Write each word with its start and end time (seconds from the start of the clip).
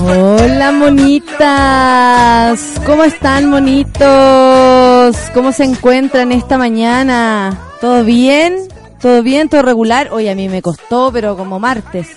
Hola 0.00 0.70
monitas, 0.72 2.60
¿cómo 2.86 3.02
están 3.04 3.50
monitos? 3.50 5.16
¿Cómo 5.34 5.50
se 5.52 5.64
encuentran 5.64 6.30
esta 6.30 6.56
mañana? 6.56 7.58
¿Todo 7.80 8.04
bien? 8.04 8.68
¿Todo 9.00 9.22
bien? 9.22 9.48
¿Todo 9.48 9.62
regular? 9.62 10.10
Hoy 10.12 10.28
a 10.28 10.36
mí 10.36 10.48
me 10.48 10.62
costó, 10.62 11.10
pero 11.12 11.36
como 11.36 11.58
martes. 11.58 12.08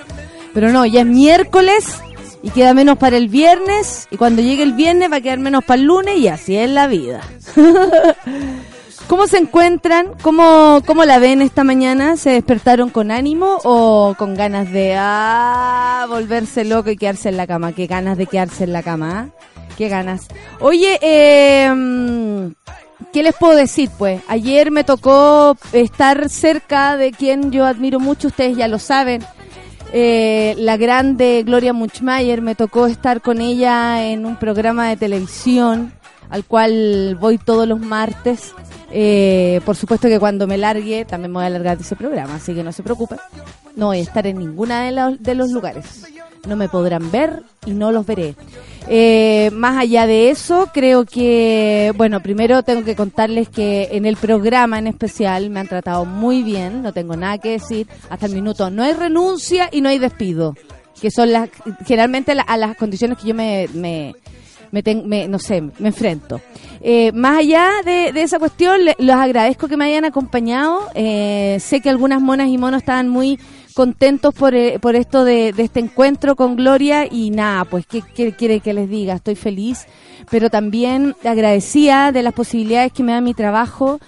Pero 0.53 0.71
no, 0.71 0.85
ya 0.85 1.01
es 1.01 1.07
miércoles 1.07 2.01
y 2.43 2.51
queda 2.51 2.73
menos 2.73 2.97
para 2.97 3.17
el 3.17 3.29
viernes 3.29 4.07
y 4.11 4.17
cuando 4.17 4.41
llegue 4.41 4.63
el 4.63 4.73
viernes 4.73 5.11
va 5.11 5.17
a 5.17 5.21
quedar 5.21 5.39
menos 5.39 5.63
para 5.63 5.79
el 5.81 5.87
lunes 5.87 6.17
y 6.17 6.27
así 6.27 6.55
es 6.55 6.69
la 6.69 6.87
vida. 6.87 7.21
¿Cómo 9.11 9.27
se 9.27 9.39
encuentran? 9.39 10.13
¿Cómo, 10.21 10.81
¿Cómo 10.85 11.03
la 11.03 11.19
ven 11.19 11.41
esta 11.41 11.65
mañana? 11.65 12.15
¿Se 12.15 12.29
despertaron 12.29 12.89
con 12.89 13.11
ánimo 13.11 13.57
o 13.65 14.15
con 14.17 14.35
ganas 14.35 14.71
de 14.71 14.95
ah, 14.97 16.05
volverse 16.07 16.63
loco 16.63 16.91
y 16.91 16.95
quedarse 16.95 17.27
en 17.27 17.35
la 17.35 17.45
cama? 17.45 17.73
¿Qué 17.73 17.87
ganas 17.87 18.17
de 18.17 18.25
quedarse 18.25 18.63
en 18.63 18.71
la 18.71 18.83
cama? 18.83 19.19
¿ah? 19.19 19.73
¿Qué 19.77 19.89
ganas? 19.89 20.29
Oye, 20.61 20.97
eh, 21.01 22.49
¿qué 23.11 23.21
les 23.21 23.35
puedo 23.35 23.53
decir? 23.53 23.89
Pues 23.97 24.21
ayer 24.29 24.71
me 24.71 24.85
tocó 24.85 25.57
estar 25.73 26.29
cerca 26.29 26.95
de 26.95 27.11
quien 27.11 27.51
yo 27.51 27.65
admiro 27.65 27.99
mucho, 27.99 28.29
ustedes 28.29 28.55
ya 28.55 28.69
lo 28.69 28.79
saben. 28.79 29.25
Eh, 29.91 30.55
la 30.57 30.77
grande 30.77 31.43
Gloria 31.45 31.73
Muchmayer, 31.73 32.41
me 32.41 32.55
tocó 32.55 32.87
estar 32.87 33.19
con 33.19 33.41
ella 33.41 34.05
en 34.05 34.25
un 34.25 34.37
programa 34.37 34.87
de 34.87 34.95
televisión 34.95 35.91
al 36.31 36.45
cual 36.45 37.17
voy 37.19 37.37
todos 37.37 37.67
los 37.67 37.79
martes. 37.79 38.53
Eh, 38.89 39.61
por 39.63 39.75
supuesto 39.75 40.07
que 40.07 40.19
cuando 40.19 40.47
me 40.47 40.57
largue 40.57 41.05
también 41.05 41.31
me 41.31 41.39
voy 41.39 41.45
a 41.45 41.49
largar 41.49 41.77
de 41.77 41.83
ese 41.83 41.95
programa, 41.95 42.35
así 42.35 42.55
que 42.55 42.63
no 42.63 42.71
se 42.71 42.81
preocupen. 42.81 43.19
No 43.75 43.87
voy 43.87 43.99
a 43.99 44.01
estar 44.01 44.25
en 44.25 44.39
ninguna 44.39 44.85
de, 44.85 44.91
los, 44.91 45.21
de 45.21 45.35
los 45.35 45.51
lugares. 45.51 46.03
No 46.47 46.55
me 46.55 46.67
podrán 46.67 47.11
ver 47.11 47.43
y 47.65 47.71
no 47.71 47.91
los 47.91 48.05
veré. 48.05 48.35
Eh, 48.87 49.51
más 49.53 49.77
allá 49.77 50.07
de 50.07 50.31
eso, 50.31 50.69
creo 50.73 51.05
que, 51.05 51.93
bueno, 51.95 52.21
primero 52.21 52.63
tengo 52.63 52.83
que 52.83 52.95
contarles 52.95 53.47
que 53.47 53.89
en 53.91 54.05
el 54.05 54.17
programa 54.17 54.79
en 54.79 54.87
especial 54.87 55.49
me 55.51 55.59
han 55.59 55.67
tratado 55.67 56.05
muy 56.05 56.41
bien, 56.41 56.81
no 56.81 56.91
tengo 56.91 57.15
nada 57.15 57.37
que 57.37 57.51
decir. 57.51 57.87
Hasta 58.09 58.25
el 58.25 58.33
minuto 58.33 58.69
no 58.71 58.83
hay 58.83 58.93
renuncia 58.93 59.69
y 59.71 59.81
no 59.81 59.89
hay 59.89 59.99
despido, 59.99 60.55
que 60.99 61.11
son 61.11 61.31
las 61.31 61.49
generalmente 61.85 62.31
a 62.31 62.57
las 62.57 62.75
condiciones 62.75 63.19
que 63.19 63.27
yo 63.27 63.35
me, 63.35 63.67
me 63.73 64.15
me, 64.71 65.27
no 65.27 65.39
sé, 65.39 65.61
me 65.61 65.89
enfrento. 65.89 66.41
Eh, 66.81 67.11
más 67.11 67.39
allá 67.39 67.69
de, 67.85 68.09
esa 68.15 68.39
cuestión, 68.39 68.81
los 68.97 69.15
agradezco 69.15 69.67
que 69.67 69.77
me 69.77 69.85
hayan 69.85 70.05
acompañado. 70.05 70.87
Eh, 70.95 71.57
sé 71.59 71.81
que 71.81 71.89
algunas 71.89 72.21
monas 72.21 72.47
y 72.47 72.57
monos 72.57 72.79
estaban 72.79 73.07
muy 73.07 73.39
contentos 73.73 74.33
por, 74.33 74.55
eh, 74.55 74.79
por 74.79 74.95
esto 74.95 75.23
de, 75.23 75.53
este 75.57 75.79
encuentro 75.79 76.35
con 76.35 76.55
Gloria 76.55 77.07
y 77.09 77.29
nada, 77.29 77.65
pues, 77.65 77.85
¿qué, 77.85 78.01
quiere 78.33 78.59
que 78.59 78.73
les 78.73 78.89
diga? 78.89 79.15
Estoy 79.15 79.35
feliz, 79.35 79.85
pero 80.29 80.49
también 80.49 81.15
agradecía 81.23 82.11
de 82.11 82.23
las 82.23 82.33
posibilidades 82.33 82.91
que 82.91 83.03
me 83.03 83.11
da 83.11 83.21
mi 83.21 83.33
trabajo. 83.33 83.99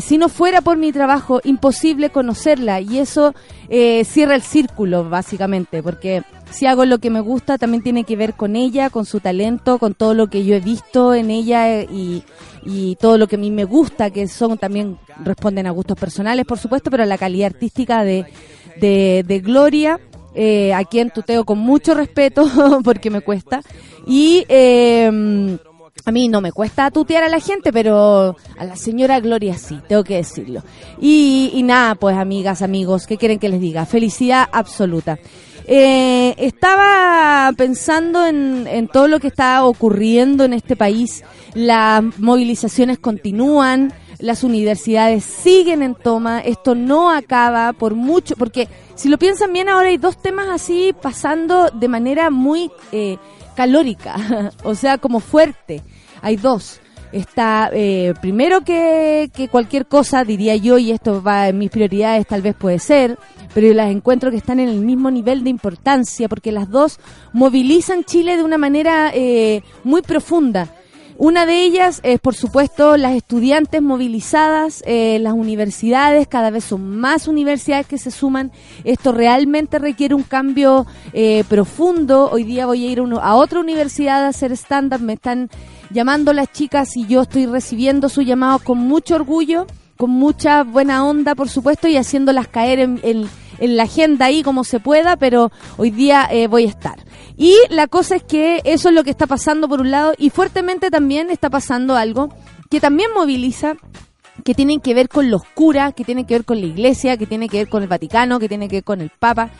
si 0.00 0.18
no 0.18 0.28
fuera 0.28 0.60
por 0.60 0.76
mi 0.76 0.92
trabajo, 0.92 1.40
imposible 1.44 2.10
conocerla 2.10 2.80
y 2.80 2.98
eso 2.98 3.32
cierra 3.68 4.34
el 4.34 4.42
círculo, 4.42 5.08
básicamente, 5.08 5.82
porque 5.82 6.24
si 6.50 6.66
hago 6.66 6.84
lo 6.84 6.98
que 6.98 7.10
me 7.10 7.20
gusta, 7.20 7.58
también 7.58 7.82
tiene 7.82 8.04
que 8.04 8.16
ver 8.16 8.34
con 8.34 8.56
ella, 8.56 8.90
con 8.90 9.04
su 9.04 9.20
talento, 9.20 9.78
con 9.78 9.94
todo 9.94 10.14
lo 10.14 10.28
que 10.28 10.44
yo 10.44 10.54
he 10.54 10.60
visto 10.60 11.14
en 11.14 11.30
ella 11.30 11.82
y, 11.82 12.24
todo 13.00 13.16
lo 13.16 13.28
que 13.28 13.36
a 13.36 13.38
mí 13.38 13.50
me 13.50 13.64
gusta, 13.64 14.10
que 14.10 14.28
son 14.28 14.58
también 14.58 14.98
responden 15.24 15.66
a 15.66 15.70
gustos 15.70 15.98
personales, 15.98 16.44
por 16.44 16.58
supuesto, 16.58 16.90
pero 16.90 17.04
la 17.06 17.16
calidad 17.16 17.46
artística 17.54 18.04
de, 18.04 18.26
de, 18.78 19.40
Gloria, 19.42 19.98
eh, 20.34 20.74
a 20.74 20.84
quien 20.84 21.10
tuteo 21.10 21.44
con 21.44 21.58
mucho 21.58 21.94
respeto, 21.94 22.46
porque 22.84 23.08
me 23.08 23.22
cuesta. 23.22 23.62
Y 24.06 24.44
eh, 24.48 25.58
a 26.04 26.12
mí 26.12 26.28
no 26.28 26.40
me 26.40 26.52
cuesta 26.52 26.90
tutear 26.90 27.24
a 27.24 27.28
la 27.28 27.40
gente, 27.40 27.72
pero 27.72 28.36
a 28.58 28.64
la 28.64 28.76
señora 28.76 29.20
Gloria 29.20 29.56
sí, 29.56 29.78
tengo 29.88 30.04
que 30.04 30.16
decirlo. 30.16 30.62
Y, 31.00 31.50
y 31.54 31.62
nada, 31.62 31.94
pues 31.94 32.16
amigas, 32.16 32.62
amigos, 32.62 33.06
¿qué 33.06 33.16
quieren 33.16 33.38
que 33.38 33.48
les 33.48 33.60
diga? 33.60 33.86
Felicidad 33.86 34.48
absoluta. 34.52 35.18
Eh, 35.70 36.34
estaba 36.38 37.52
pensando 37.54 38.24
en, 38.26 38.88
todo 38.90 39.06
lo 39.06 39.20
que 39.20 39.26
está 39.26 39.66
ocurriendo 39.66 40.44
en 40.44 40.54
este 40.54 40.76
país. 40.76 41.22
Las 41.52 42.02
movilizaciones 42.18 42.98
continúan, 42.98 43.92
las 44.18 44.44
universidades 44.44 45.24
siguen 45.24 45.82
en 45.82 45.94
toma, 45.94 46.40
esto 46.40 46.74
no 46.74 47.10
acaba 47.10 47.74
por 47.74 47.94
mucho, 47.94 48.34
porque 48.36 48.66
si 48.94 49.10
lo 49.10 49.18
piensan 49.18 49.52
bien 49.52 49.68
ahora 49.68 49.88
hay 49.88 49.98
dos 49.98 50.16
temas 50.22 50.48
así 50.48 50.94
pasando 51.02 51.68
de 51.68 51.88
manera 51.88 52.30
muy 52.30 52.70
eh, 52.92 53.18
calórica, 53.54 54.16
o 54.64 54.74
sea, 54.74 54.96
como 54.96 55.20
fuerte. 55.20 55.82
Hay 56.22 56.36
dos 56.36 56.80
está 57.12 57.70
eh, 57.72 58.14
primero 58.20 58.62
que, 58.62 59.30
que, 59.34 59.48
cualquier 59.48 59.86
cosa, 59.86 60.24
diría 60.24 60.56
yo, 60.56 60.78
y 60.78 60.90
esto 60.90 61.22
va 61.22 61.48
en 61.48 61.58
mis 61.58 61.70
prioridades, 61.70 62.26
tal 62.26 62.42
vez 62.42 62.54
puede 62.54 62.78
ser, 62.78 63.18
pero 63.54 63.68
yo 63.68 63.74
las 63.74 63.90
encuentro 63.90 64.30
que 64.30 64.36
están 64.36 64.60
en 64.60 64.68
el 64.68 64.80
mismo 64.80 65.10
nivel 65.10 65.44
de 65.44 65.50
importancia, 65.50 66.28
porque 66.28 66.52
las 66.52 66.70
dos 66.70 66.98
movilizan 67.32 68.04
Chile 68.04 68.36
de 68.36 68.44
una 68.44 68.58
manera 68.58 69.10
eh, 69.14 69.62
muy 69.84 70.02
profunda. 70.02 70.68
Una 71.20 71.46
de 71.46 71.64
ellas 71.64 71.98
es, 72.04 72.20
por 72.20 72.36
supuesto, 72.36 72.96
las 72.96 73.16
estudiantes 73.16 73.82
movilizadas, 73.82 74.84
eh, 74.86 75.18
las 75.20 75.32
universidades, 75.32 76.28
cada 76.28 76.50
vez 76.50 76.62
son 76.62 76.96
más 76.96 77.26
universidades 77.26 77.88
que 77.88 77.98
se 77.98 78.12
suman. 78.12 78.52
Esto 78.84 79.10
realmente 79.10 79.80
requiere 79.80 80.14
un 80.14 80.22
cambio 80.22 80.86
eh, 81.12 81.42
profundo. 81.48 82.30
Hoy 82.30 82.44
día 82.44 82.66
voy 82.66 82.86
a 82.86 82.90
ir 82.92 83.02
a 83.20 83.34
otra 83.34 83.58
universidad 83.58 84.26
a 84.26 84.28
hacer 84.28 84.52
stand-up. 84.52 85.00
Me 85.00 85.14
están 85.14 85.50
llamando 85.90 86.32
las 86.32 86.52
chicas 86.52 86.96
y 86.96 87.04
yo 87.08 87.22
estoy 87.22 87.46
recibiendo 87.46 88.08
su 88.08 88.22
llamado 88.22 88.60
con 88.60 88.78
mucho 88.78 89.16
orgullo, 89.16 89.66
con 89.96 90.10
mucha 90.10 90.62
buena 90.62 91.04
onda, 91.04 91.34
por 91.34 91.48
supuesto, 91.48 91.88
y 91.88 91.96
haciéndolas 91.96 92.46
caer 92.46 92.78
en, 92.78 93.00
en, 93.02 93.76
la 93.76 93.82
agenda 93.82 94.26
ahí 94.26 94.44
como 94.44 94.62
se 94.62 94.78
pueda, 94.78 95.16
pero 95.16 95.50
hoy 95.78 95.90
día 95.90 96.28
eh, 96.30 96.46
voy 96.46 96.66
a 96.66 96.68
estar. 96.68 97.07
Y 97.38 97.56
la 97.70 97.86
cosa 97.86 98.16
es 98.16 98.24
que 98.24 98.60
eso 98.64 98.88
es 98.88 98.94
lo 98.94 99.04
que 99.04 99.10
está 99.10 99.28
pasando 99.28 99.68
por 99.68 99.80
un 99.80 99.92
lado 99.92 100.12
y 100.18 100.30
fuertemente 100.30 100.90
también 100.90 101.30
está 101.30 101.48
pasando 101.48 101.94
algo 101.94 102.28
que 102.68 102.80
también 102.80 103.10
moviliza 103.14 103.76
que 104.44 104.54
tienen 104.54 104.80
que 104.80 104.92
ver 104.92 105.08
con 105.08 105.30
los 105.30 105.42
curas, 105.54 105.94
que 105.94 106.04
tienen 106.04 106.26
que 106.26 106.34
ver 106.34 106.44
con 106.44 106.60
la 106.60 106.66
iglesia, 106.66 107.16
que 107.16 107.26
tiene 107.26 107.48
que 107.48 107.58
ver 107.58 107.68
con 107.68 107.82
el 107.82 107.88
Vaticano, 107.88 108.40
que 108.40 108.48
tiene 108.48 108.68
que 108.68 108.76
ver 108.76 108.84
con 108.84 109.00
el 109.00 109.10
Papa, 109.10 109.50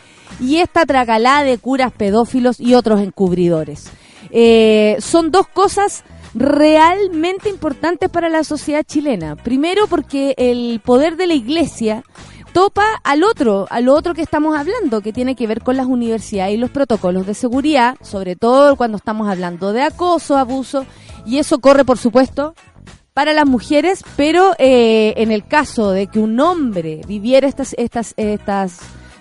y 0.41 0.57
esta 0.57 0.85
tracalá 0.85 1.43
de 1.43 1.57
curas 1.57 1.91
pedófilos 1.91 2.59
y 2.59 2.73
otros 2.75 3.01
encubridores. 3.01 3.89
Eh, 4.31 4.97
son 4.99 5.31
dos 5.31 5.47
cosas 5.47 6.03
realmente 6.33 7.49
importantes 7.49 8.09
para 8.09 8.29
la 8.29 8.43
sociedad 8.43 8.83
chilena. 8.83 9.35
Primero 9.35 9.87
porque 9.87 10.33
el 10.37 10.81
poder 10.83 11.17
de 11.17 11.27
la 11.27 11.33
iglesia 11.33 12.03
topa 12.49 12.85
al 13.03 13.23
otro, 13.23 13.67
al 13.69 13.89
otro 13.89 14.13
que 14.13 14.21
estamos 14.21 14.57
hablando, 14.57 15.01
que 15.01 15.13
tiene 15.13 15.35
que 15.35 15.47
ver 15.47 15.61
con 15.61 15.77
las 15.77 15.87
universidades 15.87 16.53
y 16.53 16.57
los 16.57 16.69
protocolos 16.69 17.25
de 17.25 17.33
seguridad, 17.33 17.95
sobre 18.01 18.35
todo 18.35 18.75
cuando 18.75 18.97
estamos 18.97 19.29
hablando 19.29 19.73
de 19.73 19.83
acoso, 19.83 20.37
abuso, 20.37 20.85
y 21.25 21.37
eso 21.37 21.59
corre, 21.59 21.85
por 21.85 21.97
supuesto, 21.97 22.55
para 23.13 23.33
las 23.33 23.45
mujeres, 23.45 24.03
pero 24.15 24.53
eh, 24.59 25.13
en 25.17 25.31
el 25.31 25.45
caso 25.45 25.91
de 25.91 26.07
que 26.07 26.19
un 26.19 26.39
hombre 26.39 27.01
viviera 27.07 27.47
estas, 27.47 27.75
estas, 27.77 28.13
estas 28.17 28.79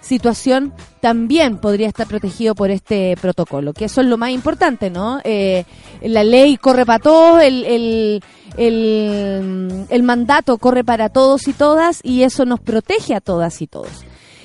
situación 0.09 0.73
también 1.01 1.59
podría 1.59 1.87
estar 1.87 2.07
protegido 2.07 2.55
por 2.55 2.71
este 2.71 3.17
protocolo, 3.21 3.73
que 3.73 3.85
eso 3.85 4.01
es 4.01 4.07
lo 4.07 4.17
más 4.17 4.31
importante, 4.31 4.91
¿no? 4.91 5.21
Eh, 5.23 5.65
la 6.03 6.25
ley 6.25 6.57
corre 6.57 6.87
para 6.87 6.99
todos, 6.99 7.43
el, 7.43 7.65
el, 7.65 8.25
el, 8.59 10.03
mandato 10.03 10.59
corre 10.59 10.85
para 10.85 11.09
todos 11.09 11.49
y 11.49 11.53
todas 11.53 12.01
y 12.03 12.23
eso 12.23 12.45
nos 12.45 12.61
protege 12.61 13.15
a 13.15 13.21
todas 13.21 13.63
y 13.63 13.67
todos. 13.67 14.05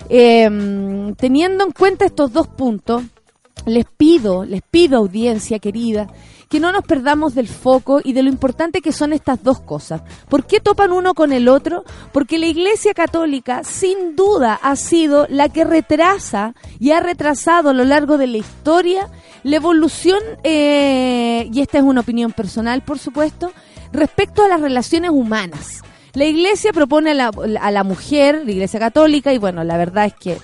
Eh, 0.10 1.14
teniendo 1.18 1.66
en 1.66 1.72
cuenta 1.72 2.06
estos 2.06 2.32
dos 2.32 2.48
puntos, 2.48 3.04
les 3.66 3.86
pido, 3.86 4.46
les 4.46 4.62
pido 4.62 4.98
audiencia 4.98 5.60
querida, 5.60 6.08
que 6.50 6.60
no 6.60 6.72
nos 6.72 6.84
perdamos 6.84 7.34
del 7.34 7.48
foco 7.48 8.00
y 8.04 8.14
de 8.14 8.22
lo 8.22 8.30
importante 8.30 8.82
que 8.82 8.92
son 8.92 9.12
estas 9.12 9.42
dos 9.42 9.60
cosas. 9.60 10.04
¿Por 10.30 10.46
qué 10.46 10.60
topan 10.60 10.92
uno 10.92 11.16
con 11.16 11.34
el 11.34 11.48
otro? 11.48 11.84
Porque 12.12 12.38
la 12.38 12.46
Iglesia 12.46 12.94
Católica 12.94 13.64
sin 13.64 14.16
duda 14.16 14.60
ha 14.62 14.76
sido 14.76 15.26
la 15.30 15.50
que 15.50 15.64
retrasa 15.64 16.54
y 16.80 16.92
ha 16.92 17.00
retrasado 17.00 17.70
a 17.70 17.74
lo 17.74 17.86
largo 17.86 18.20
de 18.20 18.28
la 18.28 18.38
historia 18.38 19.10
la 19.42 19.56
evolución, 19.56 20.20
eh, 20.44 21.50
y 21.52 21.60
esta 21.60 21.80
es 21.80 21.84
una 21.84 22.02
opinión 22.02 22.32
personal 22.32 22.84
por 22.84 23.00
supuesto, 23.00 23.52
respecto 23.94 24.44
a 24.44 24.48
las 24.48 24.60
relaciones 24.60 25.12
humanas. 25.12 25.82
La 26.14 26.26
Iglesia 26.26 26.74
propone 26.74 27.12
a 27.12 27.32
la, 27.72 27.84
mujer, 27.84 28.42
la 28.46 28.52
Iglesia 28.52 28.80
Católica, 28.80 29.34
y 29.34 29.38
bueno, 29.38 29.64
la 29.64 29.78
verdad 29.78 30.06
es 30.06 30.14
que 30.14 30.38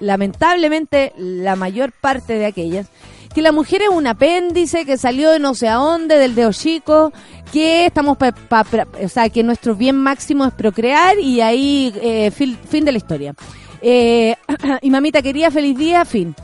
lamentablemente 0.00 1.12
la 1.16 1.56
mayor 1.56 1.92
parte 1.92 2.34
de 2.34 2.46
aquellas, 2.46 2.88
que 3.34 3.42
la 3.42 3.52
mujer 3.52 3.82
es 3.82 3.88
un 3.90 4.06
apéndice 4.06 4.84
que 4.84 4.96
salió 4.96 5.30
de 5.30 5.38
no 5.38 5.54
sé 5.54 5.68
a 5.68 5.74
dónde, 5.74 6.18
del 6.18 6.34
dedo 6.34 6.52
chico, 6.52 7.12
que 7.52 7.86
estamos 7.86 8.16
o 8.20 9.08
sea, 9.08 9.28
que 9.28 9.42
nuestro 9.42 9.74
bien 9.74 9.96
máximo 9.96 10.44
es 10.44 10.52
procrear 10.52 11.18
y 11.18 11.40
ahí 11.40 11.92
eh, 12.00 12.30
fin, 12.30 12.84
de 12.84 12.92
la 12.92 12.98
historia. 12.98 13.34
Eh, 13.82 14.34
y 14.82 14.90
mamita 14.90 15.22
quería 15.22 15.50
feliz 15.50 15.76
día, 15.76 16.04
fin. 16.04 16.34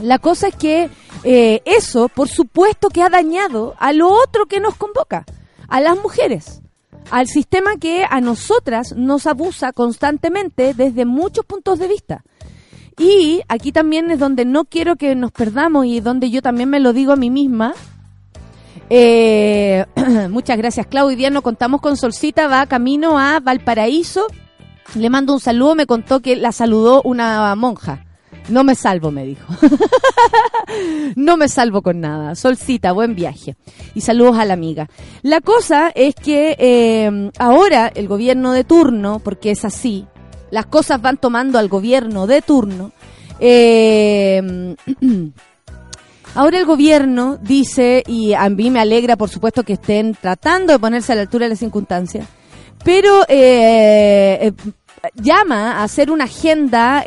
La 0.00 0.18
cosa 0.18 0.48
es 0.48 0.56
que 0.56 0.90
eh, 1.22 1.62
eso, 1.64 2.08
por 2.08 2.28
supuesto, 2.28 2.88
que 2.88 3.02
ha 3.02 3.08
dañado 3.08 3.74
a 3.78 3.92
lo 3.92 4.10
otro 4.10 4.46
que 4.46 4.58
nos 4.58 4.74
convoca, 4.74 5.24
a 5.74 5.80
las 5.80 6.00
mujeres, 6.00 6.62
al 7.10 7.26
sistema 7.26 7.78
que 7.80 8.06
a 8.08 8.20
nosotras 8.20 8.94
nos 8.96 9.26
abusa 9.26 9.72
constantemente 9.72 10.72
desde 10.72 11.04
muchos 11.04 11.44
puntos 11.44 11.80
de 11.80 11.88
vista. 11.88 12.22
Y 12.96 13.40
aquí 13.48 13.72
también 13.72 14.08
es 14.12 14.20
donde 14.20 14.44
no 14.44 14.66
quiero 14.66 14.94
que 14.94 15.16
nos 15.16 15.32
perdamos 15.32 15.86
y 15.86 15.98
donde 15.98 16.30
yo 16.30 16.42
también 16.42 16.70
me 16.70 16.78
lo 16.78 16.92
digo 16.92 17.10
a 17.10 17.16
mí 17.16 17.28
misma. 17.28 17.74
Eh, 18.88 19.84
muchas 20.30 20.58
gracias, 20.58 20.86
Claudia. 20.86 21.28
No 21.30 21.42
contamos 21.42 21.80
con 21.80 21.96
Solcita, 21.96 22.46
va 22.46 22.66
camino 22.66 23.18
a 23.18 23.40
Valparaíso. 23.40 24.28
Le 24.94 25.10
mando 25.10 25.32
un 25.32 25.40
saludo, 25.40 25.74
me 25.74 25.86
contó 25.86 26.20
que 26.20 26.36
la 26.36 26.52
saludó 26.52 27.02
una 27.02 27.52
monja. 27.56 28.03
No 28.48 28.62
me 28.62 28.74
salvo, 28.74 29.10
me 29.10 29.24
dijo. 29.24 29.52
no 31.16 31.36
me 31.36 31.48
salvo 31.48 31.82
con 31.82 32.00
nada. 32.00 32.34
Solcita, 32.34 32.92
buen 32.92 33.14
viaje. 33.14 33.56
Y 33.94 34.02
saludos 34.02 34.38
a 34.38 34.44
la 34.44 34.54
amiga. 34.54 34.88
La 35.22 35.40
cosa 35.40 35.90
es 35.94 36.14
que 36.14 36.56
eh, 36.58 37.30
ahora 37.38 37.90
el 37.94 38.06
gobierno 38.06 38.52
de 38.52 38.64
turno, 38.64 39.20
porque 39.20 39.50
es 39.50 39.64
así, 39.64 40.06
las 40.50 40.66
cosas 40.66 41.00
van 41.00 41.16
tomando 41.16 41.58
al 41.58 41.68
gobierno 41.68 42.26
de 42.26 42.42
turno. 42.42 42.92
Eh, 43.40 44.76
ahora 46.34 46.58
el 46.58 46.66
gobierno 46.66 47.38
dice, 47.40 48.02
y 48.06 48.34
a 48.34 48.48
mí 48.50 48.70
me 48.70 48.80
alegra 48.80 49.16
por 49.16 49.30
supuesto 49.30 49.62
que 49.62 49.74
estén 49.74 50.14
tratando 50.14 50.72
de 50.72 50.78
ponerse 50.78 51.12
a 51.12 51.16
la 51.16 51.22
altura 51.22 51.46
de 51.46 51.50
las 51.50 51.58
circunstancias, 51.58 52.26
pero 52.84 53.22
eh, 53.28 54.38
eh, 54.40 54.52
llama 55.14 55.78
a 55.78 55.84
hacer 55.84 56.10
una 56.10 56.24
agenda, 56.24 57.04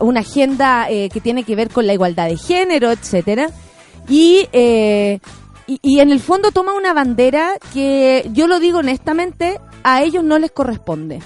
una 0.00 0.20
agenda 0.20 0.86
que 0.88 1.20
tiene 1.22 1.44
que 1.44 1.56
ver 1.56 1.70
con 1.70 1.86
la 1.86 1.94
igualdad 1.94 2.28
de 2.28 2.36
género, 2.36 2.90
etcétera, 2.90 3.50
y, 4.08 4.48
y 4.52 6.00
en 6.00 6.10
el 6.10 6.20
fondo 6.20 6.50
toma 6.50 6.74
una 6.74 6.92
bandera 6.92 7.52
que 7.72 8.28
yo 8.32 8.46
lo 8.46 8.60
digo 8.60 8.78
honestamente, 8.78 9.60
a 9.82 10.02
ellos 10.02 10.24
no 10.24 10.38
les 10.38 10.50
corresponde. 10.50 11.20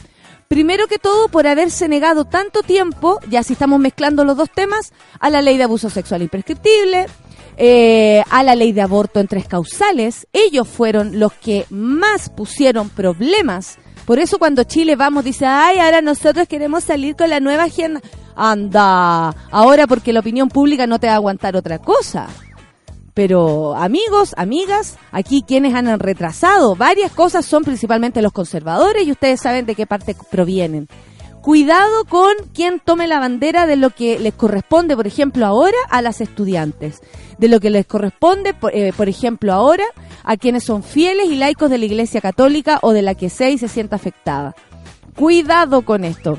Primero 0.48 0.86
que 0.86 0.98
todo, 0.98 1.28
por 1.28 1.46
haberse 1.46 1.88
negado 1.88 2.26
tanto 2.26 2.62
tiempo, 2.62 3.18
ya 3.28 3.42
si 3.42 3.54
estamos 3.54 3.80
mezclando 3.80 4.24
los 4.24 4.36
dos 4.36 4.50
temas, 4.50 4.92
a 5.18 5.30
la 5.30 5.42
ley 5.42 5.56
de 5.56 5.64
abuso 5.64 5.88
sexual 5.88 6.22
imprescriptible, 6.22 7.06
eh, 7.56 8.22
a 8.30 8.42
la 8.42 8.54
ley 8.54 8.72
de 8.72 8.82
aborto 8.82 9.20
en 9.20 9.26
tres 9.26 9.48
causales. 9.48 10.26
Ellos 10.32 10.68
fueron 10.68 11.18
los 11.18 11.32
que 11.32 11.66
más 11.70 12.28
pusieron 12.28 12.88
problemas. 12.90 13.78
Por 14.04 14.18
eso 14.18 14.38
cuando 14.38 14.64
Chile 14.64 14.96
vamos 14.96 15.24
dice, 15.24 15.46
ay, 15.46 15.78
ahora 15.78 16.02
nosotros 16.02 16.46
queremos 16.46 16.84
salir 16.84 17.16
con 17.16 17.30
la 17.30 17.40
nueva 17.40 17.64
agenda. 17.64 18.00
Anda, 18.36 19.34
ahora 19.50 19.86
porque 19.86 20.12
la 20.12 20.20
opinión 20.20 20.48
pública 20.48 20.86
no 20.86 20.98
te 20.98 21.06
va 21.06 21.14
a 21.14 21.16
aguantar 21.16 21.56
otra 21.56 21.78
cosa. 21.78 22.28
Pero 23.14 23.76
amigos, 23.76 24.34
amigas, 24.36 24.96
aquí 25.12 25.44
quienes 25.46 25.74
han 25.74 25.98
retrasado 26.00 26.74
varias 26.74 27.12
cosas 27.12 27.46
son 27.46 27.62
principalmente 27.62 28.20
los 28.20 28.32
conservadores 28.32 29.06
y 29.06 29.12
ustedes 29.12 29.40
saben 29.40 29.66
de 29.66 29.76
qué 29.76 29.86
parte 29.86 30.16
provienen. 30.30 30.88
Cuidado 31.44 32.06
con 32.06 32.32
quien 32.54 32.80
tome 32.80 33.06
la 33.06 33.18
bandera 33.18 33.66
de 33.66 33.76
lo 33.76 33.90
que 33.90 34.18
les 34.18 34.32
corresponde, 34.32 34.96
por 34.96 35.06
ejemplo, 35.06 35.44
ahora 35.44 35.76
a 35.90 36.00
las 36.00 36.22
estudiantes, 36.22 37.02
de 37.36 37.48
lo 37.48 37.60
que 37.60 37.68
les 37.68 37.84
corresponde, 37.84 38.54
por, 38.54 38.74
eh, 38.74 38.94
ejemplo, 38.96 39.52
ahora 39.52 39.84
a 40.22 40.38
quienes 40.38 40.64
son 40.64 40.82
fieles 40.82 41.26
y 41.26 41.34
laicos 41.34 41.68
de 41.68 41.76
la 41.76 41.84
Iglesia 41.84 42.22
Católica 42.22 42.78
o 42.80 42.92
de 42.92 43.02
la 43.02 43.14
que 43.14 43.28
sea 43.28 43.50
y 43.50 43.58
se 43.58 43.68
sienta 43.68 43.96
afectada. 43.96 44.54
Cuidado 45.16 45.82
con 45.82 46.04
esto. 46.04 46.38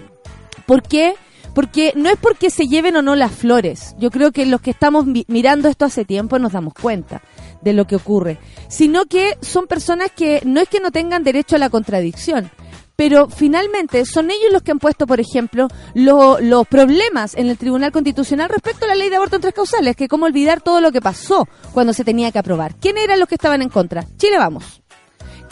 ¿Por 0.66 0.82
qué? 0.82 1.14
Porque 1.54 1.94
no 1.96 2.10
es 2.10 2.18
porque 2.18 2.50
se 2.50 2.66
lleven 2.66 2.96
o 2.96 3.04
no 3.04 3.14
las 3.14 3.32
flores. 3.32 3.96
Yo 4.00 4.10
creo 4.10 4.32
que 4.32 4.48
los 4.48 4.60
que 4.60 4.72
estamos 4.72 5.06
mirando 5.28 5.70
esto 5.70 5.86
hace 5.86 6.04
tiempo 6.06 6.40
nos 6.40 6.54
damos 6.54 6.74
cuenta 6.74 7.22
de 7.62 7.74
lo 7.74 7.86
que 7.86 7.98
ocurre. 7.98 8.40
Sino 8.70 9.06
que 9.06 9.38
son 9.42 9.68
personas 9.68 10.10
que 10.10 10.42
no 10.46 10.62
es 10.62 10.68
que 10.68 10.80
no 10.80 10.90
tengan 10.90 11.24
derecho 11.24 11.58
a 11.58 11.60
la 11.60 11.70
contradicción. 11.70 12.50
Pero 12.96 13.28
finalmente 13.30 14.06
son 14.06 14.32
ellos 14.32 14.52
los 14.52 14.62
que 14.62 14.72
han 14.72 14.80
puesto, 14.80 15.06
por 15.06 15.20
ejemplo, 15.20 15.68
los 15.94 16.68
problemas 16.68 17.36
en 17.36 17.48
el 17.48 17.58
Tribunal 17.58 17.92
Constitucional 17.92 18.50
respecto 18.50 18.86
a 18.86 18.90
la 18.90 18.96
ley 18.96 19.10
de 19.10 19.18
aborto 19.18 19.36
en 19.36 19.42
tres 19.42 19.54
causales, 19.54 19.96
que 19.96 20.08
cómo 20.08 20.26
olvidar 20.26 20.62
todo 20.62 20.82
lo 20.82 20.92
que 20.92 21.02
pasó 21.02 21.48
cuando 21.74 21.94
se 21.94 22.04
tenía 22.04 22.32
que 22.32 22.40
aprobar. 22.40 22.76
¿Quién 22.76 22.98
eran 22.98 23.20
los 23.20 23.28
que 23.28 23.36
estaban 23.36 23.62
en 23.62 23.70
contra? 23.70 24.06
Chile 24.18 24.38
vamos. 24.38 24.82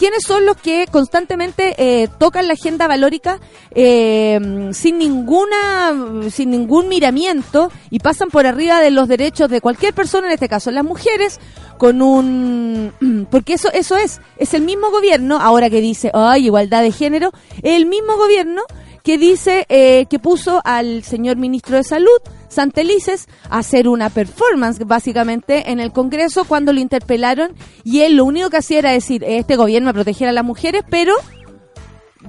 ¿Quiénes 0.03 0.23
son 0.27 0.45
los 0.45 0.57
que 0.57 0.85
constantemente 0.91 1.75
eh, 1.77 2.09
tocan 2.17 2.47
la 2.47 2.55
agenda 2.55 2.87
valórica 2.87 3.39
eh, 3.71 4.37
sin 4.73 4.97
ninguna, 4.97 6.27
sin 6.29 6.51
ningún 6.51 6.89
miramiento 6.89 7.71
y 7.89 7.99
pasan 7.99 8.27
por 8.27 8.45
arriba 8.45 8.81
de 8.81 8.91
los 8.91 9.07
derechos 9.07 9.49
de 9.49 9.61
cualquier 9.61 9.93
persona, 9.93 10.27
en 10.27 10.33
este 10.33 10.49
caso 10.49 10.71
las 10.71 10.83
mujeres, 10.83 11.39
con 11.77 12.01
un, 12.01 13.27
porque 13.31 13.53
eso, 13.53 13.71
eso 13.71 13.95
es, 13.95 14.19
es 14.35 14.53
el 14.53 14.63
mismo 14.63 14.91
gobierno 14.91 15.39
ahora 15.39 15.69
que 15.69 15.79
dice, 15.79 16.11
ay, 16.13 16.47
igualdad 16.47 16.81
de 16.81 16.91
género, 16.91 17.31
el 17.61 17.85
mismo 17.85 18.17
gobierno 18.17 18.63
que 19.03 19.17
dice 19.17 19.65
eh, 19.69 20.05
que 20.09 20.19
puso 20.19 20.61
al 20.65 21.03
señor 21.03 21.37
ministro 21.37 21.77
de 21.77 21.85
Salud, 21.85 22.19
Santelices, 22.53 23.27
a 23.49 23.59
hacer 23.59 23.87
una 23.87 24.09
performance 24.09 24.79
básicamente 24.85 25.71
en 25.71 25.79
el 25.79 25.91
Congreso 25.91 26.45
cuando 26.45 26.73
lo 26.73 26.79
interpelaron 26.79 27.55
y 27.83 28.01
él 28.01 28.15
lo 28.15 28.25
único 28.25 28.49
que 28.49 28.57
hacía 28.57 28.79
era 28.79 28.91
decir, 28.91 29.23
este 29.25 29.55
gobierno 29.55 29.89
a 29.89 29.93
proteger 29.93 30.27
a 30.27 30.31
las 30.31 30.45
mujeres, 30.45 30.83
pero 30.89 31.13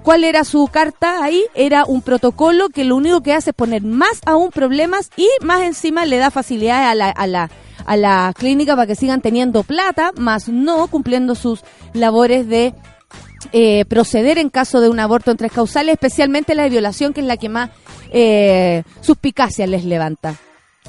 ¿cuál 0.02 0.25
era 0.25 0.45
su 0.45 0.66
carta 0.69 1.23
ahí? 1.23 1.45
Era 1.54 1.85
un 1.85 2.02
protocolo 2.02 2.69
que 2.69 2.85
lo 2.85 2.97
único 2.97 3.23
que 3.23 3.33
hace 3.33 3.50
es 3.50 3.57
poner 3.57 3.83
más 3.83 4.21
aún 4.26 4.50
problemas 4.50 5.11
y 5.16 5.28
más 5.43 5.62
encima 5.62 6.04
le 6.07 6.19
da 6.19 6.31
facilidades 6.31 6.88
a 6.88 6.95
la, 6.95 7.11
a 7.11 7.26
la 7.26 7.50
a 7.87 7.97
la 7.97 8.33
clínica 8.35 8.76
para 8.76 8.87
que 8.87 8.97
sigan 8.97 9.21
teniendo 9.21 9.62
plata, 9.62 10.12
más 10.16 10.49
no 10.49 10.87
cumpliendo 10.88 11.35
sus 11.35 11.61
labores 11.93 12.49
de 12.49 12.75
eh, 13.52 13.84
proceder 13.86 14.38
en 14.38 14.50
caso 14.50 14.80
de 14.80 14.88
un 14.88 15.00
aborto 15.00 15.30
en 15.30 15.36
tres 15.36 15.52
causales, 15.52 15.94
especialmente 15.94 16.54
la 16.54 16.64
de 16.64 16.70
violación, 16.70 17.12
que 17.12 17.20
es 17.20 17.26
la 17.26 17.36
que 17.36 17.48
más 17.48 17.70
eh, 18.10 18.82
suspicacia 19.00 19.66
les 19.66 19.84
levanta. 19.84 20.36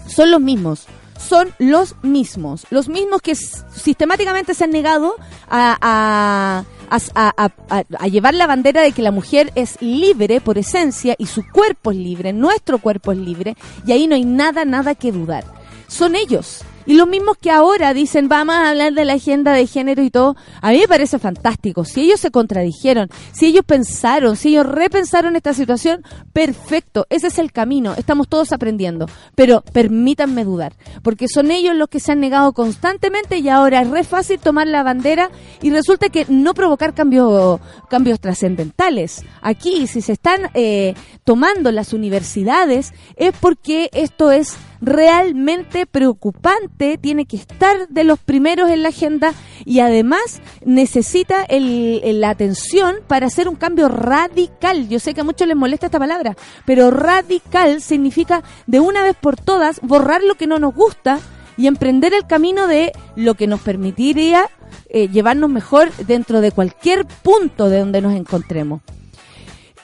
Son 0.08 0.32
los 0.32 0.42
mismos, 0.42 0.88
son 1.18 1.54
los 1.58 1.96
mismos, 2.04 2.66
los 2.70 2.90
mismos 2.90 3.22
que 3.22 3.36
sistemáticamente 3.36 4.54
se 4.54 4.66
han 4.66 4.72
negado 4.72 5.16
a, 5.50 6.64
a, 6.90 8.08
llevar 8.08 8.36
la 8.36 8.48
bandera 8.48 8.82
de 8.82 8.92
que 8.92 9.02
la 9.02 9.12
mujer 9.12 9.52
es 9.56 9.82
libre 9.82 10.42
por 10.42 10.58
esencia 10.58 11.16
y 11.18 11.26
su 11.26 11.44
cuerpo 11.52 11.92
es 11.92 11.98
libre, 11.98 12.34
nuestro 12.34 12.78
cuerpo 12.78 13.12
es 13.12 13.18
libre, 13.18 13.56
y 13.86 13.92
ahí 13.92 14.08
no 14.08 14.16
hay 14.16 14.26
nada, 14.26 14.66
nada 14.66 14.94
que 14.94 15.12
dudar. 15.12 15.44
Son 15.88 16.16
ellos 16.16 16.64
Y 16.86 16.94
los 16.94 17.08
mismos 17.08 17.38
que 17.38 17.52
ahora 17.52 17.94
dicen, 17.94 18.30
vamos 18.30 18.56
a 18.56 18.70
hablar 18.70 18.94
de 18.94 19.06
la 19.06 19.14
agenda 19.14 19.54
de 19.54 19.66
género 19.66 20.04
y 20.04 20.12
todo, 20.12 20.36
a 20.62 20.72
mí 20.72 20.80
me 20.80 20.88
parece 20.88 21.18
fantástico. 21.20 21.84
Si 21.84 22.02
ellos 22.02 22.20
se 22.20 22.32
contradijeron, 22.32 23.10
si 23.32 23.48
ellos 23.48 23.66
pensaron, 23.66 24.36
si 24.36 24.50
ellos 24.50 24.68
repensaron 24.68 25.36
esta 25.36 25.54
situación, 25.54 26.04
perfecto, 26.34 27.08
ese 27.10 27.28
es 27.28 27.40
el 27.40 27.52
camino, 27.52 27.94
estamos 27.98 28.28
todos 28.28 28.52
aprendiendo. 28.52 29.08
Pero 29.36 29.62
permítanme 29.74 30.44
dudar, 30.44 30.74
porque 31.02 31.28
son 31.28 31.52
ellos 31.52 31.76
los 31.76 31.90
que 31.90 32.00
se 32.00 32.12
han 32.12 32.20
negado 32.20 32.54
constantemente 32.54 33.40
y 33.40 33.50
ahora 33.50 33.82
es 33.82 33.90
re 33.90 34.04
fácil 34.04 34.40
tomar 34.40 34.68
la 34.68 34.84
bandera 34.84 35.32
y 35.62 35.72
resulta 35.72 36.10
que 36.10 36.26
no 36.30 36.54
provocar 36.54 36.94
cambios 36.94 37.60
cambios 37.90 38.20
trascendentales. 38.20 39.24
Aquí, 39.42 39.88
si 39.88 40.02
se 40.02 40.14
están 40.14 40.50
eh, 40.54 40.94
tomando 41.24 41.72
las 41.72 41.94
universidades, 41.94 42.94
es 43.16 43.34
porque 43.40 43.90
esto 43.94 44.32
es 44.32 44.58
realmente 44.82 45.86
preocupante, 45.86 46.98
tiene 46.98 47.26
que 47.26 47.38
estar 47.38 47.88
de 47.90 48.04
los 48.04 48.20
primeros 48.20 48.70
en 48.70 48.84
la 48.84 48.90
agenda 48.90 49.34
y 49.66 49.80
además 49.80 50.42
necesita 50.66 51.44
el, 51.44 52.20
la 52.20 52.30
atención 52.30 52.96
para 53.08 53.28
hacer 53.28 53.48
un 53.48 53.56
cambio 53.56 53.88
radical. 53.88 54.88
Yo 54.90 55.00
sé 55.00 55.14
que 55.14 55.22
a 55.22 55.26
muchos 55.26 55.48
les 55.48 55.58
molesta 55.58 55.88
esta 55.88 56.00
palabra, 56.00 56.36
pero 56.66 56.92
radical 56.92 57.82
significa 57.82 58.44
de 58.68 58.80
una 58.80 59.04
vez 59.04 59.16
por 59.20 59.38
todas 59.38 59.80
borrar 59.82 60.24
lo 60.24 60.36
que 60.36 60.48
no 60.48 60.60
nos 60.60 60.74
gusta 60.74 61.20
y 61.58 61.68
emprender 61.68 62.14
el 62.14 62.28
camino 62.28 62.68
de 62.68 62.92
lo 63.16 63.36
que 63.36 63.48
nos 63.48 63.62
permitiría 63.62 64.50
eh, 64.90 65.08
llevarnos 65.08 65.50
mejor 65.50 65.92
dentro 66.06 66.42
de 66.42 66.52
cualquier 66.52 67.06
punto 67.06 67.70
de 67.70 67.80
donde 67.80 68.02
nos 68.02 68.14
encontremos. 68.14 68.82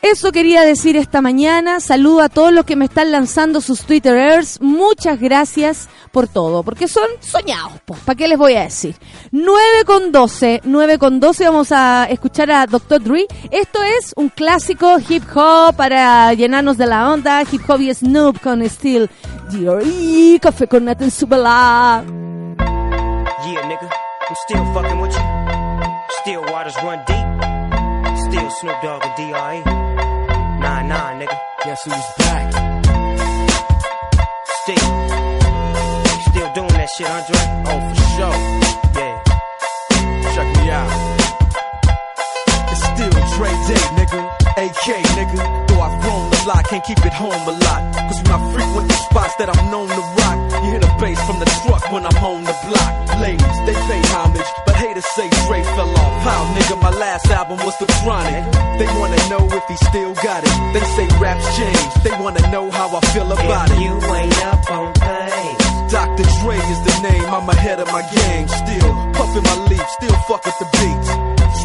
Eso 0.01 0.31
quería 0.31 0.63
decir 0.63 0.97
esta 0.97 1.21
mañana. 1.21 1.79
Saludo 1.79 2.21
a 2.21 2.29
todos 2.29 2.51
los 2.51 2.65
que 2.65 2.75
me 2.75 2.85
están 2.85 3.11
lanzando 3.11 3.61
sus 3.61 3.83
Twitterers. 3.83 4.59
Muchas 4.59 5.19
gracias 5.19 5.89
por 6.11 6.27
todo, 6.27 6.63
porque 6.63 6.87
son 6.87 7.05
soñados. 7.19 7.73
¿Para 8.03 8.15
qué 8.15 8.27
les 8.27 8.37
voy 8.37 8.55
a 8.55 8.63
decir? 8.63 8.95
9 9.31 9.85
con 9.85 10.11
12, 10.11 10.61
9 10.63 10.97
con 10.97 11.19
12 11.19 11.45
vamos 11.45 11.71
a 11.71 12.05
escuchar 12.09 12.49
a 12.49 12.65
Dr. 12.65 13.03
Dre. 13.03 13.27
Esto 13.51 13.83
es 13.83 14.13
un 14.15 14.29
clásico 14.29 14.97
hip 15.07 15.23
hop 15.35 15.75
para 15.75 16.33
llenarnos 16.33 16.77
de 16.77 16.87
la 16.87 17.11
onda. 17.11 17.43
Hip 17.43 17.61
hop 17.69 17.79
y 17.81 17.93
Snoop 17.93 18.41
con 18.41 18.67
Steel. 18.67 19.07
Y 19.85 20.39
café 20.39 20.67
con 20.67 20.85
Nathan 20.85 21.11
Subala. 21.11 22.03
Yeah, 23.45 23.67
nigga, 23.67 23.89
I'm 24.29 24.35
still 24.47 24.65
fucking 24.73 24.99
with 24.99 25.13
you. 25.13 25.23
Still 26.21 26.41
waters 26.51 26.75
run 26.83 26.99
deep. 27.05 28.17
Still 28.29 28.49
Snoop 28.49 28.81
Dogg 28.81 29.03
and 29.03 29.15
D.R.E. 29.17 29.80
Nah, 30.91 31.13
nigga. 31.15 31.37
Guess 31.63 31.83
who's 31.85 32.07
back? 32.19 32.51
Still. 34.59 34.89
Still 36.27 36.49
doing 36.51 36.75
that 36.75 36.89
shit, 36.97 37.07
Andre? 37.07 37.39
Oh, 37.71 37.79
for 37.87 37.95
sure. 38.11 38.37
Yeah. 38.99 39.15
Check 40.35 40.47
me 40.57 40.67
out. 40.67 40.91
It's 42.71 42.83
still 42.91 43.13
Dre 43.39 43.51
Day, 43.71 43.83
nigga. 43.95 44.19
AK, 44.59 44.87
nigga. 45.15 45.39
Though 45.69 45.79
I've 45.79 45.95
grown 46.03 46.27
a 46.27 46.39
lot, 46.49 46.65
can't 46.67 46.83
keep 46.83 46.99
it 47.05 47.13
home 47.13 47.39
a 47.39 47.55
lot. 47.55 47.81
Cause 47.95 48.19
when 48.23 48.33
I 48.35 48.51
frequent 48.51 48.87
the 48.89 48.97
spots 49.07 49.35
that 49.39 49.47
I'm 49.47 49.71
known 49.71 49.87
to 49.87 50.03
rock, 50.19 50.37
you 50.51 50.71
hear 50.71 50.79
the 50.81 50.90
bass 51.01 51.19
from 51.25 51.39
the 51.39 51.49
truck 51.65 51.91
when 51.91 52.05
I'm 52.05 52.23
on 52.23 52.43
the 52.43 52.55
block. 52.69 52.93
Ladies, 53.19 53.57
they 53.65 53.73
pay 53.73 54.01
homage, 54.13 54.45
but 54.65 54.75
haters 54.75 55.05
say 55.15 55.27
Dre 55.47 55.63
fell 55.75 55.89
off. 55.89 56.21
How, 56.21 56.45
nigga, 56.53 56.79
my 56.79 56.91
last 56.91 57.25
album 57.27 57.57
was 57.65 57.75
The 57.79 57.87
Chronic. 58.03 58.45
They 58.77 58.85
wanna 58.99 59.17
know 59.27 59.43
if 59.49 59.65
he 59.67 59.75
still 59.89 60.13
got 60.13 60.43
it. 60.45 60.53
They 60.73 60.85
say 60.95 61.07
raps 61.19 61.45
change, 61.57 61.93
they 62.03 62.11
wanna 62.21 62.45
know 62.51 62.69
how 62.69 62.95
I 62.95 63.01
feel 63.13 63.31
about 63.31 63.71
if 63.71 63.77
it. 63.77 63.81
You 63.81 63.93
ain't 64.13 64.45
up 64.45 64.71
on 64.71 64.93
things. 64.93 65.70
Dr. 65.91 66.23
Dre 66.39 66.55
is 66.55 66.79
the 66.87 66.95
name, 67.03 67.27
I'm 67.35 67.49
ahead 67.49 67.81
of 67.83 67.87
my 67.91 67.99
game. 68.15 68.47
Still 68.47 68.91
puffin' 69.11 69.43
my 69.43 69.57
leaf, 69.67 69.83
still 69.99 70.15
fuck 70.23 70.39
with 70.47 70.55
the 70.63 70.67
beats. 70.79 71.09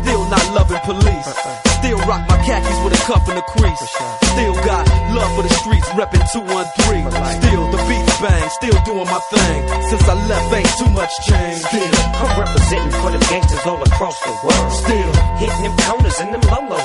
Still 0.02 0.23
not 0.26 0.42
loving 0.50 0.83
police. 0.83 1.30
Still 1.78 1.99
rock 2.11 2.26
my 2.26 2.35
khakis 2.42 2.78
with 2.83 2.99
a 2.99 3.02
cuff 3.06 3.23
and 3.30 3.38
a 3.38 3.47
crease. 3.54 3.87
Still 4.35 4.54
got 4.66 4.83
love 5.14 5.30
for 5.38 5.42
the 5.47 5.54
streets, 5.62 5.87
reppin' 5.95 6.26
213. 6.35 7.06
Still 7.38 7.71
the 7.71 7.78
beats 7.87 8.16
bang, 8.18 8.49
still 8.50 8.78
doing 8.83 9.06
my 9.06 9.23
thing. 9.30 9.61
Since 9.95 10.09
I 10.11 10.14
left, 10.26 10.54
ain't 10.59 10.75
too 10.75 10.90
much 10.90 11.12
change. 11.30 11.62
Still, 11.62 11.90
I'm 12.18 12.35
representing 12.35 12.95
for 12.99 13.11
the 13.14 13.23
gangsters 13.30 13.62
all 13.62 13.78
across 13.78 14.18
the 14.26 14.35
world. 14.42 14.73
Still, 14.75 15.11
hitting 15.38 15.62
them 15.71 15.76
corners 15.87 16.18
and 16.18 16.35
them 16.35 16.42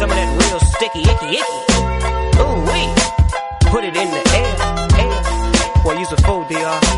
Some 0.00 0.08
of 0.08 0.16
that 0.16 0.32
real 0.48 0.58
sticky, 0.60 1.02
icky, 1.02 1.36
icky. 1.36 2.40
Ooh, 2.40 2.56
wee. 2.72 2.88
Put 3.70 3.84
it 3.84 3.94
in 3.94 4.08
the 4.08 4.22
air, 4.32 4.56
air. 4.96 5.82
Boy, 5.84 5.98
use 5.98 6.10
a 6.10 6.16
fool, 6.22 6.42
DR. 6.44 6.89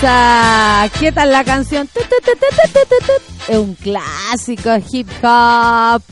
Esa. 0.00 0.88
¿Qué 0.98 1.12
tal 1.12 1.30
la 1.30 1.44
canción? 1.44 1.86
Es 3.48 3.58
un 3.58 3.74
clásico 3.74 4.70
hip 4.90 5.06
hop. 5.22 6.02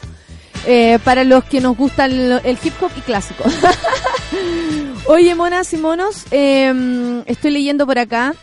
Eh, 0.66 0.98
para 1.02 1.24
los 1.24 1.44
que 1.44 1.62
nos 1.62 1.74
gusta 1.74 2.04
el, 2.04 2.58
hip 2.62 2.74
hop 2.82 2.90
y 2.98 3.00
clásico. 3.00 3.44
Oye, 5.06 5.34
monas 5.34 5.72
y 5.72 5.78
monos, 5.78 6.26
eh, 6.30 7.22
estoy 7.24 7.50
leyendo 7.50 7.86
por 7.86 7.98
acá. 7.98 8.34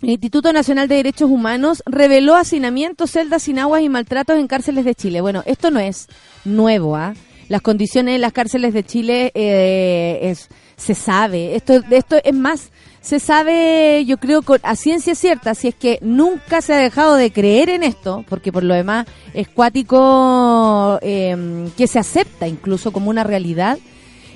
El 0.00 0.10
Instituto 0.10 0.54
Nacional 0.54 0.88
de 0.88 0.94
Derechos 0.94 1.30
Humanos 1.30 1.82
reveló 1.84 2.34
hacinamientos, 2.34 3.10
celdas 3.10 3.42
sin 3.42 3.58
aguas 3.58 3.82
y 3.82 3.90
maltratos 3.90 4.38
en 4.38 4.46
cárceles 4.46 4.86
de 4.86 4.94
Chile. 4.94 5.20
Bueno, 5.20 5.42
esto 5.44 5.70
no 5.70 5.78
es 5.78 6.06
nuevo, 6.46 6.96
¿ah? 6.96 7.12
Las 7.48 7.60
condiciones 7.60 8.14
en 8.14 8.22
las 8.22 8.32
cárceles 8.32 8.72
de 8.72 8.82
Chile 8.82 9.30
eh, 9.34 10.34
se 10.76 10.94
sabe. 10.94 11.54
Esto 11.54 11.82
es 12.24 12.34
más, 12.34 12.70
se 13.06 13.20
sabe, 13.20 14.04
yo 14.04 14.16
creo, 14.16 14.42
a 14.64 14.74
ciencia 14.74 15.14
cierta, 15.14 15.54
si 15.54 15.68
es 15.68 15.76
que 15.76 16.00
nunca 16.02 16.60
se 16.60 16.74
ha 16.74 16.78
dejado 16.78 17.14
de 17.14 17.30
creer 17.30 17.68
en 17.68 17.84
esto, 17.84 18.24
porque 18.28 18.50
por 18.50 18.64
lo 18.64 18.74
demás 18.74 19.06
es 19.32 19.46
cuático 19.46 20.98
eh, 21.02 21.70
que 21.76 21.86
se 21.86 22.00
acepta 22.00 22.48
incluso 22.48 22.90
como 22.90 23.08
una 23.08 23.22
realidad, 23.22 23.78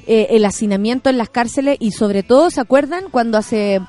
eh, 0.07 0.29
el 0.31 0.45
hacinamiento 0.45 1.11
en 1.11 1.19
las 1.19 1.29
cárceles 1.29 1.79
y 1.81 1.91
sobre 1.91 2.23
todo, 2.23 2.49
¿se 2.53 2.61
acuerdan 2.61 3.11
cuando 3.11 3.39
hace, 3.39 3.81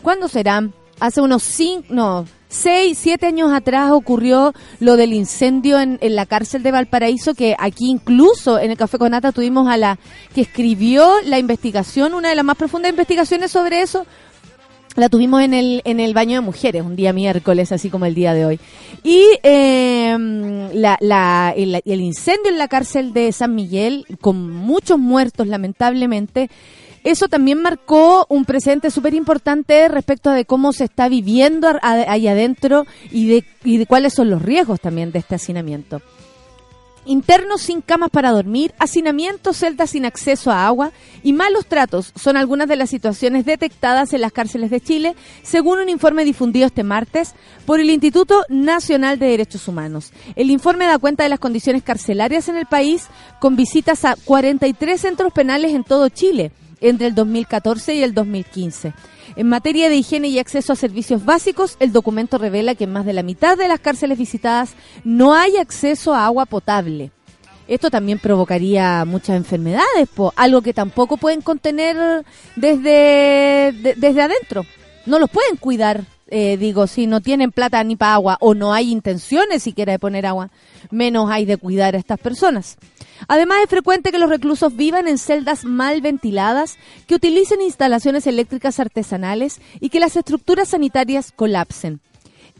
¿cuándo 0.00 0.28
será? 0.28 0.66
Hace 1.00 1.20
unos 1.20 1.42
cinco, 1.42 1.88
no, 1.90 2.24
seis, 2.48 2.98
siete 3.00 3.26
años 3.26 3.52
atrás 3.52 3.90
ocurrió 3.92 4.52
lo 4.80 4.96
del 4.96 5.12
incendio 5.12 5.78
en, 5.80 5.98
la 6.00 6.26
cárcel 6.26 6.62
de 6.62 6.72
Valparaíso, 6.72 7.34
que 7.34 7.54
aquí 7.58 7.90
incluso 7.90 8.58
en 8.58 8.70
el 8.70 8.76
Café 8.76 8.98
con 8.98 9.10
Nata 9.10 9.32
tuvimos 9.32 9.68
a 9.68 9.76
la 9.76 9.98
que 10.34 10.40
escribió 10.40 11.10
la 11.24 11.38
investigación, 11.38 12.14
una 12.14 12.30
de 12.30 12.34
las 12.34 12.44
más 12.44 12.56
profundas 12.56 12.90
investigaciones 12.90 13.50
sobre 13.50 13.82
eso, 13.82 14.06
la 14.96 15.08
tuvimos 15.08 15.42
en 15.42 15.54
el, 15.54 15.82
en 15.84 16.00
el 16.00 16.12
baño 16.12 16.34
de 16.34 16.40
mujeres, 16.40 16.82
un 16.82 16.96
día 16.96 17.12
miércoles, 17.12 17.70
así 17.70 17.88
como 17.88 18.06
el 18.06 18.14
día 18.14 18.34
de 18.34 18.46
hoy. 18.46 18.60
Y 19.04 19.22
eh, 19.44 20.16
la, 20.74 20.98
la, 21.00 21.54
el 21.56 22.00
incendio 22.00 22.50
en 22.50 22.58
la 22.58 22.66
cárcel 22.66 23.12
de 23.12 23.30
San 23.30 23.54
Miguel, 23.54 24.06
con 24.20 24.50
muchos 24.50 24.98
muertos 24.98 25.46
lamentablemente, 25.46 26.50
eso 27.04 27.28
también 27.28 27.62
marcó 27.62 28.26
un 28.28 28.44
presente 28.44 28.90
súper 28.90 29.14
importante 29.14 29.88
respecto 29.88 30.30
de 30.30 30.44
cómo 30.44 30.72
se 30.72 30.84
está 30.84 31.08
viviendo 31.08 31.68
ahí 31.82 32.28
adentro 32.28 32.86
y 33.10 33.28
de, 33.28 33.44
y 33.64 33.78
de 33.78 33.86
cuáles 33.86 34.14
son 34.14 34.30
los 34.30 34.42
riesgos 34.42 34.80
también 34.80 35.12
de 35.12 35.20
este 35.20 35.34
hacinamiento. 35.34 36.02
Internos 37.08 37.62
sin 37.62 37.80
camas 37.80 38.10
para 38.10 38.32
dormir, 38.32 38.74
hacinamiento, 38.78 39.54
celdas 39.54 39.90
sin 39.90 40.04
acceso 40.04 40.50
a 40.50 40.66
agua 40.66 40.92
y 41.22 41.32
malos 41.32 41.64
tratos 41.64 42.12
son 42.14 42.36
algunas 42.36 42.68
de 42.68 42.76
las 42.76 42.90
situaciones 42.90 43.46
detectadas 43.46 44.12
en 44.12 44.20
las 44.20 44.30
cárceles 44.30 44.70
de 44.70 44.82
Chile, 44.82 45.16
según 45.42 45.78
un 45.78 45.88
informe 45.88 46.26
difundido 46.26 46.66
este 46.66 46.84
martes 46.84 47.34
por 47.64 47.80
el 47.80 47.88
Instituto 47.88 48.42
Nacional 48.50 49.18
de 49.18 49.28
Derechos 49.28 49.68
Humanos. 49.68 50.12
El 50.36 50.50
informe 50.50 50.84
da 50.84 50.98
cuenta 50.98 51.22
de 51.22 51.30
las 51.30 51.38
condiciones 51.38 51.82
carcelarias 51.82 52.50
en 52.50 52.58
el 52.58 52.66
país, 52.66 53.06
con 53.40 53.56
visitas 53.56 54.04
a 54.04 54.14
43 54.26 55.00
centros 55.00 55.32
penales 55.32 55.72
en 55.72 55.84
todo 55.84 56.10
Chile 56.10 56.52
entre 56.80 57.06
el 57.08 57.14
2014 57.14 57.94
y 57.94 58.02
el 58.02 58.14
2015. 58.14 58.92
En 59.36 59.48
materia 59.48 59.88
de 59.88 59.96
higiene 59.96 60.28
y 60.28 60.38
acceso 60.38 60.72
a 60.72 60.76
servicios 60.76 61.24
básicos, 61.24 61.76
el 61.80 61.92
documento 61.92 62.38
revela 62.38 62.74
que 62.74 62.84
en 62.84 62.92
más 62.92 63.04
de 63.04 63.12
la 63.12 63.22
mitad 63.22 63.56
de 63.56 63.68
las 63.68 63.80
cárceles 63.80 64.18
visitadas 64.18 64.72
no 65.04 65.34
hay 65.34 65.56
acceso 65.56 66.14
a 66.14 66.24
agua 66.26 66.46
potable. 66.46 67.10
Esto 67.68 67.90
también 67.90 68.18
provocaría 68.18 69.04
muchas 69.04 69.36
enfermedades, 69.36 70.08
algo 70.36 70.62
que 70.62 70.72
tampoco 70.72 71.18
pueden 71.18 71.42
contener 71.42 72.24
desde, 72.56 73.72
de- 73.72 73.94
desde 73.96 74.22
adentro. 74.22 74.64
No 75.06 75.18
los 75.18 75.30
pueden 75.30 75.56
cuidar, 75.56 76.04
eh, 76.28 76.56
digo, 76.56 76.86
si 76.86 77.06
no 77.06 77.20
tienen 77.20 77.52
plata 77.52 77.82
ni 77.84 77.96
para 77.96 78.14
agua 78.14 78.36
o 78.40 78.54
no 78.54 78.72
hay 78.72 78.90
intenciones 78.90 79.62
siquiera 79.62 79.92
de 79.92 79.98
poner 79.98 80.26
agua, 80.26 80.50
menos 80.90 81.30
hay 81.30 81.44
de 81.44 81.56
cuidar 81.56 81.94
a 81.94 81.98
estas 81.98 82.18
personas. 82.18 82.76
Además, 83.26 83.58
es 83.64 83.70
frecuente 83.70 84.12
que 84.12 84.18
los 84.18 84.30
reclusos 84.30 84.76
vivan 84.76 85.08
en 85.08 85.18
celdas 85.18 85.64
mal 85.64 86.00
ventiladas, 86.00 86.78
que 87.06 87.16
utilicen 87.16 87.62
instalaciones 87.62 88.26
eléctricas 88.26 88.78
artesanales 88.78 89.60
y 89.80 89.88
que 89.88 90.00
las 90.00 90.16
estructuras 90.16 90.68
sanitarias 90.68 91.32
colapsen. 91.34 92.00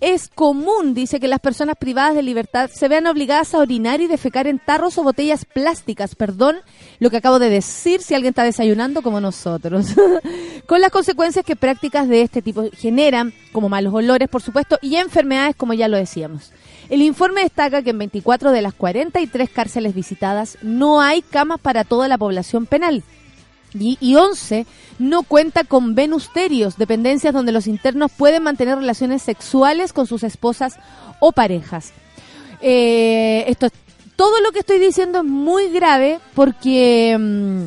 Es 0.01 0.29
común, 0.29 0.95
dice, 0.95 1.19
que 1.19 1.27
las 1.27 1.41
personas 1.41 1.77
privadas 1.77 2.15
de 2.15 2.23
libertad 2.23 2.71
se 2.73 2.87
vean 2.87 3.09
obligadas 3.09 3.53
a 3.55 3.59
orinar 3.59 4.01
y 4.01 4.07
defecar 4.07 4.47
en 4.47 4.61
tarros 4.61 4.97
o 4.97 5.03
botellas 5.03 5.45
plásticas. 5.45 6.15
Perdón 6.15 6.59
lo 7.01 7.11
que 7.11 7.17
acabo 7.17 7.41
de 7.41 7.51
decir 7.51 8.01
si 8.01 8.15
alguien 8.15 8.31
está 8.31 8.45
desayunando 8.45 9.03
como 9.03 9.21
nosotros. 9.21 9.87
Con 10.67 10.81
las 10.81 10.93
consecuencias 10.93 11.45
que 11.45 11.57
prácticas 11.57 12.09
de 12.09 12.23
este 12.23 12.43
tipo 12.43 12.65
generan, 12.73 13.33
como 13.53 13.69
malos 13.69 13.93
olores, 13.93 14.29
por 14.29 14.43
supuesto, 14.43 14.79
y 14.83 14.97
enfermedades, 14.97 15.57
como 15.57 15.75
ya 15.75 15.89
lo 15.89 15.97
decíamos. 15.97 16.53
El 16.91 17.03
informe 17.03 17.43
destaca 17.43 17.83
que 17.83 17.91
en 17.91 17.99
24 17.99 18.51
de 18.51 18.63
las 18.63 18.75
43 18.75 19.51
cárceles 19.51 19.95
visitadas 19.95 20.57
no 20.63 21.01
hay 21.01 21.23
camas 21.23 21.61
para 21.61 21.85
toda 21.85 22.09
la 22.09 22.17
población 22.19 22.67
penal. 22.67 23.03
Y, 23.79 23.99
y 24.01 24.15
11 24.17 24.65
no 24.99 25.23
cuenta 25.23 25.65
con 25.65 25.95
venusterios, 25.95 26.79
dependencias 26.79 27.35
donde 27.35 27.53
los 27.53 27.67
internos 27.67 28.11
pueden 28.17 28.43
mantener 28.43 28.79
relaciones 28.79 29.21
sexuales 29.23 29.93
con 29.93 30.07
sus 30.07 30.23
esposas 30.23 30.77
o 31.21 31.33
parejas. 31.33 31.93
Eh, 32.63 33.45
esto 33.49 33.67
es- 33.67 33.73
todo 34.17 34.41
lo 34.41 34.51
que 34.53 34.61
estoy 34.61 34.79
diciendo 34.79 35.19
es 35.19 35.25
muy 35.25 35.69
grave 35.71 36.19
porque 36.35 37.17
mm, 37.19 37.67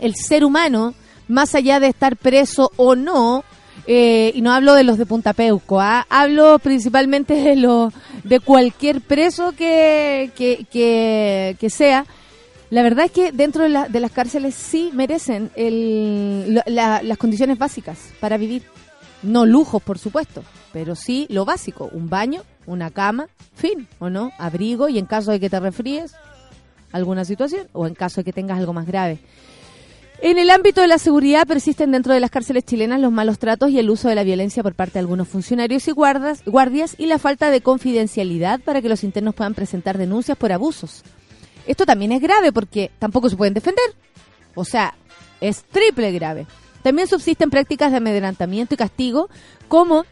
el 0.00 0.14
ser 0.14 0.44
humano, 0.44 0.94
más 1.28 1.54
allá 1.56 1.80
de 1.80 1.88
estar 1.88 2.16
preso 2.16 2.70
o 2.76 2.94
no, 2.94 3.44
eh, 3.86 4.32
y 4.34 4.40
no 4.42 4.52
hablo 4.52 4.74
de 4.74 4.84
los 4.84 4.98
de 4.98 5.06
Punta 5.06 5.32
Peuco, 5.32 5.80
¿ah? 5.80 6.06
hablo 6.08 6.58
principalmente 6.58 7.34
de 7.34 7.56
los 7.56 7.92
de 8.24 8.40
cualquier 8.40 9.00
preso 9.00 9.52
que, 9.52 10.30
que, 10.36 10.66
que, 10.70 11.56
que 11.58 11.70
sea. 11.70 12.06
La 12.70 12.82
verdad 12.82 13.04
es 13.06 13.10
que 13.12 13.32
dentro 13.32 13.64
de, 13.64 13.68
la- 13.68 13.88
de 13.88 14.00
las 14.00 14.12
cárceles 14.12 14.54
sí 14.54 14.90
merecen 14.94 15.50
el, 15.56 16.62
las 16.66 17.18
condiciones 17.18 17.58
básicas 17.58 17.98
para 18.20 18.36
vivir. 18.36 18.62
No 19.22 19.46
lujos, 19.46 19.82
por 19.82 19.98
supuesto, 19.98 20.42
pero 20.72 20.96
sí 20.96 21.26
lo 21.28 21.44
básico. 21.44 21.88
Un 21.92 22.08
baño, 22.08 22.42
una 22.66 22.90
cama, 22.90 23.28
fin, 23.54 23.86
¿o 24.00 24.08
no? 24.10 24.32
Abrigo 24.38 24.88
y 24.88 24.98
en 24.98 25.06
caso 25.06 25.30
de 25.30 25.38
que 25.38 25.50
te 25.50 25.60
refríes, 25.60 26.14
alguna 26.92 27.24
situación, 27.24 27.68
o 27.72 27.86
en 27.86 27.94
caso 27.94 28.20
de 28.20 28.24
que 28.24 28.32
tengas 28.32 28.58
algo 28.58 28.72
más 28.72 28.86
grave. 28.86 29.18
En 30.24 30.38
el 30.38 30.50
ámbito 30.50 30.80
de 30.80 30.86
la 30.86 30.98
seguridad 30.98 31.48
persisten 31.48 31.90
dentro 31.90 32.14
de 32.14 32.20
las 32.20 32.30
cárceles 32.30 32.64
chilenas 32.64 33.00
los 33.00 33.10
malos 33.10 33.40
tratos 33.40 33.70
y 33.70 33.80
el 33.80 33.90
uso 33.90 34.08
de 34.08 34.14
la 34.14 34.22
violencia 34.22 34.62
por 34.62 34.72
parte 34.72 34.92
de 34.92 35.00
algunos 35.00 35.26
funcionarios 35.26 35.88
y 35.88 35.90
guardas, 35.90 36.44
guardias 36.46 36.94
y 36.96 37.06
la 37.06 37.18
falta 37.18 37.50
de 37.50 37.60
confidencialidad 37.60 38.60
para 38.60 38.80
que 38.80 38.88
los 38.88 39.02
internos 39.02 39.34
puedan 39.34 39.54
presentar 39.54 39.98
denuncias 39.98 40.38
por 40.38 40.52
abusos. 40.52 41.02
Esto 41.66 41.86
también 41.86 42.12
es 42.12 42.22
grave 42.22 42.52
porque 42.52 42.92
tampoco 43.00 43.28
se 43.28 43.36
pueden 43.36 43.54
defender. 43.54 43.84
O 44.54 44.64
sea, 44.64 44.94
es 45.40 45.64
triple 45.64 46.12
grave. 46.12 46.46
También 46.84 47.08
subsisten 47.08 47.50
prácticas 47.50 47.90
de 47.90 47.96
amedrentamiento 47.96 48.74
y 48.74 48.76
castigo, 48.76 49.28
como 49.66 50.04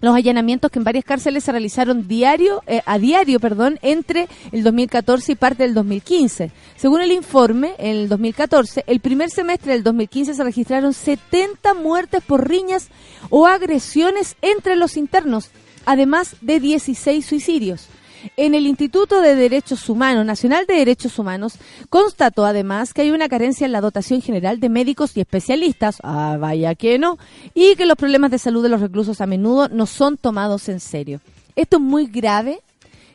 los 0.00 0.14
allanamientos 0.14 0.70
que 0.70 0.78
en 0.78 0.84
varias 0.84 1.04
cárceles 1.04 1.44
se 1.44 1.52
realizaron 1.52 2.08
diario, 2.08 2.62
eh, 2.66 2.82
a 2.86 2.98
diario 2.98 3.40
perdón, 3.40 3.78
entre 3.82 4.28
el 4.52 4.62
2014 4.62 5.32
y 5.32 5.34
parte 5.34 5.62
del 5.62 5.74
2015. 5.74 6.50
Según 6.76 7.02
el 7.02 7.12
informe, 7.12 7.74
en 7.78 7.96
el 7.96 8.08
2014, 8.08 8.84
el 8.86 9.00
primer 9.00 9.30
semestre 9.30 9.72
del 9.72 9.82
2015 9.82 10.34
se 10.34 10.44
registraron 10.44 10.92
70 10.92 11.74
muertes 11.74 12.22
por 12.22 12.48
riñas 12.48 12.88
o 13.28 13.46
agresiones 13.46 14.36
entre 14.42 14.76
los 14.76 14.96
internos, 14.96 15.50
además 15.84 16.36
de 16.40 16.60
16 16.60 17.24
suicidios. 17.24 17.88
En 18.36 18.54
el 18.54 18.66
Instituto 18.66 19.20
de 19.20 19.34
Derechos 19.34 19.88
Humanos, 19.88 20.24
Nacional 20.26 20.66
de 20.66 20.74
Derechos 20.74 21.18
Humanos, 21.18 21.54
constató 21.88 22.44
además 22.44 22.92
que 22.94 23.02
hay 23.02 23.10
una 23.10 23.28
carencia 23.28 23.64
en 23.64 23.72
la 23.72 23.80
dotación 23.80 24.22
general 24.22 24.60
de 24.60 24.68
médicos 24.68 25.16
y 25.16 25.20
especialistas, 25.20 25.98
ah, 26.02 26.36
vaya 26.38 26.74
que 26.74 26.98
no, 26.98 27.18
y 27.54 27.76
que 27.76 27.86
los 27.86 27.96
problemas 27.96 28.30
de 28.30 28.38
salud 28.38 28.62
de 28.62 28.68
los 28.68 28.80
reclusos 28.80 29.20
a 29.20 29.26
menudo 29.26 29.68
no 29.68 29.86
son 29.86 30.16
tomados 30.16 30.68
en 30.68 30.80
serio. 30.80 31.20
Esto 31.56 31.76
es 31.76 31.82
muy 31.82 32.06
grave, 32.06 32.60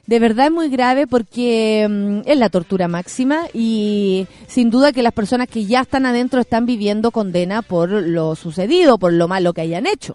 de 0.07 0.19
verdad 0.19 0.47
es 0.47 0.51
muy 0.51 0.69
grave 0.69 1.07
porque 1.07 1.87
mm, 1.89 2.29
es 2.29 2.37
la 2.37 2.49
tortura 2.49 2.87
máxima 2.87 3.47
y 3.53 4.27
sin 4.47 4.69
duda 4.69 4.91
que 4.91 5.01
las 5.01 5.13
personas 5.13 5.47
que 5.47 5.65
ya 5.65 5.81
están 5.81 6.05
adentro 6.05 6.39
están 6.39 6.65
viviendo 6.65 7.11
condena 7.11 7.61
por 7.61 7.89
lo 7.89 8.35
sucedido, 8.35 8.97
por 8.97 9.13
lo 9.13 9.27
malo 9.27 9.53
que 9.53 9.61
hayan 9.61 9.87
hecho. 9.87 10.13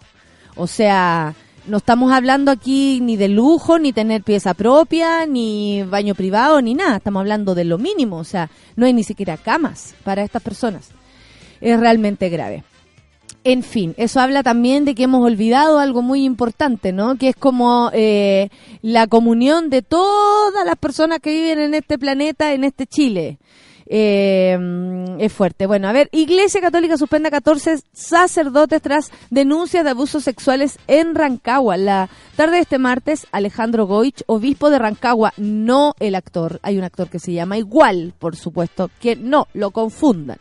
O 0.55 0.67
sea, 0.67 1.33
no 1.67 1.77
estamos 1.77 2.11
hablando 2.11 2.51
aquí 2.51 2.99
ni 3.01 3.17
de 3.17 3.27
lujo, 3.27 3.79
ni 3.79 3.93
tener 3.93 4.23
pieza 4.23 4.53
propia, 4.53 5.25
ni 5.25 5.83
baño 5.83 6.15
privado, 6.15 6.61
ni 6.61 6.73
nada. 6.73 6.97
Estamos 6.97 7.21
hablando 7.21 7.55
de 7.55 7.65
lo 7.65 7.77
mínimo. 7.77 8.17
O 8.17 8.23
sea, 8.23 8.49
no 8.75 8.85
hay 8.85 8.93
ni 8.93 9.03
siquiera 9.03 9.37
camas 9.37 9.95
para 10.03 10.23
estas 10.23 10.41
personas. 10.41 10.89
Es 11.59 11.79
realmente 11.79 12.29
grave. 12.29 12.63
En 13.43 13.63
fin, 13.63 13.95
eso 13.97 14.19
habla 14.19 14.43
también 14.43 14.85
de 14.85 14.93
que 14.93 15.03
hemos 15.03 15.25
olvidado 15.25 15.79
algo 15.79 16.03
muy 16.03 16.25
importante, 16.25 16.91
¿no? 16.91 17.15
Que 17.15 17.29
es 17.29 17.35
como 17.35 17.89
eh, 17.91 18.49
la 18.83 19.07
comunión 19.07 19.71
de 19.71 19.81
todas 19.81 20.63
las 20.63 20.75
personas 20.75 21.19
que 21.19 21.31
viven 21.31 21.59
en 21.59 21.73
este 21.73 21.97
planeta, 21.97 22.53
en 22.53 22.63
este 22.63 22.85
Chile. 22.85 23.39
Eh, 23.93 24.57
es 25.19 25.33
fuerte. 25.33 25.67
Bueno, 25.67 25.89
a 25.89 25.91
ver, 25.91 26.07
Iglesia 26.13 26.61
Católica 26.61 26.97
suspende 26.97 27.27
a 27.27 27.31
14 27.31 27.79
sacerdotes 27.91 28.81
tras 28.81 29.11
denuncias 29.29 29.83
de 29.83 29.89
abusos 29.89 30.23
sexuales 30.23 30.79
en 30.87 31.13
Rancagua. 31.13 31.75
La 31.75 32.09
tarde 32.37 32.55
de 32.55 32.61
este 32.61 32.77
martes, 32.77 33.27
Alejandro 33.33 33.87
Goich, 33.87 34.23
obispo 34.27 34.69
de 34.69 34.79
Rancagua, 34.79 35.33
no 35.35 35.93
el 35.99 36.15
actor, 36.15 36.61
hay 36.63 36.77
un 36.77 36.85
actor 36.85 37.09
que 37.09 37.19
se 37.19 37.33
llama 37.33 37.57
igual, 37.57 38.13
por 38.17 38.37
supuesto, 38.37 38.89
que 39.01 39.17
no 39.17 39.49
lo 39.53 39.71
confundan 39.71 40.37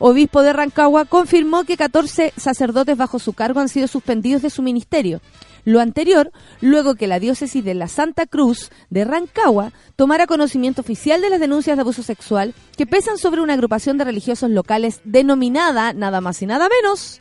obispo 0.00 0.42
de 0.42 0.54
Rancagua, 0.54 1.04
confirmó 1.04 1.64
que 1.64 1.76
14 1.76 2.32
sacerdotes 2.34 2.96
bajo 2.96 3.18
su 3.18 3.34
cargo 3.34 3.60
han 3.60 3.68
sido 3.68 3.86
suspendidos 3.86 4.40
de 4.40 4.48
su 4.48 4.62
ministerio. 4.62 5.20
Lo 5.64 5.80
anterior, 5.80 6.32
luego 6.60 6.94
que 6.94 7.06
la 7.06 7.18
diócesis 7.18 7.64
de 7.64 7.74
la 7.74 7.88
Santa 7.88 8.26
Cruz 8.26 8.70
de 8.90 9.04
Rancagua 9.04 9.72
tomara 9.96 10.26
conocimiento 10.26 10.80
oficial 10.80 11.20
de 11.20 11.30
las 11.30 11.40
denuncias 11.40 11.76
de 11.76 11.82
abuso 11.82 12.02
sexual 12.02 12.54
que 12.76 12.86
pesan 12.86 13.18
sobre 13.18 13.40
una 13.40 13.54
agrupación 13.54 13.98
de 13.98 14.04
religiosos 14.04 14.50
locales 14.50 15.00
denominada 15.04 15.92
nada 15.92 16.20
más 16.20 16.40
y 16.42 16.46
nada 16.46 16.68
menos 16.68 17.20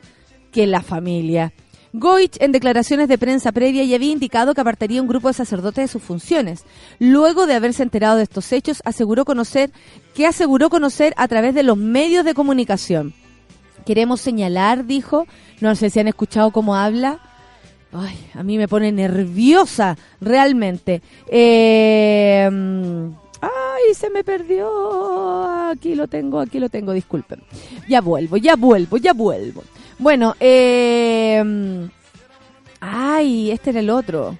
que 0.52 0.68
la 0.68 0.82
familia. 0.82 1.54
Goich, 1.92 2.38
en 2.40 2.52
declaraciones 2.52 3.08
de 3.08 3.18
prensa 3.18 3.52
previa, 3.52 3.84
ya 3.84 3.96
había 3.96 4.12
indicado 4.12 4.54
que 4.54 4.62
apartaría 4.62 5.02
un 5.02 5.08
grupo 5.08 5.28
de 5.28 5.34
sacerdotes 5.34 5.86
de 5.86 5.88
sus 5.88 6.04
funciones. 6.04 6.64
Luego 7.00 7.48
de 7.48 7.56
haberse 7.56 7.82
enterado 7.82 8.18
de 8.18 8.24
estos 8.24 8.52
hechos, 8.52 8.82
aseguró 8.86 9.26
conocer 9.26 9.72
que 10.14 10.28
aseguró 10.28 10.70
conocer 10.70 11.14
a 11.18 11.28
través 11.28 11.56
de 11.56 11.64
los 11.64 11.78
medios 11.78 12.26
de 12.26 12.36
comunicación. 12.36 13.16
Queremos 13.88 14.22
señalar, 14.22 14.86
dijo, 14.86 15.26
no 15.62 15.74
sé 15.76 15.90
si 15.90 16.00
han 16.00 16.08
escuchado 16.08 16.52
cómo 16.52 16.76
habla. 16.76 17.20
Ay, 17.92 18.30
a 18.34 18.44
mí 18.44 18.58
me 18.58 18.68
pone 18.68 18.92
nerviosa, 18.92 19.98
realmente. 20.22 21.02
Eh, 21.28 22.50
ay, 23.42 23.94
se 23.96 24.10
me 24.10 24.24
perdió. 24.24 25.70
Aquí 25.70 25.96
lo 25.96 26.08
tengo, 26.08 26.40
aquí 26.40 26.60
lo 26.60 26.70
tengo, 26.70 26.94
disculpen. 26.94 27.42
Ya 27.88 28.02
vuelvo, 28.02 28.38
ya 28.38 28.56
vuelvo, 28.56 28.98
ya 28.98 29.14
vuelvo. 29.14 29.64
Bueno, 29.98 30.36
eh... 30.40 31.90
Ay, 32.80 33.52
este 33.52 33.72
era 33.72 33.80
el 33.80 33.90
otro. 33.90 34.38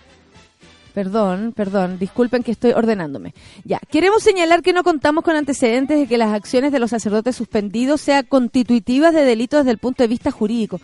Perdón, 0.94 1.54
perdón, 1.56 2.00
disculpen 2.00 2.44
que 2.44 2.52
estoy 2.52 2.72
ordenándome. 2.72 3.34
Ya, 3.64 3.80
queremos 3.92 4.24
señalar 4.24 4.62
que 4.62 4.74
no 4.74 4.84
contamos 4.84 5.24
con 5.24 5.36
antecedentes 5.36 6.00
de 6.00 6.08
que 6.08 6.18
las 6.18 6.34
acciones 6.34 6.72
de 6.72 6.80
los 6.80 6.90
sacerdotes 6.90 7.36
suspendidos 7.36 8.02
sean 8.02 8.26
constitutivas 8.26 9.14
de 9.14 9.24
delitos 9.24 9.60
desde 9.60 9.72
el 9.72 9.78
punto 9.78 10.04
de 10.04 10.08
vista 10.08 10.32
jurídico. 10.32 10.80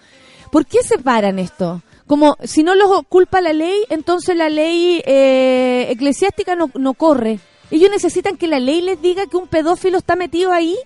¿Por 0.52 0.66
qué 0.66 0.84
separan 0.84 1.40
esto? 1.40 1.82
Como 2.08 2.38
si 2.44 2.64
no 2.64 2.76
los 2.76 3.04
culpa 3.10 3.42
la 3.42 3.54
ley, 3.54 3.84
entonces 3.90 4.36
la 4.36 4.50
ley 4.50 5.02
eh, 5.06 5.88
eclesiástica 5.90 6.56
no, 6.56 6.70
no 6.76 6.94
corre. 6.94 7.40
Ellos 7.72 7.90
necesitan 7.90 8.38
que 8.38 8.48
la 8.48 8.60
ley 8.60 8.82
les 8.82 9.02
diga 9.02 9.26
que 9.26 9.38
un 9.38 9.48
pedófilo 9.48 9.98
está 9.98 10.16
metido 10.16 10.52
ahí. 10.52 10.78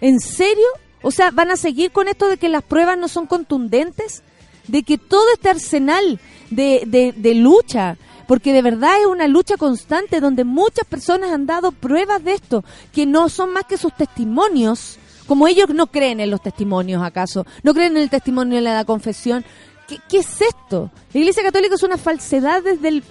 ¿En 0.00 0.20
serio? 0.20 0.66
O 1.02 1.10
sea, 1.10 1.30
¿van 1.30 1.50
a 1.50 1.56
seguir 1.56 1.90
con 1.90 2.06
esto 2.08 2.28
de 2.28 2.36
que 2.36 2.48
las 2.48 2.62
pruebas 2.62 2.98
no 2.98 3.08
son 3.08 3.26
contundentes? 3.26 4.22
De 4.68 4.82
que 4.82 4.98
todo 4.98 5.24
este 5.32 5.48
arsenal 5.48 6.20
de, 6.50 6.82
de, 6.86 7.12
de 7.16 7.34
lucha, 7.34 7.96
porque 8.28 8.52
de 8.52 8.62
verdad 8.62 9.00
es 9.00 9.06
una 9.06 9.28
lucha 9.28 9.56
constante 9.56 10.20
donde 10.20 10.44
muchas 10.44 10.86
personas 10.86 11.32
han 11.32 11.46
dado 11.46 11.72
pruebas 11.72 12.22
de 12.22 12.34
esto, 12.34 12.64
que 12.92 13.06
no 13.06 13.28
son 13.28 13.52
más 13.52 13.64
que 13.64 13.78
sus 13.78 13.94
testimonios, 13.96 14.98
como 15.26 15.48
ellos 15.48 15.70
no 15.70 15.86
creen 15.86 16.20
en 16.20 16.30
los 16.30 16.42
testimonios 16.42 17.02
acaso, 17.02 17.46
no 17.62 17.74
creen 17.74 17.96
en 17.96 18.02
el 18.02 18.10
testimonio 18.10 18.56
de 18.56 18.62
la 18.62 18.84
confesión. 18.84 19.44
¿Qué, 19.86 20.18
es 20.18 20.40
esto? 20.40 20.90
La 21.12 21.20
Iglesia 21.20 21.42
Católica 21.42 21.74
es 21.74 21.82
una 21.82 21.98
falsedad 21.98 22.62
desde 22.62 22.88
el... 22.88 23.04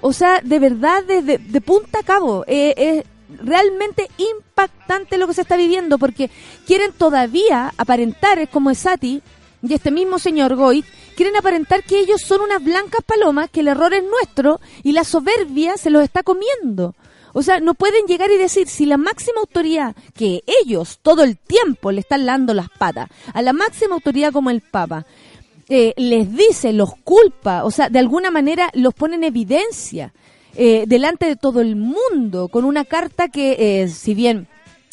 O 0.00 0.12
sea, 0.12 0.40
de 0.42 0.58
verdad, 0.58 1.04
desde 1.06 1.38
de 1.38 1.60
punta 1.60 2.00
a 2.00 2.02
cabo. 2.02 2.44
Eh, 2.48 2.74
es 2.76 3.04
realmente 3.40 4.08
impactante 4.18 5.16
lo 5.16 5.26
que 5.26 5.34
se 5.34 5.42
está 5.42 5.56
viviendo 5.56 5.98
porque 5.98 6.30
quieren 6.66 6.92
todavía 6.92 7.72
aparentar, 7.76 8.38
es 8.38 8.48
como 8.48 8.70
Esati 8.70 9.22
y 9.62 9.74
este 9.74 9.90
mismo 9.90 10.18
señor 10.18 10.56
Goit, 10.56 10.84
quieren 11.16 11.36
aparentar 11.36 11.84
que 11.84 12.00
ellos 12.00 12.20
son 12.20 12.40
unas 12.40 12.62
blancas 12.62 13.02
palomas, 13.06 13.48
que 13.50 13.60
el 13.60 13.68
error 13.68 13.94
es 13.94 14.02
nuestro 14.02 14.60
y 14.82 14.92
la 14.92 15.04
soberbia 15.04 15.76
se 15.76 15.90
los 15.90 16.02
está 16.02 16.22
comiendo. 16.22 16.94
O 17.32 17.42
sea, 17.42 17.60
no 17.60 17.74
pueden 17.74 18.06
llegar 18.06 18.30
y 18.30 18.36
decir 18.36 18.68
si 18.68 18.84
la 18.84 18.98
máxima 18.98 19.40
autoridad, 19.40 19.96
que 20.14 20.42
ellos 20.62 20.98
todo 21.00 21.22
el 21.22 21.38
tiempo 21.38 21.90
le 21.90 22.00
están 22.00 22.26
dando 22.26 22.52
las 22.52 22.68
patas, 22.70 23.08
a 23.32 23.40
la 23.40 23.52
máxima 23.52 23.94
autoridad 23.94 24.32
como 24.32 24.50
el 24.50 24.60
Papa, 24.60 25.06
eh, 25.72 25.94
les 25.96 26.30
dice, 26.36 26.72
los 26.72 26.90
culpa, 27.02 27.64
o 27.64 27.70
sea, 27.70 27.88
de 27.88 27.98
alguna 27.98 28.30
manera 28.30 28.68
los 28.74 28.92
pone 28.92 29.16
en 29.16 29.24
evidencia 29.24 30.12
eh, 30.54 30.84
delante 30.86 31.24
de 31.24 31.36
todo 31.36 31.62
el 31.62 31.76
mundo 31.76 32.48
con 32.48 32.66
una 32.66 32.84
carta 32.84 33.28
que, 33.28 33.56
eh, 33.82 33.88
si 33.88 34.12
bien 34.12 34.48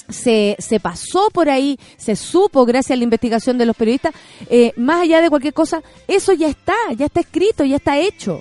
se, 0.07 0.55
se 0.57 0.79
pasó 0.79 1.29
por 1.33 1.49
ahí, 1.49 1.77
se 1.97 2.15
supo 2.15 2.65
gracias 2.65 2.95
a 2.95 2.97
la 2.97 3.03
investigación 3.03 3.57
de 3.57 3.65
los 3.65 3.75
periodistas, 3.75 4.13
eh, 4.49 4.71
más 4.77 5.01
allá 5.01 5.21
de 5.21 5.29
cualquier 5.29 5.53
cosa, 5.53 5.83
eso 6.07 6.31
ya 6.31 6.47
está, 6.47 6.75
ya 6.95 7.07
está 7.07 7.19
escrito, 7.19 7.65
ya 7.65 7.75
está 7.75 7.99
hecho. 7.99 8.39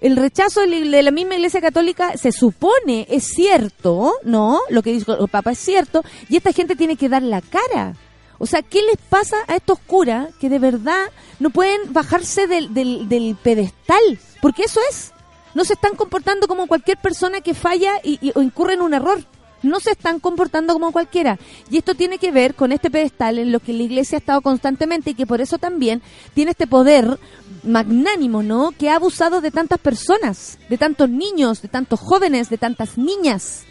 El 0.00 0.16
rechazo 0.16 0.60
de 0.60 1.02
la 1.02 1.10
misma 1.10 1.34
Iglesia 1.34 1.60
Católica 1.60 2.16
se 2.16 2.30
supone 2.30 3.06
es 3.10 3.24
cierto, 3.24 4.14
¿no? 4.22 4.60
Lo 4.70 4.82
que 4.82 4.92
dijo 4.92 5.12
el 5.12 5.28
Papa 5.28 5.50
es 5.50 5.58
cierto, 5.58 6.04
y 6.28 6.36
esta 6.36 6.52
gente 6.52 6.76
tiene 6.76 6.96
que 6.96 7.08
dar 7.08 7.22
la 7.22 7.42
cara. 7.42 7.96
O 8.42 8.46
sea, 8.46 8.62
¿qué 8.62 8.80
les 8.82 8.96
pasa 8.96 9.36
a 9.48 9.54
estos 9.54 9.78
curas 9.80 10.34
que 10.40 10.48
de 10.48 10.58
verdad 10.58 11.10
no 11.40 11.50
pueden 11.50 11.92
bajarse 11.92 12.46
del, 12.46 12.72
del, 12.72 13.36
pedestal? 13.42 14.00
Porque 14.40 14.62
eso 14.62 14.80
es 14.88 15.12
no 15.54 15.66
se 15.66 15.74
están 15.74 15.94
comportando 15.94 16.48
como 16.48 16.66
cualquier 16.66 16.96
persona 16.96 17.42
que 17.42 17.52
falla 17.52 17.92
y, 18.02 18.32
o 18.34 18.40
incurre 18.40 18.74
en 18.74 18.80
un 18.80 18.94
error. 18.94 19.22
No 19.62 19.78
se 19.78 19.90
están 19.90 20.20
comportando 20.20 20.72
como 20.72 20.90
cualquiera. 20.90 21.38
Y 21.70 21.76
esto 21.76 21.94
tiene 21.94 22.16
que 22.16 22.30
ver 22.30 22.54
con 22.54 22.72
este 22.72 22.90
pedestal 22.90 23.38
en 23.38 23.52
lo 23.52 23.60
que 23.60 23.74
la 23.74 23.82
iglesia 23.82 24.16
ha 24.16 24.20
estado 24.20 24.40
constantemente 24.40 25.10
y 25.10 25.14
que 25.14 25.26
por 25.26 25.42
eso 25.42 25.58
también 25.58 26.00
tiene 26.32 26.52
este 26.52 26.66
poder 26.66 27.18
magnánimo, 27.62 28.42
¿no? 28.42 28.70
Que 28.70 28.88
ha 28.88 28.96
abusado 28.96 29.42
de 29.42 29.50
tantas 29.50 29.80
personas, 29.80 30.58
de 30.70 30.78
tantos 30.78 31.10
niños, 31.10 31.60
de 31.60 31.68
tantos 31.68 32.00
jóvenes, 32.00 32.48
de 32.48 32.56
tantas 32.56 32.96
niñas. 32.96 33.66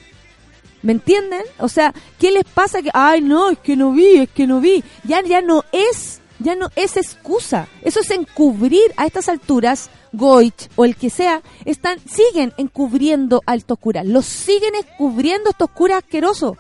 ¿Me 0.81 0.93
entienden? 0.93 1.43
O 1.57 1.67
sea, 1.67 1.93
¿qué 2.19 2.31
les 2.31 2.45
pasa 2.45 2.81
que, 2.81 2.89
ay, 2.93 3.21
no, 3.21 3.49
es 3.49 3.59
que 3.59 3.75
no 3.75 3.91
vi, 3.91 4.17
es 4.17 4.29
que 4.29 4.47
no 4.47 4.61
vi? 4.61 4.83
Ya, 5.03 5.21
ya 5.21 5.41
no 5.41 5.65
es, 5.71 6.21
ya 6.39 6.55
no 6.55 6.69
es 6.75 6.95
excusa. 6.95 7.67
Eso 7.81 7.99
es 7.99 8.11
encubrir 8.11 8.93
a 8.95 9.05
estas 9.05 9.27
alturas 9.27 9.89
Goich 10.11 10.69
o 10.75 10.85
el 10.85 10.95
que 10.95 11.09
sea, 11.09 11.41
están, 11.65 11.99
siguen 12.07 12.53
encubriendo 12.57 13.41
a 13.45 13.55
estos 13.55 13.77
curas, 13.77 14.05
los 14.05 14.25
siguen 14.25 14.73
encubriendo 14.75 15.49
estos 15.49 15.69
curas 15.69 15.99
asquerosos. 15.99 16.57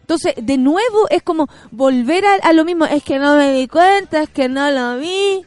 Entonces, 0.00 0.34
de 0.36 0.58
nuevo 0.58 1.08
es 1.08 1.22
como 1.22 1.48
volver 1.70 2.24
a, 2.26 2.52
lo 2.52 2.64
mismo, 2.64 2.84
es 2.84 3.02
que 3.02 3.18
no 3.18 3.36
me 3.36 3.52
di 3.52 3.68
cuenta, 3.68 4.22
es 4.22 4.28
que 4.28 4.48
no 4.48 4.70
lo 4.70 4.98
vi. 4.98 5.44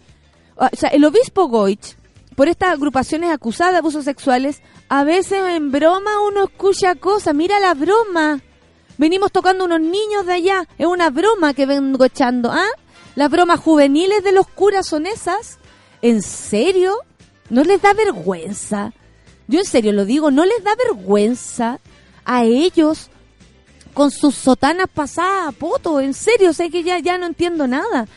O 0.55 0.67
sea, 0.73 0.89
el 0.89 1.05
obispo 1.05 1.47
Goich, 1.47 1.95
por 2.35 2.47
estas 2.47 2.69
agrupaciones 2.69 3.29
acusadas 3.29 3.73
de 3.73 3.79
abusos 3.79 4.05
sexuales, 4.05 4.61
a 4.89 5.03
veces 5.03 5.39
en 5.49 5.71
broma 5.71 6.11
uno 6.27 6.45
escucha 6.45 6.95
cosas, 6.95 7.35
mira 7.35 7.59
la 7.59 7.73
broma. 7.73 8.41
Venimos 8.97 9.31
tocando 9.31 9.65
unos 9.65 9.81
niños 9.81 10.25
de 10.25 10.33
allá, 10.33 10.67
es 10.77 10.87
una 10.87 11.09
broma 11.09 11.53
que 11.53 11.65
vengo 11.65 12.03
echando, 12.05 12.51
¿ah? 12.51 12.69
Las 13.15 13.29
bromas 13.29 13.59
juveniles 13.59 14.23
de 14.23 14.31
los 14.31 14.47
curas 14.47 14.87
son 14.87 15.05
esas. 15.05 15.59
¿En 16.01 16.21
serio? 16.21 16.95
¿No 17.49 17.63
les 17.63 17.81
da 17.81 17.93
vergüenza? 17.93 18.93
Yo 19.47 19.59
en 19.59 19.65
serio 19.65 19.91
lo 19.91 20.05
digo, 20.05 20.31
¿no 20.31 20.45
les 20.45 20.63
da 20.63 20.75
vergüenza 20.75 21.79
a 22.25 22.43
ellos 22.43 23.09
con 23.93 24.11
sus 24.11 24.35
sotanas 24.35 24.87
pasadas 24.93 25.47
a 25.47 25.51
poto? 25.51 25.99
En 25.99 26.13
serio, 26.13 26.53
sé 26.53 26.69
que 26.69 26.83
ya, 26.83 26.99
ya 26.99 27.17
no 27.17 27.25
entiendo 27.25 27.67
nada. 27.67 28.07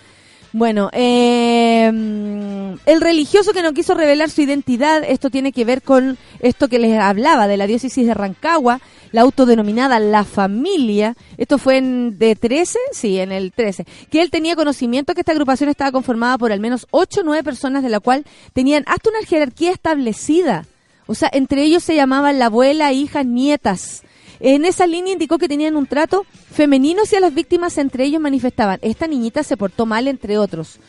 Bueno, 0.53 0.91
eh, 0.93 1.87
el 1.87 3.01
religioso 3.01 3.53
que 3.53 3.63
no 3.63 3.73
quiso 3.73 3.95
revelar 3.95 4.31
su 4.31 4.43
identidad, 4.43 5.05
esto 5.07 5.31
tiene 5.31 5.53
que 5.53 5.65
ver 5.65 5.81
con 5.81 6.19
esto 6.41 6.67
que 6.67 6.81
les 6.81 6.99
hablaba 6.99 7.47
de 7.47 7.57
la 7.57 7.69
diócesis 7.69 8.05
de 8.05 8.15
Rancagua, 8.15 8.81
la 9.13 9.21
autodenominada 9.21 10.01
La 10.01 10.25
Familia, 10.25 11.17
esto 11.37 11.57
fue 11.59 11.77
en 11.77 12.19
de 12.19 12.35
13, 12.35 12.79
sí, 12.93 13.21
en 13.21 13.31
el 13.31 13.53
13, 13.53 13.87
que 14.11 14.23
él 14.23 14.31
tenía 14.31 14.57
conocimiento 14.57 15.15
que 15.15 15.21
esta 15.21 15.33
agrupación 15.33 15.71
estaba 15.71 15.93
conformada 15.93 16.37
por 16.37 16.51
al 16.51 16.61
menos 16.61 16.89
8 16.91 17.21
o 17.21 17.25
9 17.25 17.45
personas, 17.45 17.85
de 17.85 17.89
la 17.89 18.01
cual 18.01 18.25
tenían 18.53 18.83
hasta 18.87 19.11
una 19.11 19.25
jerarquía 19.25 19.71
establecida. 19.71 20.67
O 21.07 21.15
sea, 21.15 21.31
entre 21.33 21.63
ellos 21.63 21.85
se 21.85 21.95
llamaban 21.95 22.39
la 22.41 22.47
abuela, 22.47 22.93
hijas, 22.93 23.27
nietas. 23.27 24.03
En 24.41 24.65
esa 24.65 24.87
línea 24.87 25.13
indicó 25.13 25.37
que 25.37 25.49
tenían 25.49 25.77
un 25.77 25.87
trato 25.87 26.25
femenino 26.51 27.03
hacia 27.03 27.21
las 27.21 27.35
víctimas, 27.35 27.77
entre 27.77 28.05
ellos 28.05 28.23
manifestaban, 28.23 28.79
esta 28.83 29.07
niñita 29.07 29.43
se 29.43 29.59
portó 29.59 29.85
mal, 29.85 30.09
entre 30.09 30.39
otros. 30.39 30.81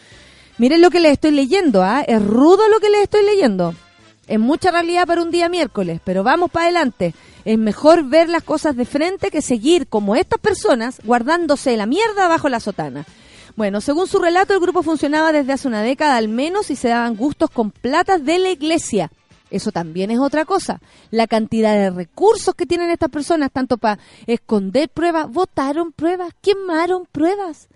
Miren 0.58 0.82
lo 0.82 0.90
que 0.90 1.02
les 1.02 1.14
estoy 1.14 1.32
leyendo, 1.32 1.84
¿ah? 1.84 2.02
Es 2.02 2.24
rudo 2.24 2.70
lo 2.70 2.80
que 2.80 2.90
les 2.90 3.04
estoy 3.04 3.26
leyendo. 3.26 3.76
Es 4.28 4.40
mucha 4.40 4.72
realidad 4.72 5.06
para 5.06 5.22
un 5.22 5.32
día 5.32 5.50
miércoles, 5.50 6.00
pero 6.04 6.24
vamos 6.24 6.50
para 6.50 6.66
adelante. 6.66 7.14
Es 7.44 7.58
mejor 7.58 8.06
ver 8.06 8.30
las 8.30 8.44
cosas 8.44 8.78
de 8.78 8.86
frente 8.86 9.32
que 9.32 9.42
seguir 9.42 9.88
como 9.88 10.16
estas 10.16 10.40
personas 10.40 11.02
guardándose 11.04 11.76
la 11.76 11.86
mierda 11.86 12.30
bajo 12.30 12.48
la 12.48 12.62
sotana. 12.62 13.06
Bueno, 13.58 13.82
según 13.82 14.08
su 14.08 14.20
relato, 14.20 14.54
el 14.54 14.62
grupo 14.62 14.84
funcionaba 14.84 15.34
desde 15.34 15.52
hace 15.52 15.68
una 15.68 15.82
década 15.82 16.16
al 16.16 16.30
menos 16.30 16.70
y 16.70 16.78
se 16.78 16.88
daban 16.88 17.18
gustos 17.18 17.50
con 17.50 17.72
platas 17.72 18.24
de 18.24 18.40
la 18.40 18.52
iglesia. 18.52 19.12
Eso 19.52 19.72
también 19.72 20.10
es 20.10 20.20
otra 20.20 20.46
cosa. 20.46 20.82
La 21.12 21.28
cantidad 21.28 21.76
de 21.76 21.92
recursos 21.92 22.56
que 22.56 22.66
tienen 22.66 22.90
estas 22.90 23.10
personas, 23.10 23.52
tanto 23.52 23.78
para 23.78 24.00
esconder 24.26 24.90
pruebas, 24.90 25.30
votaron 25.30 25.92
pruebas, 25.92 26.34
quemaron 26.42 27.06
pruebas. 27.12 27.68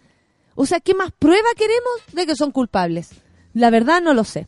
O 0.56 0.66
sea, 0.66 0.80
¿qué 0.80 0.96
más 0.96 1.12
prueba 1.12 1.50
queremos 1.56 1.94
de 2.14 2.26
que 2.26 2.36
son 2.36 2.52
culpables? 2.52 3.10
La 3.54 3.70
verdad 3.70 4.02
no 4.02 4.14
lo 4.14 4.24
sé. 4.24 4.48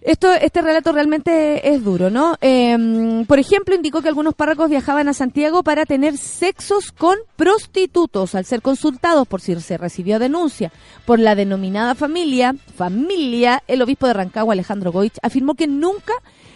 Esto, 0.00 0.32
este 0.32 0.62
relato 0.62 0.92
realmente 0.92 1.74
es 1.74 1.82
duro, 1.82 2.08
¿no? 2.08 2.36
Em, 2.40 3.26
por 3.26 3.40
ejemplo, 3.40 3.74
indicó 3.74 4.00
que 4.00 4.08
algunos 4.08 4.34
párrocos 4.34 4.70
viajaban 4.70 5.08
a 5.08 5.12
Santiago 5.12 5.64
para 5.64 5.86
tener 5.86 6.16
sexos 6.16 6.92
con 6.92 7.16
prostitutos. 7.34 8.36
Al 8.36 8.44
ser 8.44 8.62
consultados 8.62 9.26
por 9.26 9.40
si 9.40 9.58
se 9.60 9.76
recibió 9.76 10.20
denuncia 10.20 10.72
por 11.04 11.18
la 11.18 11.34
denominada 11.34 11.96
familia, 11.96 12.54
familia, 12.76 13.62
el 13.66 13.82
obispo 13.82 14.06
de 14.06 14.12
Rancagua, 14.12 14.52
Alejandro 14.52 14.92
Goich, 14.92 15.18
afirmó 15.20 15.54
que 15.54 15.66
nunca 15.66 16.12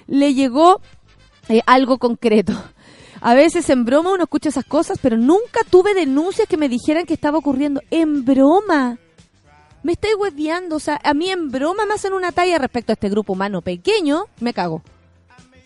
le 0.06 0.34
llegó 0.34 0.80
eh, 1.48 1.62
algo 1.66 1.98
concreto. 1.98 2.52
A 3.20 3.34
veces 3.34 3.68
en 3.70 3.84
broma 3.84 4.12
uno 4.12 4.24
escucha 4.24 4.50
esas 4.50 4.64
cosas, 4.64 4.98
pero 5.02 5.16
nunca 5.16 5.60
tuve 5.68 5.94
denuncias 5.94 6.48
que 6.48 6.56
me 6.56 6.68
dijeran 6.68 7.06
que 7.06 7.14
estaba 7.14 7.38
ocurriendo. 7.38 7.80
En 7.90 8.24
broma 8.24 8.98
me 9.82 9.92
estoy 9.92 10.14
hueveando. 10.14 10.76
O 10.76 10.80
sea, 10.80 11.00
a 11.02 11.14
mí 11.14 11.30
en 11.30 11.50
broma 11.50 11.86
me 11.86 11.94
hacen 11.94 12.12
una 12.12 12.32
talla 12.32 12.58
respecto 12.58 12.92
a 12.92 12.94
este 12.94 13.08
grupo 13.08 13.32
humano 13.32 13.62
pequeño, 13.62 14.26
me 14.40 14.52
cago. 14.52 14.82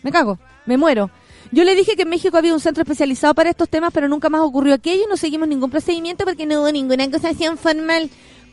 Me 0.03 0.11
cago, 0.11 0.39
me 0.65 0.77
muero. 0.77 1.09
Yo 1.51 1.63
le 1.63 1.75
dije 1.75 1.95
que 1.95 2.01
en 2.01 2.09
México 2.09 2.37
había 2.37 2.53
un 2.53 2.59
centro 2.59 2.83
especializado 2.83 3.33
para 3.33 3.49
estos 3.49 3.69
temas, 3.69 3.91
pero 3.93 4.07
nunca 4.09 4.29
más 4.29 4.41
ocurrió 4.41 4.73
aquello 4.73 5.03
y 5.03 5.09
no 5.09 5.17
seguimos 5.17 5.47
ningún 5.47 5.69
procedimiento 5.69 6.25
porque 6.25 6.45
no 6.45 6.61
hubo 6.61 6.71
ninguna 6.71 7.05
acusación 7.05 7.57
formal. 7.57 8.09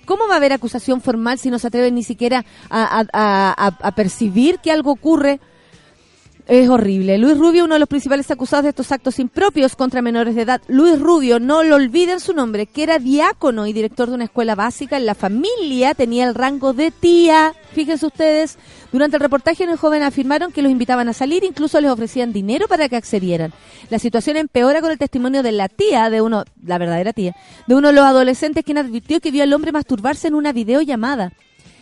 ¿Cómo 0.06 0.28
va 0.28 0.34
a 0.34 0.36
haber 0.36 0.52
acusación 0.52 1.00
formal 1.00 1.38
si 1.38 1.50
no 1.50 1.58
se 1.58 1.66
atreven 1.66 1.94
ni 1.94 2.04
siquiera 2.04 2.44
a 2.70 3.92
percibir 3.96 4.58
que 4.58 4.70
algo 4.70 4.92
ocurre? 4.92 5.40
Es 6.46 6.68
horrible. 6.68 7.16
Luis 7.16 7.38
Rubio, 7.38 7.64
uno 7.64 7.76
de 7.76 7.80
los 7.80 7.88
principales 7.88 8.30
acusados 8.30 8.64
de 8.64 8.68
estos 8.68 8.92
actos 8.92 9.18
impropios 9.18 9.74
contra 9.76 10.02
menores 10.02 10.34
de 10.34 10.42
edad. 10.42 10.60
Luis 10.68 11.00
Rubio, 11.00 11.40
no 11.40 11.62
lo 11.62 11.76
olviden 11.76 12.20
su 12.20 12.34
nombre, 12.34 12.66
que 12.66 12.82
era 12.82 12.98
diácono 12.98 13.66
y 13.66 13.72
director 13.72 14.10
de 14.10 14.16
una 14.16 14.24
escuela 14.24 14.54
básica 14.54 14.98
en 14.98 15.06
la 15.06 15.14
familia, 15.14 15.94
tenía 15.94 16.28
el 16.28 16.34
rango 16.34 16.74
de 16.74 16.90
tía. 16.90 17.54
Fíjense 17.72 18.04
ustedes, 18.04 18.58
durante 18.92 19.16
el 19.16 19.22
reportaje 19.22 19.64
los 19.64 19.80
jóvenes 19.80 20.06
afirmaron 20.06 20.52
que 20.52 20.60
los 20.60 20.70
invitaban 20.70 21.08
a 21.08 21.14
salir, 21.14 21.44
incluso 21.44 21.80
les 21.80 21.90
ofrecían 21.90 22.34
dinero 22.34 22.68
para 22.68 22.90
que 22.90 22.96
accedieran. 22.96 23.54
La 23.88 23.98
situación 23.98 24.36
empeora 24.36 24.82
con 24.82 24.90
el 24.90 24.98
testimonio 24.98 25.42
de 25.42 25.52
la 25.52 25.70
tía, 25.70 26.10
de 26.10 26.20
uno, 26.20 26.44
la 26.62 26.76
verdadera 26.76 27.14
tía, 27.14 27.34
de 27.66 27.74
uno 27.74 27.88
de 27.88 27.94
los 27.94 28.04
adolescentes 28.04 28.64
quien 28.64 28.76
advirtió 28.76 29.18
que 29.20 29.30
vio 29.30 29.44
al 29.44 29.52
hombre 29.54 29.72
masturbarse 29.72 30.28
en 30.28 30.34
una 30.34 30.52
videollamada 30.52 31.32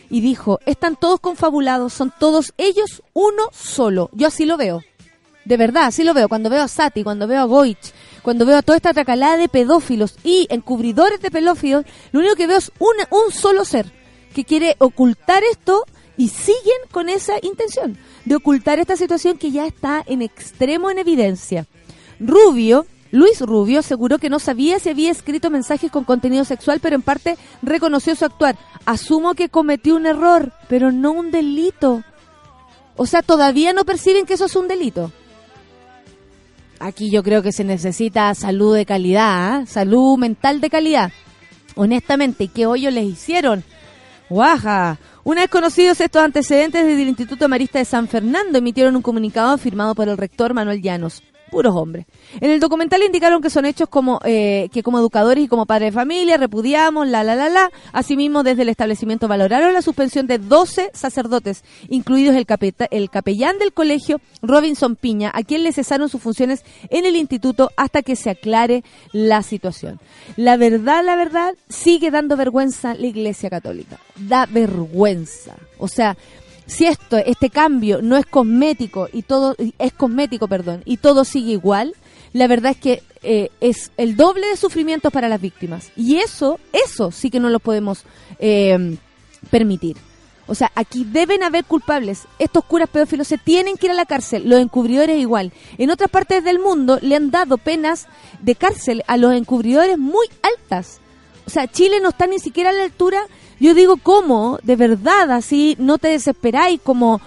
y 0.09 0.21
dijo, 0.21 0.59
están 0.65 0.95
todos 0.95 1.19
confabulados, 1.19 1.93
son 1.93 2.13
todos 2.19 2.53
ellos 2.57 3.03
uno 3.13 3.43
solo. 3.51 4.09
Yo 4.13 4.27
así 4.27 4.45
lo 4.45 4.57
veo. 4.57 4.81
De 5.45 5.57
verdad, 5.57 5.85
así 5.85 6.03
lo 6.03 6.13
veo. 6.13 6.29
Cuando 6.29 6.49
veo 6.49 6.61
a 6.61 6.67
Sati, 6.67 7.03
cuando 7.03 7.27
veo 7.27 7.41
a 7.41 7.45
Goich, 7.45 7.93
cuando 8.21 8.45
veo 8.45 8.57
a 8.57 8.61
toda 8.61 8.77
esta 8.77 8.93
tracalada 8.93 9.37
de 9.37 9.49
pedófilos 9.49 10.15
y 10.23 10.47
encubridores 10.49 11.21
de 11.21 11.31
pedófilos, 11.31 11.85
lo 12.11 12.19
único 12.19 12.35
que 12.35 12.47
veo 12.47 12.57
es 12.57 12.71
un 12.79 13.31
solo 13.31 13.65
ser 13.65 13.91
que 14.33 14.45
quiere 14.45 14.75
ocultar 14.79 15.43
esto 15.43 15.83
y 16.17 16.29
siguen 16.29 16.77
con 16.91 17.09
esa 17.09 17.33
intención 17.41 17.97
de 18.25 18.35
ocultar 18.35 18.79
esta 18.79 18.95
situación 18.95 19.37
que 19.37 19.51
ya 19.51 19.65
está 19.65 20.03
en 20.05 20.21
extremo 20.21 20.89
en 20.89 20.99
evidencia. 20.99 21.67
Rubio 22.19 22.85
Luis 23.13 23.41
Rubio 23.41 23.81
aseguró 23.81 24.17
que 24.17 24.31
no 24.31 24.39
sabía 24.39 24.79
si 24.79 24.89
había 24.89 25.11
escrito 25.11 25.51
mensajes 25.51 25.91
con 25.91 26.03
contenido 26.03 26.45
sexual, 26.45 26.79
pero 26.81 26.95
en 26.95 27.03
parte 27.03 27.37
reconoció 27.61 28.15
su 28.15 28.25
actuar. 28.25 28.57
Asumo 28.87 29.35
que 29.35 29.49
cometió 29.49 29.95
un 29.95 30.07
error, 30.07 30.51
pero 30.67 30.91
no 30.91 31.11
un 31.11 31.29
delito. 31.29 32.01
O 32.95 33.05
sea, 33.05 33.21
todavía 33.21 33.71
no 33.71 33.85
perciben 33.85 34.25
que 34.25 34.33
eso 34.33 34.45
es 34.45 34.55
un 34.55 34.67
delito. 34.67 35.11
Aquí 36.79 37.11
yo 37.11 37.21
creo 37.21 37.43
que 37.43 37.51
se 37.51 37.63
necesita 37.63 38.33
salud 38.33 38.75
de 38.75 38.87
calidad, 38.87 39.57
¿ah? 39.57 39.65
salud 39.67 40.17
mental 40.17 40.59
de 40.59 40.71
calidad. 40.71 41.11
Honestamente, 41.75 42.47
¿qué 42.47 42.65
hoyo 42.65 42.89
les 42.89 43.05
hicieron? 43.05 43.63
¡Guaja! 44.27 44.97
Una 45.23 45.41
vez 45.41 45.51
conocidos 45.51 46.01
estos 46.01 46.23
antecedentes 46.23 46.83
desde 46.83 47.03
el 47.03 47.09
Instituto 47.09 47.47
Marista 47.47 47.77
de 47.77 47.85
San 47.85 48.07
Fernando, 48.07 48.57
emitieron 48.57 48.95
un 48.95 49.03
comunicado 49.03 49.55
firmado 49.59 49.93
por 49.93 50.09
el 50.09 50.17
rector 50.17 50.55
Manuel 50.55 50.81
Llanos 50.81 51.21
puros 51.53 51.75
hombres. 51.75 52.07
En 52.41 52.49
el 52.49 52.59
documental 52.59 53.03
indicaron 53.03 53.39
que 53.39 53.51
son 53.51 53.65
hechos 53.65 53.87
como 53.87 54.19
eh, 54.25 54.69
que 54.73 54.81
como 54.81 54.97
educadores 54.97 55.43
y 55.43 55.47
como 55.47 55.67
padres 55.67 55.93
de 55.93 55.99
familia 55.99 56.37
repudiamos, 56.37 57.07
la, 57.07 57.23
la, 57.23 57.35
la, 57.35 57.47
la. 57.47 57.71
Asimismo, 57.91 58.41
desde 58.41 58.63
el 58.63 58.69
establecimiento 58.69 59.27
valoraron 59.27 59.71
la 59.71 59.83
suspensión 59.83 60.25
de 60.25 60.39
12 60.39 60.89
sacerdotes, 60.93 61.63
incluidos 61.89 62.35
el, 62.35 62.47
el 62.89 63.09
capellán 63.11 63.59
del 63.59 63.71
colegio, 63.71 64.19
Robinson 64.41 64.95
Piña, 64.95 65.31
a 65.31 65.43
quien 65.43 65.61
le 65.61 65.71
cesaron 65.71 66.09
sus 66.09 66.23
funciones 66.23 66.65
en 66.89 67.05
el 67.05 67.15
instituto 67.15 67.69
hasta 67.77 68.01
que 68.01 68.15
se 68.15 68.31
aclare 68.31 68.83
la 69.11 69.43
situación. 69.43 69.99
La 70.35 70.57
verdad, 70.57 71.03
la 71.05 71.15
verdad, 71.15 71.53
sigue 71.69 72.09
dando 72.09 72.35
vergüenza 72.35 72.95
la 72.95 73.05
Iglesia 73.05 73.51
Católica. 73.51 73.99
Da 74.15 74.47
vergüenza. 74.47 75.55
O 75.77 75.87
sea, 75.87 76.17
si 76.65 76.85
esto, 76.85 77.17
este 77.17 77.49
cambio 77.49 78.01
no 78.01 78.17
es 78.17 78.25
cosmético 78.25 79.09
y 79.11 79.23
todo 79.23 79.55
es 79.77 79.93
cosmético, 79.93 80.47
perdón, 80.47 80.81
y 80.85 80.97
todo 80.97 81.25
sigue 81.25 81.51
igual, 81.51 81.93
la 82.33 82.47
verdad 82.47 82.71
es 82.71 82.77
que 82.77 83.03
eh, 83.21 83.49
es 83.61 83.91
el 83.97 84.15
doble 84.15 84.47
de 84.47 84.57
sufrimientos 84.57 85.13
para 85.13 85.29
las 85.29 85.39
víctimas. 85.39 85.91
Y 85.95 86.17
eso, 86.17 86.59
eso 86.71 87.11
sí 87.11 87.29
que 87.29 87.39
no 87.39 87.49
lo 87.49 87.59
podemos 87.59 88.03
eh, 88.39 88.97
permitir. 89.49 89.97
O 90.45 90.55
sea, 90.55 90.71
aquí 90.75 91.05
deben 91.05 91.43
haber 91.43 91.63
culpables. 91.63 92.23
Estos 92.37 92.65
curas 92.65 92.89
pedófilos 92.89 93.27
se 93.27 93.37
tienen 93.37 93.77
que 93.77 93.87
ir 93.87 93.91
a 93.91 93.95
la 93.95 94.05
cárcel. 94.05 94.49
Los 94.49 94.59
encubridores 94.59 95.17
igual. 95.19 95.53
En 95.77 95.89
otras 95.89 96.09
partes 96.09 96.43
del 96.43 96.59
mundo 96.59 96.99
le 97.01 97.15
han 97.15 97.31
dado 97.31 97.57
penas 97.57 98.07
de 98.41 98.55
cárcel 98.55 99.03
a 99.07 99.15
los 99.17 99.33
encubridores 99.33 99.97
muy 99.97 100.27
altas. 100.41 100.99
O 101.45 101.49
sea, 101.49 101.67
Chile 101.67 101.99
no 102.01 102.09
está 102.09 102.27
ni 102.27 102.39
siquiera 102.39 102.69
a 102.69 102.73
la 102.73 102.83
altura 102.83 103.19
yo 103.63 103.73
digo, 103.73 103.95
¿cómo? 103.95 104.59
De 104.61 104.75
verdad, 104.75 105.31
así 105.31 105.77
no 105.79 105.97
te 105.97 106.09
desesperáis 106.09 106.81
como, 106.81 107.21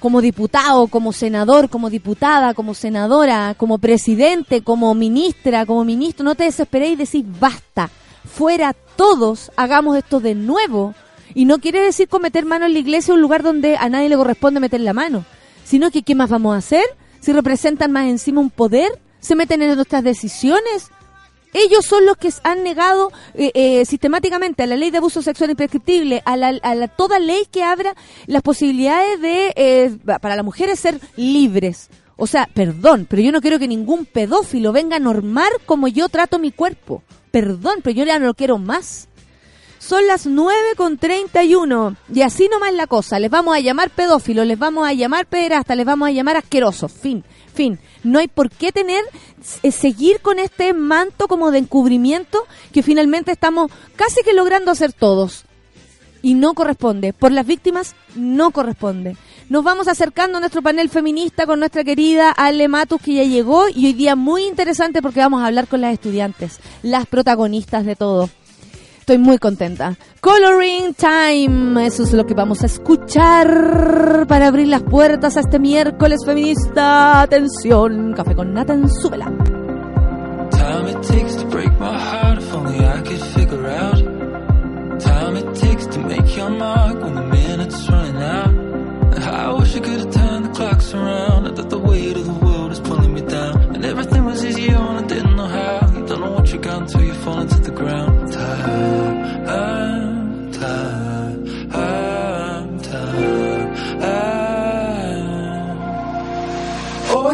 como 0.00 0.20
diputado, 0.20 0.86
como 0.88 1.14
senador, 1.14 1.70
como 1.70 1.88
diputada, 1.88 2.52
como 2.52 2.74
senadora, 2.74 3.54
como 3.56 3.78
presidente, 3.78 4.62
como 4.62 4.94
ministra, 4.94 5.64
como 5.64 5.86
ministro, 5.86 6.24
no 6.24 6.34
te 6.34 6.44
desesperéis 6.44 6.92
y 6.92 6.96
decís, 6.96 7.40
basta, 7.40 7.88
fuera 8.24 8.74
todos, 8.96 9.50
hagamos 9.56 9.96
esto 9.96 10.20
de 10.20 10.34
nuevo. 10.34 10.94
Y 11.34 11.46
no 11.46 11.58
quiere 11.58 11.80
decir 11.80 12.06
cometer 12.06 12.44
mano 12.44 12.66
en 12.66 12.74
la 12.74 12.80
iglesia, 12.80 13.14
un 13.14 13.22
lugar 13.22 13.42
donde 13.42 13.78
a 13.78 13.88
nadie 13.88 14.10
le 14.10 14.16
corresponde 14.16 14.60
meter 14.60 14.82
la 14.82 14.92
mano, 14.92 15.24
sino 15.64 15.90
que 15.90 16.02
¿qué 16.02 16.14
más 16.14 16.28
vamos 16.28 16.54
a 16.54 16.58
hacer? 16.58 16.84
Si 17.20 17.32
representan 17.32 17.92
más 17.92 18.08
encima 18.08 18.42
un 18.42 18.50
poder, 18.50 19.00
se 19.20 19.34
meten 19.34 19.62
en 19.62 19.74
nuestras 19.74 20.04
decisiones, 20.04 20.90
ellos 21.52 21.84
son 21.84 22.04
los 22.04 22.16
que 22.16 22.32
han 22.44 22.62
negado 22.62 23.10
eh, 23.34 23.50
eh, 23.54 23.84
sistemáticamente 23.84 24.62
a 24.62 24.66
la 24.66 24.76
ley 24.76 24.90
de 24.90 24.98
abuso 24.98 25.22
sexual 25.22 25.50
imprescriptible, 25.50 26.22
a, 26.24 26.36
la, 26.36 26.58
a 26.62 26.88
toda 26.88 27.18
ley 27.18 27.46
que 27.50 27.62
abra 27.62 27.94
las 28.26 28.42
posibilidades 28.42 29.20
de 29.20 29.52
eh, 29.56 29.96
para 30.04 30.36
las 30.36 30.44
mujeres 30.44 30.78
ser 30.78 31.00
libres. 31.16 31.90
O 32.16 32.26
sea, 32.26 32.48
perdón, 32.52 33.06
pero 33.08 33.22
yo 33.22 33.30
no 33.30 33.40
quiero 33.40 33.58
que 33.58 33.68
ningún 33.68 34.04
pedófilo 34.04 34.72
venga 34.72 34.96
a 34.96 35.00
normar 35.00 35.50
como 35.66 35.86
yo 35.88 36.08
trato 36.08 36.38
mi 36.38 36.50
cuerpo. 36.50 37.02
Perdón, 37.30 37.76
pero 37.82 37.96
yo 37.96 38.04
ya 38.04 38.18
no 38.18 38.26
lo 38.26 38.34
quiero 38.34 38.58
más. 38.58 39.08
Son 39.78 40.06
las 40.06 40.26
9 40.26 40.74
con 40.76 40.98
31 40.98 41.96
y 42.12 42.22
así 42.22 42.48
nomás 42.48 42.74
la 42.74 42.86
cosa. 42.86 43.18
Les 43.18 43.30
vamos 43.30 43.56
a 43.56 43.60
llamar 43.60 43.90
pedófilos, 43.90 44.46
les 44.46 44.58
vamos 44.58 44.86
a 44.86 44.92
llamar 44.92 45.26
pederastas, 45.26 45.76
les 45.76 45.86
vamos 45.86 46.08
a 46.08 46.12
llamar 46.12 46.36
asquerosos. 46.36 46.92
Fin, 46.92 47.24
fin. 47.54 47.78
No 48.02 48.18
hay 48.18 48.28
por 48.28 48.50
qué 48.50 48.72
tener, 48.72 49.04
eh, 49.62 49.70
seguir 49.70 50.20
con 50.20 50.38
este 50.38 50.72
manto 50.74 51.28
como 51.28 51.50
de 51.50 51.58
encubrimiento 51.58 52.44
que 52.72 52.82
finalmente 52.82 53.30
estamos 53.30 53.70
casi 53.96 54.22
que 54.22 54.32
logrando 54.32 54.70
hacer 54.70 54.92
todos. 54.92 55.44
y 56.20 56.34
no 56.34 56.54
corresponde. 56.54 57.12
Por 57.12 57.30
las 57.30 57.46
víctimas 57.46 57.94
no 58.16 58.50
corresponde. 58.50 59.16
Nos 59.48 59.62
vamos 59.62 59.86
acercando 59.86 60.38
a 60.38 60.40
nuestro 60.40 60.62
panel 60.62 60.88
feminista 60.88 61.46
con 61.46 61.60
nuestra 61.60 61.84
querida 61.84 62.32
Ale 62.32 62.66
Matus 62.66 63.00
que 63.00 63.14
ya 63.14 63.22
llegó 63.22 63.68
y 63.68 63.86
hoy 63.86 63.92
día 63.92 64.16
muy 64.16 64.42
interesante 64.44 65.00
porque 65.00 65.20
vamos 65.20 65.42
a 65.42 65.46
hablar 65.46 65.68
con 65.68 65.80
las 65.80 65.92
estudiantes, 65.92 66.58
las 66.82 67.06
protagonistas 67.06 67.86
de 67.86 67.94
todo. 67.94 68.28
Estoy 69.08 69.24
muy 69.24 69.38
contenta. 69.38 69.96
Coloring 70.20 70.92
Time, 70.92 71.86
eso 71.86 72.02
es 72.02 72.12
lo 72.12 72.26
que 72.26 72.34
vamos 72.34 72.62
a 72.62 72.66
escuchar 72.66 74.26
para 74.28 74.48
abrir 74.48 74.68
las 74.68 74.82
puertas 74.82 75.38
a 75.38 75.40
este 75.40 75.58
miércoles 75.58 76.20
feminista. 76.26 77.22
Atención, 77.22 78.12
café 78.12 78.34
con 78.34 78.52
nata 78.52 78.74
en 78.74 78.90
súbela. 78.90 79.32
Time 80.50 80.90
it 80.90 81.00
takes 81.00 81.36
to 81.36 81.46
break 81.46 81.70
my 81.80 81.98
heart, 81.98 82.36
if 82.36 82.54
only 82.54 82.84
I 82.84 83.00
could 83.00 83.22
figure 83.34 83.66
out. 83.66 83.98
Time 85.00 85.36
it 85.38 85.54
takes 85.54 85.86
to 85.86 86.00
make 86.00 86.36
your 86.36 86.50
mark 86.50 87.02
when 87.02 87.14
the 87.14 87.24
minute's 87.28 87.88
running 87.88 88.22
out. 88.22 88.54
I 89.26 89.54
wish 89.54 89.74
I 89.74 89.80
could 89.80 90.00
have 90.00 90.12
turned 90.12 90.44
the 90.44 90.50
clocks 90.50 90.92
around, 90.92 91.46
and 91.46 91.56
that 91.56 91.70
the 91.70 91.78
weight 91.78 92.14
of 92.14 92.26
the 92.26 92.47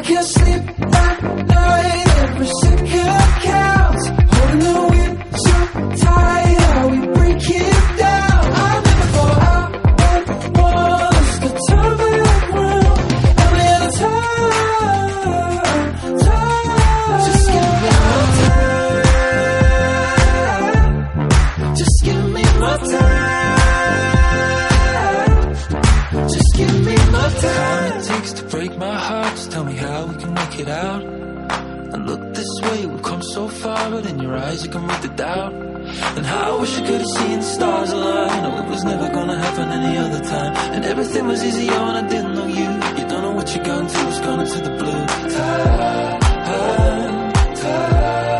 can't 0.04 0.26
sleep 0.26 0.62
at 0.94 1.22
night. 1.46 2.08
Every 2.18 2.50
second 2.62 2.88
counts. 3.48 4.08
Holding 4.08 4.58
the 4.60 4.74
whip 4.92 5.14
so 5.44 6.04
tight. 6.04 6.58
How 6.74 6.88
we 6.88 6.98
break 7.14 7.40
out. 30.74 31.02
And 31.92 32.06
look 32.06 32.20
this 32.34 32.52
way, 32.62 32.86
we've 32.86 33.02
come 33.02 33.22
so 33.22 33.48
far, 33.48 33.90
but 33.90 34.04
in 34.06 34.18
your 34.18 34.36
eyes 34.36 34.64
you 34.64 34.70
can 34.70 34.86
read 34.86 35.02
the 35.02 35.08
doubt. 35.08 35.52
And 36.16 36.24
how 36.26 36.56
I 36.56 36.60
wish 36.60 36.76
I 36.78 36.86
could 36.86 37.00
have 37.00 37.14
seen 37.18 37.38
the 37.38 37.50
stars 37.56 37.90
align. 37.92 38.44
Oh, 38.46 38.62
it 38.62 38.68
was 38.68 38.84
never 38.84 39.08
gonna 39.10 39.38
happen 39.38 39.68
any 39.70 39.98
other 39.98 40.22
time. 40.24 40.52
And 40.74 40.84
everything 40.84 41.26
was 41.26 41.44
easier 41.44 41.78
when 41.86 41.96
I 42.02 42.08
didn't 42.08 42.34
know 42.34 42.46
you. 42.46 42.68
You 42.98 43.04
don't 43.10 43.22
know 43.26 43.32
what 43.38 43.54
you're 43.54 43.64
going 43.64 43.86
to, 43.86 44.08
it's 44.08 44.20
gone 44.20 44.40
into 44.40 44.60
the 44.68 44.74
blue. 44.80 45.06
Time, 45.38 46.20
time, 46.50 47.32
time, 47.62 48.33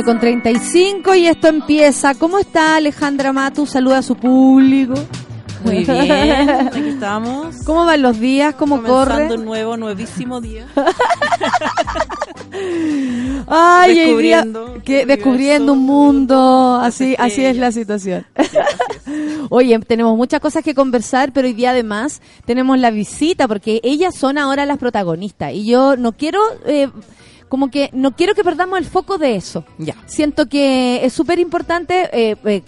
9 0.00 0.04
con 0.04 0.18
35 0.20 1.14
y 1.14 1.26
esto 1.26 1.48
empieza. 1.48 2.14
¿Cómo 2.14 2.38
está 2.38 2.76
Alejandra 2.76 3.32
Matu? 3.34 3.66
Saluda 3.66 3.98
a 3.98 4.02
su 4.02 4.16
público. 4.16 4.94
Muy 5.64 5.78
bien, 5.84 6.48
aquí 6.50 6.80
estamos. 6.88 7.56
¿Cómo 7.66 7.84
van 7.84 8.00
los 8.00 8.18
días? 8.18 8.54
¿Cómo 8.54 8.82
corre? 8.82 9.10
Comenzando 9.12 9.34
un 9.34 9.44
nuevo, 9.44 9.76
nuevísimo 9.76 10.40
día. 10.40 10.66
Ay, 13.46 14.00
hoy 14.00 14.22
día- 14.22 14.42
Descubriendo 14.42 14.82
que, 14.84 15.04
descubriendo 15.06 15.72
un 15.74 15.80
mundo, 15.80 16.78
así, 16.82 17.14
así 17.18 17.44
es 17.44 17.56
la 17.56 17.72
situación. 17.72 18.24
Oye, 19.50 19.78
tenemos 19.80 20.16
muchas 20.16 20.40
cosas 20.40 20.62
que 20.64 20.74
conversar, 20.74 21.32
pero 21.32 21.46
hoy 21.48 21.54
día 21.54 21.70
además 21.70 22.22
tenemos 22.46 22.78
la 22.78 22.90
visita 22.90 23.46
porque 23.48 23.80
ellas 23.82 24.14
son 24.14 24.38
ahora 24.38 24.64
las 24.66 24.78
protagonistas 24.78 25.52
y 25.52 25.66
yo 25.66 25.96
no 25.96 26.12
quiero, 26.12 26.40
eh, 26.66 26.88
como 27.50 27.70
que 27.70 27.90
no 27.92 28.12
quiero 28.16 28.34
que 28.34 28.42
perdamos 28.42 28.78
el 28.78 28.86
foco 28.86 29.18
de 29.18 29.36
eso. 29.36 29.66
Ya. 29.76 29.94
Siento 30.06 30.46
que 30.46 31.04
es 31.04 31.12
súper 31.12 31.38
importante 31.38 32.08
eh, 32.12 32.36
eh, 32.46 32.62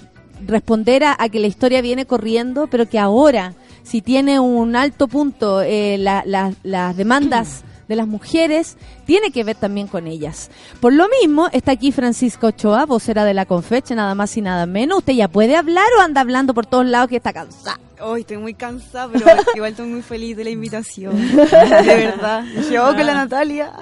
responder 0.47 1.05
a, 1.05 1.17
a 1.19 1.29
que 1.31 1.39
la 1.41 1.47
historia 1.47 1.81
viene 1.81 2.05
corriendo, 2.05 2.67
pero 2.67 2.87
que 2.89 2.99
ahora, 2.99 3.55
si 3.83 4.03
tiene 4.03 4.39
un 4.41 4.77
alto 4.77 5.09
punto 5.09 5.63
eh, 5.63 5.97
la- 5.99 6.23
la- 6.27 6.53
las 6.63 6.95
demandas 6.97 7.65
de 7.89 7.97
las 7.97 8.07
mujeres, 8.07 8.77
tiene 9.07 9.31
que 9.31 9.45
ver 9.45 9.57
también 9.57 9.87
con 9.87 10.07
ellas. 10.07 10.51
Por 10.81 10.93
lo 10.93 11.07
mismo, 11.21 11.49
está 11.53 11.73
aquí 11.73 11.93
Francisco 11.93 12.49
Ochoa, 12.49 12.87
vocera 12.87 13.25
de 13.25 13.35
la 13.35 13.45
Confeche, 13.47 13.95
nada 13.95 14.15
más 14.15 14.37
y 14.37 14.41
nada 14.43 14.67
menos. 14.67 14.99
¿Usted 14.99 15.13
ya 15.15 15.29
puede 15.29 15.57
hablar 15.57 15.87
o 15.99 16.03
anda 16.03 16.21
hablando 16.21 16.55
por 16.55 16.67
todos 16.67 16.87
lados 16.87 17.09
que 17.09 17.17
está 17.17 17.33
cansada? 17.33 17.79
Hoy 18.05 18.21
estoy 18.23 18.39
muy 18.39 18.55
cansada, 18.55 19.09
pero 19.13 19.25
igual 19.55 19.71
estoy 19.71 19.87
muy 19.87 20.03
feliz 20.03 20.37
de 20.37 20.45
la 20.45 20.51
invitación. 20.51 21.15
De 21.37 21.95
verdad. 21.95 22.45
Llegó 22.69 22.87
con 22.87 23.07
la 23.07 23.15
Natalia. 23.15 23.73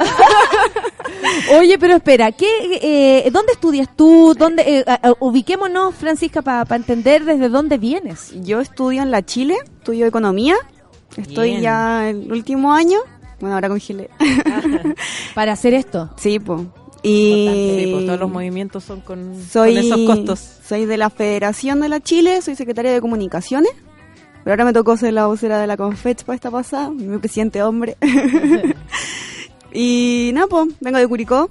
Oye, 1.58 1.78
pero 1.78 1.96
espera, 1.96 2.32
¿qué, 2.32 2.46
eh, 2.82 3.30
¿dónde 3.30 3.52
estudias 3.52 3.88
tú? 3.96 4.34
¿Dónde, 4.38 4.62
eh, 4.66 4.84
ubiquémonos, 5.20 5.94
Francisca, 5.94 6.42
para 6.42 6.76
entender 6.76 7.24
desde 7.24 7.48
dónde 7.48 7.78
vienes. 7.78 8.32
Yo 8.42 8.60
estudio 8.60 9.02
en 9.02 9.10
la 9.10 9.24
Chile, 9.24 9.56
estudio 9.78 10.06
economía. 10.06 10.56
Estoy 11.16 11.50
Bien. 11.50 11.62
ya 11.62 12.10
en 12.10 12.22
el 12.22 12.32
último 12.32 12.72
año. 12.72 12.98
Bueno, 13.40 13.54
ahora 13.54 13.68
congelé. 13.68 14.10
Para 15.34 15.52
hacer 15.52 15.74
esto. 15.74 16.10
sí, 16.16 16.38
pues. 16.38 16.62
Y 17.02 17.78
sí, 17.84 17.92
pues, 17.92 18.06
todos 18.06 18.20
los 18.20 18.30
movimientos 18.30 18.84
son 18.84 19.00
con, 19.00 19.34
soy, 19.42 19.74
con 19.74 19.84
esos 19.84 20.00
costos. 20.00 20.58
soy 20.68 20.84
de 20.84 20.98
la 20.98 21.08
Federación 21.08 21.80
de 21.80 21.88
la 21.88 22.00
Chile, 22.00 22.42
soy 22.42 22.56
secretaria 22.56 22.92
de 22.92 23.00
Comunicaciones. 23.00 23.72
Pero 24.44 24.52
ahora 24.52 24.64
me 24.64 24.72
tocó 24.72 24.96
ser 24.96 25.12
la 25.12 25.26
vocera 25.26 25.58
de 25.58 25.66
la 25.66 25.76
Confech 25.76 26.24
para 26.24 26.34
esta 26.34 26.50
pasada, 26.50 26.90
mi 26.90 27.18
presidente 27.18 27.62
hombre. 27.62 27.96
y 29.72 30.30
nada, 30.34 30.46
pues, 30.48 30.68
vengo 30.80 30.98
de 30.98 31.06
Curicó. 31.06 31.50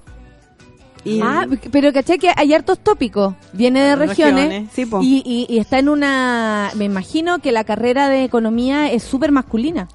Y 1.06 1.22
Ah, 1.24 1.48
pero 1.72 1.94
caché 1.94 2.18
que 2.18 2.30
hay 2.36 2.54
hartos 2.54 2.80
tópicos. 2.80 3.34
Viene 3.54 3.82
de 3.82 3.96
regiones. 3.96 4.50
Regiones. 4.50 4.70
sí, 4.74 4.86
po. 4.86 5.00
Y, 5.02 5.24
y- 5.26 5.46
y 5.54 5.60
está 5.60 5.80
en 5.80 5.88
una. 5.88 6.72
Me 6.76 6.84
imagino 6.86 7.40
que 7.40 7.54
la 7.54 7.64
carrera 7.64 8.10
de 8.10 8.26
economía 8.26 8.92
es 8.92 9.04
súper 9.04 9.32
masculina. 9.32 9.88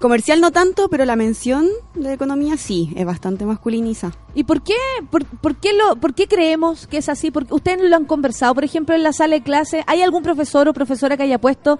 Comercial 0.00 0.40
no 0.40 0.50
tanto, 0.50 0.88
pero 0.88 1.04
la 1.04 1.16
mención 1.16 1.66
de 1.94 2.12
economía 2.12 2.56
sí, 2.56 2.92
es 2.96 3.04
bastante 3.06 3.44
masculiniza. 3.46 4.12
¿Y 4.34 4.44
por 4.44 4.62
qué, 4.62 4.74
por, 5.10 5.24
por 5.24 5.56
qué 5.56 5.72
lo, 5.72 5.96
por 5.96 6.14
qué 6.14 6.26
creemos 6.28 6.86
que 6.86 6.98
es 6.98 7.08
así? 7.08 7.30
Porque 7.30 7.54
ustedes 7.54 7.80
lo 7.88 7.96
han 7.96 8.04
conversado, 8.04 8.54
por 8.54 8.64
ejemplo, 8.64 8.94
en 8.94 9.02
la 9.02 9.12
sala 9.12 9.36
de 9.36 9.42
clase, 9.42 9.84
¿hay 9.86 10.02
algún 10.02 10.22
profesor 10.22 10.68
o 10.68 10.72
profesora 10.74 11.16
que 11.16 11.22
haya 11.24 11.38
puesto, 11.40 11.78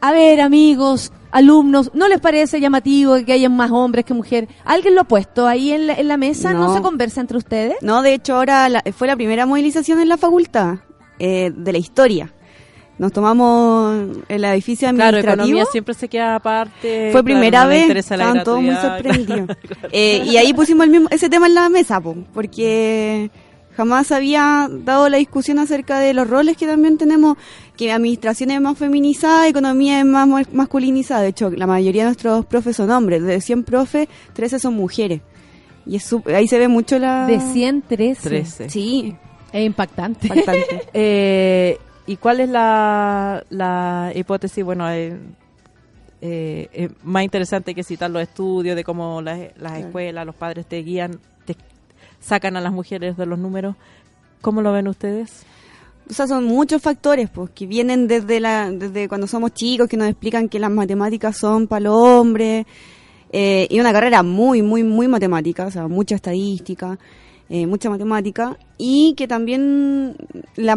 a 0.00 0.12
ver, 0.12 0.40
amigos, 0.40 1.10
alumnos, 1.32 1.90
¿no 1.94 2.06
les 2.08 2.20
parece 2.20 2.60
llamativo 2.60 3.16
que 3.26 3.32
hayan 3.32 3.56
más 3.56 3.70
hombres 3.72 4.04
que 4.04 4.14
mujeres? 4.14 4.48
¿Alguien 4.64 4.94
lo 4.94 5.00
ha 5.00 5.04
puesto 5.04 5.46
ahí 5.46 5.72
en 5.72 5.88
la, 5.88 5.94
en 5.94 6.06
la 6.08 6.16
mesa? 6.16 6.52
¿No, 6.52 6.68
No. 6.68 6.74
se 6.76 6.82
conversa 6.82 7.20
entre 7.20 7.36
ustedes? 7.38 7.76
No, 7.82 8.02
de 8.02 8.14
hecho 8.14 8.36
ahora 8.36 8.68
la- 8.68 8.82
fue 8.96 9.08
la 9.08 9.16
primera 9.16 9.44
movilización 9.46 9.98
en 10.00 10.08
la 10.08 10.16
facultad 10.16 10.76
eh, 11.18 11.50
de 11.52 11.72
la 11.72 11.78
historia. 11.78 12.32
Nos 12.98 13.12
tomamos 13.12 14.18
el 14.28 14.44
edificio 14.44 14.88
Claro, 14.90 15.16
administrativo. 15.18 15.42
economía 15.44 15.64
siempre 15.70 15.94
se 15.94 16.08
queda 16.08 16.34
aparte. 16.34 17.10
Fue 17.12 17.22
claro, 17.22 17.24
primera 17.24 17.66
le 17.66 17.86
vez, 17.86 17.96
estaban 17.96 18.42
todos 18.44 18.60
muy 18.62 18.74
sorprendidos. 18.74 19.56
Eh, 19.92 20.22
y 20.26 20.36
ahí 20.36 20.52
pusimos 20.52 20.84
el 20.84 20.90
mismo, 20.90 21.08
ese 21.10 21.28
tema 21.30 21.46
en 21.46 21.54
la 21.54 21.68
mesa, 21.68 22.00
po, 22.00 22.16
porque 22.34 23.30
jamás 23.76 24.10
había 24.10 24.68
dado 24.70 25.08
la 25.08 25.18
discusión 25.18 25.60
acerca 25.60 26.00
de 26.00 26.12
los 26.12 26.28
roles 26.28 26.56
que 26.56 26.66
también 26.66 26.98
tenemos, 26.98 27.36
que 27.76 27.92
administración 27.92 28.50
es 28.50 28.60
más 28.60 28.76
feminizada, 28.76 29.46
economía 29.46 30.00
es 30.00 30.04
más 30.04 30.28
masculinizada. 30.52 31.22
De 31.22 31.28
hecho, 31.28 31.50
la 31.50 31.66
mayoría 31.68 32.02
de 32.02 32.06
nuestros 32.08 32.44
profes 32.46 32.74
son 32.76 32.90
hombres, 32.90 33.22
de 33.22 33.40
100 33.40 33.62
profes, 33.62 34.08
13 34.32 34.58
son 34.58 34.74
mujeres. 34.74 35.20
Y 35.86 35.96
es 35.96 36.10
ahí 36.34 36.48
se 36.48 36.58
ve 36.58 36.66
mucho 36.68 36.98
la... 36.98 37.26
De 37.26 37.38
113. 37.40 38.28
13. 38.28 38.68
Sí, 38.70 39.14
Es 39.52 39.64
impactante. 39.64 40.26
impactante. 40.26 40.82
Eh, 40.92 41.78
¿Y 42.08 42.16
cuál 42.16 42.40
es 42.40 42.48
la, 42.48 43.44
la 43.50 44.12
hipótesis? 44.14 44.64
Bueno, 44.64 44.90
eh, 44.90 45.14
eh, 46.22 46.68
es 46.72 46.90
más 47.04 47.22
interesante 47.22 47.74
que 47.74 47.84
citar 47.84 48.10
los 48.10 48.22
estudios 48.22 48.74
de 48.76 48.82
cómo 48.82 49.20
las, 49.20 49.38
las 49.58 49.78
escuelas, 49.78 50.24
los 50.24 50.34
padres 50.34 50.64
te 50.64 50.82
guían, 50.82 51.20
te 51.44 51.54
sacan 52.18 52.56
a 52.56 52.62
las 52.62 52.72
mujeres 52.72 53.18
de 53.18 53.26
los 53.26 53.38
números. 53.38 53.76
¿Cómo 54.40 54.62
lo 54.62 54.72
ven 54.72 54.88
ustedes? 54.88 55.44
O 56.08 56.14
sea, 56.14 56.26
son 56.26 56.44
muchos 56.44 56.80
factores, 56.80 57.28
pues, 57.28 57.50
que 57.50 57.66
vienen 57.66 58.08
desde 58.08 58.40
la, 58.40 58.70
desde 58.70 59.06
cuando 59.06 59.26
somos 59.26 59.52
chicos, 59.52 59.86
que 59.86 59.98
nos 59.98 60.08
explican 60.08 60.48
que 60.48 60.58
las 60.58 60.70
matemáticas 60.70 61.36
son 61.36 61.66
para 61.66 61.80
los 61.80 61.94
hombres, 61.94 62.64
eh, 63.32 63.66
y 63.68 63.78
una 63.80 63.92
carrera 63.92 64.22
muy, 64.22 64.62
muy, 64.62 64.82
muy 64.82 65.08
matemática, 65.08 65.66
o 65.66 65.70
sea, 65.70 65.86
mucha 65.88 66.14
estadística, 66.14 66.98
eh, 67.50 67.66
mucha 67.66 67.90
matemática, 67.90 68.56
y 68.78 69.12
que 69.14 69.28
también 69.28 70.16
la 70.56 70.76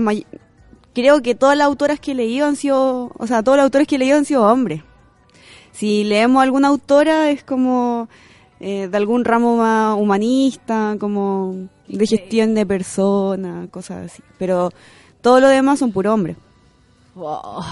creo 0.93 1.21
que 1.21 1.35
todas 1.35 1.57
las 1.57 1.67
autoras 1.67 1.99
que 1.99 2.11
he 2.11 2.15
leído 2.15 2.47
han 2.47 2.55
sido, 2.55 3.11
o 3.17 3.27
sea, 3.27 3.43
todos 3.43 3.57
los 3.57 3.63
autores 3.65 3.87
que 3.87 3.95
he 3.95 3.99
leído 3.99 4.17
han 4.17 4.25
sido 4.25 4.43
hombres. 4.45 4.83
Si 5.71 6.03
leemos 6.03 6.43
alguna 6.43 6.67
autora 6.67 7.29
es 7.31 7.43
como 7.43 8.09
eh, 8.59 8.87
de 8.91 8.97
algún 8.97 9.23
ramo 9.25 9.57
más 9.57 9.97
humanista, 9.97 10.95
como 10.99 11.55
de 11.87 12.05
gestión 12.07 12.53
de 12.53 12.65
personas, 12.65 13.69
cosas 13.69 14.05
así. 14.11 14.21
Pero 14.37 14.71
todo 15.21 15.39
lo 15.39 15.47
demás 15.47 15.79
son 15.79 15.91
puro 15.91 16.13
hombres. 16.13 16.37
Wow. 17.15 17.63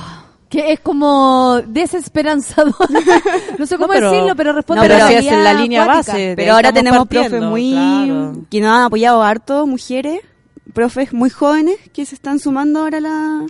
Que 0.50 0.72
es 0.74 0.80
como 0.80 1.62
desesperanzador. 1.68 2.74
no 3.60 3.66
sé 3.66 3.76
cómo 3.78 3.88
No, 3.88 3.94
pero- 3.94 4.12
decirlo, 4.12 4.36
pero 4.36 4.54
responde 4.54 4.88
No, 4.88 4.96
a 4.96 4.98
la 4.98 5.08
si 5.10 5.14
es 5.16 5.26
en 5.28 5.44
la 5.44 5.54
línea 5.54 5.84
acuática. 5.84 6.14
base. 6.14 6.34
Pero 6.36 6.54
ahora 6.54 6.74
tenemos 6.74 7.08
profes 7.08 7.42
muy... 7.44 7.72
claro. 7.72 8.34
que 8.50 8.60
nos 8.62 8.70
han 8.72 8.84
apoyado 8.84 9.22
harto, 9.22 9.68
mujeres, 9.68 10.22
profes 10.74 11.14
muy 11.14 11.30
jóvenes 11.30 11.78
que 11.94 12.06
se 12.06 12.16
están 12.16 12.40
sumando 12.40 12.80
ahora 12.82 12.98
a 12.98 13.02
la, 13.02 13.46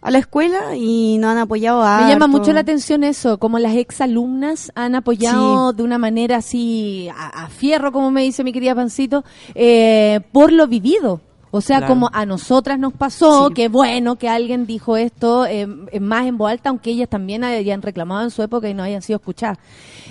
a 0.00 0.10
la 0.10 0.18
escuela 0.18 0.76
y 0.76 1.18
nos 1.18 1.30
han 1.30 1.38
apoyado 1.38 1.82
harto. 1.82 2.06
Me 2.06 2.12
llama 2.12 2.26
mucho 2.26 2.52
la 2.52 2.60
atención 2.60 3.04
eso, 3.04 3.38
como 3.38 3.58
las 3.58 3.74
exalumnas 3.74 4.72
han 4.74 4.94
apoyado 4.94 5.72
de 5.72 5.82
una 5.82 5.98
manera 5.98 6.36
así 6.36 7.08
a, 7.14 7.44
a 7.44 7.48
fierro, 7.48 7.92
como 7.92 8.10
me 8.10 8.22
dice 8.22 8.44
mi 8.44 8.52
querida 8.52 8.74
Pancito, 8.74 9.24
eh, 9.54 10.20
por 10.32 10.52
lo 10.52 10.66
vivido. 10.66 11.20
O 11.50 11.60
sea, 11.60 11.78
Claro. 11.78 11.94
como 11.94 12.10
a 12.12 12.26
nosotras 12.26 12.78
nos 12.78 12.92
pasó, 12.92 13.48
Sí. 13.48 13.54
que 13.54 13.68
bueno 13.68 14.16
que 14.16 14.28
alguien 14.28 14.66
dijo 14.66 14.96
esto 14.96 15.46
eh, 15.46 15.66
eh, 15.92 16.00
más 16.00 16.26
en 16.26 16.36
voz 16.36 16.50
alta, 16.50 16.68
aunque 16.68 16.90
ellas 16.90 17.08
también 17.08 17.42
hayan 17.44 17.80
reclamado 17.82 18.22
en 18.24 18.30
su 18.30 18.42
época 18.42 18.68
y 18.68 18.74
no 18.74 18.82
hayan 18.82 19.00
sido 19.02 19.16
escuchadas. 19.18 19.58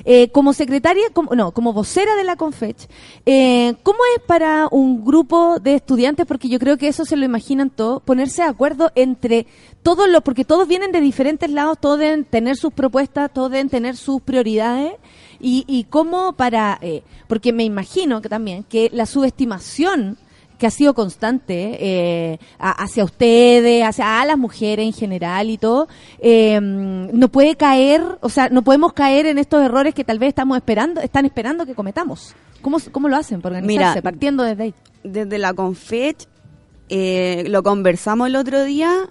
Eh, 0.06 0.30
como 0.32 0.54
secretaria, 0.54 1.04
como, 1.14 1.36
no, 1.36 1.52
como 1.52 1.74
vocera 1.74 2.16
de 2.16 2.24
la 2.24 2.36
Confech, 2.36 2.88
eh, 3.26 3.76
¿cómo 3.84 4.00
es 4.16 4.24
para 4.24 4.68
un 4.72 5.04
grupo 5.06 5.60
de 5.60 5.76
estudiantes, 5.76 6.26
porque 6.26 6.50
yo 6.50 6.60
creo 6.60 6.78
que 6.78 6.88
eso 6.88 7.06
se 7.06 7.16
lo 7.16 7.26
imaginan 7.26 7.70
todos, 7.70 8.02
ponerse 8.04 8.42
de 8.44 8.48
acuerdo 8.50 8.92
entre 8.96 9.48
todos 9.84 10.10
los, 10.10 10.22
porque 10.22 10.44
todos 10.46 10.68
vienen 10.68 10.92
de 10.92 11.02
diferentes 11.02 11.50
lados, 11.50 11.78
todos 11.80 12.00
deben 12.00 12.26
tener 12.26 12.58
sus 12.58 12.74
propuestas, 12.74 13.32
todos 13.34 13.52
deben 13.52 13.70
tener 13.70 13.96
sus 13.96 14.22
prioridades, 14.22 14.94
y, 15.40 15.66
y 15.68 15.84
cómo 15.84 16.34
para, 16.34 16.80
eh, 16.82 17.04
porque 17.28 17.54
me 17.54 17.64
imagino 17.64 18.22
que 18.22 18.30
también 18.30 18.64
que 18.64 18.90
la 18.92 19.06
subestimación 19.06 20.18
que 20.58 20.68
ha 20.68 20.72
sido 20.72 20.94
constante 20.94 21.78
eh, 21.80 22.40
a- 22.60 22.84
hacia 22.84 23.04
ustedes, 23.04 23.84
hacia 23.84 24.22
a 24.22 24.26
las 24.26 24.38
mujeres 24.38 24.86
en 24.86 24.94
general 24.94 25.50
y 25.50 25.58
todo, 25.58 25.88
eh, 26.20 26.60
no 26.62 27.28
puede 27.30 27.56
caer, 27.56 28.02
o 28.22 28.30
sea, 28.30 28.50
no 28.50 28.62
podemos 28.64 28.94
caer 28.94 29.26
en 29.28 29.38
estos 29.38 29.64
errores 29.64 29.94
que 29.94 30.04
tal 30.04 30.20
vez 30.20 30.30
estamos 30.30 30.58
esperando, 30.58 31.02
están 31.02 31.26
esperando 31.26 31.66
que 31.66 31.76
cometamos. 31.76 32.36
¿Cómo, 32.62 32.78
cómo 32.92 33.08
lo 33.08 33.16
hacen? 33.18 33.42
Por 33.42 33.52
organizarse, 33.52 33.90
Mira, 33.92 34.02
partiendo 34.02 34.44
desde 34.44 34.64
ahí. 34.64 34.74
Desde 35.04 35.38
la 35.38 35.54
Confech 35.54 36.26
eh, 36.90 37.44
lo 37.48 37.64
conversamos 37.64 38.28
el 38.28 38.36
otro 38.36 38.64
día 38.64 39.10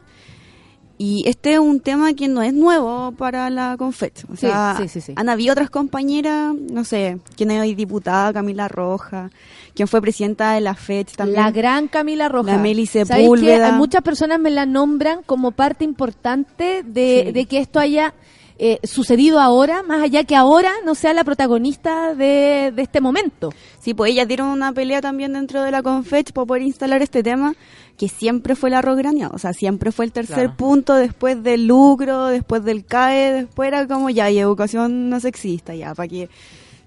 y 0.98 1.24
este 1.28 1.52
es 1.54 1.58
un 1.58 1.80
tema 1.80 2.14
que 2.14 2.28
no 2.28 2.42
es 2.42 2.52
nuevo 2.54 3.12
para 3.12 3.50
la 3.50 3.76
Confech. 3.78 4.24
O 4.30 4.36
Sí, 4.36 4.46
sea, 4.46 4.76
sí, 4.80 4.88
sí, 4.88 5.00
sí. 5.00 5.12
han 5.16 5.28
habido 5.28 5.52
otras 5.52 5.70
compañeras, 5.70 6.54
no 6.54 6.84
sé, 6.84 7.18
quien 7.36 7.50
es 7.50 7.60
hoy 7.60 7.74
diputada, 7.74 8.32
Camila 8.32 8.68
Roja, 8.68 9.30
quien 9.74 9.88
fue 9.88 10.00
presidenta 10.00 10.52
de 10.52 10.60
la 10.62 10.74
FED 10.74 11.06
también. 11.16 11.42
La 11.42 11.50
gran 11.50 11.88
Camila 11.88 12.28
Rojas. 12.28 12.56
La 12.56 12.62
Meli 12.62 12.86
¿Sabéis 12.86 13.08
Sepúlveda. 13.08 13.72
muchas 13.72 14.02
personas 14.02 14.40
me 14.40 14.50
la 14.50 14.64
nombran 14.66 15.20
como 15.26 15.50
parte 15.50 15.84
importante 15.84 16.82
de 16.82 17.46
que 17.48 17.58
esto 17.58 17.78
haya 17.78 18.14
eh, 18.58 18.78
sucedido 18.84 19.38
ahora, 19.40 19.82
más 19.82 20.02
allá 20.02 20.24
que 20.24 20.34
ahora 20.34 20.72
no 20.84 20.94
sea 20.94 21.12
la 21.12 21.24
protagonista 21.24 22.14
de, 22.14 22.72
de 22.74 22.82
este 22.82 23.00
momento. 23.00 23.52
Sí, 23.80 23.92
pues 23.94 24.12
ellas 24.12 24.26
dieron 24.26 24.48
una 24.48 24.72
pelea 24.72 25.00
también 25.00 25.34
dentro 25.34 25.62
de 25.62 25.70
la 25.70 25.82
Confech 25.82 26.32
por 26.32 26.46
poder 26.46 26.62
instalar 26.62 27.02
este 27.02 27.22
tema, 27.22 27.54
que 27.98 28.08
siempre 28.08 28.54
fue 28.56 28.68
el 28.70 28.74
arroz 28.74 28.96
graneado, 28.96 29.34
o 29.34 29.38
sea, 29.38 29.52
siempre 29.52 29.92
fue 29.92 30.04
el 30.04 30.12
tercer 30.12 30.36
Claro. 30.36 30.56
punto 30.56 30.94
después 30.94 31.42
del 31.42 31.66
lucro, 31.66 32.26
después 32.26 32.64
del 32.64 32.84
CAE, 32.84 33.32
después 33.32 33.68
era 33.68 33.86
como 33.86 34.10
ya, 34.10 34.30
y 34.30 34.38
educación 34.38 35.08
no 35.08 35.20
sexista, 35.20 35.74
ya, 35.74 35.94
para 35.94 36.08
que, 36.08 36.28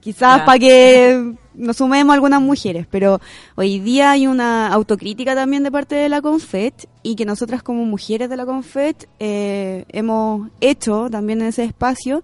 quizás 0.01 0.41
para 0.41 0.59
que 0.59 1.33
nos 1.59 1.77
sumemos 1.77 2.13
algunas 2.13 2.41
mujeres, 2.41 2.87
pero 2.89 3.19
hoy 3.55 3.79
día 3.79 4.11
hay 4.11 4.25
una 4.27 4.67
autocrítica 4.73 5.35
también 5.35 5.61
de 5.63 5.71
parte 5.71 5.95
de 5.95 6.09
la 6.09 6.21
Confech 6.21 6.85
y 7.03 7.15
que 7.15 7.25
nosotras 7.25 7.61
como 7.61 7.85
mujeres 7.85 8.29
de 8.29 8.37
la 8.37 8.45
Confech 8.45 9.07
eh, 9.19 9.85
hemos 9.89 10.49
hecho 10.61 11.09
también 11.11 11.41
en 11.41 11.47
ese 11.49 11.65
espacio 11.65 12.23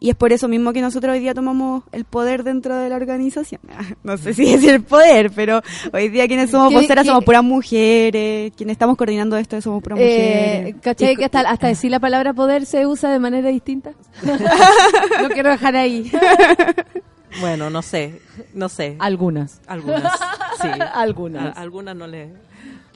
y 0.00 0.10
es 0.10 0.16
por 0.16 0.32
eso 0.34 0.48
mismo 0.48 0.74
que 0.74 0.82
nosotros 0.82 1.14
hoy 1.14 1.20
día 1.20 1.32
tomamos 1.32 1.84
el 1.92 2.04
poder 2.04 2.42
dentro 2.44 2.76
de 2.76 2.90
la 2.90 2.96
organización. 2.96 3.60
No 4.02 4.18
sé 4.18 4.34
si 4.34 4.52
es 4.52 4.62
el 4.64 4.82
poder, 4.82 5.30
pero 5.30 5.62
hoy 5.94 6.08
día 6.10 6.26
quienes 6.26 6.50
somos 6.50 6.68
¿Qué- 6.68 6.74
voceras 6.76 7.06
somos 7.06 7.24
puras 7.24 7.42
mujeres, 7.42 8.52
quienes 8.54 8.74
estamos 8.74 8.96
coordinando 8.98 9.36
esto 9.38 9.58
somos 9.62 9.82
puras 9.82 9.98
Eh, 10.00 10.02
mujeres. 10.64 10.82
¿Cachai 10.82 11.12
Y- 11.12 11.16
que 11.16 11.24
hasta, 11.24 11.40
hasta 11.48 11.68
decir 11.68 11.90
la 11.90 12.00
palabra 12.00 12.34
poder 12.34 12.66
se 12.66 12.86
usa 12.86 13.08
de 13.10 13.18
manera 13.18 13.48
distinta? 13.48 13.92
no 15.22 15.28
quiero 15.30 15.50
dejar 15.50 15.76
ahí. 15.76 16.10
Bueno, 17.40 17.70
no 17.70 17.82
sé, 17.82 18.20
no 18.52 18.68
sé. 18.68 18.96
Algunas. 18.98 19.60
Algunas, 19.66 20.12
sí. 20.62 20.68
Algunas. 20.94 21.56
A- 21.56 21.60
algunas 21.60 21.96
no 21.96 22.06
le, 22.06 22.26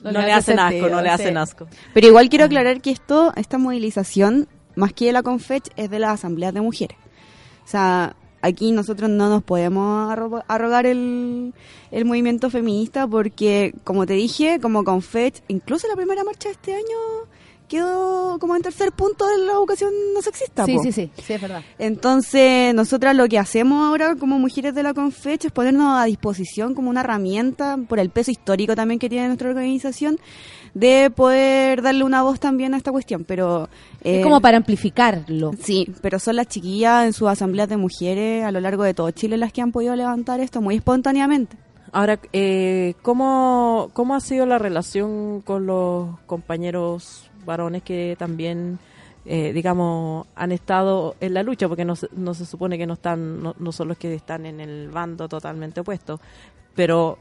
No 0.03 0.11
no 0.11 0.19
le 0.21 0.25
le 0.27 0.31
hace 0.33 0.53
hacen 0.53 0.57
sentido, 0.57 0.85
asco, 0.85 0.95
no 0.95 1.01
le 1.01 1.09
hacen 1.09 1.37
asco. 1.37 1.67
Pero 1.93 2.07
igual 2.07 2.29
quiero 2.29 2.45
aclarar 2.45 2.81
que 2.81 2.91
esto, 2.91 3.33
esta 3.35 3.57
movilización, 3.57 4.47
más 4.75 4.93
que 4.93 5.05
de 5.05 5.11
la 5.13 5.23
Confech, 5.23 5.65
es 5.75 5.89
de 5.89 5.99
las 5.99 6.11
asambleas 6.11 6.53
de 6.53 6.61
mujeres. 6.61 6.97
O 7.65 7.67
sea, 7.67 8.15
aquí 8.41 8.71
nosotros 8.71 9.09
no 9.09 9.29
nos 9.29 9.43
podemos 9.43 10.09
arro- 10.11 10.43
arrogar 10.47 10.85
el, 10.85 11.53
el 11.91 12.05
movimiento 12.05 12.49
feminista 12.49 13.05
porque, 13.07 13.73
como 13.83 14.05
te 14.05 14.13
dije, 14.13 14.59
como 14.61 14.83
Confech, 14.85 15.43
incluso 15.49 15.87
la 15.87 15.95
primera 15.95 16.23
marcha 16.23 16.47
de 16.49 16.53
este 16.53 16.73
año, 16.73 16.97
quedó 17.69 18.37
como 18.39 18.55
en 18.55 18.61
tercer 18.61 18.91
punto 18.91 19.25
de 19.27 19.37
la 19.37 19.53
educación 19.53 19.91
no 20.13 20.21
sexista. 20.21 20.65
Sí, 20.65 20.75
po. 20.75 20.83
sí, 20.83 20.91
sí, 20.91 21.11
sí, 21.23 21.33
es 21.33 21.41
verdad. 21.41 21.63
Entonces, 21.77 22.73
nosotras 22.73 23.15
lo 23.15 23.27
que 23.29 23.39
hacemos 23.39 23.87
ahora 23.87 24.15
como 24.15 24.37
mujeres 24.39 24.75
de 24.75 24.83
la 24.83 24.93
Confecha 24.93 25.47
es 25.47 25.53
ponernos 25.53 25.97
a 25.97 26.03
disposición 26.05 26.75
como 26.75 26.89
una 26.89 27.01
herramienta, 27.01 27.77
por 27.87 27.99
el 27.99 28.09
peso 28.09 28.31
histórico 28.31 28.75
también 28.75 28.99
que 28.99 29.07
tiene 29.07 29.27
nuestra 29.27 29.49
organización, 29.49 30.19
de 30.73 31.09
poder 31.15 31.81
darle 31.81 32.03
una 32.03 32.23
voz 32.23 32.39
también 32.39 32.73
a 32.73 32.77
esta 32.77 32.91
cuestión. 32.91 33.23
Pero 33.23 33.69
es 34.01 34.19
eh, 34.19 34.21
como 34.21 34.41
para 34.41 34.57
amplificarlo. 34.57 35.51
Sí, 35.61 35.87
pero 36.01 36.19
son 36.19 36.35
las 36.35 36.47
chiquillas 36.47 37.05
en 37.05 37.13
sus 37.13 37.29
asambleas 37.29 37.69
de 37.69 37.77
mujeres 37.77 38.43
a 38.43 38.51
lo 38.51 38.59
largo 38.59 38.83
de 38.83 38.93
todo 38.93 39.11
Chile 39.11 39.37
las 39.37 39.53
que 39.53 39.61
han 39.61 39.71
podido 39.71 39.95
levantar 39.95 40.39
esto 40.39 40.61
muy 40.61 40.75
espontáneamente. 40.75 41.55
Ahora, 41.91 42.19
eh, 42.33 42.93
¿cómo, 43.01 43.89
¿cómo 43.93 44.15
ha 44.15 44.19
sido 44.19 44.45
la 44.45 44.59
relación 44.59 45.41
con 45.41 45.65
los 45.65 46.19
compañeros 46.27 47.29
varones 47.49 47.81
que 47.83 48.15
también, 48.17 48.79
eh, 49.25 49.51
digamos, 49.53 50.27
han 50.35 50.51
estado 50.53 51.15
en 51.19 51.33
la 51.33 51.43
lucha? 51.43 51.67
Porque 51.67 51.83
no, 51.83 51.95
se- 51.95 52.07
no 52.15 52.33
se 52.33 52.45
supone 52.45 52.77
que 52.77 52.85
no 52.87 52.93
están, 52.93 53.41
no, 53.43 53.55
no 53.59 53.71
son 53.71 53.87
los 53.89 53.97
que 53.97 54.13
están 54.13 54.45
en 54.45 54.59
el 54.59 54.89
bando 54.89 55.27
totalmente 55.27 55.81
opuesto, 55.81 56.19
pero 56.75 57.17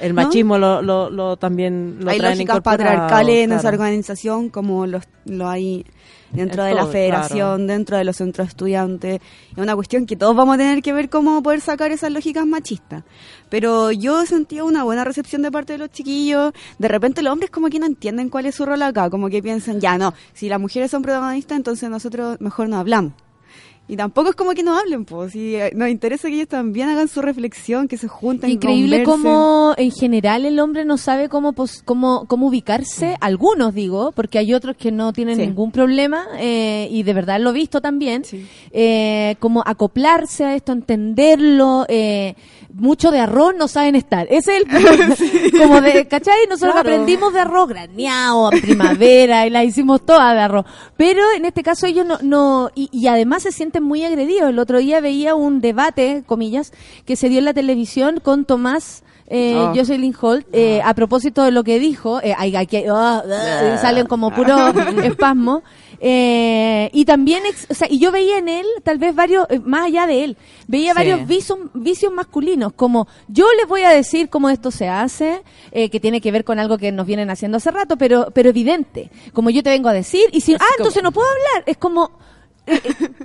el 0.00 0.12
machismo 0.14 0.58
lo, 0.58 0.82
lo, 0.82 1.08
lo 1.10 1.36
también 1.36 1.98
lo 2.00 2.10
hay 2.10 2.18
traen 2.18 2.38
lógicas 2.38 2.56
patriarcales 2.62 3.44
en 3.44 3.52
esa 3.52 3.68
organización 3.68 4.48
como 4.50 4.86
los, 4.86 5.04
lo 5.26 5.48
hay 5.48 5.84
dentro 6.32 6.62
En 6.64 6.70
de 6.70 6.74
la 6.74 6.86
federación, 6.86 7.66
dentro 7.66 7.96
de 7.96 8.04
los 8.04 8.16
centros 8.16 8.48
estudiantes. 8.48 9.20
Es 9.52 9.58
una 9.58 9.74
cuestión 9.74 10.06
que 10.06 10.16
todos 10.16 10.34
vamos 10.34 10.54
a 10.54 10.58
tener 10.58 10.82
que 10.82 10.92
ver 10.92 11.08
cómo 11.08 11.42
poder 11.42 11.60
sacar 11.60 11.92
esas 11.92 12.10
lógicas 12.10 12.46
machistas. 12.46 13.04
Pero 13.48 13.92
yo 13.92 14.22
he 14.22 14.26
sentido 14.26 14.66
una 14.66 14.84
buena 14.84 15.04
recepción 15.04 15.42
de 15.42 15.50
parte 15.50 15.74
de 15.74 15.78
los 15.78 15.90
chiquillos. 15.90 16.52
De 16.78 16.88
repente 16.88 17.22
los 17.22 17.32
hombres 17.32 17.50
como 17.50 17.68
que 17.68 17.78
no 17.78 17.86
entienden 17.86 18.28
cuál 18.28 18.46
es 18.46 18.54
su 18.54 18.66
rol 18.66 18.82
acá, 18.82 19.10
como 19.10 19.28
que 19.28 19.42
piensan, 19.42 19.80
ya 19.80 19.98
no, 19.98 20.14
si 20.32 20.48
las 20.48 20.60
mujeres 20.60 20.90
son 20.90 21.02
protagonistas, 21.02 21.56
entonces 21.56 21.88
nosotros 21.90 22.40
mejor 22.40 22.68
no 22.68 22.78
hablamos. 22.78 23.12
Y 23.92 23.96
tampoco 23.96 24.30
es 24.30 24.34
como 24.36 24.52
que 24.52 24.62
no 24.62 24.78
hablen, 24.78 25.04
pues. 25.04 25.34
Eh, 25.36 25.70
nos 25.74 25.90
interesa 25.90 26.28
que 26.28 26.34
ellos 26.36 26.48
también 26.48 26.88
hagan 26.88 27.08
su 27.08 27.20
reflexión, 27.20 27.88
que 27.88 27.98
se 27.98 28.08
junten. 28.08 28.48
Increíble 28.48 29.02
cómo 29.02 29.74
en 29.76 29.90
general 29.90 30.46
el 30.46 30.58
hombre 30.60 30.86
no 30.86 30.96
sabe 30.96 31.28
cómo 31.28 31.52
pos- 31.52 31.82
cómo, 31.84 32.24
cómo 32.26 32.46
ubicarse, 32.46 33.16
algunos 33.20 33.74
digo, 33.74 34.12
porque 34.12 34.38
hay 34.38 34.54
otros 34.54 34.76
que 34.78 34.90
no 34.92 35.12
tienen 35.12 35.36
Sí. 35.36 35.42
ningún 35.46 35.72
problema 35.72 36.24
y 36.40 37.02
y 37.02 37.02
de 37.04 37.12
verdad 37.14 37.38
lo 37.40 37.50
he 37.50 37.52
visto 37.54 37.80
también, 37.82 38.24
Sí. 38.24 38.46
eh, 38.70 39.36
como 39.40 39.62
acoplarse 39.66 40.44
a 40.44 40.54
esto, 40.54 40.72
entenderlo, 40.72 41.84
eh, 41.88 42.34
mucho 42.74 43.10
de 43.10 43.20
arroz 43.20 43.54
no 43.56 43.68
saben 43.68 43.94
estar. 43.96 44.26
Ese 44.30 44.56
es 44.56 44.62
el 44.62 44.66
punto. 45.50 45.58
como 45.58 45.80
de, 45.80 46.06
¿cachai? 46.08 46.34
Nosotros 46.48 46.72
Claro. 46.74 46.80
aprendimos 46.88 47.32
de 47.32 47.40
arroz 47.40 47.68
graneado, 47.68 48.50
primavera, 48.50 49.46
y 49.46 49.50
la 49.50 49.64
hicimos 49.64 50.04
todas 50.04 50.34
de 50.34 50.40
arroz. 50.40 50.64
Pero 50.96 51.22
en 51.36 51.44
este 51.44 51.62
caso 51.62 51.86
ellos 51.86 52.06
no, 52.06 52.18
no 52.22 52.70
y, 52.74 52.88
y 52.92 53.06
además 53.08 53.42
se 53.42 53.52
sienten 53.52 53.82
muy 53.82 54.04
agredidos. 54.04 54.50
El 54.50 54.58
otro 54.58 54.78
día 54.78 55.00
veía 55.00 55.34
un 55.34 55.60
debate, 55.60 56.22
comillas, 56.26 56.72
que 57.04 57.16
se 57.16 57.28
dio 57.28 57.38
en 57.40 57.44
la 57.46 57.54
televisión 57.54 58.20
con 58.22 58.44
Tomás 58.44 59.02
eh, 59.28 59.54
Oh. 59.56 59.72
Jocelyn 59.74 60.14
Holt, 60.20 60.46
eh, 60.52 60.82
a 60.84 60.92
propósito 60.92 61.42
de 61.42 61.52
lo 61.52 61.64
que 61.64 61.78
dijo, 61.78 62.20
eh, 62.22 62.34
hay, 62.36 62.54
hay 62.54 62.66
que- 62.66 62.86
ah, 62.90 63.22
ah, 63.24 63.78
salen 63.80 64.06
como 64.06 64.30
puro 64.30 64.54
espasmo, 65.04 65.62
eh, 66.04 66.90
y 66.92 67.04
también, 67.04 67.46
ex- 67.46 67.68
o 67.70 67.74
sea, 67.74 67.86
y 67.88 68.00
yo 68.00 68.10
veía 68.10 68.36
en 68.38 68.48
él, 68.48 68.66
tal 68.82 68.98
vez 68.98 69.14
varios, 69.14 69.46
eh, 69.50 69.60
más 69.60 69.86
allá 69.86 70.08
de 70.08 70.24
él, 70.24 70.36
veía 70.66 70.90
Sí. 70.92 70.96
varios 70.96 71.26
vicios, 71.28 71.58
vicios 71.74 72.12
masculinos, 72.12 72.72
como 72.72 73.06
yo 73.28 73.46
les 73.56 73.68
voy 73.68 73.82
a 73.82 73.90
decir 73.90 74.28
cómo 74.28 74.50
esto 74.50 74.72
se 74.72 74.88
hace, 74.88 75.42
eh, 75.70 75.90
que 75.90 76.00
tiene 76.00 76.20
que 76.20 76.32
ver 76.32 76.44
con 76.44 76.58
algo 76.58 76.76
que 76.76 76.90
nos 76.90 77.06
vienen 77.06 77.30
haciendo 77.30 77.58
hace 77.58 77.70
rato, 77.70 77.96
pero, 77.96 78.32
pero 78.34 78.50
evidente, 78.50 79.10
como 79.32 79.48
yo 79.50 79.62
te 79.62 79.70
vengo 79.70 79.88
a 79.88 79.92
decir, 79.92 80.24
y 80.32 80.40
si, 80.40 80.54
ah, 80.54 80.58
entonces 80.76 81.04
no 81.04 81.12
puedo 81.12 81.28
hablar, 81.28 81.62
es 81.66 81.76
como, 81.76 82.10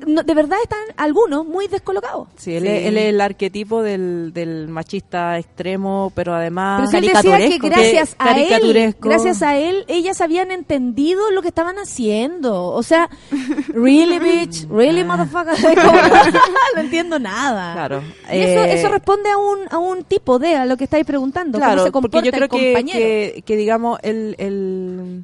no, 0.07 0.23
de 0.23 0.33
verdad 0.33 0.57
están 0.63 0.79
algunos 0.97 1.45
muy 1.45 1.67
descolocados. 1.67 2.27
Sí, 2.37 2.55
él, 2.55 2.63
Sí. 2.63 2.69
Es, 2.69 2.85
él 2.87 2.97
es 2.97 3.05
el 3.09 3.21
arquetipo 3.21 3.83
del, 3.83 4.31
del 4.33 4.67
machista 4.67 5.37
extremo, 5.37 6.11
pero 6.15 6.33
además... 6.33 6.89
Pero 6.91 7.01
si 7.01 7.07
él 7.07 7.13
decía 7.13 7.49
que 7.49 7.57
gracias 7.69 8.15
Que- 8.15 8.23
a 8.23 8.37
él, 8.57 8.95
gracias 8.99 9.41
a 9.43 9.57
él, 9.57 9.85
ellas 9.87 10.21
habían 10.21 10.51
entendido 10.51 11.29
lo 11.31 11.41
que 11.41 11.49
estaban 11.49 11.77
haciendo. 11.77 12.65
O 12.67 12.83
sea, 12.83 13.09
really 13.73 14.19
bitch, 14.19 14.67
really 14.69 15.03
motherfucker. 15.03 15.55
Como, 15.75 15.91
no 16.75 16.81
entiendo 16.81 17.19
nada. 17.19 17.73
Claro. 17.73 18.01
Y 18.31 18.37
eso, 18.39 18.63
Eh, 18.63 18.73
eso 18.73 18.89
responde 18.89 19.29
a 19.29 19.37
un, 19.37 19.59
a 19.69 19.77
un 19.77 20.03
tipo 20.03 20.39
de, 20.39 20.55
a 20.55 20.65
lo 20.65 20.77
que 20.77 20.85
estáis 20.85 21.05
preguntando. 21.05 21.59
cómo 21.59 21.65
Claro, 21.65 21.83
se 21.85 21.91
porque 21.91 22.21
yo 22.23 22.31
creo 22.31 22.43
el 22.45 22.49
que, 22.49 22.73
compañero. 22.73 22.99
que, 22.99 23.43
que, 23.45 23.55
digamos, 23.55 23.99
él, 24.03 24.35
él, 24.39 25.23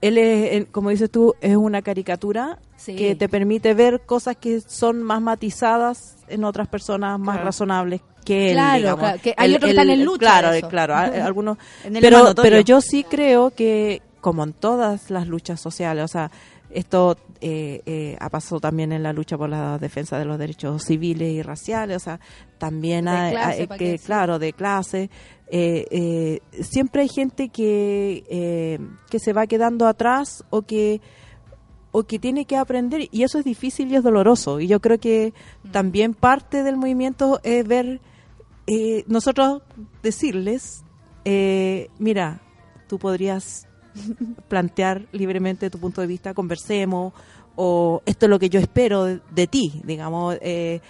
él 0.00 0.18
es, 0.18 0.66
como 0.72 0.90
dices 0.90 1.10
tú, 1.10 1.34
es 1.40 1.56
una 1.56 1.82
caricatura 1.82 2.58
Sí. 2.76 2.96
que 2.96 3.14
te 3.14 3.28
permite 3.28 3.74
ver 3.74 4.00
cosas 4.06 4.36
que 4.36 4.60
son 4.62 5.02
más 5.02 5.20
matizadas 5.20 6.16
en 6.28 6.44
otras 6.44 6.66
personas 6.68 7.18
más 7.18 7.34
Claro. 7.36 7.44
razonables 7.46 8.00
que 8.24 8.48
él. 8.48 8.54
Claro, 8.54 8.78
digamos. 8.78 9.00
claro, 9.00 9.20
que 9.22 9.34
hay 9.36 9.50
otros 9.54 9.64
que 9.64 9.70
están 9.70 9.90
en 9.90 10.04
lucha 10.04 10.18
Claro, 10.18 10.52
eso. 10.52 10.68
claro, 10.68 10.94
algunos. 10.96 11.58
Pero, 12.00 12.18
mandatorio. 12.18 12.34
pero 12.50 12.60
yo 12.62 12.80
sí 12.80 13.04
creo 13.04 13.50
que, 13.50 14.00
como 14.22 14.44
en 14.44 14.52
todas 14.54 15.10
las 15.10 15.26
luchas 15.26 15.60
sociales, 15.60 16.04
o 16.04 16.08
sea, 16.08 16.30
esto 16.70 17.16
eh, 17.40 17.82
eh, 17.86 18.16
ha 18.20 18.28
pasado 18.30 18.60
también 18.60 18.92
en 18.92 19.02
la 19.02 19.12
lucha 19.12 19.36
por 19.38 19.48
la 19.48 19.78
defensa 19.78 20.18
de 20.18 20.24
los 20.24 20.38
derechos 20.38 20.84
civiles 20.84 21.32
y 21.32 21.42
raciales, 21.42 21.96
o 21.96 22.00
sea, 22.00 22.20
también 22.58 23.08
hay, 23.08 23.32
clase, 23.32 23.60
hay- 23.62 23.66
pa' 23.66 23.76
que, 23.78 23.98
claro, 23.98 24.38
de 24.38 24.52
clase. 24.52 25.10
eh, 25.52 25.86
eh, 25.90 26.40
siempre 26.62 27.02
hay 27.02 27.08
gente 27.08 27.48
que, 27.48 28.22
eh, 28.30 28.78
que 29.10 29.18
se 29.18 29.32
va 29.32 29.46
quedando 29.48 29.86
atrás 29.88 30.44
o 30.50 30.62
que 30.62 31.00
o 31.92 32.04
que 32.04 32.20
tiene 32.20 32.44
que 32.44 32.56
aprender 32.56 33.08
y 33.10 33.24
eso 33.24 33.40
es 33.40 33.44
difícil 33.44 33.90
y 33.90 33.96
es 33.96 34.04
doloroso 34.04 34.60
y 34.60 34.68
yo 34.68 34.78
creo 34.80 35.00
que 35.00 35.34
Mm. 35.64 35.70
también 35.72 36.14
parte 36.14 36.62
del 36.62 36.76
movimiento 36.76 37.40
es 37.42 37.66
ver 37.66 38.00
eh, 38.68 39.02
nosotros 39.08 39.62
decirles 40.04 40.84
mira 41.98 42.40
tú 42.88 42.98
podrías 43.00 43.66
plantear 44.48 45.02
libremente 45.12 45.70
tu 45.70 45.78
punto 45.78 46.00
de 46.00 46.06
vista 46.06 46.34
conversemos 46.34 47.12
o 47.56 48.02
esto 48.06 48.26
es 48.26 48.30
lo 48.30 48.38
que 48.38 48.48
yo 48.48 48.60
espero 48.60 49.04
de, 49.04 49.20
de 49.30 49.46
ti 49.46 49.80
digamos 49.84 50.36
eh, 50.40 50.80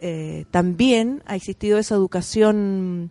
eh, 0.00 0.44
también 0.50 1.22
ha 1.26 1.36
existido 1.36 1.78
esa 1.78 1.94
educación 1.94 3.10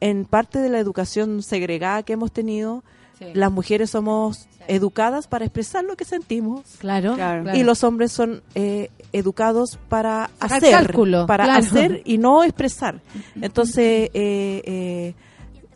en 0.00 0.24
parte 0.24 0.58
de 0.58 0.68
la 0.68 0.78
educación 0.78 1.42
segregada 1.42 2.02
que 2.02 2.12
hemos 2.14 2.32
tenido 2.32 2.82
Sí. 3.18 3.24
las 3.34 3.50
mujeres 3.50 3.90
somos 3.90 4.46
educadas 4.68 5.26
para 5.26 5.44
expresar 5.44 5.82
lo 5.82 5.96
que 5.96 6.04
sentimos 6.04 6.62
Claro, 6.78 7.16
Claro. 7.16 7.42
claro. 7.42 7.58
y 7.58 7.64
los 7.64 7.82
hombres 7.82 8.12
son 8.12 8.44
eh, 8.54 8.90
educados 9.12 9.76
para 9.88 10.30
Sacar 10.38 10.58
hacer, 10.58 10.70
cálculo, 10.70 11.26
para 11.26 11.42
claro. 11.42 11.58
hacer 11.66 12.02
y 12.04 12.18
no 12.18 12.44
expresar. 12.44 13.00
Entonces 13.42 14.08
eh, 14.14 14.62
eh, 14.64 15.14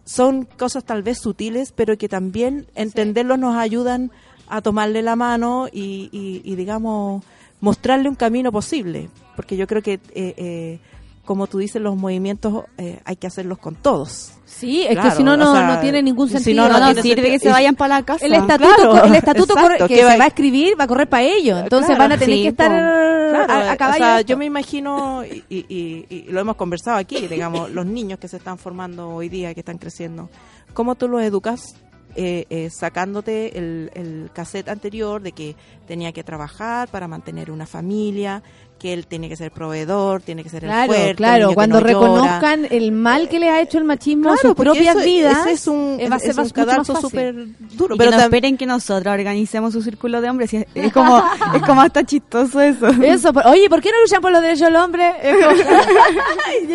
son 0.05 0.45
cosas 0.45 0.85
tal 0.85 1.03
vez 1.03 1.19
sutiles, 1.19 1.73
pero 1.73 1.97
que 1.97 2.09
también 2.09 2.67
entenderlos 2.75 3.39
nos 3.39 3.57
ayudan 3.57 4.11
a 4.49 4.61
tomarle 4.61 5.03
la 5.03 5.17
mano 5.17 5.69
y, 5.73 6.09
y- 6.13 6.43
y, 6.45 6.57
digamos 6.57 7.23
mostrarle 7.61 8.09
un 8.09 8.17
camino 8.17 8.51
posible, 8.51 9.09
porque 9.37 9.57
yo 9.57 9.67
creo 9.69 9.83
que 9.83 9.95
eh, 9.95 10.01
eh, 10.37 10.79
como 11.25 11.47
tú 11.47 11.59
dices 11.59 11.81
los 11.81 11.97
movimientos 11.97 12.65
eh, 12.79 13.01
hay 13.05 13.17
que 13.17 13.27
hacerlos 13.27 13.59
con 13.59 13.75
todos. 13.77 14.33
Sí, 14.45 14.83
es 14.89 14.99
que 14.99 15.11
si 15.13 15.23
no, 15.25 15.37
no, 15.37 15.53
o 15.53 15.55
sea, 15.55 15.67
no 15.67 15.81
tiene 15.81 16.03
ningún 16.03 16.29
si 16.29 16.35
sentido. 16.35 16.65
no, 16.65 16.69
No, 16.69 16.79
no 16.81 16.93
no 16.95 17.03
sirve 17.03 17.31
que 17.31 17.39
se 17.39 17.49
vayan 17.49 17.75
para 17.75 17.97
la 17.97 18.03
casa. 18.05 18.27
El 18.27 18.35
estatuto, 18.35 18.75
Claro, 18.91 19.05
el 19.05 19.15
estatuto 19.15 19.55
exacto, 19.55 19.89
que, 19.89 19.95
que 19.95 20.01
se 20.01 20.05
va- 20.07 20.17
va 20.19 20.25
a 20.25 20.27
escribir 20.27 20.79
va 20.79 20.85
a 20.85 20.87
correr 20.89 21.09
para 21.09 21.23
ellos. 21.23 21.61
Entonces 21.63 21.87
Claro, 21.87 22.01
van 22.01 22.13
a 22.13 22.19
tener 22.19 22.37
sí, 22.37 22.43
que 22.43 22.49
estar 22.49 22.71
a, 22.71 23.71
a 23.71 23.75
o 23.75 23.77
caballo 23.79 23.99
sea, 24.05 24.15
de 24.15 24.21
esto. 24.21 24.29
yo 24.31 24.37
me 24.37 24.45
imagino, 24.45 25.25
y, 25.25 25.43
y- 25.49 25.67
y- 25.69 26.07
y 26.11 26.23
lo 26.31 26.41
hemos 26.41 26.57
conversado 26.57 26.99
aquí, 26.99 27.27
digamos, 27.29 27.71
los 27.71 27.87
niños 27.87 28.19
que 28.19 28.29
se 28.29 28.37
están 28.37 28.59
formando 28.59 29.09
hoy 29.09 29.29
día, 29.31 29.55
que 29.55 29.61
están 29.61 29.79
creciendo, 29.79 30.29
¿cómo 30.75 30.97
tú 30.97 31.09
los 31.09 31.23
educas? 31.23 31.75
Eh, 32.15 32.45
eh, 32.51 32.69
sacándote 32.69 33.57
el, 33.59 33.91
el 33.95 34.31
cassette 34.35 34.69
anterior 34.69 35.23
de 35.23 35.33
que 35.33 35.57
tenía 35.87 36.13
que 36.13 36.23
trabajar 36.23 36.89
para 36.89 37.09
mantener 37.09 37.51
una 37.51 37.65
familia, 37.65 38.43
que 38.83 38.93
él 38.93 39.07
tiene 39.07 39.29
que 39.29 39.37
ser 39.37 39.53
proveedor, 39.53 40.21
tiene 40.23 40.43
que 40.43 40.49
ser 40.49 40.65
Claro, 40.65 40.93
el 40.93 40.99
fuerte, 40.99 41.15
claro, 41.15 41.55
cuando 41.55 41.81
no 41.81 41.87
llora. 41.87 41.93
reconozcan 41.93 42.67
el 42.69 42.91
mal 42.91 43.29
que 43.29 43.39
le 43.39 43.49
ha 43.49 43.61
hecho 43.61 43.79
el 43.79 43.85
machismo 43.85 44.31
a 44.31 44.33
Claro, 44.33 44.49
sus 44.49 44.57
porque 44.57 44.71
propias 44.73 44.97
eso- 44.97 45.05
vidas, 45.05 45.39
ese 45.43 45.53
es 45.53 45.67
un, 45.69 45.97
eh, 46.01 46.09
va 46.09 46.17
a 46.17 46.19
ser 46.19 46.31
es 46.31 46.39
un 46.39 46.51
cadalso 46.51 47.01
súper 47.01 47.35
duro. 47.77 47.95
Y 47.95 47.99
Pero 47.99 48.11
que 48.11 48.17
no 48.17 48.23
esperen 48.25 48.57
que 48.57 48.67
nosotros 48.67 49.13
organicemos 49.15 49.73
su 49.73 49.83
círculo 49.83 50.21
de 50.21 50.29
hombres. 50.31 50.53
y 50.53 50.57
Es, 50.57 50.67
es 50.75 50.93
como, 50.93 51.17
es 51.55 51.63
como 51.63 51.81
hasta 51.81 52.05
chistoso 52.05 52.61
eso. 52.61 52.89
Eso, 52.89 53.33
por- 53.33 53.47
oye, 53.47 53.69
¿por 53.71 53.81
qué 53.81 53.91
no 53.93 54.01
luchan 54.03 54.21
por 54.21 54.33
los 54.33 54.43
derechos 54.43 54.67
del 54.67 54.77
hombre? 54.77 55.13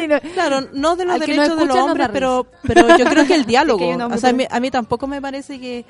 No. 0.08 0.20
Claro, 0.34 0.68
no 0.74 0.95
de 0.95 1.05
los 1.05 1.16
Al 1.16 1.20
derechos 1.20 1.47
de 1.47 1.53
escucha 1.55 1.66
los 1.66 1.78
hombres, 1.78 2.10
pero, 2.14 2.47
pero 2.64 2.97
yo 2.97 3.05
creo 3.05 3.26
que 3.26 3.36
el 3.36 3.45
diálogo, 3.47 3.80
que 3.80 3.95
un 3.95 4.01
o 4.01 4.18
sea, 4.18 4.30
a 4.30 4.34
mí, 4.34 4.45
a 4.49 4.60
mí 4.60 4.72
tampoco 4.72 5.08
me 5.08 5.22
parece 5.22 5.60
que 5.60 5.86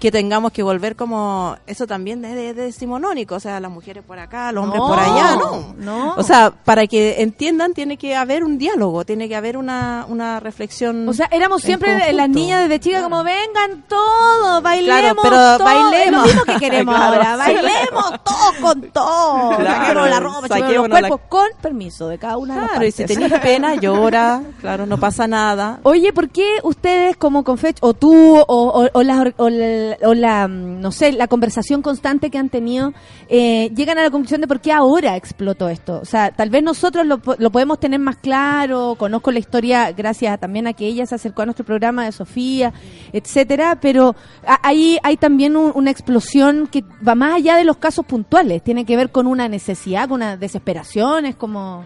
que 0.00 0.10
tengamos 0.10 0.50
que 0.52 0.62
volver 0.62 0.96
como 0.96 1.56
eso 1.66 1.86
también 1.86 2.22
de, 2.22 2.34
de- 2.34 2.54
decimonónico, 2.54 3.34
o 3.36 3.40
sea, 3.40 3.60
las 3.60 3.70
mujeres 3.70 4.02
por 4.02 4.18
acá, 4.18 4.50
los 4.50 4.64
hombres 4.64 4.80
No, 4.80 4.88
por 4.88 4.98
allá, 4.98 5.36
no. 5.36 5.74
no. 5.76 6.14
O 6.16 6.22
sea, 6.22 6.50
para 6.50 6.86
que 6.86 7.20
entiendan 7.22 7.74
tiene 7.74 7.96
que 7.98 8.16
haber 8.16 8.42
un 8.42 8.56
diálogo, 8.58 9.04
tiene 9.04 9.28
que 9.28 9.36
haber 9.36 9.56
una, 9.58 10.06
una 10.08 10.40
reflexión. 10.40 11.08
O 11.08 11.12
sea, 11.12 11.28
éramos 11.30 11.62
siempre 11.62 12.12
las 12.14 12.28
niñas 12.28 12.62
desde 12.62 12.80
chicas 12.80 13.02
como 13.02 13.22
vengan 13.22 13.84
todos, 13.88 14.62
bailemos 14.62 15.16
pero 15.22 15.36
todo, 15.36 15.58
bailemos. 15.64 16.26
es 16.26 16.34
lo 16.34 16.40
mismo 16.40 16.44
que 16.44 16.56
queremos 16.58 16.94
Claro, 17.00 17.14
ahora, 17.14 17.32
sí. 17.32 17.38
bailemos 17.54 18.10
todos 18.24 18.52
con 18.62 18.80
todo, 18.90 19.56
Claro, 19.58 20.06
la 20.06 20.18
ropa, 20.20 20.58
los 20.58 20.88
la- 20.88 20.88
cuerpos 20.88 21.20
con 21.28 21.46
permiso 21.60 22.08
de 22.08 22.18
cada 22.18 22.36
una 22.38 22.54
de 22.54 22.60
las 22.62 22.70
Claro, 22.70 22.86
y 22.86 22.90
si 22.92 23.04
tenés 23.04 23.38
pena, 23.40 23.74
llora, 23.80 24.40
claro, 24.60 24.86
no 24.86 24.98
pasa 24.98 25.26
nada. 25.26 25.80
Oye, 25.82 26.12
¿por 26.14 26.30
qué 26.30 26.58
ustedes 26.62 27.16
como 27.18 27.44
Confech, 27.44 27.76
o 27.82 27.92
tú, 27.92 28.38
o, 28.38 28.44
o- 28.46 28.84
o 28.86 29.00
o 29.36 29.48
la- 29.50 29.89
o 30.02 30.14
la, 30.14 30.48
mm, 30.48 30.80
no 30.80 30.92
sé, 30.92 31.12
la 31.12 31.26
conversación 31.28 31.82
constante 31.82 32.30
que 32.30 32.38
han 32.38 32.48
tenido, 32.48 32.92
eh, 33.28 33.70
llegan 33.74 33.98
a 33.98 34.02
la 34.02 34.10
conclusión 34.10 34.40
de 34.40 34.46
por 34.48 34.60
qué 34.60 34.72
ahora 34.72 35.16
explotó 35.16 35.68
esto? 35.68 36.00
O 36.00 36.04
sea, 36.04 36.30
tal 36.30 36.50
vez 36.50 36.62
nosotros 36.62 37.06
lo, 37.06 37.18
po- 37.18 37.36
lo 37.38 37.50
podemos 37.50 37.78
tener 37.80 38.00
más 38.00 38.16
claro, 38.16 38.94
conozco 38.98 39.30
la 39.32 39.38
historia 39.38 39.92
gracias 39.92 40.38
también 40.40 40.66
a 40.66 40.72
que 40.72 40.86
ella 40.86 41.06
se 41.06 41.14
acercó 41.14 41.42
a 41.42 41.46
nuestro 41.46 41.64
programa 41.64 42.04
de 42.04 42.12
Sofía, 42.12 42.72
etcétera, 43.12 43.78
pero 43.80 44.14
ahí 44.62 44.98
hay 45.02 45.16
también 45.16 45.56
un- 45.56 45.72
una 45.74 45.90
explosión 45.90 46.66
que 46.66 46.84
va 47.06 47.14
más 47.14 47.34
allá 47.34 47.56
de 47.56 47.64
los 47.64 47.76
casos 47.76 48.04
puntuales, 48.06 48.62
tiene 48.62 48.84
que 48.84 48.96
ver 48.96 49.10
con 49.10 49.26
una 49.26 49.48
necesidad, 49.48 50.08
con 50.08 50.16
una 50.22 50.36
desesperación, 50.36 51.26
es 51.26 51.36
como... 51.36 51.84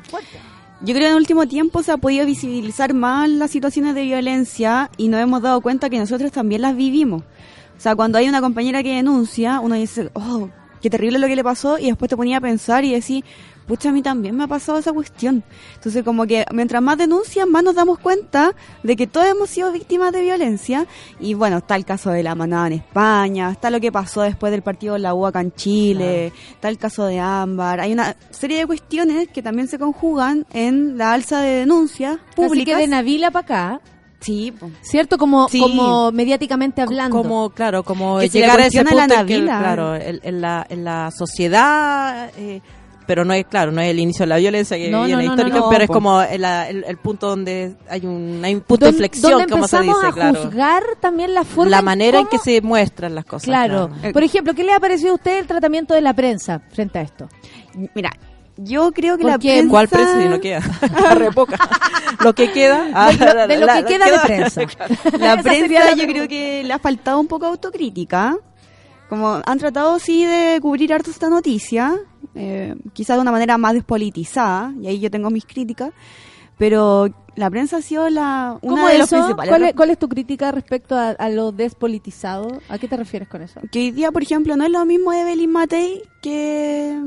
Yo 0.80 0.92
creo 0.92 1.04
que 1.04 1.06
en 1.06 1.12
el 1.12 1.18
último 1.18 1.46
tiempo 1.46 1.82
se 1.82 1.92
ha 1.92 1.96
podido 1.96 2.26
visibilizar 2.26 2.92
más 2.92 3.30
las 3.30 3.50
situaciones 3.50 3.94
de 3.94 4.02
violencia 4.02 4.90
y 4.98 5.08
nos 5.08 5.20
hemos 5.20 5.40
dado 5.40 5.62
cuenta 5.62 5.88
que 5.88 5.98
nosotros 5.98 6.30
también 6.30 6.60
las 6.60 6.76
vivimos. 6.76 7.22
O 7.84 7.86
sea, 7.86 7.94
cuando 7.94 8.16
hay 8.16 8.26
una 8.30 8.40
compañera 8.40 8.82
que 8.82 8.94
denuncia, 8.94 9.60
uno 9.60 9.74
dice, 9.74 10.08
oh, 10.14 10.48
qué 10.80 10.88
terrible 10.88 11.18
lo 11.18 11.26
que 11.26 11.36
le 11.36 11.44
pasó, 11.44 11.78
y 11.78 11.88
después 11.88 12.08
te 12.08 12.16
ponía 12.16 12.38
a 12.38 12.40
pensar 12.40 12.82
y 12.82 12.92
decir, 12.92 13.22
pucha, 13.66 13.90
a 13.90 13.92
mí 13.92 14.00
también 14.00 14.34
me 14.34 14.44
ha 14.44 14.46
pasado 14.46 14.78
esa 14.78 14.90
cuestión. 14.90 15.44
Entonces, 15.74 16.02
como 16.02 16.26
que 16.26 16.46
mientras 16.50 16.80
más 16.80 16.96
denuncias, 16.96 17.46
más 17.46 17.62
nos 17.62 17.74
damos 17.74 17.98
cuenta 17.98 18.54
de 18.82 18.96
que 18.96 19.06
todos 19.06 19.26
hemos 19.26 19.50
sido 19.50 19.70
víctimas 19.70 20.12
de 20.12 20.22
violencia. 20.22 20.86
Y 21.20 21.34
bueno, 21.34 21.58
está 21.58 21.76
el 21.76 21.84
caso 21.84 22.08
de 22.08 22.22
la 22.22 22.34
manada 22.34 22.68
en 22.68 22.72
España, 22.72 23.50
está 23.50 23.68
lo 23.68 23.80
que 23.80 23.92
pasó 23.92 24.22
después 24.22 24.50
del 24.50 24.62
partido 24.62 24.94
de 24.94 25.00
la 25.00 25.12
U 25.12 25.26
acá 25.26 25.42
en 25.42 25.52
Chile, 25.52 26.32
está 26.52 26.70
el 26.70 26.78
caso 26.78 27.04
de 27.04 27.20
Ámbar. 27.20 27.80
Hay 27.80 27.92
una 27.92 28.16
serie 28.30 28.60
de 28.60 28.66
cuestiones 28.66 29.28
que 29.28 29.42
también 29.42 29.68
se 29.68 29.78
conjugan 29.78 30.46
en 30.54 30.96
la 30.96 31.12
alza 31.12 31.42
de 31.42 31.50
denuncias 31.50 32.14
Así 32.14 32.34
públicas. 32.34 32.76
que 32.76 32.80
de 32.80 32.88
Navila 32.88 33.30
para 33.30 33.44
acá, 33.44 33.80
Sí, 34.24 34.52
po. 34.52 34.70
¿cierto? 34.80 35.18
Como, 35.18 35.48
Sí. 35.48 35.60
como 35.60 36.10
mediáticamente 36.12 36.80
hablando. 36.82 37.16
Como, 37.16 37.50
claro, 37.50 37.82
como 37.82 38.18
Que 38.18 38.28
llegar 38.28 38.58
a 38.60 38.66
ese 38.66 38.82
punto 38.84 38.94
la 39.06 39.20
en 39.20 39.26
que, 39.26 39.42
claro, 39.42 39.94
en, 39.96 40.20
en 40.22 40.40
la, 40.40 40.66
en 40.68 40.84
la 40.84 41.10
sociedad, 41.10 42.30
eh, 42.36 42.60
pero 43.06 43.24
no 43.26 43.34
es, 43.34 43.44
claro, 43.46 43.70
no 43.70 43.82
es 43.82 43.90
el 43.90 43.98
inicio 43.98 44.22
de 44.22 44.28
la 44.28 44.38
violencia 44.38 44.78
que 44.78 44.90
No, 44.90 45.04
viene 45.04 45.24
no, 45.26 45.30
histórica, 45.32 45.58
no, 45.58 45.64
no, 45.66 45.70
pero 45.70 45.84
es 45.84 45.90
como 45.90 46.22
el, 46.22 46.42
el- 46.42 46.84
el 46.88 46.96
punto 46.96 47.28
donde 47.28 47.76
hay 47.90 48.06
un, 48.06 48.40
hay 48.42 48.54
un 48.54 48.62
punto 48.62 48.86
de 48.86 48.92
inflexión, 48.92 49.46
como 49.50 49.68
se 49.68 49.80
dice, 49.82 50.06
a 50.06 50.12
claro. 50.12 50.42
juzgar 50.44 50.82
también 51.00 51.34
la 51.34 51.44
forma 51.44 51.70
La 51.70 51.78
en 51.80 51.84
manera 51.84 52.18
en 52.20 52.24
cómo- 52.26 52.42
que 52.42 52.50
se 52.50 52.62
muestran 52.62 53.14
las 53.14 53.26
cosas. 53.26 53.44
Claro. 53.44 53.90
claro. 53.90 54.12
Por 54.14 54.22
ejemplo, 54.22 54.54
¿qué 54.54 54.64
le 54.64 54.72
ha 54.72 54.80
parecido 54.80 55.12
a 55.12 55.14
usted 55.16 55.38
el 55.38 55.46
tratamiento 55.46 55.92
de 55.92 56.00
la 56.00 56.14
prensa 56.14 56.62
frente 56.72 56.98
a 56.98 57.02
esto? 57.02 57.28
Mira, 57.94 58.10
yo 58.56 58.92
creo 58.92 59.16
que 59.16 59.22
¿Por 59.22 59.32
la 59.32 59.38
qué? 59.38 59.48
prensa... 59.54 59.70
¿Cuál 59.70 59.88
precio 59.88 60.22
si 60.22 60.28
no 60.28 60.40
queda? 60.40 60.60
Re 61.14 61.30
poca. 61.32 61.56
Lo 62.22 62.34
que 62.34 62.52
queda. 62.52 62.88
ah, 62.94 63.12
De 63.12 63.18
lo- 63.34 63.46
de 63.48 63.56
lo 63.58 63.66
la- 63.66 63.74
que 63.84 63.98
la- 63.98 64.06
queda 64.06 64.10
de 64.10 64.18
prensa. 64.26 64.60
La 65.18 65.42
prensa 65.42 65.94
yo 65.94 66.06
creo 66.06 66.28
que 66.28 66.62
le 66.64 66.72
ha 66.72 66.78
faltado 66.78 67.18
un 67.20 67.26
poco 67.26 67.46
de 67.46 67.50
autocrítica. 67.52 68.36
Como 69.08 69.40
han 69.44 69.58
tratado 69.58 69.98
sí 69.98 70.24
de 70.24 70.58
cubrir 70.62 70.92
harto 70.92 71.10
esta 71.10 71.28
noticia, 71.28 71.94
eh, 72.34 72.74
quizás 72.94 73.16
de 73.16 73.20
una 73.22 73.30
manera 73.32 73.58
más 73.58 73.74
despolitizada, 73.74 74.72
y 74.80 74.86
ahí 74.86 74.98
yo 74.98 75.10
tengo 75.10 75.28
mis 75.30 75.44
críticas, 75.44 75.90
pero 76.56 77.08
la 77.36 77.50
prensa 77.50 77.76
ha 77.76 77.82
sido 77.82 78.08
la, 78.08 78.56
una 78.62 78.74
¿Cómo 78.76 78.88
de 78.88 78.98
los 78.98 79.12
eso? 79.12 79.16
principales. 79.16 79.50
¿Cuál 79.50 79.62
es, 79.64 79.74
cuál 79.74 79.90
es 79.90 79.98
tu 79.98 80.08
crítica 80.08 80.52
respecto 80.52 80.96
a, 80.96 81.10
a 81.10 81.28
lo 81.28 81.52
despolitizado? 81.52 82.60
¿A 82.68 82.78
qué 82.78 82.88
te 82.88 82.96
refieres 82.96 83.28
con 83.28 83.42
eso? 83.42 83.60
Que 83.70 83.80
hoy 83.80 83.90
día, 83.90 84.10
por 84.10 84.22
ejemplo, 84.22 84.56
no 84.56 84.64
es 84.64 84.70
lo 84.70 84.84
mismo 84.86 85.12
Evelyn 85.12 85.50
Matei 85.52 86.02
que 86.22 86.98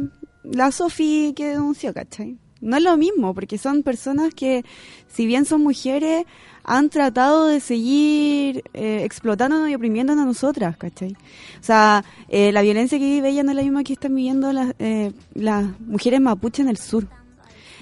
la 0.51 0.71
Sofi 0.71 1.33
que 1.35 1.49
denunció, 1.49 1.93
¿cachai? 1.93 2.37
No 2.61 2.77
es 2.77 2.83
lo 2.83 2.97
mismo, 2.97 3.33
porque 3.33 3.57
son 3.57 3.83
personas 3.83 4.33
que, 4.33 4.65
si 5.07 5.25
bien 5.27 5.45
son 5.45 5.61
mujeres, 5.61 6.25
han 6.63 6.89
tratado 6.89 7.47
de 7.47 7.59
seguir 7.59 8.63
eh, 8.73 9.01
explotándonos 9.03 9.69
y 9.69 9.75
oprimiéndonos 9.75 10.23
a 10.23 10.25
nosotras, 10.25 10.75
¿cachai? 10.77 11.13
O 11.59 11.63
sea, 11.63 12.03
eh, 12.29 12.51
la 12.51 12.61
violencia 12.61 12.99
que 12.99 13.05
vive 13.05 13.29
ella 13.29 13.43
no 13.43 13.51
es 13.51 13.57
la 13.57 13.63
misma 13.63 13.83
que 13.83 13.93
están 13.93 14.15
viviendo 14.15 14.51
las, 14.51 14.73
eh, 14.79 15.13
las 15.33 15.65
mujeres 15.79 16.19
mapuche 16.19 16.61
en 16.61 16.69
el 16.69 16.77
sur. 16.77 17.07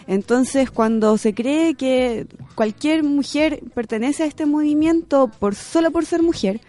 Entonces, 0.08 0.70
cuando 0.70 1.18
se 1.18 1.34
cree 1.34 1.74
que 1.74 2.28
cualquier 2.54 3.04
mujer 3.04 3.64
pertenece 3.74 4.24
a 4.24 4.28
este 4.28 4.46
movimiento 4.46 5.32
por 5.40 5.56
solo 5.56 5.90
por 5.90 6.06
ser 6.06 6.22
mujer, 6.22 6.62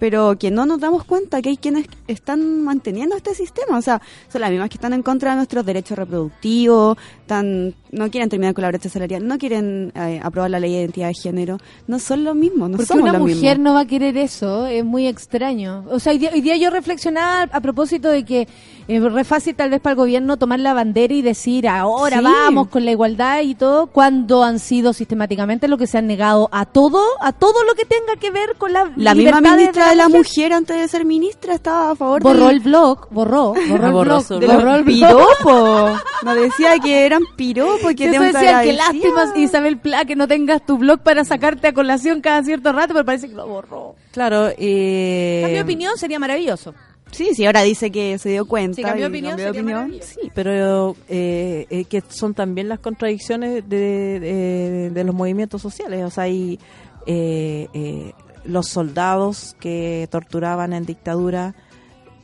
pero 0.00 0.36
que 0.38 0.50
no 0.50 0.66
nos 0.66 0.80
damos 0.80 1.04
cuenta 1.04 1.40
que 1.42 1.50
hay 1.50 1.56
quienes 1.58 1.86
están 2.08 2.64
manteniendo 2.64 3.14
este 3.14 3.34
sistema, 3.34 3.78
o 3.78 3.82
sea, 3.82 4.00
son 4.32 4.40
las 4.40 4.50
mismas 4.50 4.70
que 4.70 4.76
están 4.76 4.94
en 4.94 5.02
contra 5.02 5.30
de 5.30 5.36
nuestros 5.36 5.64
derechos 5.64 5.96
reproductivos, 5.96 6.96
tan, 7.30 7.74
no 7.92 8.10
quieren 8.10 8.28
terminar 8.28 8.54
con 8.54 8.62
la 8.62 8.68
brecha 8.70 8.88
salarial, 8.88 9.24
no 9.24 9.38
quieren 9.38 9.92
eh, 9.94 10.18
aprobar 10.20 10.50
la 10.50 10.58
ley 10.58 10.72
de 10.72 10.80
identidad 10.80 11.06
de 11.08 11.14
género, 11.14 11.58
no 11.86 12.00
son 12.00 12.24
lo 12.24 12.34
mismo, 12.34 12.68
no 12.68 12.76
Porque 12.76 12.86
somos 12.86 13.04
una 13.04 13.12
lo 13.12 13.20
mujer 13.20 13.56
mismo. 13.58 13.64
no 13.64 13.74
va 13.74 13.80
a 13.82 13.86
querer 13.86 14.16
eso, 14.16 14.66
es 14.66 14.84
muy 14.84 15.06
extraño. 15.06 15.84
O 15.90 16.00
sea, 16.00 16.12
hoy 16.12 16.18
día, 16.18 16.30
hoy 16.34 16.40
día 16.40 16.56
yo 16.56 16.70
reflexionaba 16.70 17.42
a 17.52 17.60
propósito 17.60 18.08
de 18.08 18.24
que 18.24 18.48
es 18.88 19.00
re 19.00 19.22
fácil 19.22 19.54
tal 19.54 19.70
vez 19.70 19.80
para 19.80 19.92
el 19.92 19.96
gobierno 19.98 20.36
tomar 20.38 20.58
la 20.58 20.74
bandera 20.74 21.14
y 21.14 21.22
decir 21.22 21.68
ahora 21.68 22.18
Sí. 22.18 22.24
vamos 22.24 22.66
con 22.66 22.84
la 22.84 22.90
igualdad 22.90 23.42
y 23.42 23.54
todo, 23.54 23.86
cuando 23.86 24.42
han 24.42 24.58
sido 24.58 24.92
sistemáticamente 24.92 25.68
lo 25.68 25.78
que 25.78 25.86
se 25.86 25.98
han 25.98 26.08
negado 26.08 26.48
a 26.50 26.66
todo, 26.66 27.00
a 27.20 27.32
todo 27.32 27.62
lo 27.64 27.74
que 27.74 27.84
tenga 27.84 28.16
que 28.20 28.32
ver 28.32 28.56
con 28.58 28.72
la 28.72 28.90
La 28.96 29.14
misma 29.14 29.40
ministra 29.40 29.90
de 29.90 29.94
la 29.94 30.08
mujer 30.08 30.52
antes 30.52 30.76
de 30.76 30.88
ser 30.88 31.04
ministra 31.04 31.54
estaba 31.54 31.92
a 31.92 31.94
favor 31.94 32.22
Borró 32.22 32.46
del- 32.46 32.56
el 32.56 32.60
blog, 32.60 33.06
borró, 33.12 33.54
borró 33.68 33.86
el 33.86 33.92
Borró 33.92 34.20
blog, 34.22 34.40
de 34.40 34.46
borró 34.48 34.74
el 34.74 34.82
blog. 34.82 34.96
piropos. 35.44 36.00
Nos 36.24 36.34
decía 36.36 36.78
que 36.82 37.06
eran 37.22 37.36
piropos, 37.36 37.94
que 37.94 38.10
te 38.10 38.18
decía 38.18 38.30
que 38.40 38.48
agradecía. 38.48 38.74
lástima 38.74 39.32
Isabel 39.36 39.78
Pla 39.78 40.04
que 40.04 40.16
no 40.16 40.26
tengas 40.28 40.64
tu 40.64 40.78
blog 40.78 41.00
para 41.00 41.24
sacarte 41.24 41.68
a 41.68 41.72
colación 41.72 42.20
cada 42.20 42.42
cierto 42.42 42.72
rato, 42.72 42.92
pero 42.94 43.04
parece 43.04 43.28
que 43.28 43.34
lo 43.34 43.46
borró. 43.46 43.94
Claro, 44.12 44.48
eh, 44.58 45.42
En 45.46 45.52
mi 45.52 45.58
opinión 45.60 45.96
sería 45.96 46.18
maravilloso. 46.18 46.74
Sí, 47.12 47.30
sí, 47.34 47.44
ahora 47.44 47.62
dice 47.62 47.90
que 47.90 48.18
se 48.18 48.28
dio 48.28 48.44
cuenta. 48.46 48.76
Sí, 48.76 48.82
cambió 48.82 49.08
opinión, 49.08 49.32
cambió 49.36 49.52
sería 49.52 49.60
opinión. 49.82 50.00
Sí, 50.02 50.30
pero 50.32 50.94
eh, 51.08 51.66
eh, 51.68 51.84
que 51.86 52.02
son 52.08 52.34
también 52.34 52.68
las 52.68 52.78
contradicciones 52.78 53.68
de, 53.68 54.20
de- 54.20 54.90
de 54.90 55.04
los 55.04 55.12
movimientos 55.14 55.60
sociales. 55.60 56.04
O 56.04 56.10
sea, 56.10 56.24
hay 56.24 56.60
eh, 57.06 57.66
eh, 57.74 58.12
los 58.44 58.68
soldados 58.68 59.56
que 59.58 60.06
torturaban 60.10 60.72
en 60.72 60.86
dictadura 60.86 61.54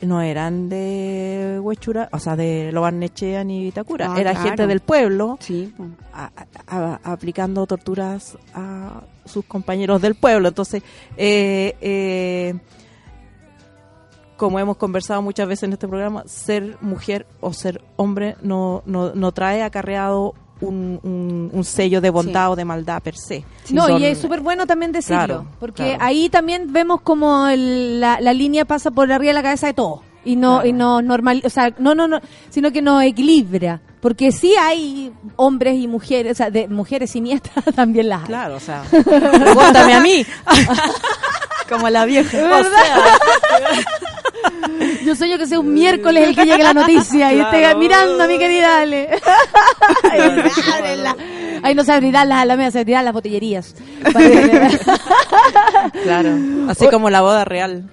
no 0.03 0.21
eran 0.21 0.69
de 0.69 1.59
Huechura, 1.63 2.09
o 2.13 2.19
sea, 2.19 2.37
de 2.37 2.71
Lobarnechea 2.73 3.43
ni 3.45 3.63
Vitacura. 3.65 4.13
Ah, 4.15 4.21
Era 4.21 4.33
claro. 4.33 4.49
gente 4.49 4.67
del 4.67 4.81
pueblo 4.81 5.39
Sí, 5.41 5.73
po. 5.77 5.87
a- 6.13 6.31
a- 6.67 6.99
a- 7.05 7.13
aplicando 7.13 7.67
torturas 7.67 8.37
a 8.55 9.03
sus 9.25 9.45
compañeros 9.45 10.03
del 10.03 10.15
pueblo. 10.15 10.49
Entonces, 10.49 10.83
eh, 11.17 11.77
eh, 11.81 12.55
como 14.37 14.59
hemos 14.59 14.77
conversado 14.77 15.23
muchas 15.23 15.49
veces 15.49 15.63
en 15.65 15.73
este 15.73 15.89
programa, 15.89 16.23
ser 16.27 16.77
mujer 16.83 17.27
o 17.41 17.53
ser 17.55 17.81
hombre 17.97 18.37
no, 18.43 18.83
no, 18.85 19.15
no 19.15 19.33
trae 19.33 19.63
acarreado 19.63 20.35
un, 20.61 20.99
un- 21.03 21.51
un 21.53 21.65
sello 21.65 22.01
de 22.01 22.11
bondad 22.11 22.47
Sí. 22.47 22.53
o 22.53 22.57
de 22.57 22.65
maldad 22.65 23.03
per 23.03 23.17
se. 23.17 23.45
No, 23.71 23.87
Son- 23.89 24.01
y 24.01 24.05
es 24.07 24.19
súper 24.19 24.41
bueno 24.41 24.67
también 24.67 24.93
decirlo, 24.93 25.25
Claro, 25.27 25.47
porque 25.61 25.85
claro. 25.85 25.99
ahí 26.05 26.29
también 26.31 26.73
vemos 26.73 27.01
como 27.03 27.47
el- 27.49 28.01
la, 28.01 28.21
la 28.21 28.33
línea 28.33 28.65
pasa 28.65 28.91
por 28.91 29.11
arriba 29.13 29.31
de 29.31 29.35
la 29.35 29.43
cabeza 29.43 29.67
de 29.67 29.75
todo 29.75 30.03
y 30.25 30.37
no 30.37 30.55
Claro. 30.57 30.69
y 30.69 30.73
no 30.73 31.03
normal, 31.03 31.43
o 31.45 31.51
sea, 31.51 31.75
no 31.79 31.95
no 31.95 32.09
no, 32.09 32.21
sino 32.49 32.73
que 32.73 32.81
nos 32.83 33.03
equilibra, 33.03 33.81
porque 34.07 34.31
sí 34.31 34.55
hay 34.57 35.13
hombres 35.35 35.75
y 35.75 35.89
mujeres, 35.89 36.31
o 36.31 36.35
sea, 36.37 36.49
de 36.49 36.69
mujeres 36.69 37.11
siniestras 37.11 37.65
también 37.75 38.09
las 38.09 38.21
hay. 38.21 38.27
Claro, 38.29 38.55
o 38.55 38.61
sea, 38.61 38.85
pregúntame 38.91 39.95
a 39.95 40.01
mí. 40.01 40.25
Como 41.69 41.91
la 41.91 42.05
vieja. 42.05 42.39
Yo 45.05 45.17
sueño 45.17 45.39
que 45.39 45.47
sea 45.49 45.59
un 45.59 45.75
miércoles 45.75 46.29
el 46.29 46.37
que 46.37 46.45
llegue 46.45 46.63
la 46.63 46.73
noticia 46.73 47.33
y 47.33 47.41
esté 47.41 47.75
mirando 47.75 48.23
a 48.23 48.29
mi 48.29 48.39
querida 48.39 48.79
Ale. 48.83 49.09
Ay, 50.09 50.21
ábrenla. 50.79 51.17
Ahí 51.65 51.75
no 51.75 51.83
se 51.83 51.91
abrirán 51.91 52.29
las 52.29 52.39
alamedas, 52.43 52.75
se 52.75 52.79
abrirán 52.79 53.07
las 53.07 53.13
que- 53.21 54.79
Claro, 56.05 56.31
así 56.69 56.87
como 56.87 57.11
la 57.11 57.23
boda 57.23 57.45
real, 57.45 57.91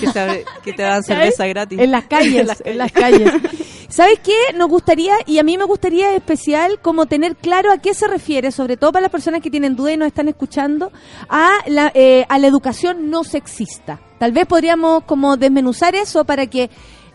que 0.00 0.06
te, 0.10 0.18
abre- 0.20 0.44
que 0.62 0.72
te 0.72 0.82
dan 0.82 1.02
cerveza 1.04 1.46
gratis. 1.46 1.78
En 1.78 1.90
las 1.90 2.04
calles, 2.06 2.48
en 2.64 2.78
las 2.78 2.92
calles. 2.92 3.30
¿Sabes 3.88 4.18
qué? 4.24 4.34
Nos 4.56 4.68
gustaría, 4.68 5.14
y 5.26 5.38
a 5.38 5.44
mí 5.44 5.56
me 5.56 5.64
gustaría 5.64 6.14
especial, 6.16 6.80
como 6.80 7.06
tener 7.06 7.36
claro 7.36 7.70
a 7.70 7.78
qué 7.78 7.94
se 7.94 8.08
refiere, 8.08 8.50
sobre 8.50 8.76
todo 8.76 8.90
para 8.92 9.02
las 9.02 9.10
personas 9.12 9.40
que 9.40 9.50
tienen 9.50 9.76
duda 9.76 9.92
y 9.92 9.96
nos 9.96 10.08
están 10.08 10.26
escuchando, 10.28 10.90
a 11.28 11.50
la, 11.66 11.92
eh, 11.94 12.24
a 12.28 12.38
la 12.38 12.46
educación 12.48 13.10
no 13.10 13.22
sexista. 13.24 14.00
Tal 14.18 14.32
vez 14.32 14.46
podríamos 14.46 15.04
como 15.04 15.36
desmenuzar 15.36 15.94
eso 15.94 16.24
para 16.24 16.46
que 16.48 16.70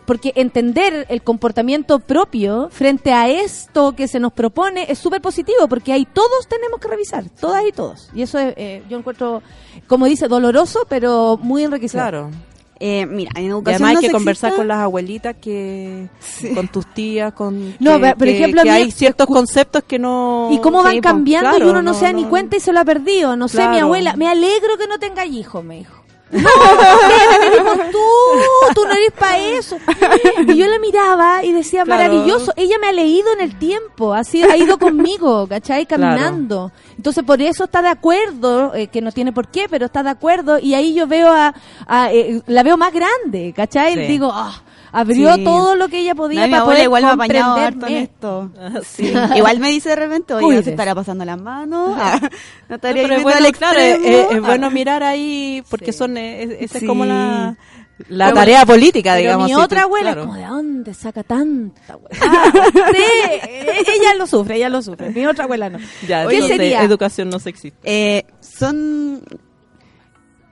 porque 0.05 0.31
entender 0.35 1.05
el 1.09 1.21
comportamiento 1.21 1.99
propio 1.99 2.69
frente 2.71 3.13
a 3.13 3.29
esto 3.29 3.93
que 3.95 4.07
se 4.07 4.19
nos 4.19 4.33
propone 4.33 4.85
es 4.89 4.97
súper 4.97 5.21
positivo, 5.21 5.67
porque 5.67 5.93
ahí 5.93 6.07
todos 6.11 6.47
tenemos 6.47 6.79
que 6.79 6.87
revisar, 6.87 7.25
todas 7.39 7.63
y 7.67 7.71
todos. 7.71 8.09
Y 8.15 8.23
eso 8.23 8.39
es, 8.39 8.55
eh, 8.57 8.81
yo 8.89 8.97
encuentro, 8.97 9.43
como 9.85 10.07
dice, 10.07 10.27
doloroso, 10.27 10.79
pero 10.89 11.37
muy 11.39 11.63
enriquecedor. 11.63 12.09
Claro. 12.09 12.31
Eh, 12.81 13.05
mira, 13.05 13.31
en 13.35 13.43
Y 13.43 13.47
educación 13.47 13.83
además 13.83 14.01
hay 14.03 14.07
que 14.07 14.13
conversar 14.13 14.55
con 14.55 14.67
las 14.67 14.77
abuelitas, 14.77 15.35
que 15.41 16.07
con 16.55 16.69
tus 16.69 16.85
tías, 16.93 17.33
con 17.33 17.75
No, 17.79 17.95
que- 17.95 17.99
pero, 17.99 18.15
por 18.17 18.27
que- 18.27 18.35
ejemplo, 18.37 18.63
que 18.63 18.69
mí- 18.69 18.75
hay 18.75 18.91
ciertos 18.91 19.27
conceptos 19.27 19.83
que 19.85 19.99
no 19.99 20.47
Y 20.51 20.59
cómo 20.59 20.81
van 20.81 20.93
Sí, 20.93 21.01
cambiando 21.01 21.49
y 21.49 21.55
claro, 21.57 21.71
uno 21.71 21.81
no, 21.81 21.93
se 21.93 22.05
da 22.05 22.13
ni 22.13 22.23
cuenta 22.23 22.55
y 22.55 22.61
se 22.61 22.71
lo 22.71 22.79
ha 22.79 22.85
perdido. 22.85 23.35
No 23.35 23.49
sé, 23.49 23.67
mi 23.67 23.79
abuela, 23.79 24.15
me 24.15 24.27
alegro 24.29 24.77
que 24.77 24.87
no 24.87 24.97
tenga 24.97 25.25
hijos, 25.25 25.61
me 25.63 25.79
dijo. 25.79 25.98
No, 26.31 26.39
me 26.39 27.49
dijo, 27.49 27.75
tú, 27.91 28.73
tú 28.75 28.85
no 28.85 28.91
eres 28.91 29.11
para 29.17 29.37
eso. 29.39 29.77
Y 30.47 30.55
yo 30.55 30.67
la 30.67 30.77
miraba 30.79 31.43
y 31.43 31.51
decía, 31.51 31.83
Claro. 31.83 32.03
maravilloso, 32.03 32.53
ella 32.55 32.77
me 32.79 32.87
ha 32.87 32.91
leído 32.91 33.31
en 33.33 33.41
el 33.41 33.57
tiempo, 33.57 34.13
así 34.13 34.43
ha 34.43 34.55
ido 34.55 34.77
conmigo, 34.77 35.47
¿cachai? 35.47 35.85
Claro. 35.85 36.03
Caminando. 36.03 36.71
Entonces 36.97 37.23
por 37.23 37.41
eso 37.41 37.63
está 37.63 37.81
de 37.81 37.89
acuerdo, 37.89 38.73
eh, 38.75 38.87
que 38.87 39.01
no 39.01 39.11
tiene 39.11 39.31
por 39.31 39.47
qué, 39.47 39.67
pero 39.69 39.85
está 39.87 40.03
de 40.03 40.09
acuerdo 40.11 40.59
y 40.59 40.73
ahí 40.75 40.93
yo 40.93 41.07
veo 41.07 41.31
a, 41.31 41.53
a, 41.87 42.11
eh, 42.13 42.41
la 42.45 42.61
veo 42.63 42.77
más 42.77 42.93
grande, 42.93 43.53
¿cachai? 43.55 43.93
Sí. 43.95 43.99
Digo, 44.01 44.29
ah, 44.33 44.61
abrió 44.91 45.35
Sí. 45.35 45.43
todo 45.43 45.75
lo 45.75 45.87
que 45.89 45.99
ella 45.99 46.15
podía 46.15 46.45
No, 46.47 46.51
para 46.51 46.65
poder 46.65 46.83
igual 46.83 47.03
me 47.03 47.09
ha 47.09 47.13
apañado 47.13 47.53
harto 47.55 47.87
en 47.87 48.03
comprenderme. 48.03 48.03
esto. 48.03 48.51
Sí. 48.85 49.13
Igual 49.35 49.59
me 49.59 49.69
dice 49.69 49.89
de 49.89 49.95
repente, 49.95 50.33
oye, 50.33 50.63
se 50.63 50.71
estará 50.71 50.95
pasando 50.95 51.25
las 51.25 51.39
manos. 51.41 51.95
Ah, 51.97 52.19
no 52.21 52.29
No, 52.69 52.75
estaría 52.75 53.03
yendo 53.07 53.21
bueno, 53.23 53.45
al 53.45 53.51
claro, 53.53 53.79
es, 53.79 53.99
Ah. 54.31 54.39
bueno 54.39 54.69
mirar 54.71 55.03
ahí 55.03 55.63
porque 55.69 55.91
son 55.93 56.17
eh, 56.17 56.43
es- 56.43 56.49
esa 56.61 56.79
Sí. 56.79 56.85
es 56.85 56.89
como 56.89 57.05
la 57.05 57.55
la 58.07 58.27
Pero 58.27 58.35
tarea 58.37 58.65
política, 58.65 59.09
Pero 59.11 59.21
digamos. 59.23 59.47
mi 59.49 59.55
otra 59.55 59.81
abuela 59.81 60.13
claro. 60.13 60.21
como, 60.27 60.35
¿de 60.35 60.45
dónde 60.45 60.93
saca 60.93 61.21
tanta 61.21 61.93
abuela? 61.93 62.09
Ah, 62.21 62.91
sí, 62.93 63.91
ella 63.99 64.13
lo 64.17 64.25
sufre, 64.25 64.55
ella 64.55 64.69
lo 64.69 64.81
sufre. 64.81 65.09
Mi 65.09 65.25
otra 65.25 65.43
abuela 65.43 65.69
no. 65.69 65.79
Ya, 66.07 66.25
¿Qué 66.27 66.35
entonces, 66.35 66.57
sería? 66.57 66.81
educación 66.83 67.29
no 67.29 67.39
sexista. 67.39 67.77
Eh, 67.83 68.23
son... 68.39 69.21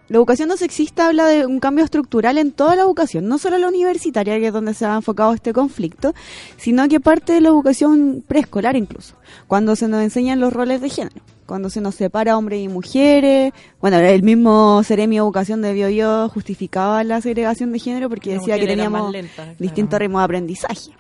La 0.10 0.18
educación 0.18 0.48
no 0.50 0.58
sexista 0.58 1.08
habla 1.08 1.26
de 1.26 1.46
un 1.46 1.60
cambio 1.60 1.84
estructural 1.84 2.38
en 2.38 2.52
toda 2.52 2.76
la 2.76 2.84
educación, 2.84 3.28
no 3.28 3.38
solo 3.38 3.58
la 3.58 3.68
universitaria, 3.68 4.40
que 4.40 4.48
es 4.48 4.54
donde 4.54 4.74
se 4.74 4.86
ha 4.86 4.96
enfocado 4.96 5.34
este 5.34 5.52
conflicto, 5.52 6.14
sino 6.58 6.88
que 6.88 7.00
parte 7.00 7.34
de 7.34 7.42
la 7.42 7.50
educación 7.50 8.24
preescolar 8.26 8.76
incluso, 8.76 9.16
cuando 9.48 9.76
se 9.76 9.88
nos 9.88 10.02
enseñan 10.02 10.40
los 10.40 10.54
roles 10.54 10.80
de 10.80 10.90
género, 10.90 11.22
cuando 11.46 11.70
se 11.70 11.82
nos 11.82 11.96
separa 11.96 12.38
hombres 12.38 12.62
y 12.62 12.68
mujeres. 12.68 13.54
Bueno, 13.82 13.98
el 13.98 14.24
mismo 14.24 14.84
Seremi 14.84 15.18
Educación 15.18 15.62
de 15.62 15.74
Bio 15.74 16.30
justificaba 16.30 17.04
la 17.04 17.22
segregación 17.22 17.72
de 17.72 17.80
género 17.80 18.10
porque 18.10 18.32
La 18.34 18.40
decía 18.40 18.60
que 18.60 18.68
teníamos 18.68 19.12
lenta, 19.12 19.34
claro. 19.36 19.56
distintos 19.60 20.00
ritmos 20.00 20.22
de 20.22 20.26
aprendizaje. 20.26 20.92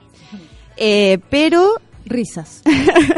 Eh, 0.77 1.19
pero 1.29 1.79
Risas. 2.05 2.61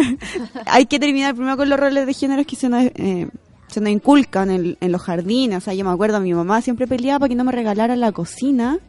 hay 0.66 0.86
que 0.86 1.00
terminar 1.00 1.36
primero 1.36 1.58
con 1.58 1.70
los 1.70 1.80
roles 1.80 2.06
de 2.06 2.14
género 2.14 2.44
que 2.46 2.56
se 2.56 2.70
nos, 2.70 2.84
eh, 2.84 3.28
se 3.70 3.82
nos 3.82 3.90
inculcan 3.92 4.50
en, 4.50 4.78
en 4.80 4.92
los 4.92 5.02
jardines. 5.02 5.58
O 5.58 5.62
sea, 5.62 5.74
yo 5.74 5.86
me 5.86 5.92
acuerdo, 5.92 6.20
mi 6.20 6.34
mamá 6.34 6.62
siempre 6.62 6.88
peleaba 6.88 7.20
para 7.20 7.30
que 7.30 7.36
no 7.36 7.44
me 7.44 7.52
regalaran 7.52 8.00
la 8.00 8.12
cocina. 8.12 8.80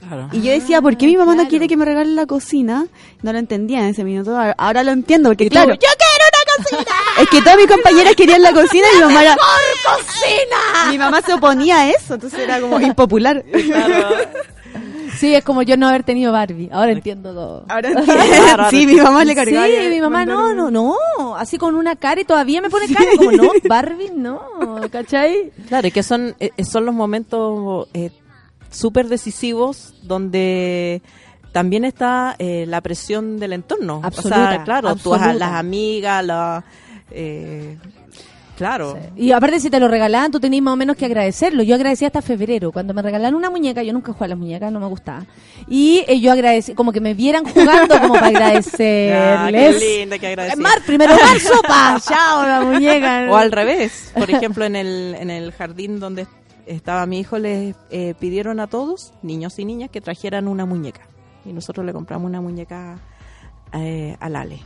Claro. 0.00 0.28
Y 0.32 0.42
yo 0.42 0.50
decía, 0.50 0.82
¿por 0.82 0.96
qué 0.96 1.06
mi 1.06 1.16
mamá 1.16 1.32
claro. 1.32 1.44
no 1.44 1.48
quiere 1.48 1.68
que 1.68 1.76
me 1.76 1.84
regalen 1.84 2.16
la 2.16 2.26
cocina? 2.26 2.86
No 3.22 3.32
lo 3.32 3.38
entendía 3.38 3.80
en 3.80 3.86
ese 3.86 4.02
minuto. 4.02 4.36
Ahora- 4.58 4.82
lo 4.82 4.90
entiendo, 4.90 5.30
porque 5.30 5.48
claro, 5.48 5.74
¡yo 5.74 5.78
quiero 5.78 6.24
una 6.28 6.64
cocina! 6.64 6.96
es 7.22 7.28
que 7.28 7.40
todas 7.40 7.56
mis 7.56 7.68
compañeras 7.68 8.14
querían 8.16 8.42
la 8.42 8.52
cocina 8.52 8.84
y 8.92 8.96
mi 8.96 9.02
mamá 9.04 9.22
era... 9.22 9.36
cocina! 9.36 10.90
Mi 10.90 10.98
mamá 10.98 11.22
se 11.22 11.34
oponía 11.34 11.82
a 11.82 11.90
eso, 11.90 12.14
entonces 12.14 12.40
era 12.40 12.60
como 12.60 12.80
impopular. 12.80 13.44
Sí, 15.18 15.34
es 15.34 15.44
como 15.44 15.62
yo 15.62 15.76
no 15.76 15.88
haber 15.88 16.02
tenido 16.04 16.32
Barbie. 16.32 16.68
Ahora 16.72 16.92
entiendo 16.92 17.32
todo. 17.34 17.64
Ahora 17.68 17.88
entiendo. 17.96 18.70
Sí, 18.70 18.86
mi 18.86 18.94
mamá 18.96 19.24
le 19.24 19.32
Sí, 19.32 19.36
cargaba. 19.36 19.66
mi 19.90 20.00
mamá 20.00 20.24
no, 20.24 20.54
no, 20.54 20.70
no. 20.70 20.96
Así 21.36 21.58
con 21.58 21.74
una 21.74 21.96
cara 21.96 22.20
y 22.20 22.24
todavía 22.24 22.60
me 22.62 22.70
pone 22.70 22.86
cara. 22.92 23.06
Como 23.16 23.32
no, 23.32 23.50
Barbie 23.68 24.10
no. 24.14 24.40
¿Cachai? 24.90 25.52
Claro, 25.68 25.86
y 25.88 25.90
que 25.90 26.02
son, 26.02 26.34
eh, 26.40 26.50
son 26.64 26.84
los 26.86 26.94
momentos 26.94 27.88
eh, 27.94 28.10
súper 28.70 29.08
decisivos 29.08 29.94
donde 30.02 31.02
también 31.52 31.84
está 31.84 32.34
eh, 32.38 32.64
la 32.66 32.80
presión 32.80 33.38
del 33.38 33.52
entorno. 33.52 33.98
o 33.98 34.06
Absoluta, 34.06 34.50
sea, 34.54 34.64
claro, 34.64 34.96
tú, 34.96 35.12
absoluta. 35.14 35.34
las 35.34 35.52
amigas, 35.52 36.24
la, 36.24 36.64
eh, 37.10 37.76
claro. 38.56 38.98
Y 39.16 39.32
aparte 39.32 39.60
si 39.60 39.70
te 39.70 39.80
lo 39.80 39.88
regalaban, 39.88 40.30
tú 40.30 40.40
tenías 40.40 40.62
más 40.62 40.74
o 40.74 40.76
menos 40.76 40.96
que 40.96 41.06
agradecerlo. 41.06 41.62
Yo 41.62 41.74
agradecí 41.74 42.04
hasta 42.04 42.22
febrero. 42.22 42.72
Cuando 42.72 42.94
me 42.94 43.02
regalaron 43.02 43.36
una 43.36 43.50
muñeca, 43.50 43.82
yo 43.82 43.92
nunca 43.92 44.12
jugué 44.12 44.24
a 44.26 44.28
las 44.28 44.38
muñecas, 44.38 44.72
no 44.72 44.80
me 44.80 44.86
gustaba. 44.86 45.24
Y 45.68 46.04
eh, 46.08 46.20
yo 46.20 46.32
agradecí, 46.32 46.74
como 46.74 46.92
que 46.92 47.00
me 47.00 47.14
vieran 47.14 47.44
jugando 47.44 48.00
como 48.00 48.14
para 48.14 48.26
agradecerles. 48.28 49.78
qué 49.78 49.98
linda, 49.98 50.18
qué 50.18 50.28
agradecida. 50.28 50.62
Mar, 50.62 50.82
primero 50.86 51.14
marzo, 51.14 51.54
pa, 51.68 51.98
chao, 52.00 52.46
la 52.46 52.60
muñeca. 52.62 53.26
O 53.30 53.36
al 53.36 53.52
revés, 53.52 54.12
por 54.14 54.30
ejemplo, 54.30 54.64
en 54.64 54.76
el, 54.76 55.16
en 55.18 55.30
el 55.30 55.52
jardín 55.52 56.00
donde 56.00 56.26
estaba 56.66 57.06
mi 57.06 57.20
hijo, 57.20 57.38
les 57.38 57.74
eh, 57.90 58.14
pidieron 58.18 58.60
a 58.60 58.66
todos, 58.66 59.12
niños 59.22 59.58
y 59.58 59.64
niñas, 59.64 59.90
que 59.90 60.00
trajeran 60.00 60.48
una 60.48 60.66
muñeca. 60.66 61.02
Y 61.44 61.52
nosotros 61.52 61.84
le 61.84 61.92
compramos 61.92 62.28
una 62.28 62.40
muñeca 62.40 62.98
eh, 63.72 64.16
al 64.20 64.36
Ale. 64.36 64.60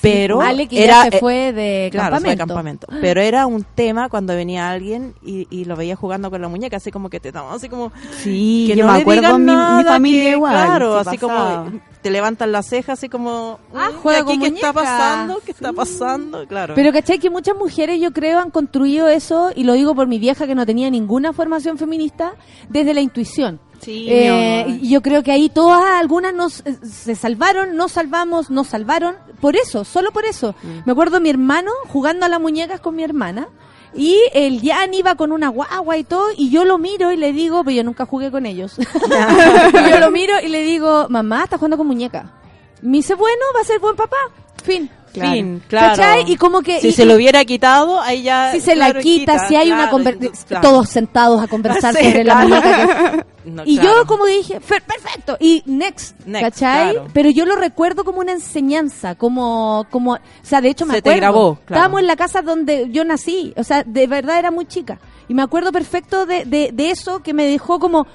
Pero 0.00 0.40
Ale 0.40 0.68
que 0.68 0.84
era, 0.84 1.04
ya 1.04 1.10
se 1.10 1.16
eh, 1.16 1.20
fue 1.20 1.52
de 1.52 1.88
Claro, 1.90 2.18
fue 2.18 2.30
de 2.30 2.36
campamento. 2.36 2.86
campamento. 2.86 3.00
Pero 3.00 3.20
era 3.20 3.46
un 3.46 3.64
tema 3.74 4.08
cuando 4.08 4.34
venía 4.34 4.70
alguien 4.70 5.14
y, 5.24 5.46
y 5.50 5.64
lo 5.64 5.76
veía 5.76 5.96
jugando 5.96 6.30
con 6.30 6.40
la 6.40 6.48
muñeca, 6.48 6.76
así 6.76 6.90
como 6.90 7.10
que 7.10 7.20
te 7.20 7.32
daba 7.32 7.54
así 7.54 7.68
como... 7.68 7.92
Sí, 8.18 8.66
que 8.68 8.76
yo 8.76 8.86
no 8.86 8.92
me 8.92 9.00
acuerdo 9.00 9.22
digan 9.22 9.40
mi, 9.44 9.52
mi 9.52 9.56
nada, 9.56 9.92
familia 9.92 10.22
que, 10.24 10.30
igual. 10.30 10.52
Claro, 10.54 11.02
sí 11.02 11.08
así 11.08 11.18
pasaba. 11.18 11.64
como 11.64 11.80
te 12.02 12.10
levantan 12.10 12.52
las 12.52 12.66
cejas, 12.66 12.98
así 12.98 13.08
como... 13.08 13.58
Ah, 13.74 13.90
"Mm, 13.92 13.96
juega 14.02 14.18
¿y 14.18 14.22
aquí 14.22 14.30
con 14.32 14.40
¿Qué 14.40 14.46
está 14.54 14.72
muñeca". 14.72 14.72
pasando? 14.72 15.40
¿Qué 15.44 15.50
está 15.52 15.72
pasando? 15.72 16.46
Claro. 16.46 16.74
Pero 16.74 16.92
¿cachai? 16.92 17.18
Que 17.18 17.30
muchas 17.30 17.56
mujeres 17.56 18.00
yo 18.00 18.12
creo 18.12 18.38
han 18.38 18.50
construido 18.50 19.08
eso, 19.08 19.50
y 19.54 19.64
lo 19.64 19.72
digo 19.74 19.94
por 19.94 20.06
mi 20.06 20.18
vieja 20.18 20.46
que 20.46 20.54
no 20.54 20.64
tenía 20.66 20.90
ninguna 20.90 21.32
formación 21.32 21.78
feminista, 21.78 22.32
desde 22.68 22.94
la 22.94 23.00
intuición. 23.00 23.60
Sí, 23.80 24.06
Eh, 24.10 24.80
yo 24.82 25.02
creo 25.02 25.22
que 25.22 25.30
ahí 25.30 25.48
todas, 25.48 25.84
algunas 26.00 26.34
nos, 26.34 26.60
eh, 26.66 26.76
se 26.84 27.14
salvaron, 27.14 27.76
nos 27.76 27.92
salvamos, 27.92 28.50
nos 28.50 28.66
salvaron, 28.66 29.14
por 29.40 29.54
eso, 29.54 29.84
solo 29.84 30.10
por 30.10 30.24
eso. 30.24 30.54
Mm. 30.64 30.68
Me 30.84 30.92
acuerdo 30.92 31.20
mi 31.20 31.30
hermano 31.30 31.70
jugando 31.88 32.26
a 32.26 32.28
las 32.28 32.40
muñecas 32.40 32.80
con 32.80 32.96
mi 32.96 33.04
hermana, 33.04 33.46
y 33.98 34.16
el 34.32 34.60
Jan 34.62 34.94
iba 34.94 35.16
con 35.16 35.32
una 35.32 35.48
guagua 35.48 35.96
y 35.96 36.04
todo, 36.04 36.28
y 36.36 36.50
yo 36.50 36.64
lo 36.64 36.78
miro 36.78 37.10
y 37.10 37.16
le 37.16 37.32
digo, 37.32 37.64
pero 37.64 37.76
yo 37.76 37.82
nunca 37.82 38.06
jugué 38.06 38.30
con 38.30 38.46
ellos. 38.46 38.76
Yo 39.90 39.98
lo 39.98 40.10
miro 40.10 40.34
y 40.40 40.48
le 40.48 40.62
digo, 40.62 41.06
mamá, 41.08 41.44
estás 41.44 41.58
jugando 41.58 41.76
con 41.76 41.86
muñeca. 41.86 42.32
Me 42.80 42.98
dice, 42.98 43.14
bueno, 43.14 43.42
va 43.56 43.60
a 43.60 43.64
ser 43.64 43.80
buen 43.80 43.96
papá. 43.96 44.16
Fin. 44.62 44.90
Fin, 45.12 45.60
claro. 45.66 45.96
¿Cachai? 45.96 46.30
Y 46.30 46.36
como 46.36 46.60
que... 46.60 46.80
si 46.80 46.88
y- 46.88 46.92
se 46.92 47.04
lo 47.04 47.14
hubiera 47.16 47.44
quitado, 47.44 47.98
ahí 48.00 48.22
ya. 48.22 48.52
si 48.52 48.60
se 48.60 48.74
claro, 48.74 48.94
la 48.94 49.00
quita, 49.00 49.48
si 49.48 49.56
hay 49.56 49.72
una 49.72 49.90
conversación, 49.90 50.60
todos 50.62 50.88
sentados 50.90 51.42
a 51.42 51.48
conversar 51.48 51.94
Sí, 51.96 52.04
sobre 52.04 52.24
la 52.24 52.34
muñeca. 52.36 53.12
que- 53.12 53.24
No, 53.50 53.62
y 53.64 53.78
yo 53.80 54.04
como 54.06 54.26
dije, 54.26 54.60
"Fer- 54.60 54.82
perfecto, 54.82 55.38
y 55.40 55.62
next, 55.64 56.14
Next, 56.26 56.42
¿cachai? 56.60 56.98
Pero 57.14 57.30
yo 57.30 57.46
lo 57.46 57.56
recuerdo 57.56 58.04
como 58.04 58.20
una 58.20 58.32
enseñanza, 58.32 59.14
como, 59.14 59.86
como, 59.90 60.12
o 60.12 60.18
sea, 60.42 60.60
de 60.60 60.68
hecho 60.68 60.84
me 60.84 60.94
Se 60.94 61.02
te 61.02 61.08
acuerdo. 61.08 61.20
grabó, 61.20 61.54
claro. 61.64 61.64
Estábamos 61.80 62.00
en 62.00 62.06
la 62.06 62.16
casa 62.16 62.42
donde 62.42 62.88
yo 62.90 63.04
nací, 63.04 63.54
o 63.56 63.64
sea, 63.64 63.82
de 63.84 64.06
verdad 64.06 64.38
era 64.38 64.50
muy 64.50 64.66
chica. 64.66 65.00
Y 65.28 65.34
me 65.34 65.40
acuerdo 65.42 65.72
perfecto 65.72 66.26
de, 66.26 66.44
de, 66.44 66.70
de 66.74 66.90
eso 66.90 67.20
que 67.22 67.32
me 67.32 67.44
dejó 67.46 67.78
como, 67.80 68.06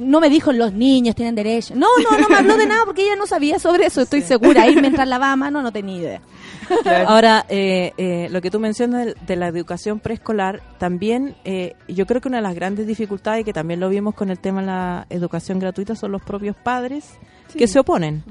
no 0.00 0.20
me 0.20 0.28
dijo 0.28 0.52
los 0.52 0.72
niños 0.72 1.14
tienen 1.14 1.34
derecho. 1.34 1.74
No, 1.76 1.86
no, 2.02 2.18
no 2.18 2.28
me 2.28 2.36
habló 2.36 2.56
de 2.56 2.66
nada 2.66 2.84
porque 2.84 3.02
ella 3.02 3.16
no 3.16 3.26
sabía 3.26 3.58
sobre 3.58 3.86
eso, 3.86 4.00
estoy 4.00 4.22
segura. 4.22 4.62
Ahí 4.62 4.74
mientras 4.76 5.06
lavaba 5.06 5.36
mano 5.36 5.62
no 5.62 5.70
tenía 5.70 5.96
idea. 5.96 6.20
Ahora, 7.06 7.46
eh, 7.48 7.92
eh, 7.96 8.28
lo 8.30 8.40
que 8.40 8.50
tú 8.50 8.60
mencionas 8.60 9.06
de, 9.06 9.14
de 9.26 9.36
la 9.36 9.48
educación 9.48 10.00
preescolar, 10.00 10.62
también 10.78 11.36
eh, 11.44 11.74
yo 11.88 12.06
creo 12.06 12.20
que 12.20 12.28
una 12.28 12.38
de 12.38 12.42
las 12.42 12.54
grandes 12.54 12.86
dificultades, 12.86 13.42
y 13.42 13.44
que 13.44 13.52
también 13.52 13.80
lo 13.80 13.88
vimos 13.88 14.14
con 14.14 14.30
el 14.30 14.38
tema 14.38 14.60
de 14.60 14.66
la 14.66 15.06
educación 15.10 15.58
gratuita, 15.58 15.94
son 15.94 16.12
los 16.12 16.22
propios 16.22 16.56
padres 16.56 17.10
que 17.56 17.66
se 17.66 17.78
oponen. 17.78 18.24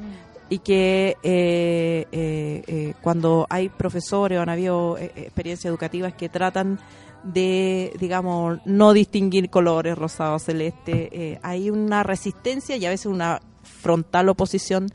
Y 0.51 0.57
que 0.59 1.15
eh, 1.21 2.07
eh, 2.11 2.63
eh, 2.65 2.93
cuando 3.01 3.45
hay 3.51 3.69
profesores 3.69 4.39
o 4.39 4.41
han 4.41 4.49
habido 4.49 4.97
experiencias 4.97 5.69
educativas 5.69 6.15
que 6.15 6.27
tratan 6.27 6.79
de, 7.23 7.93
digamos, 7.99 8.59
no 8.65 8.93
distinguir 8.93 9.49
colores, 9.49 9.97
rosado, 9.97 10.39
celeste, 10.39 11.09
eh, 11.11 11.39
hay 11.43 11.69
una 11.69 12.03
resistencia 12.03 12.77
y 12.77 12.85
a 12.85 12.89
veces 12.89 13.07
una 13.07 13.41
frontal 13.63 14.29
oposición 14.29 14.89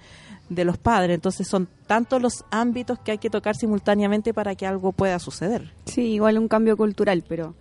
de 0.49 0.65
los 0.65 0.79
padres. 0.79 1.15
Entonces 1.15 1.47
son 1.47 1.69
tantos 1.87 2.21
los 2.21 2.45
ámbitos 2.51 2.99
que 2.99 3.13
hay 3.13 3.19
que 3.19 3.31
tocar 3.31 3.57
simultáneamente 3.57 4.35
para 4.35 4.55
que 4.55 4.67
algo 4.67 4.93
pueda 4.93 5.19
suceder. 5.19 5.73
Sí, 5.87 6.15
igual 6.15 6.39
un 6.39 6.49
cambio 6.49 6.77
cultural, 6.77 7.25
pero 7.27 7.55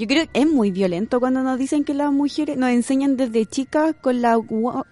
Yo 0.00 0.06
creo 0.06 0.24
que 0.32 0.40
es 0.40 0.46
muy 0.46 0.70
violento 0.70 1.20
cuando 1.20 1.42
nos 1.42 1.58
dicen 1.58 1.84
que 1.84 1.92
las 1.92 2.10
mujeres 2.10 2.56
nos 2.56 2.70
enseñan 2.70 3.18
desde 3.18 3.44
chicas 3.44 3.94
con 4.00 4.22
la 4.22 4.40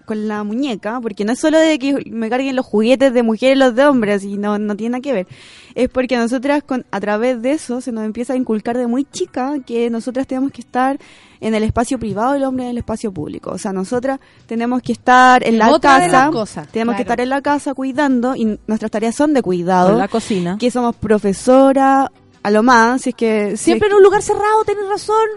con 0.05 0.27
la 0.27 0.43
muñeca, 0.43 0.99
porque 1.01 1.25
no 1.25 1.31
es 1.31 1.39
solo 1.39 1.57
de 1.57 1.79
que 1.79 2.11
me 2.11 2.29
carguen 2.29 2.55
los 2.55 2.67
juguetes 2.67 3.11
de 3.11 3.23
mujeres 3.23 3.55
y 3.55 3.59
los 3.59 3.73
de 3.73 3.85
hombres, 3.87 4.23
y 4.23 4.37
no, 4.37 4.59
no 4.59 4.75
tiene 4.75 4.91
nada 4.91 5.01
que 5.01 5.13
ver. 5.13 5.27
Es 5.73 5.89
porque 5.89 6.15
a 6.15 6.19
nosotras 6.19 6.61
con, 6.61 6.85
a 6.91 6.99
través 6.99 7.41
de 7.41 7.53
eso 7.53 7.81
se 7.81 7.91
nos 7.91 8.05
empieza 8.05 8.33
a 8.33 8.35
inculcar 8.35 8.77
de 8.77 8.85
muy 8.85 9.03
chica 9.03 9.55
que 9.65 9.89
nosotras 9.89 10.27
tenemos 10.27 10.51
que 10.51 10.61
estar 10.61 10.99
en 11.41 11.55
el 11.55 11.63
espacio 11.63 11.97
privado 11.97 12.35
y 12.35 12.37
el 12.37 12.43
hombre 12.43 12.65
en 12.65 12.71
el 12.71 12.77
espacio 12.77 13.11
público. 13.11 13.49
O 13.49 13.57
sea, 13.57 13.73
nosotras 13.73 14.19
tenemos 14.45 14.83
que 14.83 14.91
estar 14.91 15.43
en 15.43 15.57
la 15.57 15.71
Otra 15.71 15.99
casa, 15.99 16.29
cosas, 16.31 16.67
tenemos 16.67 16.95
que 16.95 17.01
estar 17.01 17.19
en 17.19 17.29
la 17.29 17.41
casa 17.41 17.73
cuidando 17.73 18.35
y 18.35 18.59
nuestras 18.67 18.91
tareas 18.91 19.15
son 19.15 19.33
de 19.33 19.41
cuidado 19.41 19.97
la 19.97 20.07
cocina. 20.07 20.57
que 20.59 20.69
somos 20.69 20.95
profesora, 20.95 22.11
a 22.43 22.51
lo 22.51 22.63
más, 22.63 23.01
si 23.01 23.09
es 23.09 23.15
que... 23.15 23.57
si 23.57 23.65
Siempre 23.65 23.89
en 23.89 23.95
un 23.95 24.03
lugar 24.03 24.21
cerrado, 24.21 24.63
tenés 24.65 24.87
razón. 24.87 25.27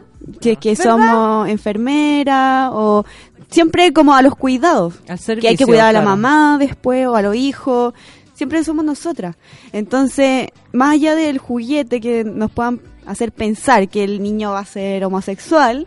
si 0.40 0.50
es 0.50 0.58
que 0.58 0.74
¿Verdad? 0.74 0.84
somos 0.84 1.48
enfermera 1.48 2.70
o 2.72 3.04
siempre 3.50 3.92
como 3.92 4.14
a 4.14 4.22
los 4.22 4.34
cuidados. 4.34 4.94
Al 5.08 5.18
que 5.40 5.48
hay 5.48 5.56
que 5.56 5.66
cuidar 5.66 5.88
a 5.88 5.92
la 5.92 6.02
mamá 6.02 6.56
después 6.58 7.06
o 7.06 7.16
a 7.16 7.22
los 7.22 7.36
hijos. 7.36 7.94
Siempre 8.34 8.64
somos 8.64 8.84
nosotras. 8.84 9.36
Entonces, 9.72 10.48
más 10.72 10.94
allá 10.94 11.14
del 11.14 11.38
juguete 11.38 12.00
que 12.00 12.24
nos 12.24 12.50
puedan 12.50 12.80
hacer 13.06 13.32
pensar 13.32 13.88
que 13.88 14.04
el 14.04 14.22
niño 14.22 14.52
va 14.52 14.60
a 14.60 14.64
ser 14.64 15.04
homosexual, 15.04 15.86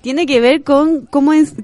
tiene 0.00 0.26
que 0.26 0.40
ver 0.40 0.62
con 0.62 1.06
cómo, 1.06 1.32
es, 1.32 1.54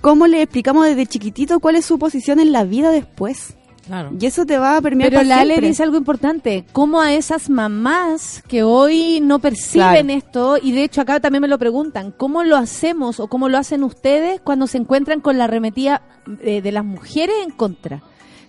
cómo 0.00 0.26
le 0.26 0.42
explicamos 0.42 0.86
desde 0.86 1.06
chiquitito 1.06 1.60
cuál 1.60 1.76
es 1.76 1.84
su 1.84 1.98
posición 1.98 2.40
en 2.40 2.52
la 2.52 2.64
vida 2.64 2.90
después. 2.90 3.54
Claro. 3.90 4.12
Y 4.20 4.24
eso 4.24 4.46
te 4.46 4.56
va 4.56 4.76
a 4.76 4.80
permear 4.80 5.10
Pero 5.10 5.24
la 5.24 5.40
Ale 5.40 5.60
dice 5.60 5.82
algo 5.82 5.96
importante, 5.96 6.64
cómo 6.70 7.00
a 7.00 7.12
esas 7.12 7.50
mamás 7.50 8.40
que 8.46 8.62
hoy 8.62 9.18
no 9.20 9.40
perciben 9.40 10.06
Claro. 10.06 10.10
esto, 10.10 10.58
y 10.62 10.70
de 10.70 10.84
hecho 10.84 11.00
acá 11.00 11.18
también 11.18 11.42
me 11.42 11.48
lo 11.48 11.58
preguntan, 11.58 12.12
¿cómo 12.16 12.44
lo 12.44 12.56
hacemos 12.56 13.18
o 13.18 13.26
cómo 13.26 13.48
lo 13.48 13.58
hacen 13.58 13.82
ustedes 13.82 14.40
cuando 14.42 14.68
se 14.68 14.78
encuentran 14.78 15.20
con 15.20 15.38
la 15.38 15.44
arremetida 15.44 16.02
eh, 16.40 16.62
de 16.62 16.70
las 16.70 16.84
mujeres 16.84 17.34
en 17.42 17.50
contra? 17.50 18.00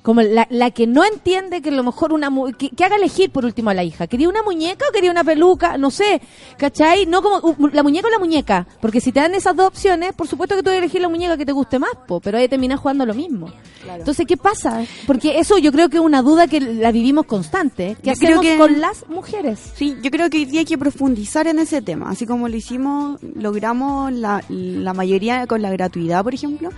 Como 0.01 0.23
la, 0.23 0.47
la 0.49 0.71
que 0.71 0.87
no 0.87 1.03
entiende 1.05 1.61
que 1.61 1.69
a 1.69 1.73
lo 1.73 1.83
mejor 1.83 2.11
una 2.11 2.31
mu- 2.31 2.51
que, 2.53 2.69
que 2.71 2.83
haga 2.83 2.95
elegir 2.95 3.29
por 3.29 3.45
último 3.45 3.69
a 3.69 3.75
la 3.75 3.83
hija. 3.83 4.07
¿Quería 4.07 4.29
una 4.29 4.41
muñeca 4.41 4.85
o 4.89 4.91
quería 4.91 5.11
una 5.11 5.23
peluca? 5.23 5.77
No 5.77 5.91
sé, 5.91 6.19
¿cachai? 6.57 7.05
No 7.05 7.21
como 7.21 7.37
uh, 7.37 7.67
la 7.71 7.83
muñeca 7.83 8.07
o 8.07 8.09
la 8.09 8.17
muñeca. 8.17 8.65
Porque 8.81 8.99
si 8.99 9.11
te 9.11 9.19
dan 9.19 9.35
esas 9.35 9.55
dos 9.55 9.67
opciones, 9.67 10.13
por 10.13 10.27
supuesto 10.27 10.55
que 10.55 10.63
tú 10.63 10.69
vas 10.71 10.75
a 10.75 10.79
elegir 10.79 11.01
la 11.01 11.09
muñeca 11.09 11.37
que 11.37 11.45
te 11.45 11.51
guste 11.51 11.77
más, 11.77 11.91
po, 12.07 12.19
pero 12.19 12.39
ahí 12.39 12.47
terminas 12.47 12.79
jugando 12.79 13.05
lo 13.05 13.13
mismo. 13.13 13.51
Entonces, 13.95 14.25
¿qué 14.25 14.37
pasa? 14.37 14.83
Porque 15.05 15.37
eso 15.39 15.57
yo 15.59 15.71
creo 15.71 15.87
que 15.89 15.97
es 15.97 16.03
una 16.03 16.21
duda 16.23 16.47
que 16.47 16.59
la 16.59 16.91
vivimos 16.91 17.25
constante. 17.27 17.95
¿Qué 18.01 18.09
Yo 18.11 18.15
creo 18.15 18.39
hacemos 18.39 18.41
que- 18.45 18.57
con 18.57 18.81
las 18.81 19.07
mujeres? 19.07 19.59
Sí, 19.75 19.97
yo 20.01 20.09
creo 20.09 20.29
que 20.31 20.37
hoy 20.37 20.45
día 20.45 20.61
hay 20.61 20.65
que 20.65 20.77
profundizar 20.79 21.45
en 21.47 21.59
ese 21.59 21.81
tema, 21.83 22.09
así 22.09 22.25
como 22.25 22.47
lo 22.49 22.55
hicimos, 22.55 23.19
logramos 23.35 24.11
la, 24.13 24.43
la 24.49 24.93
mayoría 24.95 25.45
con 25.45 25.61
la 25.61 25.69
gratuidad, 25.69 26.23
por 26.23 26.33
ejemplo, 26.33 26.69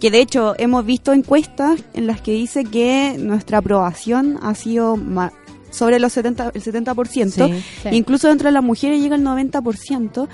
que 0.00 0.10
de 0.10 0.20
hecho 0.20 0.54
hemos 0.58 0.84
visto 0.84 1.12
encuestas 1.12 1.80
en 1.94 2.06
las 2.06 2.20
que 2.20 2.32
dice 2.32 2.64
que 2.64 3.16
nuestra 3.18 3.58
aprobación 3.58 4.38
ha 4.42 4.54
sido 4.54 4.96
ma- 4.96 5.32
sobre 5.70 6.00
los 6.00 6.12
70, 6.14 6.50
el 6.54 6.62
70%, 6.62 7.46
Sí, 7.46 7.62
sí. 7.82 7.88
incluso 7.92 8.26
dentro 8.28 8.48
de 8.48 8.52
las 8.52 8.64
mujeres 8.64 9.00
llega 9.00 9.14
el 9.16 9.22
90%. 9.22 10.26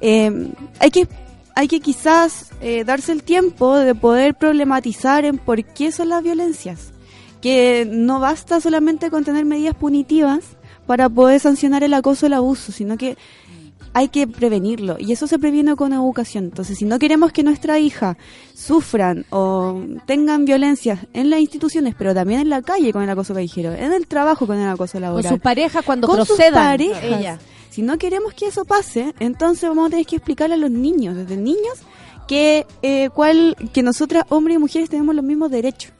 Eh, 0.00 0.48
hay 0.78 0.90
que 0.90 1.06
hay 1.56 1.68
que 1.68 1.80
quizás 1.80 2.50
eh, 2.62 2.84
darse 2.84 3.12
el 3.12 3.22
tiempo 3.22 3.76
de 3.76 3.94
poder 3.94 4.34
problematizar 4.34 5.24
en 5.26 5.36
por 5.36 5.62
qué 5.64 5.92
son 5.92 6.08
las 6.08 6.22
violencias. 6.22 6.92
Que 7.42 7.86
no 7.90 8.20
basta 8.20 8.60
solamente 8.60 9.10
con 9.10 9.24
tener 9.24 9.44
medidas 9.44 9.74
punitivas 9.74 10.40
para 10.86 11.08
poder 11.08 11.40
sancionar 11.40 11.82
el 11.82 11.92
acoso 11.92 12.24
o 12.24 12.28
el 12.28 12.34
abuso, 12.34 12.70
sino 12.72 12.96
que 12.96 13.16
hay 13.92 14.08
que 14.08 14.26
prevenirlo. 14.26 14.96
Y 14.98 15.12
eso 15.12 15.26
se 15.26 15.38
previene 15.38 15.74
con 15.76 15.92
educación. 15.92 16.44
Entonces, 16.44 16.78
si 16.78 16.84
no 16.84 16.98
queremos 16.98 17.32
que 17.32 17.42
nuestra 17.42 17.78
hija 17.78 18.16
sufran 18.54 19.24
o 19.30 19.82
tengan 20.06 20.44
violencias 20.44 21.00
en 21.12 21.30
las 21.30 21.40
instituciones, 21.40 21.94
pero 21.98 22.14
también 22.14 22.40
en 22.40 22.48
la 22.50 22.62
calle 22.62 22.92
con 22.92 23.02
el 23.02 23.10
acoso 23.10 23.34
callejero, 23.34 23.72
en 23.72 23.92
el 23.92 24.06
trabajo 24.06 24.46
con 24.46 24.58
el 24.58 24.68
acoso 24.68 24.92
Con 24.92 25.02
laboral, 25.02 25.32
sus 25.32 25.40
parejas 25.40 25.84
cuando 25.84 26.06
con 26.06 26.18
sus 26.18 26.28
procedan. 26.28 26.52
parejas. 26.54 27.02
Ella. 27.02 27.38
Si 27.70 27.82
no 27.82 27.98
queremos 27.98 28.34
que 28.34 28.46
eso 28.46 28.64
pase, 28.64 29.14
entonces 29.20 29.68
vamos 29.68 29.86
a 29.86 29.90
tener 29.90 30.06
que 30.06 30.16
explicarle 30.16 30.54
a 30.54 30.58
los 30.58 30.70
niños, 30.70 31.16
desde 31.16 31.36
niños, 31.36 31.78
que 32.26 32.66
eh, 32.82 33.10
cuál, 33.10 33.56
que 33.72 33.82
nosotras, 33.82 34.24
hombres 34.28 34.56
y 34.56 34.58
mujeres, 34.58 34.90
tenemos 34.90 35.14
los 35.14 35.24
mismos 35.24 35.50
derechos. 35.50 35.92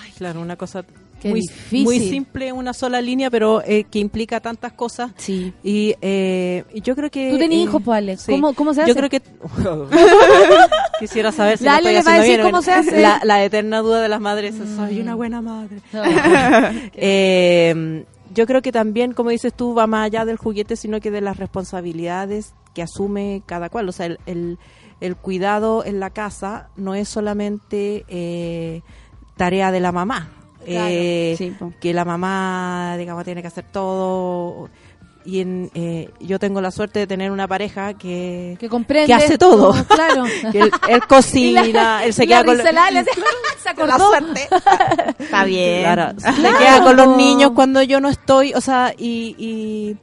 Ay, 0.00 0.12
claro, 0.16 0.40
una 0.40 0.56
cosa 0.56 0.84
Qué 1.22 1.28
muy, 1.30 1.40
difícil. 1.40 1.84
muy 1.84 2.00
simple, 2.00 2.52
una 2.52 2.72
sola 2.72 3.00
línea, 3.00 3.30
pero 3.30 3.62
eh, 3.64 3.84
que 3.84 4.00
implica 4.00 4.40
tantas 4.40 4.72
cosas. 4.72 5.12
Sí. 5.16 5.52
Y, 5.62 5.94
eh, 6.02 6.64
yo 6.82 6.96
creo 6.96 7.10
que... 7.10 7.30
Tú 7.30 7.38
tenías 7.38 7.60
eh, 7.60 7.64
hijos, 7.64 7.80
pues, 7.84 8.20
sí. 8.22 8.32
¿Cómo- 8.32 8.52
cómo 8.54 8.74
se 8.74 8.80
Yo 8.80 8.84
hace? 8.84 8.94
creo 8.94 9.08
que... 9.08 9.22
Quisiera 10.98 11.32
saber 11.32 11.58
si 11.58 11.64
La 11.64 11.80
lo 11.80 11.88
Ale 11.88 11.98
estoy 11.98 12.02
le 12.04 12.10
va 12.10 12.14
a 12.14 12.20
decir 12.22 12.36
bien. 12.40 12.50
cómo 12.50 12.62
se 12.62 12.72
hace. 12.72 13.00
La, 13.00 13.20
la 13.24 13.44
eterna 13.44 13.78
duda 13.80 14.00
de 14.02 14.08
las 14.08 14.20
madres, 14.20 14.54
soy 14.76 15.00
una 15.00 15.14
buena 15.14 15.40
madre. 15.40 15.78
Eh, 16.94 18.04
yo 18.34 18.46
creo 18.46 18.62
que 18.62 18.72
también, 18.72 19.12
como 19.12 19.30
dices 19.30 19.52
tú, 19.54 19.74
va 19.74 19.86
más 19.86 20.06
allá 20.06 20.24
del 20.24 20.36
juguete, 20.38 20.76
sino 20.76 21.00
que 21.00 21.10
de 21.10 21.20
las 21.20 21.36
responsabilidades 21.36 22.54
que 22.74 22.82
asume 22.82 23.42
cada 23.46 23.68
cual. 23.68 23.88
O 23.88 23.92
sea, 23.92 24.06
el, 24.06 24.18
el, 24.26 24.58
el 25.00 25.16
cuidado 25.16 25.84
en 25.84 26.00
la 26.00 26.10
casa 26.10 26.68
no 26.76 26.94
es 26.94 27.08
solamente 27.08 28.04
eh, 28.08 28.80
tarea 29.36 29.70
de 29.70 29.80
la 29.80 29.92
mamá. 29.92 30.30
Claro, 30.64 30.86
Eh, 30.90 31.34
sí, 31.38 31.54
que 31.80 31.92
la 31.94 32.04
mamá, 32.04 32.96
digamos, 32.98 33.24
tiene 33.24 33.40
que 33.42 33.48
hacer 33.48 33.64
todo. 33.70 34.68
Y 35.24 35.40
en, 35.40 35.70
eh, 35.74 36.10
yo 36.20 36.40
tengo 36.40 36.60
la 36.60 36.72
suerte 36.72 36.98
de 36.98 37.06
tener 37.06 37.30
una 37.30 37.46
pareja 37.46 37.94
que, 37.94 38.56
Que 38.58 38.68
comprende. 38.68 39.06
que 39.06 39.14
hace 39.14 39.38
todo. 39.38 39.72
esto, 39.72 39.94
Claro. 39.94 40.24
que 40.52 40.58
él, 40.60 40.70
él 40.88 41.00
cocina, 41.06 42.02
él 42.04 42.12
se 42.12 42.26
queda 42.26 42.42
con... 42.44 42.56
la 42.74 42.86
Ale, 42.86 43.04
se 43.62 43.68
acordó. 43.68 44.10
Está 45.18 45.44
bien. 45.44 45.82
Claro, 45.82 46.18
se 46.18 46.32
queda 46.34 46.82
con 46.82 46.96
los 46.96 47.16
niños 47.16 47.52
cuando 47.54 47.82
yo 47.82 48.00
no 48.00 48.08
estoy, 48.08 48.52
o 48.54 48.60
sea, 48.60 48.92
y... 48.96 49.34
y 49.38 49.96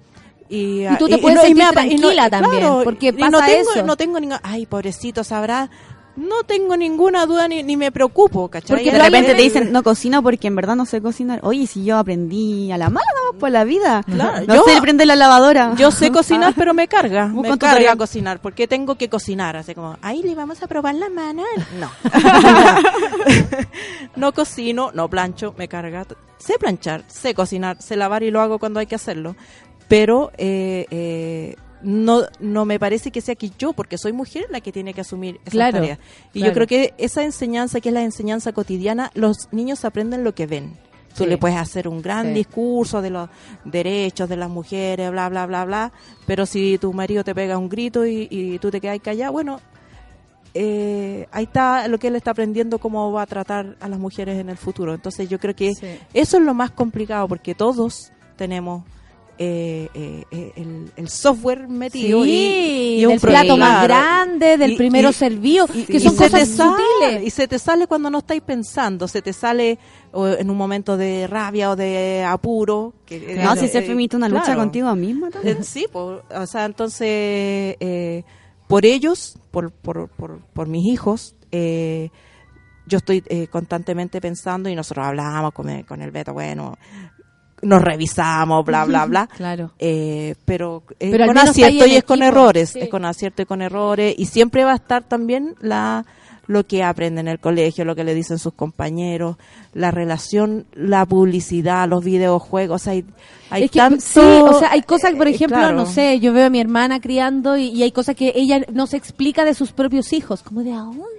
y, 0.51 0.83
Y 0.83 0.97
tú 0.97 1.07
te 1.07 1.13
y- 1.13 1.17
y 1.19 1.21
puedes 1.21 1.43
y 1.43 1.47
sentir 1.49 1.67
tranquila 1.69 2.27
también, 2.27 2.65
porque 2.83 3.09
y 3.09 3.21
no 3.21 3.29
pasa 3.33 3.45
tengo, 3.45 3.71
eso. 3.71 3.83
No 3.85 3.95
tengo 3.95 4.19
ninguna, 4.19 4.39
ay, 4.41 4.65
pobrecito, 4.65 5.23
sabrá, 5.23 5.69
no 6.15 6.43
tengo 6.43 6.75
ninguna 6.75 7.25
duda 7.25 7.47
ni, 7.47 7.63
ni 7.63 7.77
me 7.77 7.91
preocupo, 7.91 8.49
¿cachai? 8.49 8.77
Porque 8.77 8.91
de 8.91 8.99
repente 8.99 9.33
te 9.35 9.41
dicen, 9.41 9.71
no 9.71 9.83
cocino 9.83 10.21
porque 10.21 10.47
en 10.47 10.55
verdad 10.55 10.75
no 10.75 10.85
sé 10.85 11.01
cocinar. 11.01 11.39
Oye, 11.43 11.65
si 11.67 11.85
yo 11.85 11.97
aprendí 11.97 12.71
a 12.71 12.77
la 12.77 12.89
mala, 12.89 13.05
no, 13.31 13.37
por 13.39 13.51
la 13.51 13.63
vida. 13.63 14.03
Claro, 14.03 14.45
no 14.45 14.55
yo- 14.55 14.63
sé 14.65 14.81
prender 14.81 15.07
la 15.07 15.15
lavadora. 15.15 15.73
Yo 15.75 15.91
sé 15.91 16.11
cocinar, 16.19 16.53
pero 16.57 16.73
me 16.73 16.87
carga. 16.87 17.27
Me 17.27 17.43
carga 17.43 17.57
tutorial. 17.69 17.97
cocinar, 17.97 18.39
porque 18.41 18.67
tengo 18.67 18.95
que 18.95 19.07
cocinar. 19.09 19.55
Así 19.55 19.73
como, 19.75 19.97
ahí 20.01 20.21
le 20.23 20.35
vamos 20.35 20.61
a 20.61 20.67
probar 20.67 20.95
la 20.95 21.09
mano. 21.09 21.43
No. 21.79 21.89
no 24.15 24.33
cocino, 24.33 24.91
no 24.93 25.07
plancho, 25.09 25.53
me 25.57 25.67
carga. 25.67 26.05
Sé 26.37 26.55
planchar, 26.59 27.03
sé 27.07 27.33
cocinar, 27.33 27.81
sé 27.81 27.95
lavar 27.95 28.23
y 28.23 28.31
lo 28.31 28.41
hago 28.41 28.59
cuando 28.59 28.79
hay 28.79 28.87
que 28.87 28.95
hacerlo. 28.95 29.35
Pero 29.87 30.31
eh, 30.37 30.85
eh, 30.91 31.55
no, 31.81 32.23
no 32.39 32.65
me 32.65 32.79
parece 32.79 33.11
que 33.11 33.21
sea 33.21 33.35
que 33.35 33.51
yo, 33.57 33.73
porque 33.73 33.97
soy 33.97 34.11
mujer, 34.13 34.45
la 34.49 34.61
que 34.61 34.71
tiene 34.71 34.93
que 34.93 35.01
asumir 35.01 35.39
esa 35.43 35.51
Claro, 35.51 35.79
tarea. 35.79 35.99
Y 36.33 36.39
claro. 36.39 36.47
yo 36.51 36.53
creo 36.53 36.67
que 36.67 36.93
esa 36.97 37.23
enseñanza, 37.23 37.79
que 37.81 37.89
es 37.89 37.93
la 37.93 38.03
enseñanza 38.03 38.51
cotidiana, 38.53 39.11
los 39.13 39.47
niños 39.51 39.85
aprenden 39.85 40.23
lo 40.23 40.33
que 40.35 40.45
ven. 40.47 40.73
Tú 41.15 41.23
Sí. 41.23 41.29
le 41.29 41.37
puedes 41.37 41.57
hacer 41.57 41.87
un 41.87 42.01
gran 42.01 42.27
Sí. 42.27 42.33
discurso 42.33 43.01
de 43.01 43.09
los 43.09 43.29
derechos 43.65 44.29
de 44.29 44.37
las 44.37 44.49
mujeres, 44.49 45.09
bla, 45.11 45.27
bla, 45.29 45.45
bla, 45.47 45.65
bla, 45.65 45.91
pero 46.27 46.45
si 46.45 46.77
tu 46.77 46.93
marido 46.93 47.23
te 47.23 47.33
pega 47.33 47.57
un 47.57 47.67
grito 47.69 48.05
y, 48.05 48.27
y 48.29 48.59
tú 48.59 48.69
te 48.69 48.79
quedas 48.79 48.99
callada, 49.01 49.31
bueno, 49.31 49.59
eh, 50.53 51.27
ahí 51.31 51.43
está 51.45 51.87
lo 51.87 51.97
que 51.99 52.07
él 52.07 52.15
está 52.15 52.31
aprendiendo 52.31 52.79
cómo 52.79 53.11
va 53.11 53.23
a 53.23 53.25
tratar 53.27 53.75
a 53.79 53.87
las 53.87 53.99
mujeres 53.99 54.39
en 54.39 54.49
el 54.49 54.57
futuro. 54.57 54.93
Entonces 54.93 55.29
yo 55.29 55.39
creo 55.39 55.55
que 55.55 55.73
Sí. 55.75 55.87
eso 56.13 56.37
es 56.37 56.43
lo 56.43 56.53
más 56.53 56.71
complicado 56.71 57.27
porque 57.27 57.53
todos 57.55 58.11
tenemos 58.35 58.83
eh, 59.41 59.87
eh, 59.93 60.25
eh, 60.31 60.51
el, 60.57 60.91
el 60.97 61.07
software 61.07 61.69
metido 61.69 62.25
Sí, 62.25 62.97
y, 62.97 63.01
y 63.01 63.05
un 63.05 63.17
plato 63.19 63.55
más 63.55 63.83
grande, 63.85 64.57
del 64.57 64.73
Y- 64.73 64.75
primero 64.75 65.13
servido, 65.13 65.65
y- 65.73 65.83
que 65.85 65.99
son 66.01 66.11
se 66.17 66.23
cosas 66.29 66.49
sutiles. 66.49 67.23
y 67.25 67.29
se 67.29 67.47
te 67.47 67.57
sale 67.57 67.87
cuando 67.87 68.09
no 68.09 68.17
estáis 68.17 68.41
pensando, 68.41 69.07
se 69.07 69.21
te 69.21 69.31
sale 69.31 69.79
o 70.11 70.27
en 70.27 70.49
un 70.49 70.57
momento 70.57 70.97
de 70.97 71.25
rabia 71.27 71.71
o 71.71 71.77
de 71.77 72.23
apuro. 72.27 72.93
Que, 73.05 73.39
No, 73.41 73.55
si 73.55 73.69
ser 73.69 73.83
eh, 73.83 73.87
feminista 73.87 74.17
una 74.17 74.27
lucha 74.27 74.43
claro. 74.43 74.59
contigo 74.59 74.93
misma 74.95 75.29
sí, 75.61 75.85
po, 75.89 76.21
o 76.29 76.45
sea, 76.45 76.65
entonces, 76.65 77.75
por 78.67 78.85
ellos, 78.85 79.37
por, 79.51 79.71
por, 79.71 80.09
por, 80.09 80.39
por 80.53 80.67
mis 80.67 80.85
hijos, 80.91 81.33
eh, 81.53 82.09
yo 82.87 82.97
estoy 82.97 83.23
eh, 83.27 83.47
constantemente 83.47 84.19
pensando 84.19 84.67
y 84.67 84.75
nosotros 84.75 85.05
hablábamos 85.05 85.53
con, 85.53 85.69
el- 85.69 85.85
con 85.85 86.01
el 86.01 86.11
Beto, 86.11 86.33
bueno, 86.33 86.77
nos 87.61 87.81
revisamos, 87.81 88.65
bla, 88.65 88.85
bla, 88.85 89.05
bla. 89.05 89.27
Claro. 89.35 89.71
Eh, 89.79 90.35
pero 90.45 90.83
es 90.99 91.11
Pero 91.11 91.25
con 91.27 91.37
acierto 91.37 91.85
y 91.85 91.95
es 91.95 92.03
con 92.03 92.23
errores, 92.23 92.71
sí. 92.71 92.79
es 92.79 92.89
con 92.89 93.05
acierto 93.05 93.41
y 93.41 93.45
con 93.45 93.61
errores 93.61 94.15
y 94.17 94.25
siempre 94.25 94.63
va 94.63 94.73
a 94.73 94.75
estar 94.75 95.03
también 95.03 95.55
la 95.59 96.05
lo 96.49 96.65
que 96.65 96.83
aprenden 96.83 97.27
en 97.27 97.33
el 97.33 97.39
colegio, 97.39 97.85
lo 97.85 97.95
que 97.95 98.03
le 98.03 98.15
dicen 98.15 98.39
sus 98.39 98.53
compañeros, 98.53 99.37
la 99.75 99.91
relación, 99.91 100.65
la 100.73 101.05
publicidad, 101.05 101.87
los 101.87 102.03
videojuegos, 102.03 102.87
hay, 102.87 103.05
hay 103.51 103.65
Es 103.65 103.71
que, 103.71 103.77
tanto... 103.77 104.01
sí, 104.01 104.19
o 104.19 104.57
sea, 104.57 104.71
hay 104.71 104.81
cosas, 104.81 105.13
por 105.13 105.27
eh, 105.27 105.31
ejemplo, 105.31 105.59
claro. 105.59 105.75
no 105.75 105.85
sé, 105.85 106.19
yo 106.19 106.33
veo 106.33 106.47
a 106.47 106.49
mi 106.49 106.59
hermana 106.59 106.99
criando 106.99 107.55
y, 107.55 107.67
y 107.67 107.83
hay 107.83 107.91
cosas 107.91 108.15
que 108.15 108.33
ella 108.35 108.65
no 108.73 108.87
se 108.87 108.97
explica 108.97 109.45
de 109.45 109.53
sus 109.53 109.73
propios 109.73 110.11
hijos, 110.11 110.41
como 110.41 110.63
de 110.63 110.73
aún. 110.73 111.05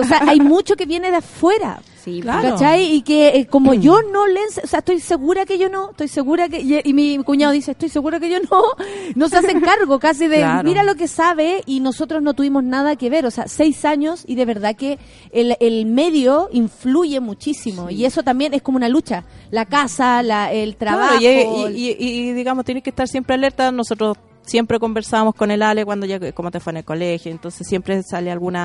O 0.00 0.04
sea, 0.04 0.22
hay 0.26 0.40
mucho 0.40 0.76
que 0.76 0.86
viene 0.86 1.10
de 1.10 1.16
afuera. 1.18 1.80
Sí, 2.04 2.20
Claro. 2.20 2.50
¿Cachai? 2.50 2.84
Y 2.96 3.00
que 3.00 3.28
eh, 3.28 3.46
como 3.46 3.72
yo 3.72 4.02
no 4.12 4.26
le... 4.26 4.38
O 4.62 4.66
sea, 4.66 4.80
estoy 4.80 5.00
segura 5.00 5.46
que 5.46 5.56
yo 5.56 5.70
no, 5.70 5.90
estoy 5.92 6.08
segura 6.08 6.50
que... 6.50 6.60
Y, 6.60 6.78
y 6.84 6.92
mi 6.92 7.16
cuñado 7.24 7.52
dice, 7.54 7.70
estoy 7.70 7.88
segura 7.88 8.20
que 8.20 8.28
yo 8.28 8.38
no. 8.40 8.62
No 9.14 9.28
se 9.30 9.38
hacen 9.38 9.60
cargo 9.62 9.98
casi 9.98 10.26
de, 10.28 10.36
Claro. 10.38 10.68
mira 10.68 10.82
lo 10.84 10.96
que 10.96 11.08
sabe 11.08 11.62
y 11.64 11.80
nosotros 11.80 12.20
no 12.22 12.34
tuvimos 12.34 12.62
nada 12.62 12.96
que 12.96 13.08
ver. 13.08 13.24
O 13.24 13.30
sea, 13.30 13.48
seis 13.48 13.86
años 13.86 14.22
y 14.26 14.34
de 14.34 14.44
verdad 14.44 14.76
que 14.76 14.98
el, 15.32 15.56
el 15.60 15.86
medio 15.86 16.50
influye 16.52 17.20
muchísimo. 17.20 17.88
Y 17.88 18.04
eso 18.04 18.22
también 18.22 18.52
es 18.52 18.60
como 18.60 18.76
una 18.76 18.90
lucha. 18.90 19.24
La 19.50 19.64
casa, 19.64 20.22
la, 20.22 20.52
el 20.52 20.76
trabajo... 20.76 21.16
Claro, 21.18 21.70
y, 21.70 21.74
y- 21.88 21.96
y- 21.98 22.28
y, 22.28 22.32
digamos, 22.34 22.66
tienes 22.66 22.82
que 22.84 22.90
estar 22.90 23.08
siempre 23.08 23.34
alerta. 23.34 23.72
Nosotros 23.72 24.18
siempre 24.46 24.78
conversábamos 24.78 25.34
con 25.34 25.50
el 25.50 25.62
Ale 25.62 25.84
cuando 25.84 26.06
ya, 26.06 26.32
cómo 26.32 26.50
te 26.50 26.60
fue 26.60 26.72
en 26.72 26.78
el 26.78 26.84
colegio, 26.84 27.30
entonces 27.30 27.66
siempre 27.66 28.02
sale 28.02 28.30
algún 28.30 28.56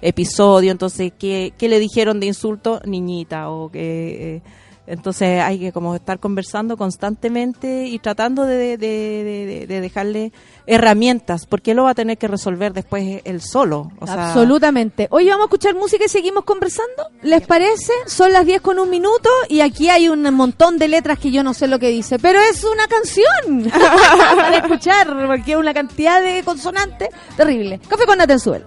episodio, 0.00 0.70
entonces, 0.70 1.12
¿qué, 1.18 1.52
qué 1.58 1.68
le 1.68 1.78
dijeron 1.78 2.20
de 2.20 2.26
insulto? 2.26 2.80
Niñita, 2.84 3.50
o 3.50 3.70
que... 3.70 4.36
eh, 4.36 4.42
entonces 4.86 5.40
hay 5.40 5.58
que 5.58 5.72
como 5.72 5.94
estar 5.94 6.18
conversando 6.18 6.76
constantemente 6.76 7.84
y 7.86 7.98
tratando 7.98 8.44
de, 8.44 8.56
de- 8.56 8.76
de- 8.78 9.46
de- 9.46 9.66
de 9.66 9.80
dejarle 9.80 10.32
herramientas, 10.66 11.46
porque 11.46 11.72
él 11.72 11.76
lo 11.78 11.84
va 11.84 11.90
a 11.90 11.94
tener 11.94 12.18
que 12.18 12.28
resolver 12.28 12.72
después 12.72 13.20
él 13.24 13.40
solo. 13.40 13.90
Absolutamente. 14.00 15.08
Hoy 15.10 15.28
vamos 15.28 15.42
a 15.42 15.46
escuchar 15.46 15.74
música 15.74 16.04
y 16.04 16.08
seguimos 16.08 16.44
conversando. 16.44 17.08
¿Les 17.22 17.46
parece? 17.46 17.92
Son 18.06 18.32
las 18.32 18.46
10 18.46 18.60
con 18.60 18.78
un 18.78 18.90
minuto 18.90 19.28
y 19.48 19.60
aquí 19.60 19.88
hay 19.88 20.08
un 20.08 20.22
montón 20.34 20.78
de 20.78 20.88
letras 20.88 21.18
que 21.18 21.30
yo 21.30 21.42
no 21.42 21.54
sé 21.54 21.66
lo 21.68 21.78
que 21.78 21.88
dice, 21.88 22.18
pero 22.18 22.40
es 22.40 22.64
una 22.64 22.86
canción 22.86 23.70
para 24.36 24.56
escuchar, 24.58 25.26
porque 25.26 25.52
es 25.52 25.56
una 25.58 25.74
cantidad 25.74 26.20
de 26.22 26.42
consonantes 26.44 27.08
terrible. 27.36 27.80
Café 27.88 28.04
con 28.06 28.18
Natenzuela. 28.18 28.66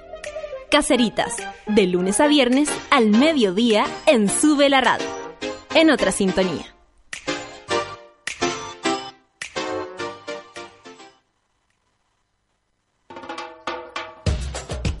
Caceritas, 0.71 1.35
de 1.67 1.85
lunes 1.85 2.21
a 2.21 2.27
viernes 2.27 2.69
al 2.91 3.09
mediodía 3.09 3.83
en 4.05 4.29
Sube 4.29 4.69
la 4.69 4.79
Radio. 4.79 5.05
En 5.75 5.91
otra 5.91 6.13
sintonía. 6.13 6.73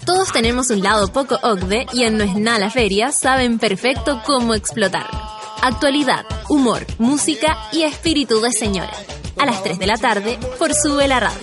Todos 0.05 0.33
Todos 0.33 0.33
tenemos 0.33 0.69
un 0.71 0.83
lado 0.83 1.07
poco 1.07 1.39
OCDE 1.41 1.87
y 1.93 2.03
en 2.03 2.17
No 2.17 2.25
es 2.25 2.35
nada 2.35 2.59
la 2.59 2.69
feria 2.69 3.13
saben 3.13 3.57
perfecto 3.57 4.21
cómo 4.25 4.53
explotarlo. 4.53 5.19
Actualidad, 5.61 6.25
humor, 6.49 6.85
música 6.97 7.57
y 7.71 7.83
espíritu 7.83 8.41
de 8.41 8.51
señora. 8.51 8.91
A 9.37 9.45
las 9.45 9.63
3 9.63 9.79
de 9.79 9.87
la 9.87 9.95
tarde 9.95 10.37
por 10.59 10.73
Sube 10.73 11.07
la 11.07 11.21
Radio. 11.21 11.39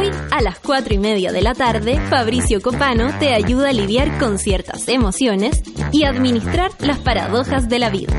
Hoy, 0.00 0.10
a 0.30 0.40
las 0.40 0.58
4 0.60 0.94
y 0.94 0.98
media 0.98 1.30
de 1.30 1.42
la 1.42 1.54
tarde, 1.54 2.00
Fabricio 2.08 2.62
Copano 2.62 3.18
te 3.18 3.34
ayuda 3.34 3.68
a 3.68 3.72
lidiar 3.74 4.18
con 4.18 4.38
ciertas 4.38 4.88
emociones 4.88 5.62
y 5.92 6.04
administrar 6.04 6.70
las 6.78 6.98
paradojas 7.00 7.68
de 7.68 7.78
la 7.78 7.90
vida. 7.90 8.14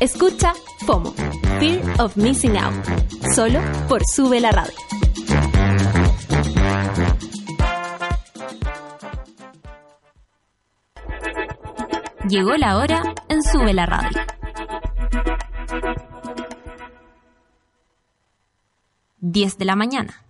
Escucha 0.00 0.54
FOMO, 0.86 1.14
Fear 1.60 2.00
of 2.00 2.16
Missing 2.16 2.56
Out, 2.56 2.84
solo 3.32 3.60
por 3.88 4.02
Sube 4.04 4.40
la 4.40 4.50
Radio. 4.50 4.74
Llegó 12.28 12.56
la 12.56 12.76
hora 12.76 13.02
en 13.28 13.42
Sube 13.44 13.72
la 13.72 13.86
Radio. 13.86 14.20
Diez 19.18 19.58
de 19.58 19.64
la 19.64 19.76
mañana. 19.76 20.29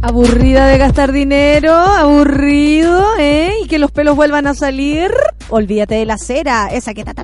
Aburrida 0.00 0.68
de 0.68 0.78
gastar 0.78 1.10
dinero, 1.10 1.74
aburrido, 1.74 3.04
¿eh? 3.18 3.50
Y 3.64 3.66
que 3.66 3.80
los 3.80 3.90
pelos 3.90 4.14
vuelvan 4.14 4.46
a 4.46 4.54
salir. 4.54 5.10
Olvídate 5.48 5.96
de 5.96 6.06
la 6.06 6.18
cera, 6.18 6.68
esa 6.72 6.94
que 6.94 7.04
ta. 7.04 7.14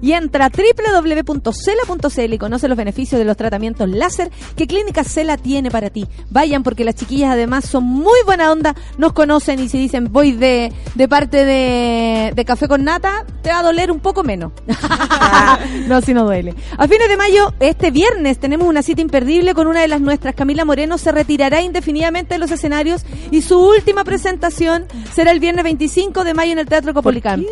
Y 0.00 0.12
entra 0.12 0.46
a 0.46 0.50
www.cela.cl 0.50 2.32
y 2.32 2.38
conoce 2.38 2.68
los 2.68 2.76
beneficios 2.76 3.18
de 3.18 3.24
los 3.24 3.36
tratamientos 3.36 3.88
láser 3.88 4.30
que 4.56 4.66
Clínica 4.66 5.04
Cela 5.04 5.36
tiene 5.36 5.70
para 5.70 5.90
ti. 5.90 6.06
Vayan 6.30 6.62
porque 6.62 6.84
las 6.84 6.94
chiquillas 6.94 7.30
además 7.32 7.64
son 7.64 7.84
muy 7.84 8.18
buena 8.26 8.52
onda, 8.52 8.74
nos 8.98 9.12
conocen 9.12 9.60
y 9.60 9.68
si 9.68 9.78
dicen 9.78 10.12
voy 10.12 10.32
de, 10.32 10.72
de 10.94 11.08
parte 11.08 11.44
de, 11.44 12.32
de 12.34 12.44
Café 12.44 12.68
con 12.68 12.84
Nata, 12.84 13.24
te 13.42 13.50
va 13.50 13.60
a 13.60 13.62
doler 13.62 13.90
un 13.90 14.00
poco 14.00 14.22
menos. 14.22 14.52
no, 15.88 16.00
si 16.00 16.14
no 16.14 16.24
duele. 16.24 16.54
A 16.76 16.86
fines 16.86 17.08
de 17.08 17.16
mayo, 17.16 17.54
este 17.60 17.90
viernes, 17.90 18.38
tenemos 18.38 18.68
una 18.68 18.82
cita 18.82 19.00
imperdible 19.00 19.54
con 19.54 19.66
una 19.66 19.80
de 19.80 19.88
las 19.88 20.00
nuestras. 20.00 20.34
Camila 20.34 20.64
Moreno 20.64 20.98
se 20.98 21.12
retirará 21.12 21.62
indefinidamente 21.62 22.34
de 22.34 22.38
los 22.38 22.50
escenarios 22.50 23.04
y 23.30 23.42
su 23.42 23.58
última 23.58 24.04
presentación 24.04 24.86
será 25.12 25.30
el 25.30 25.40
viernes 25.40 25.64
25 25.64 26.24
de 26.24 26.34
mayo 26.34 26.52
en 26.52 26.58
el 26.58 26.66
Teatro 26.66 26.94
Copolicán. 26.94 27.44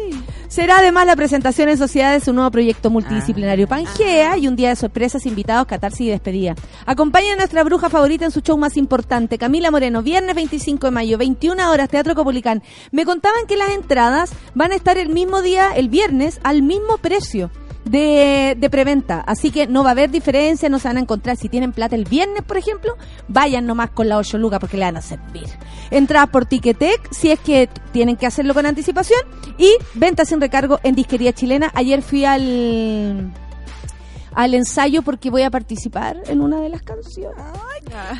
Será 0.52 0.80
además 0.80 1.06
la 1.06 1.16
presentación 1.16 1.70
en 1.70 1.78
sociedad 1.78 2.12
de 2.12 2.20
su 2.20 2.34
nuevo 2.34 2.50
proyecto 2.50 2.90
multidisciplinario 2.90 3.66
Pangea 3.66 4.36
y 4.36 4.48
un 4.48 4.54
día 4.54 4.68
de 4.68 4.76
sorpresas, 4.76 5.24
invitados, 5.24 5.64
catarsis 5.64 6.08
y 6.08 6.10
despedida. 6.10 6.54
Acompaña 6.84 7.32
a 7.32 7.36
nuestra 7.36 7.64
bruja 7.64 7.88
favorita 7.88 8.26
en 8.26 8.32
su 8.32 8.42
show 8.42 8.58
más 8.58 8.76
importante, 8.76 9.38
Camila 9.38 9.70
Moreno, 9.70 10.02
viernes 10.02 10.34
25 10.34 10.88
de 10.88 10.90
mayo, 10.90 11.16
21 11.16 11.70
horas, 11.70 11.88
Teatro 11.88 12.14
Copolicán. 12.14 12.62
Me 12.90 13.06
contaban 13.06 13.46
que 13.46 13.56
las 13.56 13.70
entradas 13.70 14.34
van 14.54 14.72
a 14.72 14.74
estar 14.74 14.98
el 14.98 15.08
mismo 15.08 15.40
día, 15.40 15.70
el 15.74 15.88
viernes, 15.88 16.38
al 16.42 16.60
mismo 16.60 16.98
precio. 16.98 17.50
De, 17.84 18.56
de 18.56 18.70
preventa, 18.70 19.20
así 19.26 19.50
que 19.50 19.66
no 19.66 19.82
va 19.82 19.88
a 19.90 19.92
haber 19.92 20.08
diferencia, 20.10 20.68
no 20.68 20.78
se 20.78 20.86
van 20.86 20.98
a 20.98 21.00
encontrar. 21.00 21.36
Si 21.36 21.48
tienen 21.48 21.72
plata 21.72 21.96
el 21.96 22.04
viernes, 22.04 22.42
por 22.44 22.56
ejemplo, 22.56 22.96
vayan 23.26 23.66
nomás 23.66 23.90
con 23.90 24.08
la 24.08 24.18
8 24.18 24.38
lucas 24.38 24.60
porque 24.60 24.76
le 24.76 24.84
van 24.84 24.96
a 24.98 25.02
servir. 25.02 25.46
Entradas 25.90 26.28
por 26.30 26.46
Ticketek, 26.46 27.12
si 27.12 27.32
es 27.32 27.40
que 27.40 27.68
tienen 27.92 28.16
que 28.16 28.26
hacerlo 28.26 28.54
con 28.54 28.66
anticipación, 28.66 29.20
y 29.58 29.72
venta 29.94 30.24
sin 30.24 30.40
recargo 30.40 30.78
en 30.84 30.94
Disquería 30.94 31.32
Chilena. 31.32 31.72
Ayer 31.74 32.02
fui 32.02 32.24
al 32.24 33.32
al 34.34 34.54
ensayo 34.54 35.02
porque 35.02 35.28
voy 35.30 35.42
a 35.42 35.50
participar 35.50 36.16
en 36.26 36.40
una 36.40 36.60
de 36.60 36.70
las 36.70 36.80
canciones. 36.82 37.36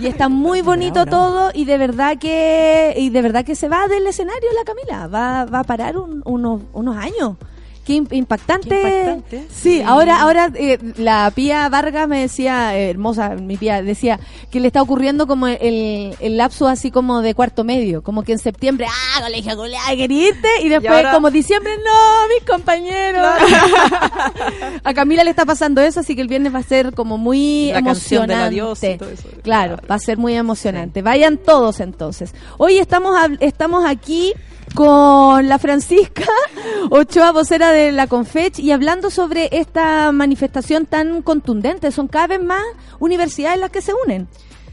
Y 0.00 0.08
está 0.08 0.28
muy 0.28 0.60
bonito 0.60 1.06
todo 1.06 1.50
y 1.54 1.64
de 1.64 1.78
verdad 1.78 2.18
que 2.18 2.94
y 2.98 3.08
de 3.08 3.22
verdad 3.22 3.44
que 3.46 3.54
se 3.54 3.68
va 3.68 3.88
del 3.88 4.06
escenario 4.06 4.48
la 4.54 4.64
Camila, 4.64 5.06
va, 5.06 5.44
va 5.46 5.60
a 5.60 5.64
parar 5.64 5.96
un- 5.96 6.20
unos, 6.26 6.60
unos 6.74 6.96
años. 6.98 7.36
Qué 7.84 7.94
im- 7.94 8.06
impactante. 8.12 8.68
Qué 8.68 8.80
impactante. 8.80 9.38
Sí, 9.52 9.78
Sí. 9.78 9.82
ahora 9.82 10.20
ahora 10.20 10.50
eh, 10.54 10.78
la 10.98 11.30
Pía 11.34 11.68
Vargas 11.68 12.06
me 12.06 12.20
decía, 12.20 12.76
eh, 12.78 12.90
hermosa, 12.90 13.30
mi 13.30 13.56
Pía, 13.56 13.82
decía 13.82 14.20
que 14.52 14.60
le 14.60 14.68
está 14.68 14.80
ocurriendo 14.82 15.26
como 15.26 15.48
el, 15.48 16.14
el 16.20 16.36
lapso 16.36 16.68
así 16.68 16.90
como 16.92 17.22
de 17.22 17.34
cuarto 17.34 17.64
medio, 17.64 18.02
como 18.02 18.22
que 18.22 18.32
en 18.32 18.38
septiembre, 18.38 18.86
ah, 18.88 19.20
colegio, 19.22 19.56
colegio, 19.56 19.96
quería 19.96 20.28
irte, 20.28 20.48
y 20.62 20.68
después 20.68 20.92
ahora- 20.92 21.12
como 21.12 21.30
diciembre, 21.30 21.72
no, 21.84 22.28
mis 22.34 22.48
compañeros. 22.48 23.26
a 24.84 24.94
Camila 24.94 25.24
le 25.24 25.30
está 25.30 25.44
pasando 25.44 25.80
eso, 25.80 26.00
así 26.00 26.14
que 26.14 26.22
el 26.22 26.28
viernes 26.28 26.54
va 26.54 26.58
a 26.60 26.62
ser 26.62 26.92
como 26.94 27.18
muy 27.18 27.70
La 27.72 27.82
canción 27.82 28.26
del 28.28 28.38
emocionante. 28.38 28.60
adiós 28.60 28.82
y 28.84 28.98
todo 28.98 29.10
eso. 29.10 29.22
Claro, 29.42 29.76
Claro. 29.76 29.88
va 29.90 29.94
a 29.96 29.98
ser 29.98 30.18
muy 30.18 30.34
emocionante. 30.34 31.02
Vayan 31.02 31.36
todos 31.38 31.80
entonces. 31.80 32.34
Hoy 32.58 32.78
estamos 32.78 33.18
estamos 33.40 33.84
aquí 33.86 34.32
con 34.74 35.48
la 35.48 35.58
Francisca 35.58 36.24
Ochoa, 36.90 37.32
vocera 37.32 37.70
de 37.72 37.92
la 37.92 38.06
Confech, 38.06 38.58
y 38.58 38.70
hablando 38.72 39.10
sobre 39.10 39.48
esta 39.52 40.10
manifestación 40.12 40.86
tan 40.86 41.22
contundente. 41.22 41.90
Son 41.92 42.08
cada 42.08 42.26
vez 42.28 42.42
más 42.42 42.62
universidades 42.98 43.58
las 43.60 43.70
que 43.70 43.82
se 43.82 43.92
unen. 44.06 44.28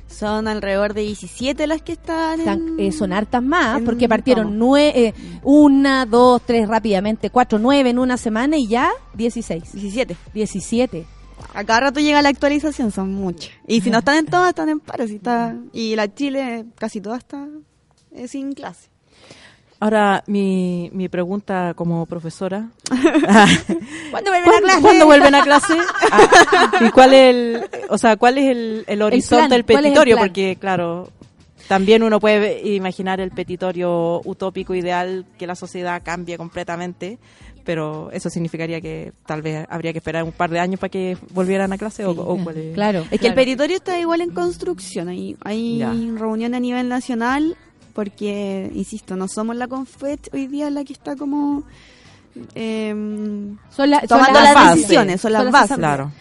Son 0.07 0.47
alrededor 0.47 0.93
de 0.93 1.01
17 1.01 1.67
las 1.67 1.81
que 1.81 1.93
están. 1.93 2.41
En- 2.41 2.79
eh, 2.79 2.91
son 2.91 3.13
hartas 3.13 3.43
más, 3.43 3.79
en- 3.79 3.85
porque 3.85 4.09
partieron 4.09 4.47
vamos. 4.47 4.59
nue- 4.79 4.91
eh, 4.95 5.13
una, 5.43 6.05
dos, 6.05 6.41
tres 6.45 6.67
rápidamente, 6.67 7.29
cuatro, 7.29 7.59
nueve 7.59 7.89
en 7.91 7.99
una 7.99 8.17
semana 8.17 8.57
y 8.57 8.67
ya 8.67 8.89
16. 9.13 9.71
17. 9.73 10.17
17. 10.33 11.05
A 11.53 11.63
cada 11.63 11.79
rato 11.81 11.99
llega 11.99 12.21
la 12.21 12.29
actualización, 12.29 12.91
son 12.91 13.13
muchas. 13.13 13.51
Y 13.67 13.81
si 13.81 13.89
no 13.91 13.99
están 13.99 14.17
en 14.17 14.25
todas, 14.25 14.49
están 14.49 14.67
en 14.69 14.79
paro. 14.79 15.07
si 15.07 15.15
está... 15.15 15.55
Y 15.71 15.95
la 15.95 16.13
Chile, 16.13 16.65
casi 16.75 16.99
toda 16.99 17.17
está 17.17 17.47
eh, 18.11 18.27
sin 18.27 18.51
clase. 18.53 18.89
Ahora, 19.82 20.23
mi, 20.27 20.89
mi 20.93 21.07
pregunta 21.07 21.73
como 21.73 22.05
profesora. 22.05 22.67
¿Cuándo 24.11 24.32
vuelven 24.32 24.43
¿Cuándo, 24.43 24.82
cuándo 24.82 25.05
vuelven 25.05 25.36
a 25.36 25.43
clase? 25.43 25.73
Ah, 26.11 26.27
¿Y 26.86 26.89
cuál 26.91 27.13
es 27.13 27.36
el, 27.36 27.61
o 27.89 27.97
sea, 27.97 28.17
cuál 28.17 28.38
es 28.39 28.45
el, 28.51 28.84
el 28.88 29.01
horizonte 29.01 29.53
del 29.53 29.63
¿cuál 29.63 29.77
es 29.77 29.86
el 29.86 29.91
petitorio? 29.93 30.17
Porque, 30.17 30.57
claro, 30.59 31.09
también 31.67 32.01
uno 32.03 32.19
puede 32.19 32.67
imaginar 32.67 33.19
el 33.21 33.32
petitorio 33.32 34.21
utópico 34.25 34.73
ideal 34.73 35.25
que 35.38 35.45
la 35.47 35.55
sociedad 35.55 36.01
cambie 36.03 36.36
completamente, 36.38 37.19
pero 37.63 38.09
eso 38.11 38.30
significaría 38.32 38.82
que 38.82 39.13
tal 39.27 39.41
vez 39.43 39.65
habría 39.69 39.91
que 39.91 39.99
esperar 39.99 40.23
un 40.23 40.32
par 40.32 40.49
de 40.49 40.59
años 40.59 40.80
para 40.80 40.89
que 40.89 41.15
volvieran 41.32 41.71
a 41.71 41.77
clase 41.77 42.05
o, 42.05 42.11
o 42.11 42.43
cuál 42.43 42.57
es- 42.57 42.73
Claro. 42.73 43.05
Es 43.11 43.19
que 43.19 43.27
el 43.27 43.36
petitorio 43.36 43.75
está 43.77 43.99
igual 43.99 44.21
en 44.21 44.32
construcción. 44.32 45.09
Hay, 45.09 45.38
hay 45.45 45.77
Ya. 45.77 45.91
reunión 46.17 46.55
a 46.55 46.59
nivel 46.59 46.89
nacional 46.89 47.55
porque, 47.99 48.71
insisto, 48.75 49.17
no 49.17 49.27
somos 49.27 49.57
la 49.57 49.67
Confet 49.67 50.29
hoy 50.33 50.47
día 50.47 50.69
la 50.69 50.85
que 50.85 50.93
está 50.93 51.17
como 51.17 51.63
em, 52.55 53.57
Son 53.71 53.89
la- 53.89 53.99
son 53.99 54.07
tomando 54.07 54.39
las 54.39 54.43
las 54.45 54.55
bases. 54.55 54.75
decisiones, 54.77 55.19
son 55.19 55.33
las 55.33 55.39
Son 55.43 55.51
las 55.51 55.61
bases. 55.61 55.77
Claro. 55.77 56.11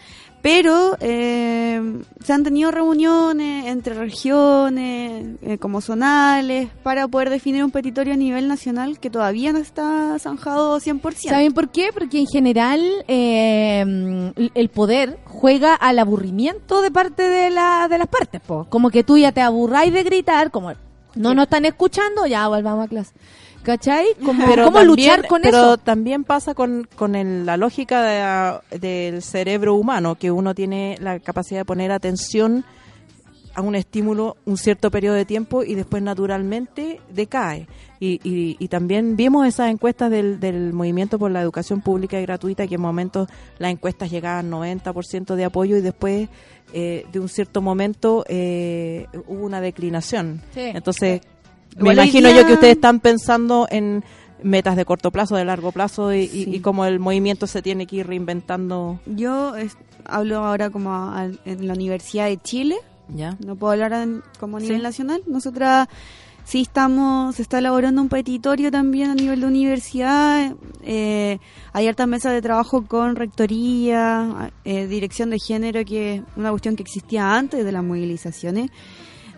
Pero 0.41 0.97
eh, 0.99 2.01
se 2.23 2.33
han 2.33 2.43
tenido 2.43 2.71
reuniones 2.71 3.65
entre 3.67 3.93
regiones, 3.93 5.37
eh, 5.41 5.57
como 5.57 5.79
zonales, 5.79 6.69
para 6.83 7.07
poder 7.07 7.29
definir 7.29 7.63
un 7.63 7.71
petitorio 7.71 8.13
a 8.13 8.17
nivel 8.17 8.47
nacional 8.49 8.99
que 8.99 9.09
todavía 9.09 9.53
no 9.53 9.59
está 9.59 10.17
zanjado 10.19 10.79
100%. 10.81 11.29
¿Saben 11.29 11.53
por 11.53 11.69
qué? 11.69 11.91
Porque 11.93 12.19
en 12.19 12.27
general 12.27 12.81
eh, 13.07 14.31
el 14.53 14.69
poder 14.69 15.19
juega 15.25 15.75
al 15.75 15.97
aburrimiento 15.99 16.81
de 16.81 16.91
parte 16.91 17.23
de, 17.23 17.49
la, 17.49 17.87
de 17.89 17.97
las 17.97 18.07
partes. 18.07 18.41
po. 18.41 18.65
Como 18.69 18.89
que 18.91 19.03
tú 19.05 19.17
ya 19.17 19.31
te 19.31 19.41
aburráis 19.41 19.93
de 19.93 20.03
gritar, 20.03 20.51
como 20.51 20.71
no 21.15 21.33
nos 21.33 21.43
están 21.43 21.65
escuchando, 21.65 22.25
ya 22.25 22.47
volvamos 22.47 22.85
a 22.85 22.87
clase. 22.87 23.13
¿Cachai? 23.63 24.07
¿Cómo 24.23 24.45
también- 24.45 24.87
luchar 24.87 25.27
con 25.27 25.41
pero 25.41 25.57
eso? 25.57 25.77
también 25.77 26.23
pasa 26.23 26.53
con, 26.53 26.87
con 26.95 27.15
el- 27.15 27.45
la 27.45 27.57
lógica 27.57 28.61
de- 28.71 28.77
del 28.79 29.21
cerebro 29.21 29.75
humano, 29.75 30.15
que 30.15 30.31
uno 30.31 30.55
tiene 30.55 30.97
la 31.01 31.19
capacidad 31.19 31.59
de 31.59 31.65
poner 31.65 31.91
atención 31.91 32.63
a 33.55 33.61
un 33.61 33.75
estímulo 33.75 34.37
un 34.45 34.57
cierto 34.57 34.89
periodo 34.91 35.15
de 35.15 35.25
tiempo 35.25 35.63
y 35.63 35.75
después 35.75 36.01
naturalmente 36.01 37.01
decae. 37.11 37.67
Y, 37.99 38.21
y, 38.23 38.55
y 38.59 38.67
también 38.69 39.17
vimos 39.17 39.45
esas 39.45 39.69
encuestas 39.69 40.09
del, 40.09 40.39
del 40.39 40.71
movimiento 40.71 41.19
por 41.19 41.29
la 41.31 41.41
educación 41.41 41.81
pública 41.81 42.17
y 42.17 42.21
gratuita, 42.21 42.65
que 42.67 42.75
en 42.75 42.81
momentos 42.81 43.27
las 43.57 43.71
encuestas 43.71 44.09
llegaban 44.09 44.49
90% 44.49 45.35
de 45.35 45.43
apoyo 45.43 45.75
y 45.75 45.81
después 45.81 46.29
eh, 46.73 47.05
de 47.11 47.19
un 47.19 47.29
cierto 47.29 47.61
momento 47.61 48.23
eh, 48.27 49.07
hubo 49.27 49.43
una 49.45 49.61
declinación. 49.61 50.41
Sí. 50.53 50.61
Entonces, 50.61 51.21
me 51.75 51.81
Igual 51.81 51.95
imagino 51.97 52.29
día- 52.29 52.41
yo 52.41 52.47
que 52.47 52.53
ustedes 52.53 52.75
están 52.75 52.99
pensando 52.99 53.67
en 53.69 54.03
metas 54.43 54.75
de 54.75 54.85
corto 54.85 55.11
plazo, 55.11 55.35
de 55.35 55.45
largo 55.45 55.71
plazo 55.71 56.13
y, 56.13 56.27
Sí. 56.27 56.45
y 56.55 56.59
cómo 56.61 56.85
el 56.85 56.99
movimiento 56.99 57.45
se 57.47 57.61
tiene 57.61 57.85
que 57.87 57.97
ir 57.97 58.07
reinventando. 58.07 58.99
Yo 59.05 59.55
es- 59.55 59.77
hablo 60.05 60.37
ahora 60.45 60.69
como 60.69 60.93
a- 60.93 61.27
en 61.45 61.67
la 61.67 61.73
Universidad 61.73 62.25
de 62.27 62.37
Chile, 62.37 62.77
¿Ya? 63.09 63.35
no 63.45 63.55
puedo 63.55 63.73
hablar 63.73 63.91
en- 63.93 64.23
como 64.39 64.57
a 64.57 64.59
nivel 64.61 64.77
Sí. 64.77 64.83
nacional. 64.83 65.21
Nosotras 65.27 65.87
sí 66.49 66.61
estamos, 66.61 67.35
se 67.35 67.43
está 67.43 67.59
elaborando 67.59 68.01
un 68.01 68.09
petitorio 68.09 68.71
también 68.71 69.11
a 69.11 69.13
nivel 69.13 69.41
de 69.41 69.45
universidad. 69.45 70.55
eh, 70.81 71.37
hay 71.73 71.87
hartas 71.87 72.07
mesas 72.07 72.33
de 72.33 72.41
trabajo 72.41 72.87
con 72.87 73.15
rectoría, 73.15 74.51
eh, 74.65 74.87
dirección 74.87 75.29
de 75.29 75.37
género, 75.37 75.85
que 75.85 76.15
es 76.15 76.21
una 76.35 76.49
cuestión 76.49 76.75
que 76.75 76.81
existía 76.81 77.35
antes 77.35 77.63
de 77.63 77.71
las 77.71 77.83
movilizaciones. 77.83 78.71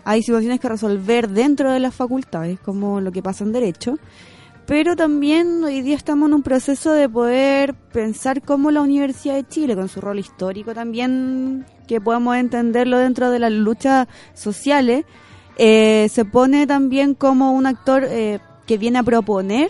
Hay 0.04 0.22
situaciones 0.22 0.58
que 0.58 0.70
resolver 0.70 1.28
dentro 1.28 1.70
de 1.70 1.80
las 1.80 1.94
facultades, 1.94 2.58
como 2.60 3.02
lo 3.02 3.12
que 3.12 3.22
pasa 3.22 3.44
en 3.44 3.52
Derecho. 3.52 3.98
Pero 4.64 4.96
también 4.96 5.62
hoy 5.62 5.82
día 5.82 5.96
estamos 5.96 6.28
en 6.28 6.34
un 6.34 6.42
proceso 6.42 6.92
de 6.92 7.10
poder 7.10 7.74
pensar 7.74 8.40
cómo 8.40 8.70
la 8.70 8.80
Universidad 8.80 9.34
de 9.34 9.46
Chile, 9.46 9.74
con 9.74 9.90
su 9.90 10.00
rol 10.00 10.18
histórico 10.18 10.72
también, 10.72 11.66
que 11.86 12.00
podemos 12.00 12.36
entenderlo 12.36 12.96
dentro 12.96 13.30
de 13.30 13.38
las 13.38 13.52
luchas 13.52 14.08
sociales, 14.32 15.04
eh, 15.56 16.08
se 16.10 16.24
pone 16.24 16.66
también 16.66 17.14
como 17.14 17.52
un 17.52 17.66
actor 17.66 18.04
eh, 18.08 18.38
que 18.66 18.78
viene 18.78 18.98
a 18.98 19.02
proponer 19.02 19.68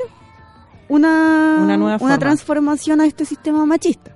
una, 0.89 1.59
Una 1.63 1.77
nueva 1.77 1.99
forma. 1.99 2.19
transformación 2.19 3.01
a 3.01 3.07
este 3.07 3.25
sistema 3.25 3.65
machista. 3.67 4.11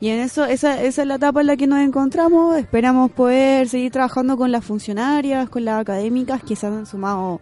Y 0.00 0.10
en 0.10 0.20
eso, 0.20 0.44
esa, 0.44 0.80
esa 0.80 1.02
es 1.02 1.08
la 1.08 1.16
etapa 1.16 1.40
en 1.40 1.48
la 1.48 1.56
que 1.56 1.66
nos 1.66 1.80
encontramos. 1.80 2.56
Esperamos 2.56 3.10
poder 3.10 3.68
seguir 3.68 3.90
trabajando 3.90 4.36
con 4.36 4.52
las 4.52 4.64
funcionarias, 4.64 5.48
con 5.48 5.64
las 5.64 5.80
académicas 5.80 6.40
que 6.44 6.54
se 6.54 6.66
han 6.68 6.86
sumado. 6.86 7.40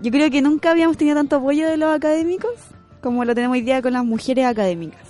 Yo 0.00 0.10
creo 0.12 0.30
que 0.30 0.40
nunca 0.40 0.70
habíamos 0.70 0.96
tenido 0.96 1.16
tanto 1.16 1.36
apoyo 1.36 1.66
de 1.68 1.76
los 1.76 1.92
académicos 1.92 2.52
como 3.00 3.24
lo 3.24 3.34
tenemos 3.34 3.56
hoy 3.56 3.62
día 3.62 3.82
con 3.82 3.92
las 3.92 4.04
mujeres 4.04 4.46
académicas. 4.46 5.00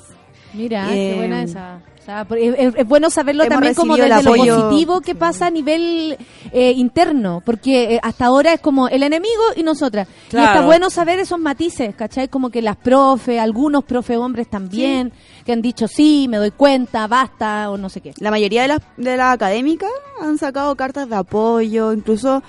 Mira, 0.55 0.89
Eh, 0.95 1.11
qué 1.13 1.17
buena 1.19 1.43
esa. 1.43 1.81
O 2.05 2.07
sea, 2.07 2.27
por- 2.27 2.37
es, 2.37 2.87
bueno 2.87 3.09
saberlo 3.09 3.45
hemos 3.45 3.55
también 3.55 3.75
como 3.75 3.97
desde 3.97 4.23
lo 4.23 4.35
positivo 4.35 5.01
que 5.01 5.15
pasa 5.15 5.47
a 5.47 5.51
nivel 5.51 6.19
eh, 6.53 6.73
interno, 6.73 7.43
porque 7.47 7.95
eh, 7.95 8.01
hasta 8.03 8.27
ahora 8.27 8.53
es 8.53 8.61
como 8.61 8.89
el 8.89 9.03
enemigo 9.03 9.43
y 9.57 9.63
nosotras. 9.63 10.07
Y 10.31 10.37
está 10.37 10.61
bueno 10.67 10.91
saber 10.91 11.19
esos 11.19 11.39
matices, 11.39 11.95
¿cachai? 11.95 12.29
Como 12.29 12.51
que 12.51 12.61
las 12.61 12.77
profes, 12.77 13.41
algunos 13.41 13.85
profe 13.85 14.19
hombres 14.19 14.51
también, 14.51 15.15
que 15.47 15.53
han 15.55 15.63
dicho 15.63 15.89
sí, 15.89 16.27
me 16.29 16.37
doy 16.37 16.51
cuenta, 16.51 17.07
basta, 17.07 17.71
o 17.71 17.79
no 17.79 17.89
sé 17.89 18.03
qué. 18.03 18.13
La 18.19 18.31
mayoría 18.31 18.61
de 18.61 18.69
las, 18.69 18.81
de 18.99 19.17
las 19.17 19.33
académicas 19.35 19.91
han 20.21 20.37
sacado 20.37 20.77
cartas 20.77 21.09
de 21.09 21.17
apoyo, 21.17 21.91
incluso 21.95 22.43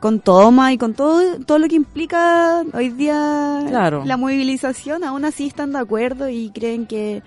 con 0.00 0.18
toma 0.18 0.72
y 0.72 0.78
con 0.78 0.94
todo, 0.94 1.22
todo 1.46 1.60
lo 1.60 1.68
que 1.68 1.76
implica 1.76 2.64
hoy 2.74 2.88
día 2.90 3.62
Claro. 3.68 4.02
la 4.04 4.16
movilización, 4.16 5.04
aún 5.04 5.24
así 5.24 5.46
están 5.46 5.70
de 5.72 5.78
acuerdo 5.78 6.28
y 6.28 6.50
creen 6.50 6.86
que 6.86 7.22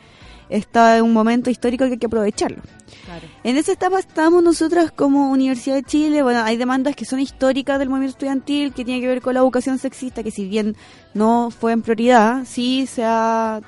está 0.50 0.98
en 0.98 1.04
un 1.04 1.14
momento 1.14 1.50
histórico 1.50 1.86
que 1.86 1.92
hay 1.92 1.98
que 1.98 2.08
aprovecharlo. 2.08 2.62
En 3.44 3.58
esa 3.58 3.72
etapa 3.72 4.00
estamos 4.00 4.44
nosotras 4.44 4.92
como 4.92 5.32
Universidad 5.32 5.76
de 5.76 5.84
Chile. 5.84 6.24
Bueno, 6.24 6.44
hay 6.44 6.58
demandas 6.58 6.96
que 6.96 7.06
son 7.06 7.20
históricas 7.20 7.80
del 7.80 7.90
movimiento 7.90 8.16
estudiantil, 8.16 8.74
que 8.74 8.86
tiene 8.86 9.02
que 9.02 9.08
ver 9.08 9.22
con 9.22 9.34
la 9.34 9.40
educación 9.40 9.78
sexista, 9.78 10.24
que 10.24 10.32
si 10.32 10.48
bien 10.48 10.76
no 11.14 11.52
fue 11.52 11.72
en 11.72 11.82
prioridad, 11.82 12.44
sí 12.46 12.88
se 12.88 13.04
ha, 13.06 13.62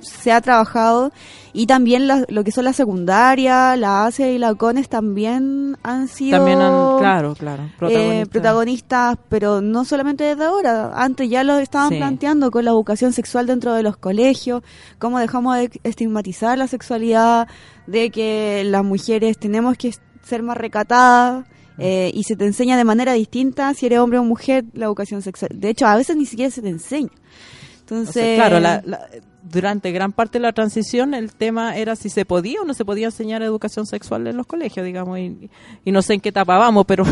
se 0.00 0.32
ha 0.32 0.40
trabajado. 0.40 1.12
Y 1.52 1.66
también 1.66 2.06
la- 2.06 2.24
lo 2.28 2.44
que 2.44 2.52
son 2.52 2.64
la 2.64 2.72
secundaria, 2.72 3.76
la 3.76 4.06
ACE 4.06 4.32
y 4.32 4.38
la 4.38 4.54
CONES 4.54 4.88
también 4.88 5.76
han 5.82 6.06
sido 6.06 6.38
También 6.38 6.60
han, 6.60 6.98
claro, 6.98 7.34
claro, 7.34 7.64
eh, 7.88 8.24
protagonistas. 8.30 9.18
pero 9.28 9.60
no 9.60 9.84
solamente 9.84 10.22
desde 10.24 10.44
ahora. 10.44 10.92
Antes 10.94 11.28
ya 11.28 11.42
lo 11.42 11.58
estaban 11.58 11.88
Sí. 11.88 11.96
planteando 11.96 12.50
con 12.52 12.64
la 12.64 12.70
educación 12.70 13.12
sexual 13.12 13.46
dentro 13.46 13.72
de 13.74 13.82
los 13.82 13.96
colegios, 13.96 14.62
cómo 14.98 15.18
dejamos 15.18 15.56
de 15.56 15.70
estigmatizar 15.82 16.56
la 16.56 16.68
sexualidad, 16.68 17.48
de 17.86 18.10
que 18.10 18.62
las 18.64 18.84
mujeres 18.84 19.36
tenemos 19.38 19.76
que 19.76 19.92
ser 20.22 20.42
más 20.42 20.56
recatadas. 20.56 21.44
eh, 21.82 22.10
y 22.12 22.24
se 22.24 22.36
te 22.36 22.44
enseña 22.44 22.76
de 22.76 22.84
manera 22.84 23.14
distinta 23.14 23.72
si 23.72 23.86
eres 23.86 24.00
hombre 24.00 24.18
o 24.18 24.22
mujer 24.24 24.66
la 24.74 24.84
educación 24.84 25.22
sexual. 25.22 25.48
De 25.54 25.70
hecho, 25.70 25.86
a 25.86 25.96
veces 25.96 26.14
ni 26.14 26.26
siquiera 26.26 26.50
se 26.50 26.60
te 26.60 26.68
enseña. 26.68 27.08
O 27.08 27.80
Entonces, 27.80 28.12
sea, 28.12 28.36
claro, 28.36 28.60
la- 28.60 28.82
la- 28.84 29.00
durante 29.42 29.92
gran 29.92 30.12
parte 30.12 30.38
de 30.38 30.42
la 30.42 30.52
transición 30.52 31.14
el 31.14 31.32
tema 31.32 31.76
era 31.76 31.96
si 31.96 32.08
se 32.08 32.24
podía 32.24 32.60
o 32.62 32.64
no 32.64 32.74
se 32.74 32.84
podía 32.84 33.06
enseñar 33.06 33.42
educación 33.42 33.86
sexual 33.86 34.26
en 34.26 34.36
los 34.36 34.46
colegios, 34.46 34.84
digamos, 34.84 35.18
y, 35.18 35.50
y 35.84 35.92
no 35.92 36.02
sé 36.02 36.14
en 36.14 36.20
qué 36.20 36.30
etapa 36.30 36.58
vamos, 36.58 36.84
pero 36.86 37.04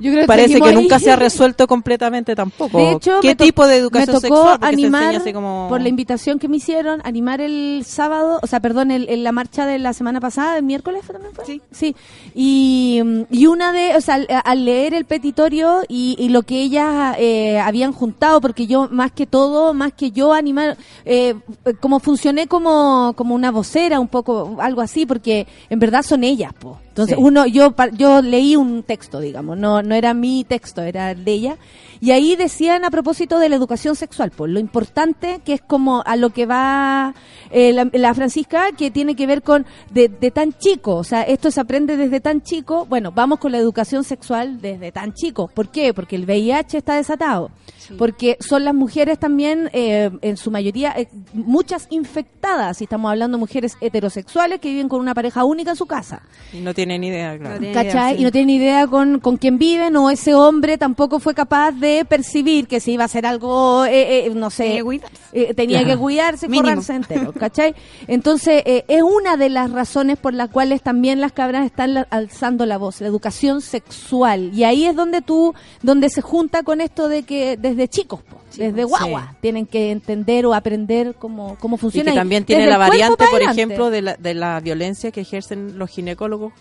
Yo 0.00 0.10
creo 0.10 0.22
que 0.22 0.26
parece 0.26 0.60
que 0.60 0.72
nunca 0.72 0.98
se 0.98 1.10
ha 1.10 1.16
resuelto 1.16 1.66
completamente 1.66 2.34
tampoco. 2.34 2.78
De 2.78 2.92
hecho, 2.92 3.20
¿Qué 3.20 3.34
tipo 3.34 3.66
de 3.66 3.76
educación 3.76 4.16
me 4.16 4.20
tocó 4.20 4.20
sexual? 4.20 4.58
Porque 4.60 4.66
se 4.66 4.72
animar, 4.72 5.02
enseña 5.04 5.22
así 5.22 5.32
como... 5.32 5.66
por 5.68 5.80
la 5.80 5.88
invitación 5.88 6.38
que 6.38 6.48
me 6.48 6.56
hicieron, 6.56 7.00
animar 7.04 7.40
el 7.40 7.84
sábado, 7.86 8.40
o 8.42 8.46
sea, 8.46 8.60
perdón, 8.60 8.90
el, 8.90 9.08
en 9.08 9.24
la 9.24 9.32
marcha 9.32 9.66
de 9.66 9.78
la 9.78 9.92
semana 9.92 10.20
pasada, 10.20 10.56
el 10.56 10.64
miércoles 10.64 11.02
también 11.06 11.34
fue. 11.34 11.44
Sí. 11.44 11.62
Sí. 11.70 11.96
Y, 12.34 13.00
mm, 13.04 13.22
y 13.30 13.46
una 13.46 13.72
de, 13.72 13.96
o 13.96 14.00
sea, 14.00 14.14
al, 14.14 14.26
al 14.28 14.64
leer 14.64 14.94
el 14.94 15.04
petitorio 15.04 15.82
y, 15.88 16.16
y 16.18 16.28
lo 16.28 16.42
que 16.42 16.62
ellas 16.62 17.16
eh, 17.18 17.58
habían 17.58 17.92
juntado, 17.92 18.40
porque 18.40 18.66
yo 18.66 18.88
más 18.90 19.12
que 19.12 19.26
todo, 19.26 19.74
más 19.74 19.92
que 19.92 20.10
yo 20.10 20.32
animar, 20.32 20.76
eh, 21.04 21.34
como 21.80 22.00
funcioné 22.00 22.46
como, 22.46 23.14
como 23.16 23.34
una 23.34 23.50
vocera, 23.50 24.00
un 24.00 24.08
poco, 24.08 24.56
algo 24.60 24.80
así, 24.80 25.06
porque 25.06 25.46
en 25.70 25.78
verdad 25.78 26.02
son 26.02 26.24
ellas, 26.24 26.52
po. 26.52 26.78
Entonces, 26.92 27.16
Sí. 27.16 27.22
uno, 27.24 27.46
yo, 27.46 27.74
yo 27.96 28.20
leí 28.20 28.54
un 28.54 28.82
texto, 28.82 29.18
digamos, 29.18 29.56
no, 29.56 29.82
no 29.82 29.94
era 29.94 30.12
mi 30.12 30.44
texto, 30.44 30.82
era 30.82 31.12
el 31.12 31.24
de 31.24 31.32
ella. 31.32 31.56
Y 32.02 32.10
ahí 32.10 32.36
decían 32.36 32.84
a 32.84 32.90
propósito 32.90 33.38
de 33.38 33.48
la 33.48 33.56
educación 33.56 33.96
sexual, 33.96 34.30
pues 34.30 34.50
lo 34.52 34.60
importante 34.60 35.40
que 35.44 35.54
es 35.54 35.62
como 35.62 36.02
a 36.04 36.16
lo 36.16 36.30
que 36.30 36.44
va 36.46 37.14
eh, 37.50 37.72
la, 37.72 37.88
la 37.92 38.12
Francisca, 38.12 38.72
que 38.76 38.90
tiene 38.90 39.14
que 39.16 39.26
ver 39.26 39.42
con 39.42 39.64
de, 39.90 40.08
de 40.08 40.30
tan 40.30 40.52
chico, 40.52 40.96
o 40.96 41.04
sea, 41.04 41.22
esto 41.22 41.50
se 41.50 41.60
aprende 41.60 41.96
desde 41.96 42.20
tan 42.20 42.42
chico. 42.42 42.84
Bueno, 42.86 43.10
vamos 43.10 43.38
con 43.38 43.52
la 43.52 43.58
educación 43.58 44.04
sexual 44.04 44.60
desde 44.60 44.92
tan 44.92 45.14
chico. 45.14 45.48
¿Por 45.48 45.68
qué? 45.70 45.94
Porque 45.94 46.16
el 46.16 46.24
VIH 46.26 46.76
está 46.78 46.96
desatado. 46.96 47.50
Porque 47.98 48.36
son 48.40 48.64
las 48.64 48.74
mujeres 48.74 49.18
también, 49.18 49.68
eh, 49.72 50.10
en 50.22 50.36
su 50.36 50.50
mayoría, 50.50 50.94
eh, 50.96 51.08
muchas 51.34 51.88
infectadas, 51.90 52.78
si 52.78 52.84
estamos 52.84 53.10
hablando 53.10 53.36
de 53.36 53.40
mujeres 53.40 53.76
heterosexuales 53.80 54.60
que 54.60 54.70
viven 54.70 54.88
con 54.88 55.00
una 55.00 55.14
pareja 55.14 55.44
única 55.44 55.70
en 55.70 55.76
su 55.76 55.86
casa. 55.86 56.22
Y 56.52 56.60
tienen 56.82 57.04
idea, 57.04 57.38
claro. 57.38 57.54
No 57.54 57.60
tienen 57.60 57.74
¿Cachai? 57.74 57.92
idea, 57.92 58.16
sí. 58.16 58.20
Y 58.20 58.24
no 58.24 58.30
tienen 58.32 58.50
idea 58.50 58.86
con, 58.86 59.20
con 59.20 59.36
quién 59.36 59.58
viven 59.58 59.96
o 59.96 60.10
ese 60.10 60.34
hombre 60.34 60.78
tampoco 60.78 61.18
fue 61.20 61.34
capaz 61.34 61.72
de 61.72 62.04
percibir 62.04 62.66
que 62.66 62.80
se 62.80 62.90
iba 62.90 63.04
a 63.04 63.06
hacer 63.06 63.24
algo, 63.26 63.84
eh, 63.84 64.26
eh, 64.26 64.30
no 64.34 64.50
sé, 64.50 64.82
que 64.84 65.00
eh, 65.32 65.54
tenía 65.54 65.78
Ajá. 65.80 65.86
que 65.88 65.96
cuidarse 65.96 66.48
forrarse 66.48 66.94
entero, 66.94 67.32
¿cachai? 67.32 67.74
Entonces, 68.06 68.62
eh, 68.66 68.84
es 68.88 69.02
una 69.02 69.36
de 69.36 69.48
las 69.48 69.70
razones 69.70 70.18
por 70.18 70.34
las 70.34 70.50
cuales 70.50 70.82
también 70.82 71.20
las 71.20 71.32
cabras 71.32 71.64
están 71.66 71.94
la- 71.94 72.06
alzando 72.10 72.66
la 72.66 72.78
voz, 72.78 73.00
la 73.00 73.06
educación 73.08 73.60
sexual. 73.60 74.50
Y 74.54 74.64
ahí 74.64 74.84
es 74.86 74.94
donde 74.96 75.22
tú, 75.22 75.54
donde 75.82 76.08
se 76.10 76.20
junta 76.22 76.62
con 76.62 76.80
esto 76.80 77.08
de 77.08 77.22
que 77.22 77.56
desde 77.56 77.88
chicos, 77.88 78.20
po, 78.22 78.38
desde 78.56 78.84
guagua, 78.84 79.28
Sí. 79.32 79.36
tienen 79.40 79.66
que 79.66 79.90
entender 79.90 80.44
o 80.46 80.54
aprender 80.54 81.14
cómo, 81.18 81.56
cómo 81.60 81.76
Y 81.76 81.78
funciona. 81.78 82.10
que 82.10 82.14
y 82.16 82.18
también 82.18 82.44
tiene 82.44 82.66
la 82.66 82.76
variante, 82.78 83.24
por 83.30 83.42
ejemplo, 83.42 83.90
de 83.90 84.02
la, 84.02 84.14
de 84.16 84.34
la 84.34 84.60
violencia 84.60 85.10
que 85.10 85.20
ejercen 85.22 85.78
los 85.78 85.88
ginecólogos 85.90 86.52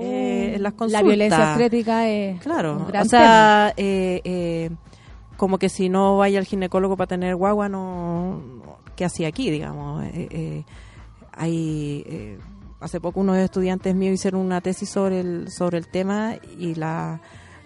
eh, 0.00 0.54
en 0.54 0.62
las 0.62 0.72
consultas. 0.74 1.02
La 1.02 1.08
violencia 1.08 1.50
obstétrica 1.52 2.08
es 2.08 2.40
Claro, 2.40 2.76
un 2.78 2.86
gran 2.86 3.06
o 3.06 3.08
sea, 3.08 3.72
eh, 3.76 4.20
eh, 4.24 4.70
como 5.36 5.58
que 5.58 5.68
si 5.68 5.88
no 5.88 6.18
vaya 6.18 6.38
al 6.38 6.44
ginecólogo 6.44 6.96
para 6.96 7.08
tener 7.08 7.36
guagua, 7.36 7.68
no, 7.68 8.40
¿qué 8.96 9.04
hacía 9.04 9.28
aquí, 9.28 9.50
digamos? 9.50 10.04
Hay, 11.32 12.38
hace 12.80 13.00
poco 13.00 13.20
unos 13.20 13.36
estudiantes 13.36 13.94
míos 13.94 14.14
hicieron 14.14 14.40
una 14.40 14.60
tesis 14.60 14.88
sobre 14.88 15.20
el, 15.20 15.50
sobre 15.50 15.78
el 15.78 15.88
tema 15.88 16.36
y 16.58 16.74
la, 16.74 17.20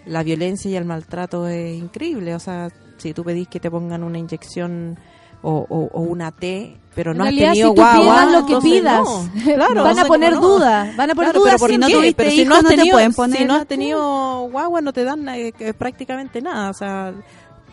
la 0.06 0.22
violencia 0.22 0.70
y 0.70 0.76
el 0.76 0.84
maltrato 0.84 1.46
es 1.46 1.76
increíble, 1.76 2.34
o 2.34 2.40
sea, 2.40 2.70
si 2.98 3.14
tú 3.14 3.24
pedís 3.24 3.48
que 3.48 3.60
te 3.60 3.70
pongan 3.70 4.02
una 4.02 4.18
inyección 4.18 4.98
o, 5.42 5.66
o- 5.68 5.90
o 5.92 6.00
una 6.02 6.32
T, 6.32 6.76
pero 6.94 7.12
En 7.12 7.18
no 7.18 7.24
has 7.24 7.30
realidad, 7.30 7.48
tenido 7.52 7.68
si 7.70 7.74
tú 7.74 7.80
guagua, 7.80 8.02
pidas 8.02 8.32
lo 8.32 8.46
que 8.46 8.56
pidas, 8.68 9.00
no. 9.02 9.30
Claro, 9.54 9.84
van 9.84 9.98
a 9.98 10.04
poner 10.04 10.32
no. 10.34 10.40
dudas, 10.40 10.96
van 10.96 11.10
a 11.10 11.14
poner 11.14 11.30
Claro, 11.30 11.40
dudas 11.40 11.54
pero 11.54 11.58
porque 11.60 11.74
si 11.74 11.78
no 11.78 11.86
¿qué? 11.86 11.92
tuviste 11.94 12.14
pero 12.14 12.30
si 12.30 12.44
no 12.44 12.54
has 12.56 12.62
no 12.62 12.68
te 12.68 12.76
tenido, 12.76 12.94
pueden 12.94 13.12
si 13.12 13.16
poner 13.16 13.46
no 13.46 13.54
has 13.54 13.66
tenido 13.66 14.40
guagua 14.50 14.80
no 14.80 14.92
te 14.92 15.04
dan 15.04 15.28
eh, 15.30 15.52
que 15.52 15.72
prácticamente 15.74 16.40
nada, 16.42 16.70
o 16.70 16.74
sea, 16.74 17.12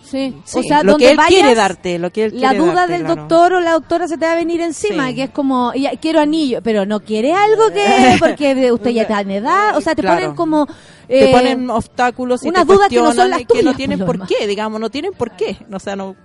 Sí. 0.04 0.34
Sí, 0.46 0.60
o 0.60 0.64
sea, 0.64 0.84
lo 0.84 0.92
donde 0.94 1.06
que 1.08 1.12
él 1.12 1.18
vayas, 1.18 1.30
quiere 1.34 1.56
darte, 1.56 2.00
lo 2.00 2.12
que 2.12 2.26
él 2.26 2.40
la 2.40 2.54
duda 2.54 2.74
darte, 2.74 2.94
del 2.94 3.02
claro. 3.04 3.16
doctor 3.24 3.54
o 3.54 3.60
la 3.60 3.72
doctora 3.74 4.08
se 4.08 4.18
te 4.18 4.26
va 4.26 4.32
a 4.32 4.36
venir 4.36 4.62
encima, 4.62 5.10
Sí. 5.10 5.16
que 5.16 5.24
es 5.24 5.30
como, 5.32 5.74
ya, 5.74 5.92
quiero 6.00 6.22
anillo, 6.22 6.62
pero 6.64 6.86
no 6.86 7.02
quiere 7.02 7.34
algo 7.34 7.64
que, 7.74 8.16
porque 8.20 8.72
usted 8.72 8.92
ya 8.92 9.02
está 9.02 9.20
en 9.20 9.32
edad, 9.32 9.76
o 9.76 9.82
sea, 9.82 9.96
te 9.96 10.04
Claro. 10.04 10.18
ponen 10.22 10.36
como... 10.38 10.66
te 11.10 11.30
eh, 11.30 11.34
ponen 11.34 11.70
obstáculos 11.70 12.46
y 12.46 12.48
unas 12.48 12.66
dudas 12.66 12.88
que 12.88 13.02
no 13.02 13.12
son 13.14 13.32
las 13.32 13.42
y 13.42 13.46
que 13.46 13.56
no 13.56 13.60
tuyas, 13.74 13.76
tienen 13.76 14.00
por 14.06 14.26
qué, 14.28 14.48
digamos, 14.48 14.80
no 14.80 14.90
tienen 14.90 15.12
por 15.12 15.32
qué. 15.32 15.58
O 15.74 15.80
sea, 15.80 15.98
no, 15.98 16.16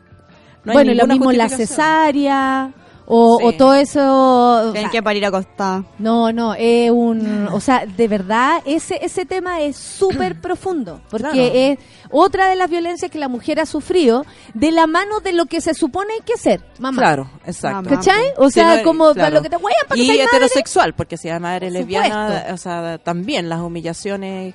no 0.64 0.72
bueno, 0.72 0.92
y 0.92 0.94
lo 0.94 1.06
mismo 1.06 1.32
la 1.32 1.48
cesárea, 1.48 2.72
o, 3.04 3.38
Sí. 3.40 3.44
o 3.46 3.52
todo 3.54 3.74
eso... 3.74 4.00
o 4.00 4.72
Tienen 4.72 4.82
sea, 4.82 4.90
que 4.90 5.02
parir 5.02 5.24
acostada. 5.26 5.84
No, 5.98 6.32
no, 6.32 6.54
es 6.54 6.90
un, 6.90 7.48
o 7.52 7.60
sea, 7.60 7.84
de 7.84 8.08
verdad 8.08 8.62
ese 8.64 9.04
ese 9.04 9.26
tema 9.26 9.60
es 9.60 9.76
súper 9.76 10.40
profundo, 10.40 11.00
porque 11.10 11.28
Claro. 11.32 11.50
es 11.52 11.78
otra 12.10 12.48
de 12.48 12.54
las 12.56 12.70
violencias 12.70 13.10
que 13.10 13.18
la 13.18 13.28
mujer 13.28 13.58
ha 13.58 13.66
sufrido 13.66 14.24
de 14.54 14.70
la 14.70 14.86
mano 14.86 15.18
de 15.20 15.32
lo 15.32 15.46
que 15.46 15.60
se 15.60 15.74
supone 15.74 16.14
hay 16.14 16.20
que 16.20 16.36
ser, 16.38 16.62
mamá. 16.78 16.96
Claro, 17.02 17.30
exacto. 17.44 17.90
¿Cachai? 17.90 18.22
O 18.36 18.46
Sí, 18.48 18.54
sea, 18.60 18.76
no, 18.76 18.82
como 18.84 19.04
para 19.08 19.14
claro. 19.14 19.34
lo 19.36 19.42
que 19.42 19.50
te 19.50 19.56
huean 19.56 19.76
para 19.88 19.96
que 19.96 20.04
Y 20.04 20.08
madre. 20.08 20.22
heterosexual, 20.24 20.94
porque 20.94 21.16
si 21.16 21.28
además 21.28 21.56
eres 21.56 21.72
Por 21.72 21.80
lesbiana, 21.80 22.26
supuesto. 22.28 22.54
o 22.54 22.56
sea, 22.56 22.98
también 22.98 23.48
las 23.48 23.60
humillaciones, 23.60 24.54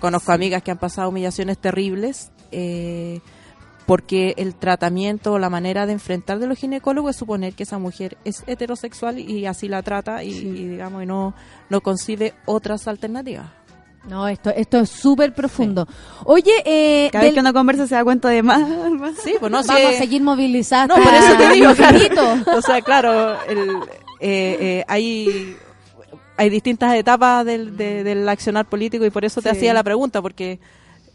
conozco 0.00 0.32
amigas 0.32 0.62
que 0.64 0.72
han 0.72 0.78
pasado 0.78 1.08
humillaciones 1.10 1.58
terribles, 1.58 2.32
eh, 2.50 3.20
porque 3.86 4.34
el 4.38 4.54
tratamiento 4.54 5.32
o 5.34 5.38
la 5.38 5.50
manera 5.50 5.86
de 5.86 5.92
enfrentar 5.92 6.38
de 6.38 6.46
los 6.46 6.58
ginecólogos 6.58 7.10
es 7.10 7.16
suponer 7.16 7.52
que 7.54 7.64
esa 7.64 7.78
mujer 7.78 8.16
es 8.24 8.42
heterosexual 8.46 9.18
y 9.18 9.44
así 9.46 9.68
la 9.68 9.82
trata 9.82 10.24
y, 10.24 10.30
y, 10.30 10.68
digamos, 10.68 11.02
y 11.02 11.06
no, 11.06 11.34
no 11.68 11.80
concibe 11.82 12.32
otras 12.46 12.88
alternativas. 12.88 13.46
No, 14.08 14.28
esto 14.28 14.50
esto 14.50 14.78
es 14.80 14.90
súper 14.90 15.32
profundo. 15.34 15.86
Oye, 16.24 16.52
eh, 16.66 17.08
Cada 17.10 17.24
vez 17.24 17.32
que 17.34 17.40
uno 17.40 17.54
conversa 17.54 17.86
se 17.86 17.94
da 17.94 18.04
cuenta 18.04 18.28
de 18.28 18.42
más. 18.42 18.60
más. 18.90 19.16
Sí, 19.22 19.34
pues 19.40 19.50
no, 19.50 19.62
vamos 19.62 19.70
a 19.94 19.98
seguir 19.98 20.22
movilizados. 20.22 20.96
No, 20.98 21.02
por 21.02 21.14
eso 21.14 21.36
te 21.38 21.48
digo, 21.54 21.74
claro. 21.76 22.58
O 22.58 22.60
sea, 22.62 22.82
claro, 22.82 23.42
el, 23.48 23.58
eh, 24.20 24.56
eh, 24.60 24.84
hay, 24.88 25.56
hay 26.36 26.50
distintas 26.50 26.94
etapas 26.96 27.46
del, 27.46 27.76
de- 27.78 28.04
del 28.04 28.28
accionar 28.28 28.66
político 28.66 29.06
y 29.06 29.10
por 29.10 29.24
eso 29.24 29.40
te 29.40 29.48
Sí. 29.50 29.56
hacía 29.56 29.72
la 29.72 29.82
pregunta, 29.82 30.20
porque 30.20 30.58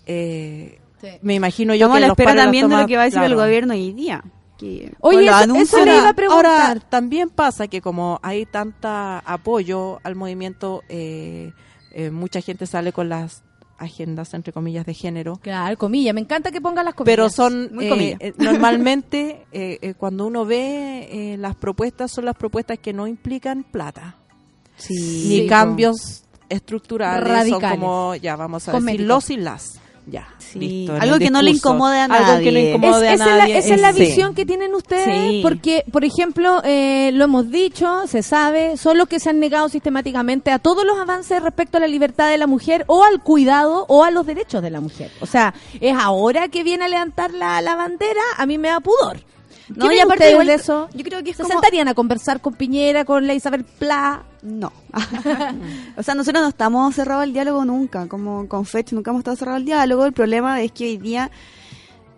eh, 0.08 0.80
Sí. 1.02 1.08
me 1.22 1.36
imagino 1.36 1.74
yo 1.76 1.86
Estamos 1.88 1.98
que 2.00 2.04
a 2.04 2.08
la 2.08 2.14
espera 2.14 2.36
también 2.36 2.70
de 2.70 2.78
lo 2.78 2.88
que 2.88 2.96
va 2.98 3.04
a 3.04 3.06
decir 3.06 3.22
el 3.22 3.36
gobierno 3.36 3.74
hoy 3.74 3.94
día. 3.94 4.24
Que 4.58 4.92
Oye, 5.00 5.26
eso- 5.28 5.56
eso 5.56 5.86
le 5.86 5.96
iba 5.98 6.10
a 6.10 6.14
preguntar. 6.14 6.46
Ahora, 6.46 6.80
también 6.90 7.30
pasa 7.30 7.68
que 7.70 7.80
como 7.82 8.20
hay 8.22 8.46
tanta 8.46 9.20
apoyo 9.20 10.00
al 10.04 10.16
movimiento, 10.16 10.84
eh, 10.90 11.54
eh, 11.92 12.12
mucha 12.12 12.42
gente 12.42 12.66
sale 12.66 12.92
con 12.92 13.08
las 13.08 13.44
agendas, 13.78 14.34
entre 14.34 14.52
comillas, 14.52 14.86
de 14.86 14.94
género. 14.94 15.38
Claro, 15.42 15.78
comillas, 15.78 16.14
me 16.14 16.20
encanta 16.20 16.52
que 16.52 16.60
pongan 16.60 16.84
las 16.84 16.94
comillas. 16.96 17.16
Pero 17.16 17.30
son 17.30 17.74
Muy 17.74 17.86
eh, 17.86 17.90
comillas. 17.90 18.18
eh, 18.20 18.34
normalmente 18.38 19.46
eh, 19.54 19.80
eh, 19.82 19.94
cuando 19.94 20.28
uno 20.28 20.44
ve 20.44 21.08
eh, 21.34 21.38
las 21.38 21.56
propuestas 21.56 22.12
son 22.12 22.26
las 22.26 22.36
propuestas 22.36 22.78
que 22.80 22.92
no 22.92 23.08
implican 23.08 23.64
plata 23.64 24.16
ni 24.90 24.96
Sí. 24.96 25.46
cambios 25.48 26.24
estructurales 26.50 27.26
Radicales. 27.28 27.70
son 27.70 27.80
como 27.80 28.16
ya 28.16 28.36
vamos 28.36 28.68
a 28.68 28.74
decir 28.80 29.02
los 29.02 29.30
y 29.30 29.38
las 29.38 29.80
ya 30.10 30.28
Sí. 30.38 30.60
listo, 30.60 30.96
en 30.96 31.02
Algo 31.04 31.20
que 31.20 31.30
no 31.30 31.42
le 31.42 31.52
incomode 31.52 31.98
a 32.00 32.06
algo 32.06 32.16
que 32.18 32.24
no 32.24 32.34
nadie. 32.34 32.70
Es- 32.72 32.76
incomode 32.76 33.08
a 33.10 33.14
esa, 33.14 33.24
es 33.24 33.38
la, 33.38 33.58
esa 33.58 33.76
es 33.76 33.82
la 33.82 33.94
sí. 33.94 34.00
visión 34.02 34.34
que 34.34 34.46
tienen 34.46 34.74
ustedes, 34.74 35.30
Sí. 35.30 35.40
porque, 35.44 35.84
por 35.92 36.04
ejemplo, 36.04 36.62
eh, 36.64 37.12
lo 37.14 37.26
hemos 37.26 37.52
dicho, 37.52 38.08
se 38.08 38.24
sabe, 38.24 38.76
son 38.78 38.98
los 38.98 39.08
que 39.08 39.20
se 39.20 39.30
han 39.30 39.40
negado 39.40 39.70
sistemáticamente 39.70 40.52
a 40.52 40.58
todos 40.60 40.86
los 40.86 40.98
avances 40.98 41.42
respecto 41.44 41.78
a 41.78 41.82
la 41.82 41.88
libertad 41.88 42.30
de 42.30 42.38
la 42.38 42.48
mujer 42.48 42.84
o 42.88 43.04
al 43.04 43.22
cuidado 43.22 43.86
o 43.90 44.04
a 44.04 44.12
los 44.12 44.26
derechos 44.26 44.62
de 44.64 44.72
la 44.72 44.82
mujer. 44.82 45.12
O 45.22 45.26
sea, 45.26 45.54
es 45.80 45.96
ahora 45.96 46.48
que 46.48 46.64
viene 46.64 46.86
a 46.86 46.88
levantar 46.88 47.32
la, 47.34 47.62
la 47.62 47.76
bandera, 47.76 48.22
a 48.38 48.46
mí 48.46 48.58
me 48.58 48.70
da 48.70 48.80
pudor. 48.80 49.20
¿Qué 49.70 49.80
No, 49.80 49.92
y 49.92 50.00
aparte 50.00 50.32
igual- 50.32 50.48
de 50.48 50.54
eso? 50.56 50.90
yo 50.94 51.04
creo 51.04 51.24
que 51.24 51.32
es 51.32 51.38
¿Se 51.38 51.44
como- 51.44 51.54
sentarían 51.54 51.88
a 51.88 51.94
conversar 51.94 52.42
con 52.42 52.54
Piñera, 52.56 53.06
con 53.06 53.26
la 53.28 53.34
Isabel 53.36 53.64
Pla? 53.64 54.24
No. 54.42 54.72
o 55.98 56.04
sea, 56.04 56.16
nosotros 56.16 56.42
no 56.42 56.50
estamos 56.50 56.96
cerrados 56.96 57.24
al 57.24 57.34
diálogo 57.34 57.64
nunca. 57.66 58.08
Como 58.08 58.48
con 58.48 58.66
Fetch 58.66 58.94
nunca 58.94 59.12
hemos 59.12 59.20
estado 59.22 59.38
cerrados 59.38 59.58
al 59.58 59.66
diálogo. 59.66 60.06
El 60.06 60.14
problema 60.14 60.62
es 60.62 60.72
que 60.72 60.86
hoy 60.86 60.98
día 60.98 61.30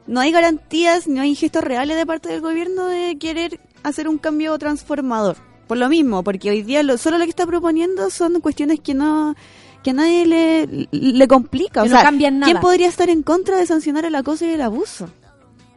no 0.08 0.20
hay 0.20 0.32
garantías, 0.32 1.08
no 1.08 1.22
hay 1.22 1.36
gestos 1.36 1.64
reales 1.64 1.98
de 1.98 2.06
parte 2.06 2.30
del 2.30 2.42
gobierno 2.42 2.86
de 2.86 3.18
querer 3.18 3.60
hacer 3.84 4.08
un 4.08 4.18
cambio 4.18 4.58
transformador. 4.58 5.38
Por 5.68 5.78
lo 5.78 5.88
mismo, 5.90 6.24
porque 6.24 6.50
hoy 6.52 6.64
día 6.64 6.84
lo, 6.84 6.98
solo 6.98 7.18
lo 7.18 7.24
que 7.24 7.30
está 7.30 7.46
proponiendo 7.46 8.10
son 8.10 8.40
cuestiones 8.42 8.80
que 8.82 8.94
no 8.94 9.36
que 9.84 9.92
a 9.92 9.94
nadie 9.94 10.26
le, 10.28 10.88
le 10.92 11.28
complica. 11.28 11.82
Que 11.82 11.88
o 11.88 11.92
no 11.92 11.96
sea, 11.98 12.04
cambian 12.04 12.38
nada. 12.40 12.52
¿quién 12.52 12.62
podría 12.62 12.88
estar 12.88 13.10
en 13.10 13.24
contra 13.24 13.58
de 13.58 13.66
sancionar 13.66 14.06
el 14.06 14.14
acoso 14.16 14.46
y 14.46 14.50
el 14.50 14.62
abuso? 14.62 15.10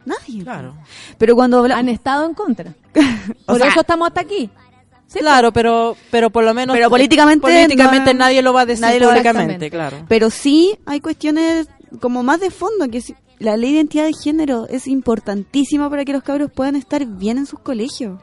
Nadie. 0.05 0.43
claro 0.43 0.75
Pero 1.17 1.35
cuando 1.35 1.59
habla- 1.59 1.77
Han 1.77 1.89
estado 1.89 2.25
en 2.25 2.33
contra. 2.33 2.73
O 3.45 3.53
Por 3.53 3.57
sea- 3.59 3.69
eso 3.69 3.81
estamos 3.81 4.07
hasta 4.07 4.21
aquí. 4.21 4.49
Sí, 5.07 5.19
claro 5.19 5.51
pero 5.51 5.95
pero 6.11 6.29
por 6.31 6.43
lo 6.43 6.53
menos 6.53 6.75
Pero 6.75 6.89
políticamente 6.89 7.41
políticamente 7.41 8.13
no- 8.13 8.19
nadie 8.21 8.41
lo 8.41 8.53
va 8.53 8.61
a 8.61 8.65
decir 8.65 8.81
nadie 8.81 8.99
lo 8.99 9.05
va 9.07 9.11
a- 9.13 9.15
públicamente 9.15 9.69
claro 9.69 9.97
Pero 10.07 10.29
sí 10.31 10.77
hay 10.85 10.99
cuestiones 10.99 11.67
como 12.01 12.23
más 12.23 12.39
de 12.39 12.49
fondo, 12.51 12.89
que 12.89 13.01
si- 13.01 13.15
la 13.39 13.55
ley 13.57 13.71
de 13.71 13.77
identidad 13.77 14.05
de 14.05 14.13
género 14.13 14.65
es 14.69 14.87
importantísima 14.87 15.89
para 15.89 16.03
que 16.05 16.13
los 16.13 16.23
cabros 16.23 16.51
puedan 16.51 16.75
estar 16.75 17.05
bien 17.05 17.37
en 17.37 17.45
sus 17.45 17.59
colegios. 17.59 18.19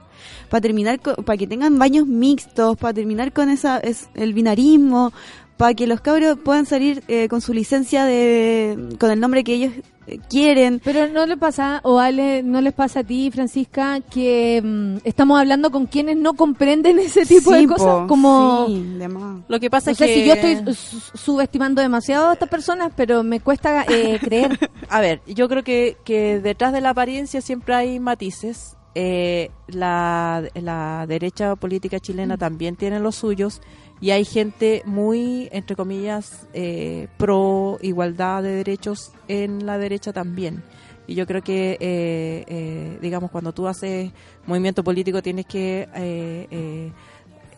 Para 0.51 0.61
terminar, 0.61 1.01
co- 1.01 1.15
para 1.17 1.37
que 1.37 1.47
tengan 1.47 1.79
baños 1.79 2.07
mixtos, 2.07 2.77
para 2.77 2.93
terminar 2.95 3.33
con 3.33 3.49
esa 3.51 3.79
es, 3.79 4.09
el 4.15 4.33
binarismo, 4.35 5.13
para 5.57 5.75
que 5.75 5.87
los 5.87 6.01
cabros 6.01 6.39
puedan 6.39 6.67
salir 6.67 7.03
eh, 7.09 7.29
con 7.29 7.41
su 7.41 7.53
licencia 7.53 8.05
de 8.05 8.97
con 8.99 9.11
el 9.11 9.21
nombre 9.21 9.45
que 9.45 9.55
ellos 9.55 9.73
eh, 10.07 10.19
quieren. 10.29 10.81
Pero 10.83 11.07
no 11.09 11.25
le 11.27 11.37
pasa, 11.37 11.81
o 11.85 12.01
Ale, 12.01 12.43
no 12.43 12.61
les 12.61 12.73
pasa 12.73 13.01
a 13.01 13.05
ti, 13.05 13.31
Francisca, 13.31 14.01
que 14.01 14.61
mm, 14.65 14.97
estamos 15.05 15.39
hablando 15.39 15.71
con 15.71 15.87
quienes 15.87 16.17
no 16.17 16.35
comprenden 16.35 16.99
ese 16.99 17.25
tipo 17.27 17.53
de 17.53 17.67
cosas. 17.67 18.01
po, 18.03 18.07
Como, 18.09 18.67
sí, 18.67 18.83
de 18.99 19.09
más. 19.09 19.43
lo 19.47 19.61
que 19.61 19.71
pasa 19.71 19.91
no 19.91 19.93
es 19.93 19.99
sé 19.99 20.07
que 20.07 20.15
si 20.15 20.27
yo 20.27 20.35
estoy 20.35 20.75
su- 20.75 21.01
subestimando 21.17 21.81
demasiado 21.81 22.31
a 22.31 22.33
estas 22.33 22.49
personas, 22.49 22.93
pero 22.97 23.23
me 23.23 23.39
cuesta 23.41 23.85
eh, 23.89 24.19
creer. 24.25 24.59
A 24.89 25.01
ver, 25.01 25.21
yo 25.27 25.49
creo 25.49 25.63
que, 25.63 25.97
que 26.05 26.41
detrás 26.41 26.73
de 26.73 26.81
la 26.81 26.91
apariencia 26.91 27.41
siempre 27.41 27.75
hay 27.75 28.01
matices. 28.01 28.77
Eh, 28.95 29.51
la, 29.69 30.43
la 30.55 31.07
derecha 31.09 31.57
política 31.57 31.99
chilena 31.99 32.37
también 32.37 32.77
tiene 32.77 33.01
los 33.01 33.15
suyos 33.17 33.63
y 34.03 34.11
hay 34.11 34.25
gente 34.27 34.83
muy, 34.85 35.49
entre 35.53 35.77
comillas, 35.77 36.47
eh, 36.53 37.07
pro 37.17 37.79
igualdad 37.81 38.43
de 38.43 38.51
derechos 38.57 39.13
en 39.29 39.65
la 39.65 39.79
derecha 39.79 40.13
también. 40.13 40.63
Y 41.07 41.15
yo 41.15 41.27
creo 41.27 41.41
que, 41.43 41.79
eh, 41.81 42.45
eh, 42.49 42.99
digamos, 43.01 43.31
cuando 43.31 43.53
tú 43.53 43.67
haces 43.69 44.11
movimiento 44.47 44.83
político 44.85 45.23
tienes 45.23 45.47
que 45.47 45.89
eh, 45.95 46.47
eh, 46.51 46.93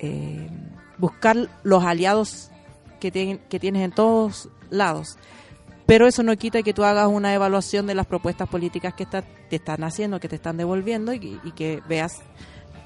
eh, 0.01 0.49
buscar 0.99 1.37
los 1.63 1.83
aliados 1.83 2.51
que, 3.01 3.11
tien- 3.13 3.41
que 3.49 3.59
tienes 3.59 3.83
en 3.83 3.91
todos 3.93 4.49
lados. 4.71 5.17
Pero 5.87 6.07
eso 6.07 6.23
no 6.23 6.35
quita 6.37 6.63
que 6.63 6.73
tú 6.73 6.85
hagas 6.85 7.09
una 7.09 7.35
evaluación 7.35 7.87
de 7.87 7.95
las 7.95 8.07
propuestas 8.07 8.49
políticas 8.49 8.93
que 8.95 9.03
está- 9.05 9.23
te 9.23 9.57
están 9.57 9.83
haciendo, 9.85 10.21
que 10.21 10.29
te 10.29 10.37
están 10.37 10.57
devolviendo 10.57 11.13
y 11.15 11.39
que 11.57 11.83
veas 11.89 12.23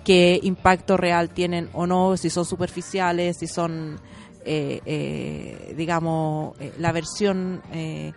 qué 0.08 0.40
impacto 0.42 0.96
real 0.96 1.28
tienen 1.28 1.68
o 1.74 1.86
no, 1.86 2.16
si 2.16 2.30
son 2.30 2.46
superficiales, 2.46 3.36
si 3.38 3.46
son, 3.46 4.00
eh, 4.46 4.80
eh, 4.86 5.74
digamos, 5.76 6.58
eh, 6.60 6.72
la 6.78 6.92
versión 6.92 7.60
eh, 7.72 8.12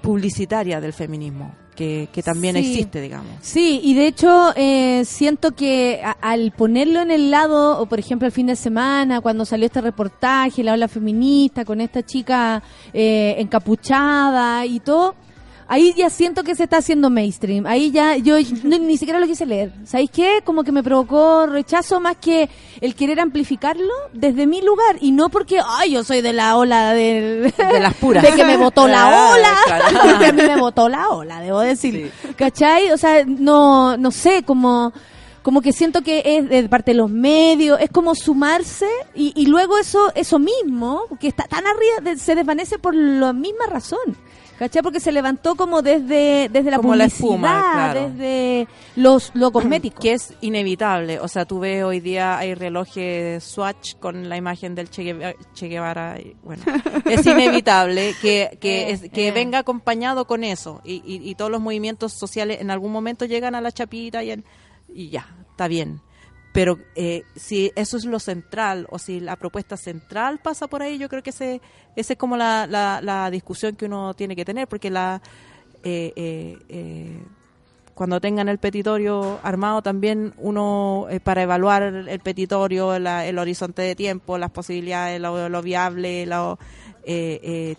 publicitaria 0.00 0.80
del 0.80 0.92
feminismo, 0.92 1.54
que, 1.74 2.08
que 2.12 2.22
también 2.22 2.54
Sí. 2.54 2.60
existe, 2.70 3.00
digamos. 3.00 3.32
Sí, 3.40 3.80
y 3.82 3.94
de 3.94 4.06
hecho 4.06 4.52
eh, 4.54 5.02
siento 5.04 5.52
que 5.56 6.00
a- 6.04 6.12
al 6.20 6.52
ponerlo 6.52 7.00
en 7.02 7.10
el 7.10 7.30
lado, 7.32 7.80
o 7.80 7.86
por 7.86 7.98
ejemplo 7.98 8.26
el 8.26 8.32
fin 8.32 8.46
de 8.46 8.54
semana, 8.56 9.20
cuando 9.20 9.44
salió 9.44 9.66
este 9.66 9.80
reportaje, 9.80 10.62
la 10.62 10.74
ola 10.74 10.86
feminista, 10.86 11.64
con 11.64 11.80
esta 11.80 12.04
chica 12.04 12.62
eh, 12.94 13.34
encapuchada 13.38 14.64
y 14.64 14.78
todo, 14.80 15.16
ahí 15.68 15.92
ya 15.96 16.10
siento 16.10 16.42
que 16.44 16.54
se 16.54 16.64
está 16.64 16.78
haciendo 16.78 17.10
mainstream. 17.10 17.66
Ahí 17.66 17.90
ya 17.90 18.16
yo 18.16 18.36
no- 18.64 18.78
ni 18.78 18.96
siquiera 18.96 19.18
lo 19.20 19.26
quise 19.26 19.46
leer. 19.46 19.72
¿Sabéis 19.84 20.10
qué? 20.10 20.40
Como 20.44 20.62
que 20.64 20.72
me 20.72 20.82
provocó 20.82 21.46
rechazo 21.46 22.00
más 22.00 22.16
que 22.16 22.48
el 22.80 22.94
querer 22.94 23.20
amplificarlo 23.20 23.92
desde 24.12 24.46
mi 24.46 24.62
lugar 24.62 24.96
y 25.00 25.12
no 25.12 25.28
porque, 25.28 25.58
ay, 25.64 25.92
yo 25.92 26.04
soy 26.04 26.20
de 26.22 26.32
la 26.32 26.56
ola 26.56 26.92
del... 26.94 27.52
De 27.72 27.80
las 27.80 27.94
puras. 27.94 28.22
de 28.22 28.32
que 28.32 28.44
me 28.44 28.56
votó 28.56 28.86
la 28.88 29.30
ola. 29.32 29.56
claro. 29.64 29.84
Porque 30.02 30.26
a 30.26 30.32
mí 30.32 30.42
me 30.42 30.56
votó 30.60 30.88
la 30.88 31.08
ola, 31.10 31.40
debo 31.40 31.60
decir. 31.60 32.10
¿Cachai? 32.36 32.90
O 32.92 32.96
sea, 32.96 33.24
no, 33.26 33.96
no 33.96 34.10
sé, 34.10 34.42
como, 34.44 34.92
como 35.42 35.60
que 35.62 35.72
siento 35.72 36.02
que 36.02 36.22
es 36.24 36.48
de 36.48 36.68
parte 36.68 36.92
de 36.92 36.96
los 36.98 37.10
medios, 37.10 37.80
es 37.80 37.90
como 37.90 38.14
sumarse 38.14 38.86
y, 39.14 39.32
y 39.34 39.46
luego 39.46 39.78
eso, 39.78 40.12
eso 40.14 40.38
mismo, 40.38 41.02
que 41.20 41.28
está 41.28 41.44
tan 41.44 41.64
arriba, 41.66 42.00
de- 42.02 42.18
se 42.18 42.34
desvanece 42.34 42.78
por 42.78 42.94
la 42.94 43.32
misma 43.32 43.66
razón. 43.66 43.98
¿Cachai? 44.58 44.82
Porque 44.82 45.00
se 45.00 45.12
levantó 45.12 45.54
como 45.54 45.82
desde, 45.82 46.48
desde 46.50 46.70
la 46.70 46.78
Como 46.78 46.94
la 46.94 47.04
publicidad, 47.04 47.28
espuma, 47.28 47.70
claro. 47.74 48.08
desde 48.08 48.68
los, 48.96 49.30
lo 49.34 49.52
cosmético. 49.52 50.00
que 50.00 50.14
es 50.14 50.32
inevitable. 50.40 51.20
O 51.20 51.28
sea, 51.28 51.44
tú 51.44 51.58
ves 51.58 51.84
hoy 51.84 52.00
día 52.00 52.38
hay 52.38 52.54
relojes 52.54 53.44
Swatch 53.44 53.96
con 53.96 54.28
la 54.30 54.36
imagen 54.38 54.74
del 54.74 54.88
Che 54.88 55.02
Guevara. 55.02 55.34
Che 55.54 55.68
Guevara, 55.68 56.18
y, 56.18 56.34
bueno, 56.42 56.62
es 57.04 57.26
inevitable 57.26 58.14
que, 58.22 58.56
que, 58.60 58.90
es- 58.92 59.10
que 59.10 59.28
eh. 59.28 59.32
venga 59.32 59.58
acompañado 59.58 60.26
con 60.26 60.42
eso. 60.42 60.80
Y, 60.84 61.02
y- 61.04 61.28
y 61.28 61.34
todos 61.34 61.50
los 61.50 61.60
movimientos 61.60 62.14
sociales 62.14 62.60
en 62.62 62.70
algún 62.70 62.92
momento 62.92 63.26
llegan 63.26 63.54
a 63.54 63.60
la 63.60 63.72
chapita 63.72 64.24
y, 64.24 64.30
en- 64.30 64.44
y 64.88 65.10
ya, 65.10 65.26
está 65.50 65.68
bien. 65.68 66.00
Pero 66.56 66.78
eh, 66.94 67.22
si 67.36 67.70
eso 67.76 67.98
es 67.98 68.06
lo 68.06 68.18
central 68.18 68.86
o 68.88 68.98
si 68.98 69.20
la 69.20 69.36
propuesta 69.36 69.76
central 69.76 70.38
pasa 70.42 70.66
por 70.68 70.80
ahí, 70.80 70.96
yo 70.96 71.08
creo 71.10 71.22
que 71.22 71.28
ese, 71.30 71.60
esa 71.96 72.14
es 72.14 72.18
como 72.18 72.34
la, 72.38 72.66
la, 72.66 73.00
la 73.02 73.30
discusión 73.30 73.76
que 73.76 73.84
uno 73.84 74.14
tiene 74.14 74.34
que 74.34 74.44
tener, 74.46 74.66
porque 74.66 74.88
la... 74.90 75.20
eh, 75.84 76.12
eh, 76.16 76.56
eh, 76.70 77.20
cuando 77.94 78.20
tengan 78.20 78.48
el 78.48 78.58
petitorio 78.58 79.38
armado 79.42 79.80
también 79.82 80.32
uno 80.38 81.06
eh, 81.10 81.20
para 81.20 81.42
evaluar 81.42 81.82
el 81.82 82.20
petitorio, 82.20 82.98
la- 82.98 83.26
el 83.26 83.38
horizonte 83.38 83.82
de 83.82 83.94
tiempo, 83.94 84.38
las 84.38 84.50
posibilidades, 84.50 85.20
lo, 85.20 85.48
lo 85.50 85.60
viable, 85.62 86.24
lo, 86.26 86.58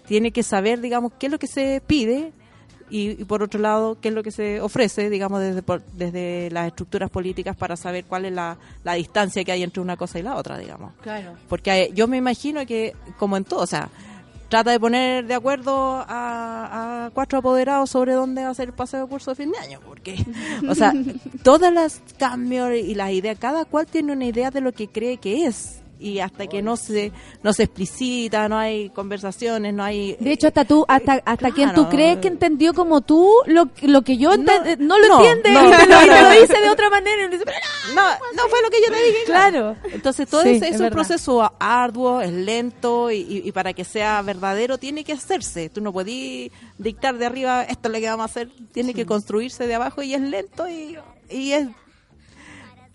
tiene 0.06 0.32
que 0.32 0.44
saber, 0.44 0.82
digamos, 0.82 1.12
qué 1.20 1.26
es 1.28 1.32
lo 1.32 1.40
que 1.40 1.48
se 1.48 1.82
pide 1.86 2.32
y, 2.89 3.09
y 3.22 3.26
por 3.26 3.43
otro 3.43 3.59
lado, 3.59 3.97
qué 4.01 4.09
es 4.09 4.14
lo 4.14 4.23
que 4.23 4.31
se 4.31 4.61
ofrece, 4.61 5.09
digamos, 5.09 5.39
desde, 5.41 5.64
desde 5.93 6.49
las 6.51 6.68
estructuras 6.68 7.09
políticas 7.09 7.55
para 7.55 7.76
saber 7.76 8.05
cuál 8.05 8.26
es 8.26 8.34
la, 8.34 8.57
la 8.84 8.93
distancia 8.93 9.43
que 9.43 9.51
hay 9.51 9.64
entre 9.64 9.81
una 9.81 9.97
cosa 9.97 10.19
y 10.19 10.23
la 10.23 10.35
otra, 10.35 10.57
digamos. 10.57 10.93
Claro. 11.01 11.34
Porque 11.49 11.72
hay- 11.72 11.93
yo 11.93 12.07
me 12.07 12.18
imagino 12.18 12.65
que, 12.65 12.93
como 13.18 13.35
en 13.38 13.43
todo, 13.43 13.61
o 13.61 13.68
sea, 13.68 13.89
trata 14.49 14.72
de 14.72 14.80
poner 14.80 15.26
de 15.27 15.34
acuerdo 15.34 15.95
a, 16.07 17.05
a 17.07 17.09
cuatro 17.11 17.39
apoderados 17.39 17.89
sobre 17.89 18.14
dónde 18.14 18.43
va 18.43 18.49
a 18.49 18.53
ser 18.53 18.69
el 18.69 18.73
paseo 18.73 19.01
de 19.01 19.07
curso 19.09 19.31
de 19.31 19.35
fin 19.35 19.51
de 19.51 19.57
año. 19.57 19.80
Porque, 19.85 20.15
o 20.69 20.73
sea, 20.73 20.93
todas 21.43 21.73
las 21.73 22.01
cambios 22.18 22.72
y 22.73 22.95
las 22.95 23.11
ideas, 23.11 23.38
cada 23.38 23.65
cual 23.65 23.85
tiene 23.88 24.14
una 24.14 24.26
idea 24.26 24.49
de 24.51 24.61
lo 24.61 24.72
que 24.72 24.88
cree 24.88 25.18
que 25.18 25.45
es. 25.47 25.81
Y 25.99 26.19
hasta 26.19 26.45
que 26.48 26.61
no 26.61 26.78
se, 26.78 27.11
no 27.44 27.53
se 27.53 27.64
explicita, 27.64 28.48
no 28.48 28.57
hay 28.57 28.90
conversaciones, 28.91 29.74
no 29.74 29.84
hay... 29.84 30.15
De 30.19 30.32
hecho, 30.32 30.48
hasta 30.48 30.64
tú, 30.65 30.86
hasta, 30.88 31.14
hasta 31.14 31.36
claro. 31.38 31.56
quien 31.56 31.74
tú 31.74 31.90
crees 31.90 32.18
que 32.19 32.28
entendió 32.28 32.74
como 32.74 33.02
tú 33.02 33.32
lo, 33.48 33.69
lo 33.82 34.02
que 34.03 34.18
yo 34.18 34.38
No, 34.38 34.44
ente- 34.44 34.78
no, 34.78 34.99
lo 34.99 35.07
no, 35.07 35.18
entiende 35.26 35.52
no, 35.52 35.68
y, 35.68 35.72
te 35.72 35.88
lo, 35.88 35.99
te 35.99 36.22
lo 36.22 36.30
dice 36.41 36.61
de 36.61 36.69
otra 36.69 36.90
manera. 36.90 37.26
y 37.26 37.30
dice, 37.30 37.44
"Pero 37.45 37.57
no, 37.95 38.02
no 38.36 38.48
fue 38.49 38.61
lo 38.61 38.69
que 38.69 38.78
yo 38.86 38.91
te 38.91 39.03
dije. 39.03 39.24
Claro. 39.26 39.76
Entonces 39.91 40.28
todo 40.30 40.44
Sí, 40.44 40.49
ese 40.49 40.69
es 40.69 40.76
es, 40.76 40.82
un 40.82 40.90
proceso 40.91 41.52
arduo, 41.60 42.22
es 42.22 42.32
lento 42.32 43.10
y, 43.11 43.18
y- 43.18 43.41
y 43.45 43.52
para 43.52 43.74
que 43.74 43.84
sea 43.84 44.22
verdadero 44.22 44.78
tiene 44.78 45.03
que 45.03 45.14
hacerse. 45.14 45.69
Tú 45.69 45.82
no 45.82 45.91
podís 45.91 46.52
dictar 46.78 47.18
de 47.18 47.26
arriba 47.26 47.64
esto 47.64 47.88
es 47.88 47.94
lo 47.94 47.99
que 47.99 48.07
vamos 48.10 48.24
a 48.24 48.26
hacer, 48.26 48.49
tiene 48.72 48.94
que 48.94 49.06
construirse 49.07 49.65
de 49.68 49.76
abajo 49.76 50.02
y 50.03 50.14
es 50.14 50.22
lento 50.22 50.69
y, 50.69 50.98
y 51.30 51.53
es 51.53 51.68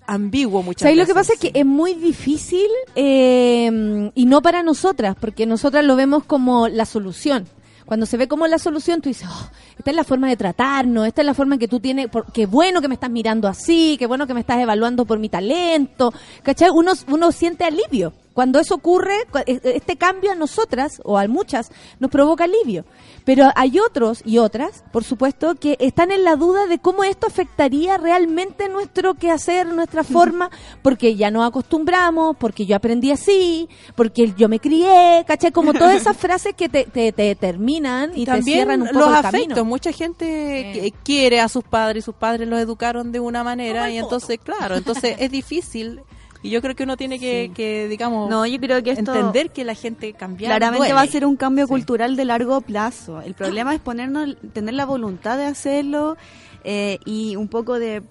ambiguo 0.07 0.63
muchas 0.63 0.83
¿Sabes 0.83 0.97
lo 0.97 1.03
veces. 1.03 1.15
que 1.15 1.19
pasa? 1.19 1.33
Es 1.35 1.39
que 1.41 1.59
es 1.59 1.67
muy 1.67 1.95
difícil 1.95 2.67
eh, 2.95 4.11
y 4.15 4.25
no 4.27 4.43
para 4.43 4.63
nosotras, 4.63 5.17
porque 5.21 5.47
nosotras 5.47 5.85
lo 5.85 5.97
vemos 5.97 6.25
como 6.25 6.69
la 6.69 6.85
solución. 6.87 7.47
Cuando 7.85 8.07
se 8.07 8.17
ve 8.17 8.29
como 8.29 8.47
la 8.47 8.59
solución, 8.59 9.01
tú 9.03 9.09
dices, 9.09 9.29
"Oh, 9.31 9.51
esta 9.79 9.91
es 9.91 9.97
la 9.97 10.05
forma 10.05 10.29
de 10.29 10.37
tratarnos, 10.37 11.07
esta 11.07 11.21
es 11.23 11.27
la 11.27 11.35
forma 11.35 11.57
en 11.57 11.59
que 11.59 11.69
tú 11.69 11.81
tienes, 11.81 12.09
por- 12.09 12.31
qué 12.33 12.47
bueno 12.47 12.81
que 12.81 12.89
me 12.89 12.95
estás 12.95 13.11
mirando 13.11 13.49
así, 13.49 13.97
qué 13.99 14.07
bueno 14.07 14.27
que 14.27 14.35
me 14.35 14.41
estás 14.41 14.61
evaluando 14.61 15.05
por 15.05 15.19
mi 15.19 15.29
talento, 15.29 16.13
¿cachai? 16.43 16.71
Uno, 16.71 16.93
uno 17.09 17.33
siente 17.33 17.65
alivio. 17.65 18.13
Cuando 18.33 18.59
eso 18.61 18.75
ocurre, 18.75 19.15
cu- 19.31 19.39
e- 19.47 19.61
este 19.77 19.97
cambio 19.97 20.33
a 20.33 20.35
nosotras, 20.35 21.01
o 21.05 21.19
a 21.19 21.27
muchas, 21.29 21.71
nos 22.01 22.11
provoca 22.11 22.45
alivio. 22.45 22.85
Pero 23.25 23.51
hay 23.55 23.79
otros 23.79 24.23
y 24.25 24.39
otras, 24.39 24.83
por 24.93 25.05
supuesto, 25.05 25.55
que 25.55 25.77
están 25.81 26.11
en 26.11 26.25
la 26.25 26.35
duda 26.37 26.67
de 26.67 26.79
cómo 26.79 27.05
esto 27.05 27.27
afectaría 27.29 27.97
realmente 27.99 28.69
nuestro 28.69 29.15
quehacer, 29.15 29.67
nuestra 29.69 30.03
forma, 30.03 30.51
porque 30.83 31.15
ya 31.15 31.31
nos 31.31 31.47
acostumbramos, 31.47 32.37
porque 32.37 32.67
yo 32.67 32.75
aprendí 32.77 33.13
así, 33.13 33.69
porque 33.95 34.33
yo 34.37 34.49
me 34.49 34.59
crié, 34.59 35.25
¿cachai? 35.27 35.53
Como 35.53 35.73
todas 35.73 35.95
esas 35.95 36.17
frases 36.17 36.55
que 36.55 36.69
te, 36.69 36.85
te, 36.85 37.13
te 37.13 37.35
terminan 37.37 38.11
y 38.15 38.25
te 38.25 38.33
también 38.33 38.57
cierran 38.59 38.83
un 38.83 38.89
poco 38.89 39.01
los 39.01 39.09
el 39.11 39.15
afectos. 39.15 39.49
camino. 39.49 39.65
Mucha 39.65 39.93
gente 39.93 40.25
que- 40.73 40.93
quiere 41.05 41.41
a 41.41 41.49
sus 41.49 41.65
padres 41.65 42.03
y 42.03 42.05
sus 42.05 42.15
padres 42.15 42.49
los 42.49 42.59
educaron 42.61 43.13
de 43.13 43.21
una 43.21 43.45
manera 43.45 43.91
y 43.91 43.99
entonces, 43.99 44.39
claro, 44.43 44.77
entonces 44.77 45.17
es 45.21 45.31
difícil. 45.31 46.01
Y 46.43 46.51
yo 46.51 46.61
creo 46.61 46.75
que 46.75 46.83
uno 46.83 46.97
tiene 46.97 47.19
que, 47.21 47.53
que, 47.55 47.87
digamos, 47.89 48.29
No, 48.29 48.45
yo 48.47 48.59
creo 48.59 48.83
que 48.83 48.91
esto 48.91 49.15
entender 49.15 49.51
que 49.51 49.65
la 49.65 49.75
gente 49.75 50.13
cambia. 50.13 50.49
claramente 50.49 50.79
duele. 50.89 50.95
va 50.95 51.03
a 51.03 51.07
ser 51.07 51.25
un 51.25 51.37
cambio 51.37 51.67
Sí. 51.67 51.71
cultural 51.71 52.17
de 52.17 52.25
largo 52.25 52.61
plazo. 52.61 53.21
El 53.21 53.35
problema 53.35 53.75
es 53.75 53.81
ponernos, 53.81 54.37
tener 54.53 54.75
la 54.75 54.85
voluntad 54.85 55.37
de 55.39 55.45
hacerlo 55.47 56.17
eh, 56.65 56.99
y 57.05 57.37
un 57.37 57.47
poco 57.49 57.79
de 57.79 58.03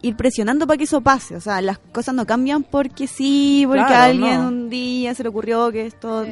ir 0.00 0.16
presionando 0.16 0.66
para 0.66 0.78
que 0.78 0.84
eso 0.84 1.00
pase. 1.02 1.36
O 1.36 1.40
sea, 1.40 1.60
las 1.60 1.78
cosas 1.78 2.14
no 2.14 2.24
cambian 2.24 2.62
porque 2.62 3.06
sí, 3.06 3.64
porque 3.66 3.80
Claro, 3.82 3.94
a 3.96 4.04
alguien 4.04 4.40
no. 4.40 4.48
un 4.48 4.70
día 4.70 5.14
se 5.14 5.22
le 5.22 5.28
ocurrió 5.28 5.70
que 5.70 5.84
esto... 5.86 6.24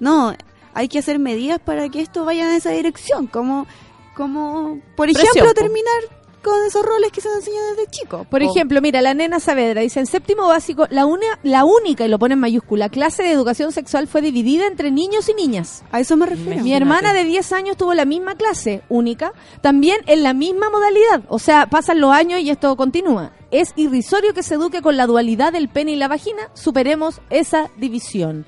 No, 0.00 0.34
hay 0.74 0.88
que 0.88 0.98
hacer 0.98 1.18
medidas 1.20 1.60
para 1.60 1.88
que 1.90 2.00
esto 2.00 2.24
vaya 2.24 2.48
en 2.48 2.56
esa 2.56 2.70
dirección. 2.70 3.26
Como, 3.28 3.66
como 4.16 4.80
por 4.96 5.08
ejemplo, 5.10 5.54
terminar 5.54 6.02
con 6.42 6.54
esos 6.66 6.84
roles 6.84 7.12
que 7.12 7.20
se 7.20 7.28
nos 7.28 7.38
enseñan 7.38 7.62
desde 7.76 7.90
chicos. 7.90 8.26
Por 8.26 8.42
po. 8.42 8.50
ejemplo, 8.50 8.80
mira, 8.80 9.00
la 9.00 9.14
nena 9.14 9.40
Saavedra 9.40 9.80
dice, 9.80 10.00
en 10.00 10.06
séptimo 10.06 10.46
básico, 10.48 10.86
la, 10.90 11.06
una, 11.06 11.26
la 11.42 11.64
única, 11.64 12.04
y 12.04 12.08
lo 12.08 12.18
pone 12.18 12.34
en 12.34 12.40
mayúscula, 12.40 12.88
clase 12.88 13.22
de 13.22 13.30
educación 13.30 13.72
sexual 13.72 14.06
fue 14.06 14.20
dividida 14.20 14.66
entre 14.66 14.90
niños 14.90 15.28
y 15.28 15.34
niñas. 15.34 15.84
A 15.90 16.00
eso 16.00 16.16
me 16.16 16.26
refiero. 16.26 16.62
Mi 16.62 16.74
hermana 16.74 17.12
de 17.12 17.24
10 17.24 17.52
años 17.52 17.76
tuvo 17.76 17.94
la 17.94 18.04
misma 18.04 18.34
clase, 18.34 18.82
única, 18.88 19.32
también 19.60 19.98
en 20.06 20.22
la 20.22 20.34
misma 20.34 20.70
modalidad. 20.70 21.22
O 21.28 21.38
sea, 21.38 21.66
pasan 21.66 22.00
los 22.00 22.12
años 22.12 22.40
y 22.40 22.50
esto 22.50 22.76
continúa. 22.76 23.32
Es 23.50 23.72
irrisorio 23.76 24.34
que 24.34 24.42
se 24.42 24.54
eduque 24.54 24.82
con 24.82 24.96
la 24.96 25.06
dualidad 25.06 25.52
del 25.52 25.68
pene 25.68 25.92
y 25.92 25.96
la 25.96 26.08
vagina. 26.08 26.48
Superemos 26.54 27.20
esa 27.30 27.70
división. 27.76 28.46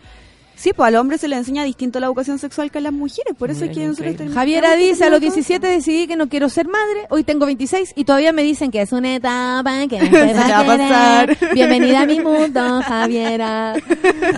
Sí, 0.56 0.72
pues 0.72 0.86
al 0.88 0.96
hombre 0.96 1.18
se 1.18 1.26
le 1.28 1.36
enseña 1.36 1.64
distinto 1.64 1.98
la 2.00 2.06
educación 2.06 2.38
sexual 2.38 2.70
que 2.70 2.78
a 2.78 2.80
las 2.80 2.92
mujeres, 2.92 3.34
por 3.36 3.50
eso 3.50 3.64
es 3.64 3.72
que 3.76 3.86
nosotros 3.86 4.16
tenemos- 4.16 4.34
Javiera 4.34 4.76
dice, 4.76 5.04
a 5.04 5.10
los 5.10 5.18
terminar 5.20 5.20
con 5.20 5.34
17 5.34 5.66
decidí 5.66 6.06
que 6.06 6.16
no 6.16 6.28
quiero 6.28 6.48
ser 6.48 6.68
madre, 6.68 7.06
hoy 7.10 7.24
tengo 7.24 7.44
26 7.44 7.92
y 7.96 8.04
todavía 8.04 8.32
me 8.32 8.42
dicen 8.44 8.70
que 8.70 8.80
es 8.80 8.92
una 8.92 9.14
etapa 9.16 9.86
que 9.88 9.98
no 10.10 10.10
Se 10.16 10.28
se 10.28 10.34
va 10.34 10.48
va 10.48 10.60
a 10.60 10.64
pasar. 10.64 11.28
pasar. 11.38 11.54
Bienvenida 11.54 12.00
a 12.02 12.06
mi 12.06 12.20
mundo, 12.20 12.80
Javiera. 12.82 13.74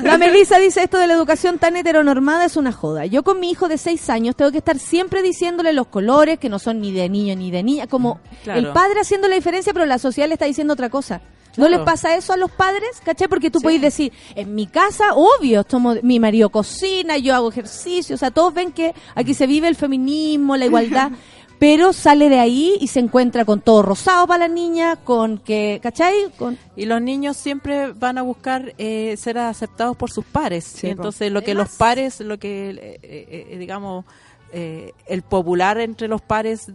La 0.03 0.19
Melissa 0.19 0.59
dice, 0.59 0.83
esto 0.83 0.99
de 0.99 1.07
la 1.07 1.15
educación 1.15 1.59
tan 1.59 1.77
heteronormada 1.77 2.45
es 2.47 2.57
una 2.57 2.73
joda. 2.73 3.05
Yo 3.07 3.23
con 3.23 3.39
mi 3.39 3.51
hijo 3.51 3.69
de 3.69 3.77
6 3.79 4.09
años 4.11 4.35
tengo 4.37 4.51
que 4.51 4.59
estar 4.59 4.79
siempre 4.79 5.23
diciéndole 5.23 5.73
los 5.75 5.87
colores, 5.89 6.39
que 6.39 6.49
no 6.49 6.59
son 6.59 6.81
ni 6.81 6.93
de 6.93 7.09
niño 7.09 7.37
ni 7.37 7.51
de 7.51 7.63
niña, 7.63 7.87
como 7.87 8.21
Claro. 8.43 8.59
el 8.61 8.69
padre 8.73 9.01
haciendo 9.01 9.29
la 9.29 9.35
diferencia, 9.37 9.73
pero 9.73 9.85
la 9.87 9.99
sociedad 9.99 10.29
le 10.29 10.35
está 10.35 10.47
diciendo 10.47 10.73
otra 10.73 10.89
cosa. 10.89 11.21
¿No 11.57 11.69
les 11.69 11.81
pasa 11.81 12.15
eso 12.17 12.33
a 12.33 12.37
los 12.37 12.51
padres? 12.51 13.01
¿Cachai? 13.05 13.29
Porque 13.29 13.51
tú 13.51 13.61
Sí. 13.61 13.79
decir, 13.79 14.13
en 14.35 14.55
mi 14.55 14.67
casa, 14.67 15.15
obvio, 15.15 15.65
somos, 15.69 16.03
mi 16.03 16.21
marido 16.21 16.51
cocina, 16.51 17.17
yo 17.19 17.35
hago 17.35 17.49
ejercicio, 17.51 18.15
o 18.15 18.19
sea, 18.19 18.31
todos 18.31 18.53
ven 18.55 18.73
que 18.73 18.95
aquí 19.15 19.35
se 19.35 19.47
vive 19.47 19.69
el 19.69 19.77
feminismo, 19.77 20.57
la 20.57 20.67
igualdad, 20.67 21.11
pero 21.59 21.93
sale 21.93 22.29
de 22.29 22.39
ahí 22.39 22.77
y 22.81 22.89
se 22.89 23.01
encuentra 23.01 23.45
con 23.45 23.61
todo 23.61 23.83
rosado 23.83 24.27
para 24.27 24.47
la 24.47 24.55
niña, 24.55 24.97
con 24.97 25.39
que, 25.39 25.81
¿cachai? 25.83 26.31
Con, 26.39 26.59
Y 26.77 26.85
los 26.85 27.01
niños 27.01 27.37
siempre 27.37 27.93
van 27.93 28.19
a 28.19 28.23
buscar 28.23 28.75
eh, 28.79 29.17
ser 29.17 29.39
aceptados 29.39 29.97
por 29.97 30.11
sus 30.11 30.25
pares. 30.25 30.65
Sí, 30.65 30.87
y 30.89 30.91
po. 30.91 30.97
entonces 31.03 31.33
lo 31.33 31.43
que 31.43 31.55
los 31.55 31.71
pares, 31.71 32.21
lo 32.21 32.39
que, 32.39 32.71
eh, 32.71 33.01
eh, 33.03 33.47
eh, 33.51 33.59
digamos, 33.59 34.05
eh, 34.53 34.93
el 35.07 35.23
popular 35.23 35.79
entre 35.81 36.09
los 36.09 36.21
pares 36.23 36.71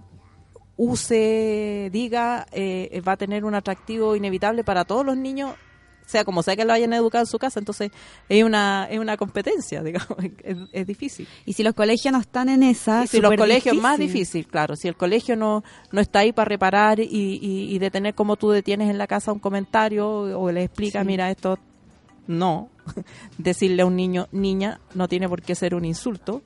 use, 0.81 1.89
diga, 1.91 2.47
eh, 2.51 3.01
va 3.07 3.11
a 3.11 3.17
tener 3.17 3.45
un 3.45 3.53
atractivo 3.53 4.15
inevitable 4.15 4.63
para 4.63 4.83
todos 4.83 5.05
los 5.05 5.15
niños, 5.15 5.53
sea 6.07 6.25
como 6.25 6.41
sea 6.41 6.55
que 6.55 6.65
lo 6.65 6.73
hayan 6.73 6.91
educado 6.93 7.21
en 7.21 7.27
su 7.27 7.37
casa. 7.37 7.59
Entonces 7.59 7.91
es 8.27 8.43
una, 8.43 8.87
es 8.89 8.99
una 8.99 9.15
competencia, 9.15 9.83
digamos, 9.83 10.17
es, 10.43 10.57
es 10.71 10.87
difícil. 10.87 11.27
Y 11.45 11.53
si 11.53 11.61
los 11.61 11.75
colegios 11.75 12.11
no 12.11 12.19
están 12.19 12.49
en 12.49 12.63
esa, 12.63 13.03
Y 13.03 13.07
si 13.07 13.21
los 13.21 13.35
colegios 13.35 13.77
más 13.77 13.99
difícil. 13.99 14.47
claro, 14.47 14.75
si 14.75 14.87
el 14.87 14.95
colegio 14.95 15.35
no, 15.35 15.63
no 15.91 16.01
está 16.01 16.19
ahí 16.19 16.33
para 16.33 16.49
reparar 16.49 16.99
y, 16.99 17.05
y, 17.05 17.75
y 17.75 17.79
detener 17.79 18.15
como 18.15 18.35
tú 18.35 18.49
detienes 18.49 18.89
en 18.89 18.97
la 18.97 19.05
casa 19.05 19.31
un 19.31 19.39
comentario 19.39 20.07
o 20.09 20.51
le 20.51 20.63
explicas, 20.63 21.05
mira, 21.05 21.29
esto 21.29 21.59
no, 22.25 22.69
decirle 23.37 23.83
a 23.83 23.85
un 23.85 23.95
niño, 23.95 24.27
niña, 24.31 24.79
no 24.95 25.07
tiene 25.07 25.29
por 25.29 25.43
qué 25.43 25.53
ser 25.53 25.75
un 25.75 25.85
insulto. 25.85 26.41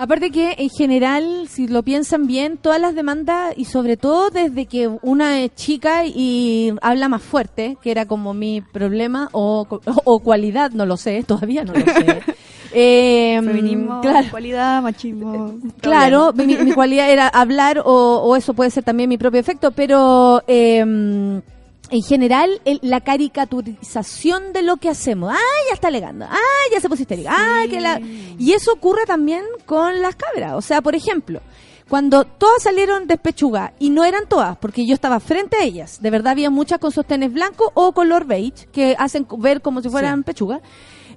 Aparte 0.00 0.30
que 0.30 0.54
en 0.56 0.70
general, 0.70 1.46
si 1.46 1.68
lo 1.68 1.82
piensan 1.82 2.26
bien, 2.26 2.56
todas 2.56 2.80
las 2.80 2.94
demandas 2.94 3.52
y 3.54 3.66
sobre 3.66 3.98
todo 3.98 4.30
desde 4.30 4.64
que 4.64 4.88
una 5.02 5.42
es 5.42 5.54
chica 5.54 6.06
y 6.06 6.72
habla 6.80 7.10
más 7.10 7.20
fuerte, 7.20 7.76
que 7.82 7.90
era 7.90 8.06
como 8.06 8.32
mi 8.32 8.62
problema 8.62 9.28
o, 9.32 9.66
o 10.04 10.20
cualidad, 10.20 10.70
no 10.70 10.86
lo 10.86 10.96
sé, 10.96 11.22
todavía 11.22 11.64
no 11.64 11.74
lo 11.74 11.84
sé. 11.84 12.22
Eh, 12.72 13.40
Feminismo, 13.42 14.00
claro, 14.00 14.28
cualidad, 14.30 14.80
machismo. 14.80 15.56
Claro, 15.80 16.32
mi, 16.32 16.46
mi 16.56 16.70
cualidad 16.70 17.10
era 17.10 17.26
hablar 17.26 17.82
o, 17.84 18.18
o 18.22 18.36
eso 18.36 18.54
puede 18.54 18.70
ser 18.70 18.84
también 18.84 19.08
mi 19.08 19.18
propio 19.18 19.40
efecto, 19.40 19.72
pero 19.72 20.40
eh, 20.46 21.42
en 21.90 22.02
general 22.02 22.60
el- 22.64 22.80
la 22.82 23.00
caricaturización 23.00 24.52
de 24.52 24.62
lo 24.62 24.76
que 24.76 24.88
hacemos. 24.88 25.32
¡Ay, 25.32 25.38
ya 25.68 25.74
está 25.74 25.88
alegando! 25.88 26.26
¡Ay, 26.28 26.72
ya 26.72 26.80
se 26.80 26.88
puso 26.88 27.02
histérica! 27.02 27.30
¡Ay, 27.32 27.68
que 27.68 27.80
la... 27.80 28.00
Y 28.00 28.52
eso 28.52 28.72
ocurre 28.72 29.04
también 29.06 29.44
con 29.66 30.00
las 30.00 30.16
cabras. 30.16 30.54
O 30.54 30.62
sea, 30.62 30.80
por 30.82 30.94
ejemplo, 30.94 31.40
Cuando 31.88 32.24
todas 32.24 32.62
salieron 32.62 33.08
despechugadas, 33.08 33.72
y 33.80 33.90
no 33.90 34.04
eran 34.04 34.28
todas, 34.28 34.56
porque 34.58 34.86
yo 34.86 34.94
estaba 34.94 35.18
frente 35.18 35.56
a 35.56 35.64
ellas, 35.64 36.00
de 36.00 36.10
verdad 36.10 36.30
había 36.30 36.48
muchas 36.48 36.78
con 36.78 36.92
sostenes 36.92 37.32
blancos 37.32 37.68
o 37.74 37.90
color 37.90 38.26
beige, 38.26 38.68
que 38.70 38.94
hacen 38.96 39.26
ver 39.38 39.60
como 39.60 39.82
si 39.82 39.88
fueran 39.88 40.22
pechugas. 40.22 40.60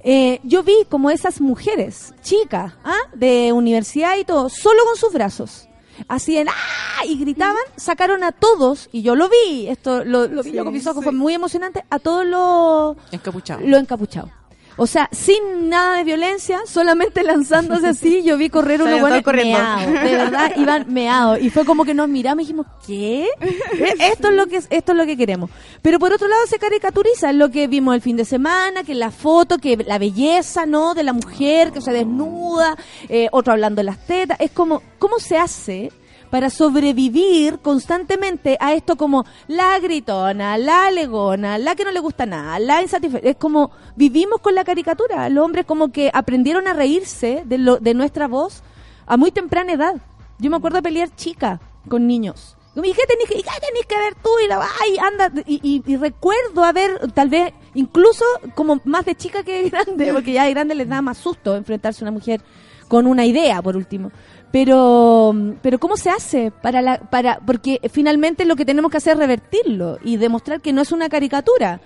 Eh, 0.03 0.39
yo 0.43 0.63
vi 0.63 0.73
como 0.89 1.11
esas 1.11 1.39
mujeres, 1.41 2.15
chicas, 2.23 2.73
¿ah? 2.83 2.97
de 3.13 3.51
universidad 3.53 4.17
y 4.17 4.25
todo, 4.25 4.49
solo 4.49 4.83
con 4.85 4.95
sus 4.95 5.13
brazos. 5.13 5.67
Hacían 6.07 6.47
¡ah! 6.49 7.05
y 7.05 7.17
gritaban, 7.17 7.57
sacaron 7.75 8.23
a 8.23 8.31
todos, 8.31 8.89
y 8.91 9.01
yo 9.01 9.15
lo 9.15 9.29
vi, 9.29 9.67
esto 9.67 10.03
lo, 10.05 10.27
lo 10.27 10.43
vi 10.43 10.53
yo 10.53 10.63
con 10.63 10.73
mis 10.73 10.87
ojos, 10.87 11.03
fue 11.03 11.11
muy 11.13 11.33
emocionante, 11.33 11.83
a 11.89 11.99
todos 11.99 12.25
los 12.25 12.95
Encapuchado. 13.11 13.61
lo 13.65 13.77
encapuchado. 13.77 14.29
O 14.75 14.87
sea, 14.87 15.09
sin 15.11 15.69
nada 15.69 15.97
de 15.97 16.03
violencia, 16.03 16.61
solamente 16.65 17.23
lanzándose 17.23 17.87
así, 17.87 18.23
yo 18.25 18.37
vi 18.37 18.49
correr 18.49 18.81
unos 18.81 18.99
Salían 18.99 19.01
buenos 19.01 19.23
todos 19.23 19.25
corriendo. 19.25 19.59
meados, 19.59 19.93
de 20.03 20.17
verdad, 20.17 20.51
iban 20.57 20.93
meados. 20.93 21.39
Y 21.41 21.49
fue 21.49 21.65
como 21.65 21.85
que 21.85 21.93
nos 21.93 22.09
miramos 22.09 22.43
y 22.43 22.47
dijimos, 22.47 22.67
¿qué? 22.85 23.27
Esto 23.99 24.29
es 24.29 24.33
lo 24.35 24.47
que 24.47 24.57
es, 24.57 24.67
esto 24.69 24.91
es 24.93 24.97
lo 24.97 25.05
que 25.05 25.17
queremos. 25.17 25.49
Pero 25.81 25.99
por 25.99 26.11
otro 26.11 26.27
lado 26.27 26.41
se 26.47 26.59
caricaturiza 26.59 27.29
es 27.29 27.35
lo 27.35 27.49
que 27.49 27.67
vimos 27.67 27.95
el 27.95 28.01
fin 28.01 28.17
de 28.17 28.25
semana, 28.25 28.83
que 28.83 28.95
la 28.95 29.11
foto, 29.11 29.57
que 29.57 29.77
la 29.77 29.97
belleza, 29.97 30.65
¿no? 30.65 30.93
De 30.93 31.03
la 31.03 31.13
mujer 31.13 31.71
que 31.71 31.81
se 31.81 31.91
desnuda, 31.91 32.75
eh, 33.09 33.27
otro 33.31 33.53
hablando 33.53 33.79
de 33.79 33.83
las 33.83 34.05
tetas. 34.05 34.39
Es 34.39 34.51
como, 34.51 34.81
¿cómo 34.99 35.19
se 35.19 35.37
hace? 35.37 35.91
Para 36.33 36.49
sobrevivir 36.49 37.59
constantemente 37.59 38.57
a 38.59 38.73
esto 38.73 38.95
como 38.95 39.23
la 39.47 39.77
gritona, 39.77 40.57
la 40.57 40.89
legona, 40.89 41.59
la 41.59 41.75
que 41.75 41.83
no 41.83 41.91
le 41.91 41.99
gusta 41.99 42.25
nada, 42.25 42.57
la 42.57 42.81
insatisfecha. 42.81 43.29
Es 43.29 43.35
como 43.35 43.69
vivimos 43.95 44.39
con 44.41 44.55
la 44.55 44.63
caricatura. 44.63 45.29
Los 45.29 45.45
hombres 45.45 45.67
como 45.67 45.91
que 45.91 46.09
aprendieron 46.11 46.67
a 46.67 46.73
reírse 46.73 47.43
de, 47.45 47.59
lo, 47.59 47.77
de 47.77 47.93
nuestra 47.93 48.27
voz 48.27 48.63
a 49.05 49.15
muy 49.15 49.29
temprana 49.31 49.73
edad. 49.73 49.93
Yo 50.39 50.49
me 50.49 50.57
acuerdo 50.57 50.77
de 50.77 50.81
pelear 50.81 51.15
chica 51.15 51.61
con 51.87 52.07
niños. 52.07 52.57
Y 52.77 52.81
¿qué 52.81 53.05
tenés 53.05 53.27
que, 53.29 53.35
qué 53.35 53.85
que 53.87 53.97
ver 53.99 54.15
tú? 54.15 54.29
Y 54.43 54.47
la 54.47 54.59
ay, 54.81 54.97
anda. 54.97 55.31
Y, 55.45 55.59
y- 55.61 55.83
y 55.85 55.97
recuerdo 55.97 56.63
haber, 56.63 57.11
tal 57.13 57.29
vez, 57.29 57.53
incluso 57.75 58.25
como 58.55 58.81
más 58.85 59.05
de 59.05 59.13
chica 59.13 59.43
que 59.43 59.61
de 59.65 59.69
grande, 59.69 60.11
porque 60.11 60.33
ya 60.33 60.45
de 60.45 60.49
grande 60.49 60.73
les 60.73 60.89
da 60.89 60.99
más 61.03 61.19
susto 61.19 61.55
enfrentarse 61.55 62.03
a 62.03 62.05
una 62.05 62.11
mujer 62.11 62.41
con 62.87 63.05
una 63.05 63.23
idea, 63.23 63.61
por 63.61 63.77
último. 63.77 64.11
Pero, 64.53 65.33
pero 65.63 65.79
¿cómo 65.79 65.97
se 65.97 66.11
hace 66.11 66.51
para 66.51 66.83
la, 66.83 66.99
para, 66.99 67.39
porque 67.39 67.79
finalmente 67.91 68.45
lo 68.45 68.55
que 68.55 68.65
tenemos 68.65 68.91
que 68.91 68.97
hacer 68.97 69.13
es 69.13 69.17
revertirlo 69.19 69.97
y 70.03 70.17
demostrar 70.17 70.61
que 70.61 70.71
no 70.71 70.83
es 70.83 70.91
una 70.91 71.09
caricatura. 71.09 71.81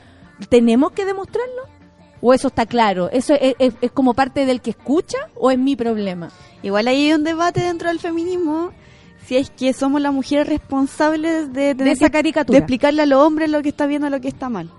¿Tenemos 0.49 0.91
que 0.91 1.05
demostrarlo? 1.05 1.61
¿O 2.19 2.33
eso 2.33 2.49
está 2.49 2.65
claro? 2.65 3.09
¿Eso 3.09 3.35
es, 3.39 3.55
es- 3.57 3.75
es 3.79 3.89
como 3.93 4.13
parte 4.13 4.45
del 4.45 4.59
que 4.59 4.71
escucha 4.71 5.17
o 5.35 5.49
es 5.49 5.57
mi 5.57 5.77
problema? 5.77 6.27
Igual 6.61 6.89
hay 6.89 7.13
un 7.13 7.23
debate 7.23 7.61
dentro 7.61 7.87
del 7.87 7.99
feminismo 8.01 8.71
si 9.25 9.37
es 9.37 9.49
que 9.49 9.71
somos 9.71 10.01
las 10.01 10.11
mujeres 10.11 10.49
responsables 10.49 11.53
de, 11.53 11.71
esa 11.89 12.09
caricatura. 12.09 12.53
de 12.57 12.59
explicarle 12.59 13.01
a 13.03 13.05
los 13.05 13.21
hombres 13.25 13.49
lo 13.49 13.61
que 13.61 13.69
está 13.69 13.85
bien 13.85 14.03
o 14.03 14.09
lo 14.09 14.19
que 14.19 14.27
está 14.27 14.49
mal. 14.49 14.69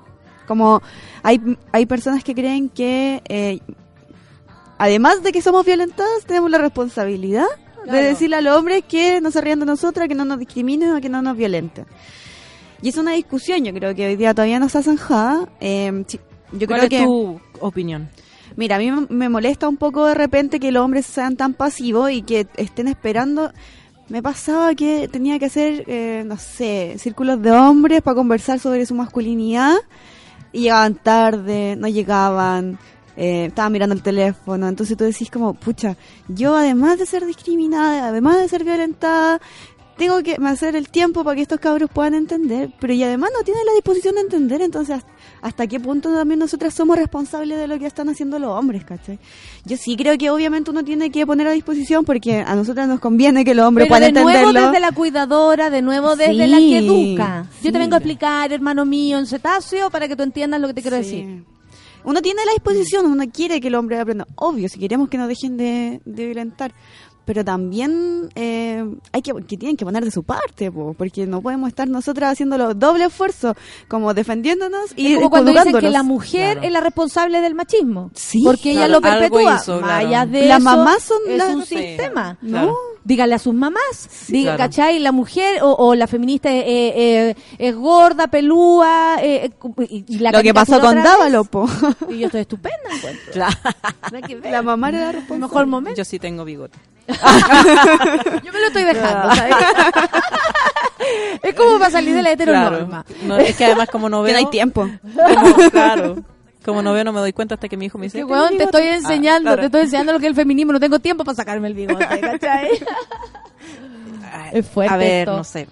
Como 0.47 0.83
hay, 1.23 1.41
hay 1.73 1.87
personas 1.87 2.23
que 2.23 2.35
creen 2.35 2.69
que 2.69 3.23
eh, 3.31 3.61
además 4.77 5.23
de 5.23 5.33
que 5.33 5.41
somos 5.41 5.65
violentadas, 5.65 6.27
tenemos 6.27 6.51
la 6.51 6.59
responsabilidad 6.59 7.47
de 7.93 8.03
decirle 8.03 8.37
a 8.37 8.41
los 8.41 8.57
hombres 8.57 8.85
que 8.89 9.21
no 9.21 9.31
se 9.31 9.41
rían 9.41 9.61
de 9.61 9.67
nosotras, 9.67 10.09
que 10.09 10.15
no 10.15 10.25
nos 10.25 10.39
discriminen 10.39 10.93
o 10.93 11.01
que 11.01 11.09
no 11.09 11.23
nos 11.23 11.37
violenten. 11.37 11.87
Y 12.83 12.89
es 12.91 12.97
una 12.97 13.13
discusión, 13.13 13.65
yo 13.65 13.73
creo 13.75 13.95
que 13.95 14.07
hoy 14.07 14.17
día 14.17 14.35
todavía 14.35 14.59
no 14.61 14.67
está 14.67 14.83
zanjada. 14.83 15.49
Eh, 15.61 16.05
yo 16.53 16.67
¿Cuál 16.67 16.81
creo 16.81 16.83
es 16.85 16.89
que 16.89 17.05
tu 17.05 17.41
opinión? 17.61 18.09
Mira, 18.57 18.77
a 18.77 18.79
mí 18.79 18.91
me- 18.91 19.07
me 19.09 19.29
molesta 19.29 19.69
un 19.69 19.77
poco 19.77 20.07
de 20.07 20.15
repente 20.15 20.59
que 20.61 20.73
los 20.73 20.85
hombres 20.85 21.07
sean 21.07 21.37
tan 21.37 21.55
pasivos 21.55 22.11
y 22.11 22.23
que 22.23 22.47
estén 22.57 22.89
esperando. 22.89 23.53
Me 24.09 24.23
pasaba 24.23 24.75
que 24.75 25.07
tenía 25.09 25.39
que 25.39 25.47
hacer, 25.47 25.85
eh, 25.87 26.23
no 26.27 26.39
sé, 26.39 26.95
círculos 26.99 27.43
de 27.43 27.51
hombres 27.53 28.01
para 28.01 28.15
conversar 28.15 28.59
sobre 28.59 28.87
su 28.87 28.95
masculinidad 28.95 29.75
y 30.53 30.61
llegaban 30.63 30.95
tarde, 30.95 31.77
no 31.77 31.89
llegaban, 31.89 32.79
eh, 33.21 33.47
estaban 33.47 33.73
mirando 33.73 33.95
el 33.95 34.03
teléfono. 34.03 34.69
Entonces 34.69 34.97
tú 34.97 35.03
decís 35.05 35.29
como, 35.31 35.53
pucha, 35.55 35.97
yo 36.29 36.55
además 36.57 36.99
de 36.99 37.05
ser 37.07 37.27
discriminada, 37.27 38.07
además 38.09 38.39
de 38.39 38.49
ser 38.49 38.63
violentada, 38.65 39.41
tengo 39.97 40.23
que 40.23 40.37
hacer 40.47 40.77
el 40.77 40.89
tiempo 40.91 41.25
para 41.25 41.35
que 41.35 41.43
estos 41.43 41.59
cabros 41.59 41.91
puedan 41.93 42.15
entender, 42.15 42.71
pero 42.81 42.93
y 42.93 43.03
además 43.03 43.31
no 43.37 43.43
tienen 43.43 43.67
la 43.67 43.73
disposición 43.73 44.15
de 44.15 44.21
entender, 44.21 44.63
entonces 44.63 45.01
hasta 45.43 45.67
qué 45.67 45.81
punto 45.81 46.15
también 46.15 46.39
nosotras 46.39 46.73
somos 46.73 46.97
responsables 46.97 47.59
de 47.59 47.67
lo 47.67 47.81
que 47.81 47.87
están 47.87 48.09
haciendo 48.09 48.39
los 48.39 48.51
hombres, 48.51 48.85
¿cachai? 48.85 49.19
Yo 49.65 49.77
sí 49.77 49.97
creo 49.97 50.17
que 50.17 50.31
obviamente 50.31 50.71
uno 50.71 50.85
tiene 50.85 51.11
que 51.11 51.27
poner 51.27 51.49
a 51.49 51.51
disposición 51.51 52.05
porque 52.05 52.39
a 52.47 52.55
nosotras 52.55 52.87
nos 52.87 53.01
conviene 53.01 53.45
que 53.45 53.57
los 53.57 53.67
hombres 53.67 53.89
Pero 53.89 53.97
puedan 53.99 54.15
de 54.15 54.23
nuevo 54.23 54.39
entenderlo. 54.39 54.69
desde 54.71 54.81
la 54.81 54.93
cuidadora, 54.93 55.69
de 55.71 55.83
nuevo 55.83 56.15
desde 56.15 56.45
Sí, 56.45 56.51
la 56.51 56.59
que 56.59 56.79
educa. 56.79 57.47
Yo 57.65 57.73
te 57.73 57.79
vengo 57.81 57.95
a 57.95 57.99
explicar, 57.99 58.53
hermano 58.53 58.85
mío, 58.85 59.19
en 59.19 59.27
cetáceo, 59.27 59.91
para 59.91 60.07
que 60.07 60.15
tú 60.15 60.23
entiendas 60.23 60.61
lo 60.61 60.69
que 60.69 60.75
te 60.75 60.83
quiero 60.83 60.97
Sí. 60.99 61.03
decir. 61.03 61.45
Uno 62.05 62.23
tiene 62.23 62.45
la 62.45 62.53
disposición, 62.53 63.07
uno 63.07 63.25
quiere 63.33 63.61
que 63.61 63.69
el 63.69 63.75
hombre 63.75 63.99
aprenda. 63.99 64.27
Obvio, 64.37 64.69
si 64.69 64.79
queremos 64.79 65.09
que 65.09 65.19
nos 65.19 65.29
dejen 65.29 65.57
de, 65.57 66.01
de 66.05 66.25
violentar. 66.27 66.73
Pero 67.25 67.45
también 67.45 68.31
eh, 68.37 68.83
hay 69.13 69.21
que, 69.21 69.33
que 69.47 69.59
tienen 69.59 69.77
que 69.77 69.85
poner 69.85 70.03
de 70.03 70.11
su 70.11 70.23
parte, 70.23 70.73
po, 70.73 70.95
porque 70.97 71.27
no 71.27 71.43
podemos 71.43 71.69
estar 71.69 71.87
nosotras 71.87 72.33
haciéndolo 72.33 72.73
doble 72.73 73.05
esfuerzo, 73.05 73.55
como 73.87 74.15
defendiéndonos 74.15 74.93
y 74.97 75.09
es 75.09 75.17
como 75.17 75.29
cuando 75.29 75.51
dicen 75.53 75.79
que 75.79 75.91
la 75.91 76.03
mujer 76.03 76.53
Claro. 76.55 76.67
es 76.67 76.73
la 76.73 76.81
responsable 76.81 77.43
del 77.43 77.55
machismo. 77.55 78.11
Sí, 78.15 78.41
porque 78.43 78.71
ella 78.71 78.89
lo 78.89 79.03
perpetúa. 79.03 79.57
hizo, 79.57 79.79
claro. 79.79 80.31
de 80.31 80.47
Las 80.47 80.61
eso, 80.61 80.65
mamás 80.71 81.03
son 81.03 81.19
es 81.29 81.37
las- 81.37 81.55
un 81.55 81.67
Sí, 81.67 81.77
sistema. 81.77 82.39
claro. 82.41 82.75
Dígale 83.09 83.35
a 83.37 83.39
sus 83.39 83.55
mamás, 83.55 84.07
diga, 84.29 84.55
claro. 84.57 84.71
¿cachai? 84.71 84.99
La 84.99 85.13
mujer 85.13 85.63
o, 85.63 85.73
o 85.73 85.95
la 85.95 86.07
feminista 86.07 86.51
eh, 86.53 86.63
eh, 86.67 87.35
es 87.57 87.75
gorda, 87.75 88.27
pelúa, 88.27 89.17
eh, 89.23 89.47
eh, 89.47 89.87
y, 89.89 90.05
y 90.07 90.19
la 90.19 90.31
Lo 90.31 90.43
que 90.43 90.53
pasó 90.53 90.79
con 90.79 91.03
Dávalo, 91.03 91.45
po. 91.45 91.67
Y 92.11 92.19
yo 92.19 92.27
estoy 92.27 92.43
estupenda, 92.43 92.77
encuentro. 92.95 93.33
Claro. 93.33 93.57
Que. 94.27 94.51
La 94.51 94.61
mamá 94.61 94.91
era 94.91 94.99
la 94.99 95.07
el 95.07 95.13
responsable. 95.15 95.41
mejor 95.47 95.67
momento. 95.67 95.97
Yo 95.97 96.05
sí 96.05 96.19
tengo 96.19 96.45
bigote. 96.45 96.79
Yo 97.09 98.53
me 98.53 98.61
lo 98.61 98.67
estoy 98.67 98.85
dejando, 98.85 99.35
¿sabes? 99.35 99.57
es 101.43 101.55
como 101.55 101.79
para 101.79 101.91
salir 101.91 102.15
de 102.15 102.23
la 102.23 102.33
heteronorma. 102.33 103.07
No, 103.23 103.39
es 103.39 103.57
que 103.57 103.65
además 103.65 103.89
como 103.91 104.11
no 104.11 104.23
Que 104.23 104.33
veo... 104.33 104.41
no 104.43 104.47
hay 104.47 104.51
tiempo. 104.51 104.83
como- 105.17 105.71
claro. 105.71 106.17
Como 106.73 106.83
no 106.83 106.93
veo, 106.93 107.05
no 107.05 107.13
me 107.13 107.21
doy 107.21 107.33
cuenta 107.33 107.55
hasta 107.55 107.69
que 107.69 107.77
mi 107.77 107.87
hijo 107.87 107.99
me 107.99 108.07
dice... 108.07 108.19
Sí, 108.19 108.25
"¿Tenés 108.25 108.31
weón, 108.39 108.49
te 108.51 108.59
bigote?". 108.59 108.79
estoy 108.79 108.95
enseñando, 108.95 109.51
Ah, 109.51 109.55
claro. 109.55 109.61
te 109.63 109.67
estoy 109.67 109.81
enseñando 109.83 110.13
lo 110.13 110.19
que 110.21 110.27
es 110.27 110.31
el 110.31 110.35
feminismo, 110.37 110.73
no 110.73 110.81
tengo 110.81 110.99
tiempo 110.99 111.25
para 111.25 111.35
sacarme 111.37 111.69
el 111.69 111.75
bigote, 111.75 112.07
¿cachai? 112.21 112.69
Ay, 114.33 114.51
Es 114.53 114.67
fuerte 114.69 114.95
A 114.95 114.97
ver, 114.97 115.21
esto. 115.21 115.37
no 115.37 115.45
sé. 115.45 115.67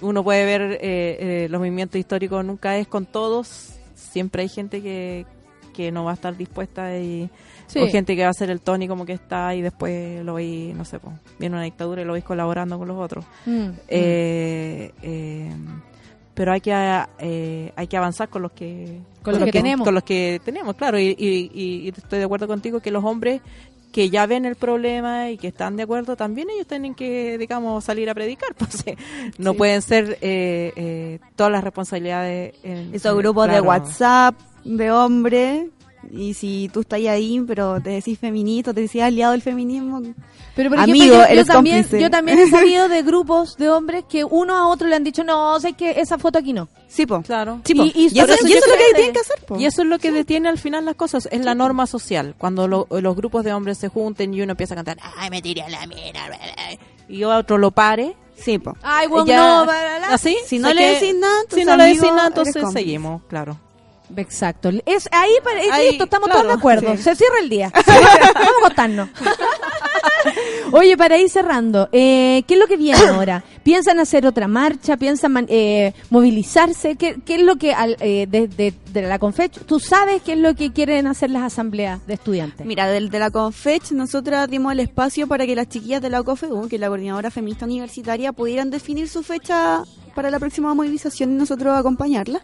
Uno 0.00 0.22
puede 0.24 0.44
ver 0.44 0.62
eh, 0.72 0.78
eh, 0.82 1.46
los 1.50 1.58
movimientos 1.58 1.98
históricos, 1.98 2.44
nunca 2.44 2.76
es 2.76 2.86
con 2.86 3.06
todos. 3.06 3.74
Siempre 3.94 4.42
hay 4.42 4.48
gente 4.48 4.82
que, 4.82 5.26
que 5.74 5.90
no 5.92 6.04
va 6.04 6.10
a 6.12 6.14
estar 6.14 6.36
dispuesta 6.36 6.96
y 6.98 7.30
Sí. 7.66 7.80
o 7.80 7.88
gente 7.88 8.14
que 8.14 8.22
va 8.22 8.28
a 8.28 8.30
hacer 8.30 8.48
el 8.50 8.60
Tony 8.60 8.86
como 8.86 9.04
que 9.04 9.12
está 9.14 9.52
y 9.56 9.60
después 9.60 10.24
lo 10.24 10.34
veis, 10.34 10.72
no 10.76 10.84
sé, 10.84 11.00
pues, 11.00 11.16
viene 11.38 11.56
una 11.56 11.64
dictadura 11.64 12.00
y 12.00 12.04
lo 12.04 12.12
veis 12.12 12.24
colaborando 12.24 12.78
con 12.78 12.86
los 12.86 12.96
otros. 12.96 13.24
Mm, 13.44 13.68
Eh, 13.88 14.92
eh, 15.02 15.50
pero 16.36 16.52
hay 16.52 16.60
que 16.60 16.70
eh, 17.18 17.72
hay 17.74 17.86
que 17.88 17.96
avanzar 17.96 18.28
con 18.28 18.42
los 18.42 18.52
que 18.52 19.00
Con 19.22 19.34
los 19.34 19.42
que 19.44 19.50
tenemos. 19.50 19.84
con 19.84 19.94
los 19.94 20.04
que 20.04 20.40
tenemos 20.44 20.76
claro 20.76 20.98
y, 21.00 21.16
y- 21.18 21.50
y- 21.52 21.88
estoy 21.88 22.20
de 22.20 22.24
acuerdo 22.26 22.46
contigo 22.46 22.78
que 22.78 22.92
los 22.92 23.02
hombres 23.02 23.40
que 23.90 24.10
ya 24.10 24.26
ven 24.26 24.44
el 24.44 24.56
problema 24.56 25.30
y 25.30 25.38
que 25.38 25.48
están 25.48 25.76
de 25.76 25.84
acuerdo 25.84 26.14
también 26.16 26.50
ellos 26.50 26.66
tienen 26.66 26.94
que 26.94 27.38
digamos 27.38 27.82
salir 27.82 28.10
a 28.10 28.14
predicar 28.14 28.50
pues 28.58 28.84
no 29.38 29.52
Sí. 29.52 29.56
pueden 29.58 29.80
ser 29.82 30.18
eh, 30.20 30.72
eh, 30.76 31.18
todas 31.34 31.50
las 31.50 31.64
responsabilidades 31.64 32.54
en- 32.62 32.94
Esos 32.94 33.16
grupos 33.16 33.48
de. 33.48 33.60
WhatsApp 33.60 34.34
de 34.64 34.90
hombres. 34.92 35.66
Y 36.12 36.34
si 36.34 36.70
tú 36.72 36.80
estás 36.80 37.00
ahí, 37.06 37.40
pero 37.46 37.80
te 37.80 37.90
decís 37.90 38.18
feminista, 38.18 38.72
te 38.74 38.82
decís 38.82 39.02
aliado 39.02 39.32
del 39.32 39.42
feminismo. 39.42 40.02
Pero 40.54 40.70
por 40.70 40.78
Amigo, 40.78 41.16
ejemplo, 41.22 41.34
yo, 41.34 41.44
también, 41.44 41.82
cómplice. 41.82 42.02
yo 42.02 42.10
también 42.10 42.38
he 42.38 42.48
sabido 42.50 42.88
de 42.88 43.02
grupos 43.02 43.56
de 43.56 43.68
hombres 43.68 44.04
que 44.08 44.24
uno 44.24 44.56
a 44.56 44.68
otro 44.68 44.88
le 44.88 44.96
han 44.96 45.04
dicho, 45.04 45.22
no, 45.24 45.58
sé 45.60 45.74
que 45.74 46.00
esa 46.00 46.16
foto 46.18 46.38
aquí 46.38 46.52
no. 46.52 46.68
Sí, 46.88 47.04
po. 47.06 47.20
claro 47.22 47.60
Sí, 47.64 47.74
po. 47.74 47.84
Y- 47.84 47.92
y 47.94 48.02
Y, 48.04 48.06
eso, 48.06 48.26
por 48.26 48.30
eso 48.30 48.46
y 48.46 48.50
yo 48.52 48.56
eso 48.58 48.66
es 48.66 48.70
lo 48.72 48.76
que 48.78 48.84
que- 48.88 48.94
tienen 48.94 49.12
que 49.12 49.20
hacer, 49.20 49.44
po. 49.46 49.58
Y 49.58 49.66
eso 49.66 49.82
es 49.82 49.88
lo 49.88 49.98
que 49.98 50.12
detiene 50.12 50.48
al 50.48 50.58
final 50.58 50.84
las 50.84 50.94
cosas, 50.94 51.28
es 51.30 51.44
la 51.44 51.54
norma 51.54 51.86
social. 51.86 52.34
Cuando 52.38 52.66
lo- 52.68 52.86
los 52.90 53.16
grupos 53.16 53.44
de 53.44 53.52
hombres 53.52 53.76
se 53.78 53.88
junten 53.88 54.32
y 54.32 54.40
uno 54.40 54.52
empieza 54.52 54.74
a 54.74 54.76
cantar, 54.76 54.96
ay, 55.16 55.28
me 55.30 55.42
tiré 55.42 55.62
a 55.62 55.68
la 55.68 55.86
mierda, 55.86 56.26
bla, 56.28 56.38
bla", 56.38 56.78
y 57.08 57.24
otro 57.24 57.58
lo 57.58 57.70
pare, 57.70 58.16
Sí, 58.38 58.58
po. 58.58 58.76
Ay, 58.82 59.06
bueno, 59.08 59.24
ya- 59.26 59.64
no, 59.64 59.70
así, 60.10 60.36
Si 60.44 60.58
no 60.58 60.70
le 60.74 60.84
decís 60.92 61.14
nada, 61.18 61.34
si 61.48 61.64
no 61.64 61.74
le 61.76 61.84
decís 61.84 62.02
nada, 62.02 62.26
entonces 62.28 62.64
seguimos, 62.70 63.22
claro. 63.28 63.58
Exacto. 64.16 64.70
Es, 64.84 65.08
ahí, 65.12 65.30
para- 65.42 65.60
es 65.62 65.72
Ahí, 65.72 65.88
listo, 65.90 66.04
estamos 66.04 66.26
claro, 66.28 66.42
todos 66.42 66.54
de 66.54 66.58
acuerdo. 66.58 66.96
sí. 66.96 67.02
Se 67.02 67.16
cierra 67.16 67.38
el 67.40 67.48
día. 67.48 67.72
Vamos 67.86 68.04
a 68.14 68.58
acostarnos. 68.60 69.08
Oye, 70.72 70.96
para 70.96 71.16
ir 71.18 71.28
cerrando, 71.30 71.88
eh, 71.92 72.42
¿qué 72.46 72.54
es 72.54 72.60
lo 72.60 72.66
que 72.66 72.76
viene 72.76 72.98
ahora? 73.08 73.44
¿Piensan 73.62 73.98
hacer 73.98 74.26
otra 74.26 74.48
marcha? 74.48 74.96
¿Piensan 74.96 75.46
eh, 75.48 75.92
movilizarse? 76.10 76.96
¿Qué, 76.96 77.16
qué 77.24 77.36
es 77.36 77.42
lo 77.42 77.56
que 77.56 77.74
eh, 78.00 78.26
de, 78.28 78.48
de- 78.48 78.74
de 78.92 79.02
la 79.02 79.18
Confech? 79.18 79.64
¿Tú 79.66 79.78
sabes 79.78 80.22
qué 80.22 80.32
es 80.32 80.38
lo 80.38 80.54
que 80.54 80.72
quieren 80.72 81.06
hacer 81.06 81.30
las 81.30 81.42
asambleas 81.42 82.04
de 82.06 82.14
estudiantes? 82.14 82.66
Mira, 82.66 82.86
del 82.88 83.10
de 83.10 83.18
la 83.18 83.30
CONFECH 83.30 83.92
nosotras 83.92 84.48
dimos 84.48 84.72
el 84.72 84.80
espacio 84.80 85.26
para 85.26 85.46
que 85.46 85.54
las 85.54 85.68
chiquillas 85.68 86.00
de 86.02 86.10
la 86.10 86.22
COFEU, 86.22 86.68
que 86.68 86.76
es 86.76 86.80
la 86.80 86.88
coordinadora 86.88 87.30
feminista 87.30 87.64
universitaria, 87.66 88.32
pudieran 88.32 88.70
definir 88.70 89.08
su 89.08 89.22
fecha 89.22 89.82
para 90.14 90.30
la 90.30 90.38
próxima 90.38 90.72
movilización 90.74 91.32
y 91.32 91.34
nosotros 91.34 91.76
acompañarla. 91.76 92.40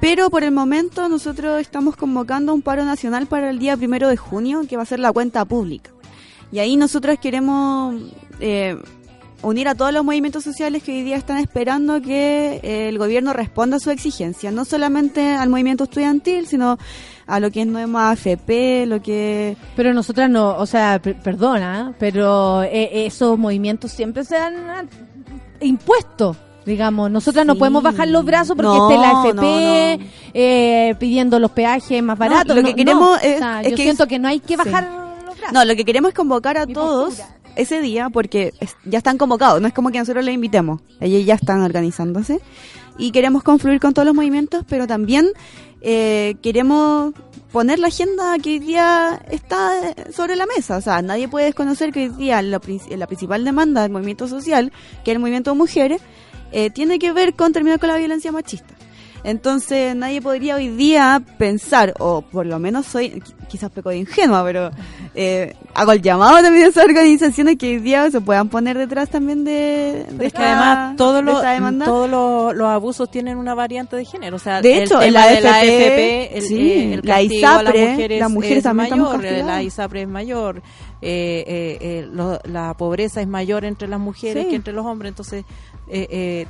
Pero 0.00 0.30
por 0.30 0.44
el 0.44 0.52
momento 0.52 1.08
nosotros 1.08 1.60
estamos 1.60 1.96
convocando 1.96 2.52
un 2.54 2.62
paro 2.62 2.84
nacional 2.84 3.26
para 3.26 3.50
el 3.50 3.58
día 3.58 3.76
primero 3.76 4.08
de 4.08 4.16
junio, 4.16 4.62
que 4.68 4.76
va 4.76 4.82
a 4.82 4.86
ser 4.86 5.00
la 5.00 5.12
cuenta 5.12 5.44
pública. 5.44 5.90
Y 6.52 6.58
ahí 6.60 6.76
nosotros 6.76 7.18
queremos 7.20 7.94
eh, 8.38 8.76
unir 9.42 9.68
a 9.68 9.74
todos 9.74 9.92
los 9.92 10.04
movimientos 10.04 10.44
sociales 10.44 10.82
que 10.82 10.92
hoy 10.92 11.02
día 11.02 11.16
están 11.16 11.38
esperando 11.38 12.00
que 12.02 12.60
eh, 12.62 12.88
el 12.88 12.98
gobierno 12.98 13.32
responda 13.32 13.78
a 13.78 13.80
su 13.80 13.90
exigencia, 13.90 14.50
no 14.52 14.64
solamente 14.64 15.32
al 15.34 15.48
movimiento 15.48 15.84
estudiantil, 15.84 16.46
sino 16.46 16.78
a 17.26 17.40
lo 17.40 17.50
que 17.50 17.62
es 17.62 17.66
nueva 17.66 18.10
AFP, 18.10 18.86
lo 18.86 19.02
que... 19.02 19.56
Pero 19.74 19.92
nosotras 19.92 20.30
no, 20.30 20.56
o 20.56 20.66
sea, 20.66 21.00
per- 21.02 21.18
perdona, 21.20 21.94
pero 21.98 22.62
eh, 22.62 23.06
esos 23.06 23.36
movimientos 23.36 23.90
siempre 23.90 24.24
se 24.24 24.36
han 24.36 24.88
impuesto. 25.60 26.36
Digamos, 26.66 27.10
nosotras 27.10 27.46
no 27.46 27.54
podemos 27.54 27.82
bajar 27.82 28.08
los 28.08 28.24
brazos 28.24 28.56
porque 28.56 28.76
No, 28.76 28.90
esté 28.90 29.00
la 29.00 29.12
FP 29.12 29.98
no, 29.98 30.04
no. 30.04 30.10
eh, 30.34 30.94
pidiendo 30.98 31.38
los 31.38 31.52
peajes 31.52 32.02
más 32.02 32.18
baratos. 32.18 32.56
lo 32.56 32.62
que 32.64 32.74
queremos 32.74 33.18
es- 33.22 33.36
O 33.36 33.38
sea, 33.38 33.62
es 33.62 33.70
yo 33.70 33.76
que 33.76 33.82
siento 33.84 34.02
es- 34.02 34.08
que 34.08 34.18
no 34.18 34.28
hay 34.28 34.40
que 34.40 34.48
Sí. 34.48 34.56
bajar 34.56 34.82
los 35.24 35.36
brazos. 35.38 35.52
No, 35.52 35.64
lo 35.64 35.76
que 35.76 35.84
queremos 35.84 36.08
es 36.08 36.14
convocar 36.14 36.58
a 36.58 36.66
Mi 36.66 36.74
todos 36.74 37.14
postura. 37.14 37.36
ese 37.54 37.80
día 37.80 38.10
porque 38.10 38.52
es- 38.60 38.76
ya 38.84 38.98
están 38.98 39.16
convocados, 39.16 39.60
no 39.60 39.68
es 39.68 39.74
como 39.74 39.90
que 39.90 39.98
nosotros 40.00 40.24
les 40.24 40.34
invitemos, 40.34 40.80
ellos 41.00 41.24
ya 41.24 41.34
están 41.34 41.62
organizándose 41.62 42.40
y 42.98 43.12
queremos 43.12 43.44
confluir 43.44 43.78
con 43.78 43.94
todos 43.94 44.04
los 44.06 44.14
movimientos, 44.14 44.64
pero 44.68 44.86
también 44.88 45.28
eh, 45.82 46.34
queremos 46.42 47.12
poner 47.52 47.78
la 47.78 47.88
agenda 47.88 48.36
que 48.42 48.50
hoy 48.50 48.58
día 48.58 49.22
está 49.30 49.90
eh, 49.90 50.12
sobre 50.12 50.34
la 50.34 50.46
mesa, 50.46 50.78
o 50.78 50.80
sea, 50.80 51.00
nadie 51.00 51.28
puede 51.28 51.46
desconocer 51.46 51.92
que 51.92 52.04
hoy 52.04 52.08
día 52.08 52.42
la, 52.42 52.60
la 52.96 53.06
principal 53.06 53.44
demanda 53.44 53.82
del 53.82 53.92
movimiento 53.92 54.26
social, 54.26 54.72
que 55.04 55.12
es 55.12 55.14
el 55.14 55.20
movimiento 55.20 55.52
de 55.52 55.56
mujeres, 55.58 56.02
eh, 56.56 56.70
tiene 56.70 56.98
que 56.98 57.12
ver 57.12 57.34
con 57.34 57.52
terminar 57.52 57.78
con 57.78 57.88
la 57.90 57.96
violencia 57.98 58.32
machista. 58.32 58.72
Entonces 59.24 59.96
nadie 59.96 60.22
podría 60.22 60.54
hoy 60.54 60.68
día 60.68 61.20
pensar, 61.36 61.94
o 61.98 62.22
por 62.22 62.46
lo 62.46 62.60
menos 62.60 62.86
soy, 62.86 63.10
qui- 63.10 63.34
quizás 63.48 63.70
peco 63.72 63.88
de 63.90 63.96
ingenua, 63.98 64.44
pero 64.44 64.70
eh, 65.16 65.54
hago 65.74 65.90
el 65.92 66.00
llamado 66.00 66.40
también 66.42 66.66
a 66.66 66.68
esas 66.68 66.84
organizaciones 66.84 67.56
que 67.56 67.66
hoy 67.74 67.78
día 67.80 68.08
se 68.10 68.20
puedan 68.20 68.48
poner 68.48 68.78
detrás 68.78 69.08
también 69.10 69.42
de, 69.42 70.06
de 70.12 70.26
es 70.26 70.32
que 70.32 70.42
además 70.44 70.96
todos 70.96 71.24
los, 71.24 71.42
todos 71.86 72.08
los, 72.08 72.54
los 72.54 72.68
abusos 72.68 73.10
tienen 73.10 73.36
una 73.36 73.54
variante 73.56 73.96
de 73.96 74.04
género. 74.04 74.36
O 74.36 74.38
sea, 74.38 74.60
De 74.62 74.76
el 74.76 74.82
hecho, 74.84 75.00
tema 75.00 75.06
en 75.06 75.42
la 75.42 75.56
de 75.62 76.26
el, 76.32 76.42
sí, 76.42 76.72
el 76.92 77.00
la 77.02 77.14
castigo 77.16 77.46
a 77.48 77.62
las 77.64 77.74
ISAPRE, 77.74 77.90
mujeres, 77.90 78.20
las 78.20 78.30
mujeres 78.30 78.56
es 78.58 78.62
también 78.62 78.90
mayor, 78.90 79.24
eh, 79.24 79.42
la 79.42 79.62
ISAPRE 79.64 80.02
es 80.02 80.08
mayor, 80.08 80.62
eh, 81.02 81.44
eh, 81.46 81.78
eh, 81.80 82.08
lo- 82.12 82.40
la 82.44 82.74
pobreza 82.74 83.20
es 83.20 83.28
mayor 83.28 83.64
entre 83.64 83.88
las 83.88 84.00
mujeres 84.00 84.44
Sí. 84.44 84.50
que 84.50 84.56
entre 84.56 84.72
los 84.72 84.84
hombres. 84.86 85.10
Entonces, 85.10 85.44
eh, 85.88 86.06
eh, 86.10 86.46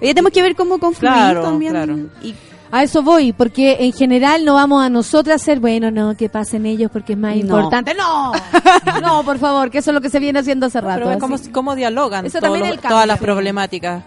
día 0.00 0.10
tenemos 0.14 0.32
que 0.32 0.42
ver 0.42 0.54
cómo 0.56 0.78
confluir 0.78 1.12
Claro, 1.12 1.42
también. 1.42 1.72
claro. 1.72 1.96
Y 2.22 2.34
A 2.72 2.82
eso 2.82 3.00
voy, 3.02 3.32
porque 3.32 3.76
en 3.78 3.92
general 3.92 4.44
no 4.44 4.54
vamos 4.54 4.84
a 4.84 4.88
nosotras 4.90 5.40
hacer, 5.40 5.60
bueno, 5.60 5.92
no, 5.92 6.16
que 6.16 6.28
pasen 6.28 6.66
ellos 6.66 6.90
porque 6.92 7.12
es 7.12 7.18
más 7.18 7.34
No. 7.36 7.40
importante. 7.42 7.94
No, 7.94 8.32
no, 9.02 9.22
por 9.22 9.38
favor, 9.38 9.70
que 9.70 9.78
eso 9.78 9.92
es 9.92 9.94
lo 9.94 10.00
que 10.00 10.10
se 10.10 10.18
viene 10.18 10.40
haciendo 10.40 10.66
hace 10.66 10.80
rato. 10.80 10.98
pero 11.04 11.12
es 11.12 11.18
como, 11.18 11.36
así. 11.36 11.50
cómo 11.50 11.76
dialogan 11.76 12.26
Eso 12.26 12.38
todos 12.40 12.42
también 12.42 12.60
los- 12.62 12.68
es 12.70 12.74
el 12.74 12.80
cambio, 12.80 12.94
todas 12.96 13.06
las 13.06 13.18
problemáticas. 13.20 14.02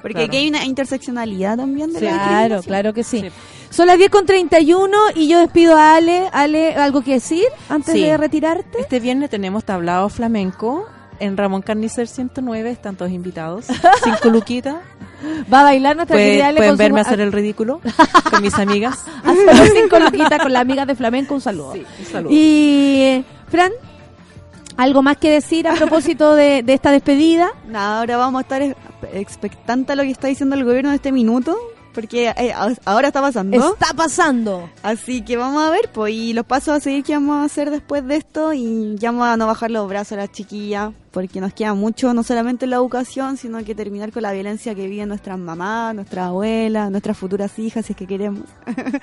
Porque 0.00 0.14
claro. 0.14 0.26
aquí 0.26 0.36
hay 0.38 0.48
una 0.48 0.64
interseccionalidad 0.64 1.56
también 1.56 1.92
de 1.92 2.00
la 2.00 2.10
Claro, 2.10 2.62
claro 2.62 2.94
que 2.94 3.04
sí. 3.04 3.20
Sí. 3.20 3.28
Son 3.70 3.86
las 3.86 3.98
10 3.98 4.10
con 4.10 4.24
31 4.26 4.96
y 5.14 5.28
yo 5.28 5.40
despido 5.40 5.76
a 5.76 5.96
Ale. 5.96 6.28
Ale, 6.32 6.74
¿algo 6.74 7.02
que 7.02 7.12
decir 7.12 7.44
antes 7.68 7.94
Sí. 7.94 8.02
de 8.02 8.16
retirarte? 8.16 8.80
Este 8.80 8.98
viernes 9.00 9.28
tenemos 9.30 9.64
tablado 9.64 10.08
flamenco 10.08 10.86
en 11.20 11.36
Ramón 11.36 11.62
Carnicer 11.62 12.06
105, 12.08 12.68
están 12.68 12.96
todos 12.96 13.10
invitados. 13.10 13.66
Cinco 14.04 14.30
luquitas. 14.30 14.76
Va 15.52 15.60
a 15.60 15.64
bailar 15.64 15.96
nuestra 15.96 16.14
Puede- 16.14 16.26
querida 16.28 16.46
Ale 16.48 16.56
pueden 16.58 16.70
con 16.70 16.76
su- 16.76 16.82
verme 16.84 17.00
hacer 17.00 17.20
el 17.20 17.32
ridículo 17.32 17.80
con 18.30 18.40
mis 18.40 18.54
amigas. 18.54 19.00
hacer 19.24 19.44
los 19.46 19.68
cinco 19.70 19.98
loquitas 19.98 20.40
con 20.40 20.52
la 20.52 20.60
amiga 20.60 20.86
de 20.86 20.94
flamenco. 20.94 21.34
Un 21.34 21.40
saludo. 21.40 21.72
un 21.72 22.06
saludo. 22.10 22.32
Y, 22.32 23.00
eh, 23.02 23.24
Fran, 23.48 23.72
¿algo 24.78 25.02
más 25.02 25.18
que 25.18 25.28
decir 25.30 25.68
a 25.68 25.74
propósito 25.74 26.34
de, 26.34 26.64
esta 26.66 26.90
despedida? 26.92 27.50
Nada, 27.66 27.98
ahora 27.98 28.16
vamos 28.16 28.38
a 28.38 28.42
estar 28.42 28.62
ex- 28.62 28.76
expectantes 29.12 29.90
a 29.92 29.96
lo 29.96 30.04
que 30.04 30.10
está 30.12 30.28
diciendo 30.28 30.56
el 30.56 30.64
gobierno 30.64 30.88
en 30.90 30.94
este 30.94 31.12
minuto, 31.12 31.58
porque 31.94 32.28
eh, 32.28 32.54
ahora 32.84 33.08
está 33.08 33.20
pasando. 33.20 33.56
Está 33.56 33.94
pasando. 33.94 34.70
Así 34.82 35.22
que 35.22 35.36
vamos 35.36 35.62
a 35.62 35.70
ver, 35.70 35.90
pues, 35.92 36.14
y 36.14 36.32
los 36.32 36.46
pasos 36.46 36.76
a 36.76 36.80
seguir 36.80 37.04
que 37.04 37.14
vamos 37.14 37.36
a 37.36 37.44
hacer 37.44 37.70
después 37.70 38.06
de 38.06 38.16
esto, 38.16 38.52
y 38.52 38.96
ya 38.96 39.10
vamos 39.10 39.28
a 39.28 39.36
no 39.36 39.46
bajar 39.46 39.70
los 39.70 39.88
brazos 39.88 40.12
a 40.12 40.16
las 40.16 40.32
chiquillas, 40.32 40.92
porque 41.10 41.40
nos 41.40 41.52
queda 41.52 41.74
mucho, 41.74 42.14
no 42.14 42.22
solamente 42.22 42.66
en 42.66 42.70
la 42.70 42.76
educación, 42.76 43.36
sino 43.36 43.64
que 43.64 43.74
terminar 43.74 44.12
con 44.12 44.22
la 44.22 44.32
violencia 44.32 44.74
que 44.74 44.86
viven 44.86 45.08
nuestras 45.08 45.38
mamás, 45.38 45.94
nuestras 45.94 46.26
abuelas, 46.28 46.90
nuestras 46.90 47.16
futuras 47.16 47.58
hijas, 47.58 47.86
si 47.86 47.92
es 47.92 47.96
que 47.96 48.06
queremos. 48.06 48.44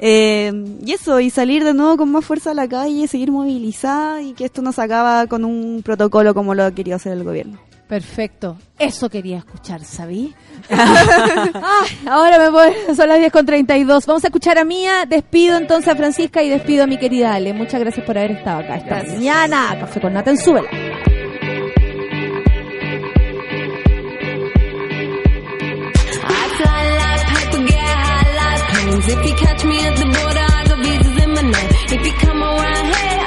Eh, 0.00 0.52
y 0.84 0.92
eso, 0.92 1.20
y 1.20 1.30
salir 1.30 1.62
de 1.62 1.72
nuevo 1.72 1.96
con 1.96 2.10
más 2.10 2.24
fuerza 2.24 2.50
a 2.50 2.54
la 2.54 2.68
calle, 2.68 3.06
seguir 3.06 3.30
movilizada, 3.30 4.20
y 4.20 4.32
que 4.32 4.44
esto 4.44 4.60
no 4.60 4.72
se 4.72 4.82
acaba 4.82 5.26
con 5.28 5.44
un 5.44 5.82
protocolo 5.84 6.34
como 6.34 6.54
lo 6.54 6.64
ha 6.64 6.72
querido 6.72 6.96
hacer 6.96 7.12
el 7.12 7.22
gobierno. 7.22 7.58
Perfecto. 7.88 8.56
Eso 8.78 9.10
quería 9.10 9.38
escuchar, 9.38 9.84
¿sabí? 9.84 10.34
Ay, 10.70 11.98
ahora 12.08 12.38
me 12.38 12.48
voy. 12.50 12.72
Son 12.96 13.08
las 13.08 13.18
10 13.18 13.30
con 13.30 13.44
32. 13.44 14.06
Vamos 14.06 14.24
a 14.24 14.28
escuchar 14.28 14.58
a 14.58 14.64
Mía. 14.64 15.04
Despido 15.06 15.58
entonces 15.58 15.88
a 15.88 15.96
Francisca 15.96 16.42
y 16.42 16.48
despido 16.48 16.84
a 16.84 16.86
mi 16.86 16.96
querida 16.96 17.34
Ale. 17.34 17.52
Muchas 17.52 17.80
gracias 17.80 18.04
por 18.06 18.16
haber 18.16 18.32
estado 18.32 18.60
acá 18.60 18.76
esta 18.76 19.02
mañana. 19.12 19.76
Café 19.78 20.00
con 20.00 20.12
Nata 20.14 20.30
en 20.30 20.38
Súbela. 20.38 20.68
If 29.06 29.26
you 29.26 29.34
catch 29.34 29.64
me 29.64 29.78
at 29.86 29.96
the 29.98 30.04
border, 30.06 30.46
I 30.48 30.64
got 30.66 30.78
visas 30.78 31.22
in 31.24 31.30
my 31.34 31.42
name. 31.42 31.70
If 31.92 32.06
you 32.06 32.12
come 32.24 32.42
around 32.42 32.86
here, 32.86 33.23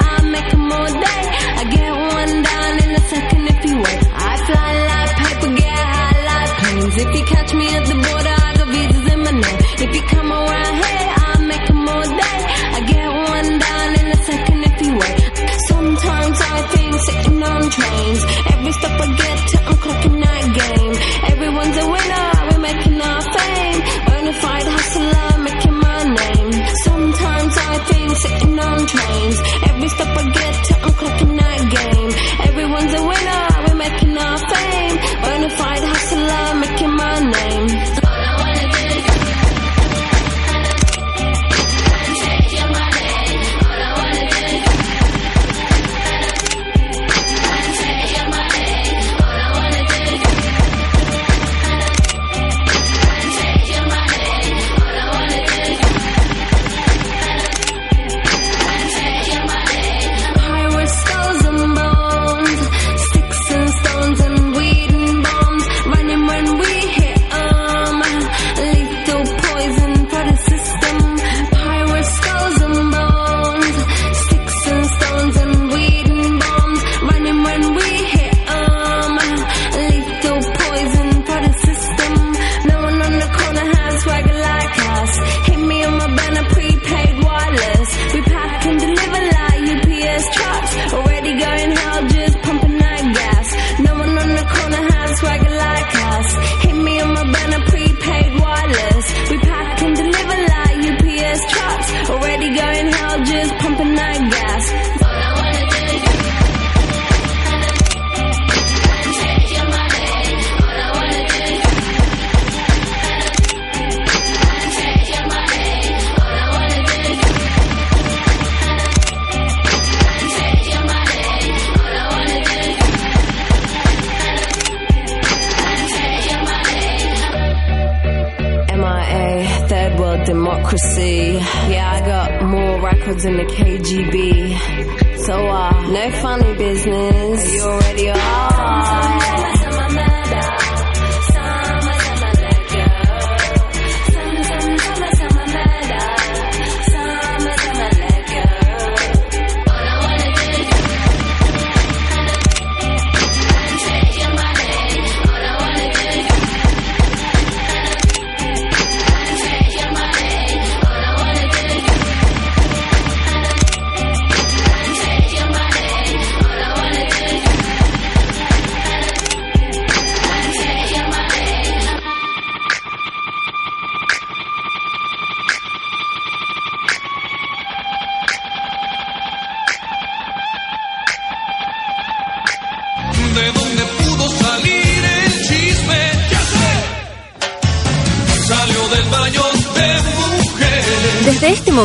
If 6.99 7.15
you 7.15 7.24
catch 7.26 7.53
me 7.53 7.68
at 7.69 7.86
the 7.86 7.94
border, 7.94 8.36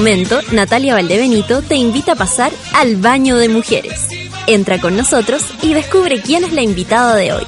Natalia 0.03 0.95
Valdebenito 0.95 1.63
te 1.63 1.77
invita 1.77 2.13
a 2.13 2.17
pasar 2.17 2.51
al 2.75 2.97
baño 2.97 3.37
de 3.37 3.49
mujeres. 3.49 4.09
Entra 4.49 4.81
con 4.81 4.97
nosotros 4.97 5.45
y 5.63 5.75
descubre 5.75 6.21
quién 6.21 6.43
es 6.43 6.53
la 6.53 6.63
invitada 6.63 7.15
de 7.15 7.33
hoy. 7.33 7.47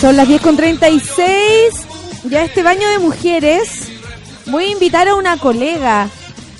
Son 0.00 0.16
las 0.16 0.28
10 0.28 0.42
con 0.42 0.56
36. 0.56 1.74
Ya 2.30 2.44
este 2.44 2.62
baño 2.62 2.88
de 2.88 3.00
mujeres. 3.00 3.88
Voy 4.46 4.66
a 4.66 4.70
invitar 4.70 5.08
a 5.08 5.16
una 5.16 5.38
colega. 5.38 6.08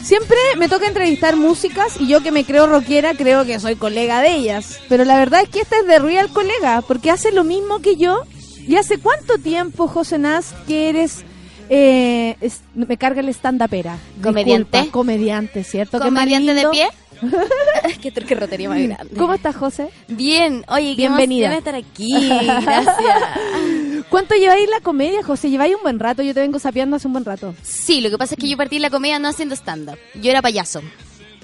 Siempre 0.03 0.37
me 0.59 0.69
toca 0.69 0.89
entrevistar 0.89 1.37
músicas 1.37 2.01
y 2.01 2.09
yo 2.09 2.25
que 2.25 2.33
me 2.33 2.45
creo 2.45 2.67
rockera 2.67 3.15
creo 3.15 3.45
que 3.45 3.61
soy 3.61 3.77
colega 3.77 4.23
de 4.23 4.35
ellas. 4.35 4.81
Pero 4.89 5.05
la 5.05 5.17
verdad 5.17 5.43
es 5.43 5.49
que 5.49 5.61
esta 5.61 5.79
es 5.79 5.87
de 5.87 6.01
real 6.01 6.31
colega 6.31 6.83
porque 6.83 7.13
hace 7.13 7.31
lo 7.31 7.45
mismo 7.45 7.79
que 7.79 7.95
yo. 7.95 8.25
¿Y 8.67 8.75
hace 8.75 8.99
cuánto 8.99 9.39
tiempo, 9.39 9.87
José 9.87 10.19
Nas, 10.19 10.53
que 10.67 10.89
eres... 10.89 11.25
eh, 11.71 12.37
es- 12.43 12.61
me 12.75 12.97
carga 12.99 13.21
el 13.21 13.29
stand-upera? 13.31 13.97
Comediante. 14.23 14.77
Disculpa, 14.79 14.93
comediante, 14.93 15.65
¿cierto? 15.65 15.99
Qué 15.99 16.05
¿Comediante 16.05 16.53
de 16.53 16.69
pie? 16.69 16.87
Qué 18.27 18.35
rotería 18.35 18.69
más 18.71 18.79
grande. 18.83 19.15
¿Cómo 19.17 19.35
estás, 19.35 19.55
José? 19.55 19.91
Bien, 20.09 20.65
oye, 20.69 20.91
qué 20.93 21.03
Bienvenida. 21.03 21.53
emoción 21.53 21.59
estar 21.59 21.75
aquí. 21.75 22.29
Gracias. 22.63 24.07
¿Cuánto 24.09 24.35
lleváis 24.35 24.69
la 24.71 24.81
comedia, 24.81 25.23
José? 25.23 25.51
Lleváis 25.51 25.75
un 25.77 25.83
buen 25.83 25.99
rato. 25.99 26.23
Yo 26.23 26.35
te 26.35 26.41
vengo 26.41 26.59
sapeando 26.59 26.97
hace 26.97 27.07
un 27.07 27.13
buen 27.13 27.25
rato. 27.25 27.55
Sí, 27.63 28.01
lo 28.01 28.11
que 28.11 28.19
pasa 28.19 28.35
es 28.35 28.41
que 28.41 28.49
yo 28.49 28.57
partí 28.57 28.79
la 28.79 28.91
comedia 28.91 29.19
no 29.19 29.29
haciendo 29.29 29.55
stand-up. 29.55 29.99
Yo 30.15 30.31
era 30.31 30.41
payaso. 30.43 30.81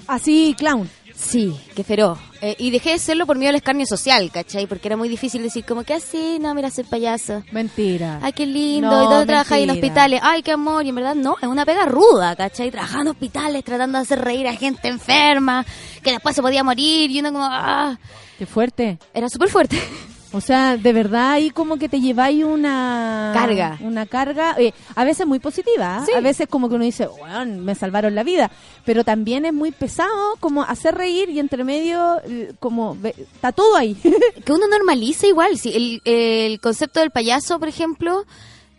Así, 0.07 0.55
clown. 0.57 0.89
Sí, 1.17 1.59
qué 1.75 1.83
feroz. 1.83 2.19
Eh, 2.41 2.55
y 2.59 2.69
dejé 2.69 2.91
de 2.91 2.99
serlo 2.99 3.25
por 3.25 3.37
miedo 3.37 3.49
al 3.49 3.55
escarnio 3.55 3.87
social, 3.87 4.29
¿cachai? 4.31 4.67
Porque 4.67 4.87
era 4.87 4.95
muy 4.95 5.09
difícil 5.09 5.41
decir 5.41 5.65
como 5.65 5.83
que 5.83 5.95
así, 5.95 6.37
no, 6.39 6.53
mira, 6.53 6.69
soy 6.69 6.83
payaso. 6.83 7.43
Mentira. 7.51 8.19
Ay, 8.21 8.33
qué 8.33 8.45
lindo. 8.45 8.89
No, 8.89 9.03
¿Y 9.03 9.07
dónde 9.07 9.25
trabajáis 9.25 9.63
en 9.63 9.71
hospitales? 9.71 10.19
Ay, 10.23 10.43
qué 10.43 10.51
amor. 10.51 10.85
Y 10.85 10.89
en 10.89 10.95
verdad 10.95 11.15
no, 11.15 11.35
es 11.41 11.47
una 11.47 11.65
pega 11.65 11.85
ruda, 11.85 12.35
¿cachai? 12.35 12.69
Trabajaba 12.69 13.01
en 13.01 13.07
hospitales 13.07 13.63
tratando 13.63 13.97
de 13.97 14.03
hacer 14.03 14.23
reír 14.23 14.47
a 14.47 14.53
gente 14.53 14.87
enferma, 14.87 15.65
que 16.03 16.11
después 16.11 16.35
se 16.35 16.43
podía 16.43 16.63
morir. 16.63 17.09
Y 17.09 17.19
uno 17.19 17.33
como, 17.33 17.45
ah, 17.49 17.97
Qué 18.37 18.45
fuerte. 18.45 18.99
era 19.13 19.27
súper 19.27 19.49
fuerte. 19.49 19.81
O 20.33 20.41
sea, 20.41 20.75
de 20.77 20.93
verdad 20.93 21.31
ahí 21.31 21.49
como 21.51 21.77
que 21.77 21.87
te 21.87 22.01
lleváis 22.01 22.43
una 22.43 23.31
Carga. 23.33 23.77
Una 23.81 24.05
carga, 24.05 24.55
eh, 24.59 24.73
a 24.95 25.03
veces 25.03 25.25
muy 25.25 25.39
positiva. 25.39 26.03
Sí. 26.05 26.11
a 26.13 26.19
veces 26.19 26.47
como 26.47 26.67
que 26.69 26.75
uno 26.75 26.83
dice, 26.83 27.07
bueno, 27.07 27.61
me 27.61 27.75
salvaron 27.75 28.13
la 28.13 28.23
vida, 28.23 28.51
pero 28.85 29.03
también 29.03 29.45
es 29.45 29.53
muy 29.53 29.71
pesado 29.71 30.35
como 30.39 30.63
hacer 30.63 30.95
reír 30.95 31.29
y 31.29 31.39
entre 31.39 31.63
medio 31.63 32.21
eh, 32.25 32.53
como 32.59 32.97
está 33.05 33.51
todo 33.51 33.75
ahí. 33.77 33.95
que 34.45 34.51
uno 34.51 34.67
normaliza 34.67 35.27
igual. 35.27 35.57
Sí, 35.57 35.71
el, 35.73 36.01
el 36.03 36.59
concepto 36.59 36.99
del 36.99 37.11
payaso, 37.11 37.59
por 37.59 37.69
ejemplo, 37.69 38.25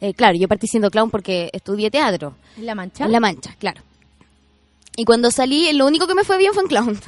eh, 0.00 0.14
claro, 0.14 0.36
yo 0.38 0.48
partí 0.48 0.66
siendo 0.66 0.90
clown 0.90 1.10
porque 1.10 1.50
estudié 1.52 1.90
teatro. 1.90 2.34
la 2.58 2.74
mancha. 2.74 3.04
En 3.04 3.12
La 3.12 3.20
Mancha, 3.20 3.54
claro. 3.58 3.82
Y 5.00 5.04
cuando 5.04 5.30
salí, 5.30 5.72
lo 5.74 5.86
único 5.86 6.08
que 6.08 6.14
me 6.16 6.24
fue 6.24 6.38
bien 6.38 6.52
fue 6.52 6.64
en 6.64 6.68
clown. 6.68 6.86
no 6.94 6.98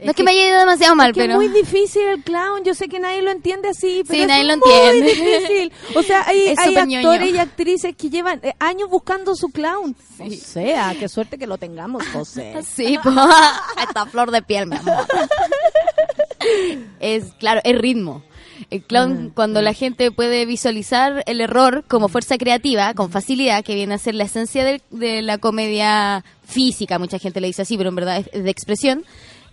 es 0.00 0.06
que, 0.06 0.14
que- 0.14 0.22
me 0.22 0.30
haya 0.30 0.48
ido 0.48 0.58
demasiado 0.58 0.94
mal, 0.96 1.10
Es 1.10 1.14
que 1.14 1.20
pero... 1.20 1.32
es 1.34 1.36
muy 1.36 1.48
difícil 1.48 2.00
el 2.02 2.22
clown, 2.22 2.64
yo 2.64 2.72
sé 2.74 2.88
que 2.88 2.98
nadie 2.98 3.20
lo 3.20 3.30
entiende 3.30 3.68
así, 3.68 4.02
pero 4.06 4.14
Sí, 4.16 4.22
es 4.22 4.26
nadie 4.26 4.44
lo 4.44 4.56
muy 4.56 4.72
entiende. 4.72 5.06
difícil. 5.12 5.72
O 5.94 6.02
sea, 6.02 6.24
hay, 6.26 6.48
actores 6.56 6.86
ñoño. 6.86 7.26
y 7.26 7.36
actrices 7.38 7.94
que 7.94 8.08
llevan 8.08 8.40
eh, 8.42 8.54
años 8.58 8.88
buscando 8.88 9.36
su 9.36 9.48
clown. 9.50 9.94
O 10.18 10.30
sea, 10.30 10.94
qué 10.98 11.10
suerte 11.10 11.36
que 11.36 11.46
lo 11.46 11.58
tengamos, 11.58 12.06
José. 12.08 12.54
Sí, 12.74 12.98
pues, 13.02 13.14
esta 13.86 14.06
flor 14.06 14.30
de 14.30 14.40
piel, 14.40 14.66
mi 14.68 14.76
amor. 14.76 15.06
es, 17.00 17.24
claro, 17.38 17.60
es 17.64 17.78
ritmo. 17.78 18.22
El 18.70 18.82
clown, 18.82 19.30
cuando 19.34 19.62
la 19.62 19.72
gente 19.72 20.10
puede 20.10 20.44
visualizar 20.44 21.22
el 21.26 21.40
error 21.40 21.84
como 21.86 22.08
fuerza 22.08 22.36
creativa, 22.36 22.94
con 22.94 23.10
facilidad, 23.10 23.62
que 23.64 23.74
viene 23.76 23.94
a 23.94 23.98
ser 23.98 24.14
la 24.16 24.24
esencia 24.24 24.64
de, 24.64 24.82
de 24.90 25.22
la 25.22 25.38
comedia 25.38 26.24
física, 26.44 26.98
mucha 26.98 27.18
gente 27.18 27.40
le 27.40 27.46
dice 27.46 27.62
así, 27.62 27.76
pero 27.76 27.90
en 27.90 27.94
verdad 27.94 28.24
es, 28.32 28.42
de 28.44 28.50
expresión, 28.50 29.04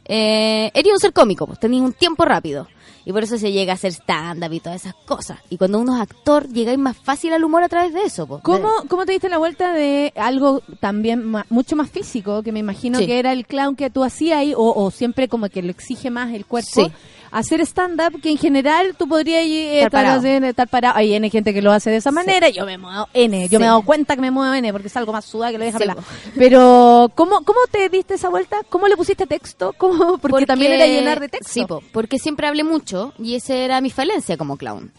eh, 0.06 0.72
eres 0.73 0.91
un 0.94 0.99
ser 0.99 1.14
cómico, 1.14 1.45
pues 1.48 1.60
tenéis 1.60 1.81
un 1.81 1.94
tiempo 1.94 2.26
rápido. 2.26 2.68
Y 3.06 3.11
por 3.11 3.22
eso 3.22 3.38
se 3.38 3.52
llega 3.52 3.73
a 3.73 3.76
hacer 3.76 3.91
stand-up 3.91 4.53
y 4.53 4.61
todas 4.61 4.81
esas 4.81 4.95
cosas. 5.06 5.38
Y 5.49 5.57
cuando 5.57 5.77
uno 5.77 5.94
es 5.95 6.02
actor, 6.02 6.48
llegáis 6.48 6.80
más 6.80 6.95
fácil 6.95 7.34
al 7.34 7.44
humor 7.44 7.61
a 7.61 7.68
través 7.68 7.94
de 7.94 8.03
eso. 8.03 8.26
pues. 8.26 8.41
¿Cómo, 8.44 8.69
¿Cómo 8.88 9.06
te 9.06 9.11
diste 9.11 9.27
la 9.27 9.38
vuelta 9.40 9.73
de 9.73 10.14
algo 10.15 10.61
también 10.80 11.26
ma- 11.26 11.45
mucho 11.49 11.76
más 11.76 11.90
físico, 11.91 12.41
que 12.44 12.53
me 12.53 12.60
imagino 12.60 12.99
Sí. 12.99 13.06
que 13.06 13.19
era 13.19 13.34
el 13.34 13.45
clown 13.45 13.76
que 13.76 13.90
tú 13.90 14.06
hacías 14.06 14.38
ahí, 14.40 14.53
o, 14.56 14.72
o 14.73 14.90
siempre 14.90 15.27
como 15.27 15.49
que 15.49 15.61
lo 15.61 15.69
exige 15.72 16.10
más 16.11 16.34
el 16.34 16.45
cuerpo? 16.45 16.85
Sí. 16.85 16.91
Hacer 17.34 17.60
stand-up, 17.61 18.22
que 18.22 18.30
en 18.30 18.38
general 18.38 18.95
tú 18.97 19.07
podrías 19.07 19.41
eh, 19.43 19.81
Estar 19.84 20.05
estar, 20.45 20.68
parado. 20.68 20.95
Hay 20.97 21.14
N 21.15 21.30
gente 21.31 21.53
que 21.53 21.61
lo 21.64 21.72
hace 21.72 21.89
de 21.89 21.97
esa 21.97 22.11
manera, 22.11 22.47
yo 22.49 22.65
me 22.65 22.77
muevo 22.77 23.07
N, 23.14 23.41
yo 23.49 23.57
Sí. 23.57 23.57
me 23.57 23.65
he 23.65 23.68
dado 23.68 23.81
cuenta 23.81 24.15
que 24.15 24.22
me 24.22 24.30
muevo 24.31 24.53
N, 24.53 24.72
porque 24.72 24.88
es 24.88 24.95
algo 24.97 25.11
más 25.11 25.26
sudada 25.26 25.51
que 25.51 25.57
lo 25.57 25.65
deja 25.65 25.80
Sí. 25.80 25.85
Pero, 26.38 27.11
¿cómo, 27.15 27.43
¿cómo 27.43 27.60
te 27.72 27.89
diste 27.89 28.14
esa 28.14 28.30
vuelta? 28.30 28.57
¿Cómo 28.69 28.88
le 28.88 28.95
pusiste 28.95 29.26
texto? 29.26 29.73
¿Cómo? 29.77 30.18
Porque, 30.22 30.45
también 30.45 30.73
era 30.73 30.85
llenar 30.85 31.19
de 31.19 31.27
texto. 31.30 31.51
Sí, 31.51 31.65
po, 31.65 31.81
porque 31.91 32.19
siempre 32.19 32.45
hablé 32.47 32.64
mucho 32.64 33.14
y 33.18 33.35
esa 33.35 33.55
era 33.55 33.81
mi 33.81 33.89
falencia 33.89 34.38
como 34.38 34.55
clown. 34.55 34.91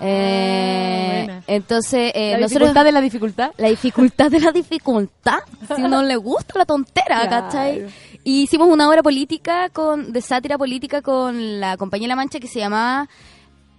Eh, 0.00 1.22
buena. 1.24 1.42
entonces, 1.46 2.12
eh, 2.14 2.32
la 2.32 2.38
nosotros- 2.38 2.50
dificultad 2.68 2.84
de 2.84 2.92
la 2.92 3.00
dificultad. 3.00 3.50
la 3.56 3.68
dificultad 3.68 4.30
de 4.30 4.40
la 4.40 4.52
dificultad, 4.52 5.38
si 5.74 5.82
no 5.82 6.02
le 6.02 6.16
gusta 6.16 6.58
la 6.58 6.64
tontera, 6.66 7.20
Claro. 7.28 7.30
¿cachai? 7.30 7.86
Y 8.28 8.42
hicimos 8.42 8.68
una 8.68 8.88
obra 8.88 9.04
política 9.04 9.68
con 9.70 10.12
de 10.12 10.20
sátira 10.20 10.58
política 10.58 11.00
con 11.00 11.60
la 11.60 11.76
compañía 11.76 12.08
La 12.08 12.16
Mancha 12.16 12.40
que 12.40 12.48
se 12.48 12.58
llamaba 12.58 13.08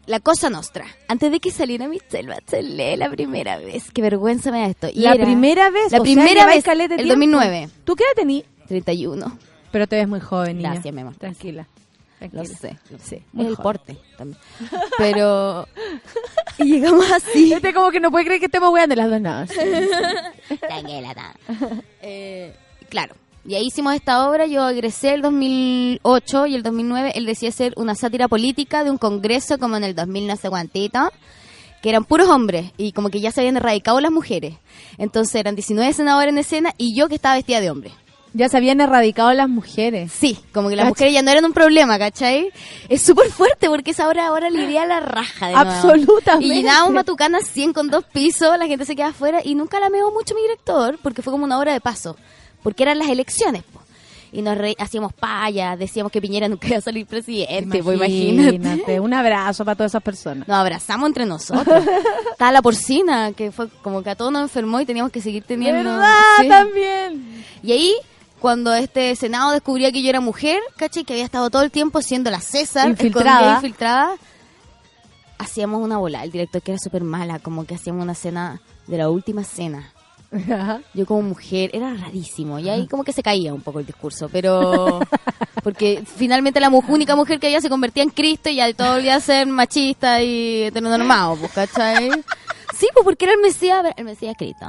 La 0.06 0.22
Cosa 0.22 0.49
Nostra. 0.49 0.86
Antes 1.10 1.32
de 1.34 1.41
que 1.41 1.52
saliera 1.52 1.90
Michelle 1.90 2.30
Bachelet 2.30 2.98
la 2.98 3.10
primera 3.10 3.57
vez. 3.57 3.91
Qué 3.91 4.02
vergüenza 4.02 4.49
me 4.52 4.61
da 4.61 4.68
esto. 4.68 4.88
Y 4.94 5.02
la 5.02 5.15
era- 5.15 5.26
primera 5.26 5.69
vez. 5.69 5.91
La 5.91 5.98
o 5.99 6.02
sea, 6.06 6.14
primera 6.14 6.32
lleváis 6.45 6.64
vez, 6.64 6.80
el 6.80 6.88
tiempo. 6.88 7.07
2009. 7.10 7.69
¿Tú 7.84 7.95
qué 7.98 8.03
edad 8.06 8.14
tenías? 8.15 8.45
31. 8.69 9.38
Pero 9.69 9.86
te 9.86 9.98
ves 9.98 10.07
muy 10.07 10.22
joven, 10.22 10.57
niña. 10.60 10.72
Gracias, 10.72 10.94
mi 10.95 11.02
amor. 11.02 11.15
Tranquila. 11.18 11.68
Lo 12.22 12.30
Tranquila. 12.30 12.57
sé, 12.57 12.78
lo 12.90 12.99
sé. 12.99 13.24
muy 13.34 13.48
el 13.48 13.56
joven. 13.56 13.64
porte 13.64 13.98
también. 14.18 14.40
Pero. 14.98 15.68
y 16.57 16.64
llegamos 16.72 17.11
así. 17.11 17.52
Este 17.52 17.74
como 17.74 17.91
que 17.91 17.99
no 17.99 18.11
puede 18.11 18.24
creer 18.24 18.40
que 18.40 18.45
estemos 18.45 18.72
weando 18.74 18.95
las 18.95 19.10
dos 19.10 19.19
nada. 19.22 19.45
Tranquila, 20.60 21.14
ta. 21.14 21.36
Eh, 22.02 22.56
claro. 22.90 23.14
Y 23.48 23.56
ahí 23.56 23.68
hicimos 23.68 23.95
esta 23.95 24.28
obra. 24.30 24.45
Yo 24.45 24.68
egresé 24.68 25.14
el 25.14 25.22
2008 25.22 26.48
y 26.48 26.56
el 26.56 26.64
2009 26.64 27.14
él 27.15 27.26
decía 27.26 27.48
hacer 27.48 27.74
una 27.78 27.95
sátira 27.95 28.28
política 28.28 28.84
de 28.84 28.91
un 28.91 28.98
congreso 28.98 29.57
como 29.57 29.78
en 29.78 29.86
el 29.86 29.95
2000 29.95 30.28
no 30.28 30.36
sé 30.36 30.49
cuantito, 30.49 30.99
que 31.82 31.90
eran 31.90 32.03
puros 32.03 32.28
hombres 32.28 32.74
y 32.76 32.91
como 32.91 33.10
que 33.10 33.22
ya 33.22 33.32
se 33.32 33.40
habían 33.40 33.56
erradicado 33.56 34.02
las 34.02 34.11
mujeres. 34.11 34.56
Entonces 34.98 35.34
eran 35.36 35.56
19 35.56 35.94
senadores 35.94 36.34
en 36.34 36.40
escena 36.40 36.74
y 36.78 36.94
yo 36.94 37.07
que 37.07 37.15
estaba 37.15 37.36
vestida 37.36 37.61
de 37.61 37.72
hombre. 37.72 37.91
Ya 38.34 38.49
se 38.49 38.57
habían 38.57 38.82
erradicado 38.82 39.32
las 39.32 39.48
mujeres. 39.48 40.11
Sí, 40.11 40.38
como 40.53 40.68
que 40.68 40.76
las 40.76 40.86
mujeres 40.86 41.14
ya 41.14 41.22
no 41.22 41.32
eran 41.32 41.45
un 41.45 41.53
problema, 41.53 41.98
¿cachai? 41.98 42.52
Es 42.90 43.02
súper 43.02 43.32
fuerte 43.32 43.69
porque 43.69 43.91
esa 43.91 44.10
hora 44.10 44.28
ahora 44.28 44.49
le 44.49 44.61
iría 44.61 44.84
a 44.84 44.86
la 44.86 44.99
raja 44.99 45.48
de 45.48 45.53
nuevo. 45.53 45.72
Absolutamente. 45.72 46.45
Y 46.45 46.57
llenábamos 46.57 46.91
Matucana 46.91 47.40
100 47.40 47.72
con 47.72 47.90
dos 47.90 48.03
pisos, 48.03 48.57
la 48.60 48.68
gente 48.68 48.84
se 48.84 48.95
queda 48.98 49.07
afuera 49.07 49.40
y 49.41 49.56
nunca 49.56 49.80
la 49.80 49.90
meó 49.90 50.11
mucho 50.11 50.36
mi 50.36 50.41
director 50.41 50.99
porque 51.02 51.22
fue 51.22 51.32
como 51.32 51.45
una 51.45 51.57
hora 51.57 51.72
de 51.72 51.80
paso, 51.80 52.18
porque 52.63 52.84
eran 52.84 52.99
las 52.99 53.09
elecciones. 53.09 53.63
po. 53.63 53.81
y 54.31 54.41
nos 54.41 54.57
re- 54.57 54.75
hacíamos 54.77 55.13
payas, 55.13 55.79
decíamos 55.79 56.11
que 56.11 56.19
Piñera 56.21 56.49
nunca 56.49 56.67
iba 56.67 56.77
a 56.77 56.81
salir 56.81 57.05
presidente, 57.05 57.77
imagínate. 57.77 58.55
Imagínate. 58.55 58.99
Un 58.99 59.13
abrazo 59.13 59.63
para 59.63 59.75
todas 59.75 59.91
esas 59.91 60.03
personas. 60.03 60.47
Nos 60.47 60.57
abrazamos 60.57 61.07
entre 61.07 61.25
nosotros. 61.25 61.84
Estaba 62.31 62.51
la 62.51 62.61
porcina, 62.61 63.31
que 63.31 63.51
fue 63.51 63.69
como 63.81 64.03
que 64.03 64.09
a 64.09 64.15
todos 64.15 64.31
nos 64.34 64.41
enfermó 64.43 64.81
y 64.81 64.85
teníamos 64.85 65.11
que 65.13 65.21
seguir 65.21 65.43
teniendo. 65.43 65.89
¿Verdad? 65.91 66.13
Sí. 66.41 66.47
También. 66.49 67.45
Y 67.63 67.71
ahí, 67.71 67.93
cuando 68.41 68.73
este 68.75 69.15
Senado 69.15 69.51
descubría 69.51 69.91
que 69.93 70.03
yo 70.03 70.09
era 70.09 70.19
mujer, 70.19 70.59
¿cachai? 70.75 71.05
Que 71.05 71.13
había 71.13 71.25
estado 71.25 71.49
todo 71.49 71.61
el 71.63 71.71
tiempo 71.71 72.01
siendo 72.01 72.29
la 72.29 72.41
César, 72.41 72.89
Infiltrada. 72.89 73.55
infiltrada, 73.55 74.11
hacíamos 75.39 75.81
una 75.81 75.97
bola. 75.97 76.23
El 76.23 76.31
director 76.31 76.61
que 76.61 76.71
era 76.73 76.79
súper 76.79 77.03
mala, 77.03 77.39
como 77.39 77.65
que 77.65 77.75
hacíamos 77.75 78.03
una 78.03 78.13
cena 78.13 78.61
de 78.88 78.97
la 78.97 79.09
última 79.09 79.43
cena. 79.43 79.91
Yo 80.94 81.06
como 81.06 81.22
mujer, 81.22 81.72
era 81.74 81.94
rarísimo. 81.94 82.60
Y 82.60 82.70
ahí 82.70 82.88
como 82.88 83.04
que 83.04 83.14
se 83.14 83.24
caía 83.24 83.54
un 83.54 83.62
poco 83.62 83.80
el 83.80 83.86
discurso, 83.86 84.30
pero... 84.32 84.99
Porque 85.64 86.04
finalmente 86.06 86.60
la 86.62 86.70
única 86.70 87.16
mujer 87.16 87.40
que 87.40 87.48
había 87.48 87.60
se 87.60 87.68
convertía 87.68 88.04
en 88.04 88.10
Cristo 88.10 88.49
y 88.49 88.56
ya 88.56 88.72
todo 88.74 88.94
volvía 88.94 89.16
a 89.16 89.20
ser 89.20 89.48
machista 89.48 90.22
y 90.22 90.64
heteronormado, 90.64 91.36
pues, 91.36 91.52
¿cachai? 91.52 92.10
Sí, 92.74 92.88
pues 92.94 93.04
porque 93.04 93.26
era 93.26 93.34
el 93.34 93.41
Mesías, 93.41 93.86
el 93.98 94.06
Mesías 94.06 94.36
Cristo. 94.38 94.68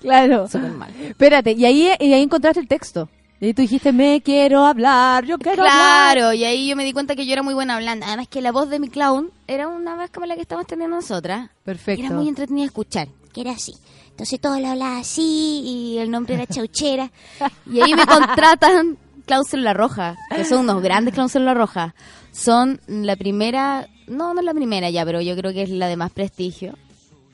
Claro. 0.00 0.48
Súper 0.48 0.72
mal. 0.72 0.90
Espérate, 1.00 1.52
y 1.52 1.64
ahí, 1.64 1.90
y 2.00 2.12
ahí 2.12 2.22
encontraste 2.22 2.58
el 2.58 2.66
texto. 2.66 3.08
Y 3.40 3.54
tú 3.54 3.62
dijiste, 3.62 3.92
me 3.92 4.22
quiero 4.22 4.64
hablar, 4.64 5.24
yo 5.24 5.36
quiero 5.36 5.62
hablar. 5.62 6.16
Claro, 6.16 6.32
y 6.32 6.44
ahí 6.44 6.68
yo 6.68 6.76
me 6.76 6.84
di 6.84 6.92
cuenta 6.92 7.16
que 7.16 7.26
yo 7.26 7.32
era 7.32 7.42
muy 7.42 7.54
buena 7.54 7.74
hablando. 7.74 8.06
Además 8.06 8.28
que 8.28 8.40
la 8.40 8.52
voz 8.52 8.70
de 8.70 8.78
mi 8.78 8.88
clown 8.88 9.30
era 9.48 9.66
una 9.68 9.96
vez 9.96 10.10
como 10.10 10.26
la 10.26 10.36
que 10.36 10.42
estamos 10.42 10.66
teniendo 10.66 10.96
nosotras. 10.96 11.50
Perfecto. 11.64 12.06
Era 12.06 12.14
muy 12.14 12.28
entretenida 12.28 12.66
escuchar, 12.66 13.08
que 13.32 13.40
era 13.40 13.50
así. 13.50 13.74
Entonces 14.12 14.40
todo 14.40 14.58
lo 14.60 14.68
hablaba 14.68 14.98
así 14.98 15.62
y 15.64 15.98
el 15.98 16.10
nombre 16.10 16.34
era 16.34 16.46
Chauchera. 16.46 17.10
y 17.66 17.80
ahí 17.80 17.94
me 17.94 18.06
contratan 18.06 18.96
Célula 19.48 19.72
Roja, 19.72 20.16
que 20.34 20.44
son 20.44 20.60
unos 20.60 20.82
grandes 20.82 21.14
Célula 21.30 21.54
Roja. 21.54 21.94
Son 22.32 22.80
la 22.86 23.16
primera, 23.16 23.88
no, 24.06 24.34
no 24.34 24.40
es 24.40 24.46
la 24.46 24.54
primera 24.54 24.90
ya, 24.90 25.04
pero 25.04 25.20
yo 25.20 25.36
creo 25.36 25.52
que 25.52 25.62
es 25.62 25.70
la 25.70 25.88
de 25.88 25.96
más 25.96 26.12
prestigio. 26.12 26.76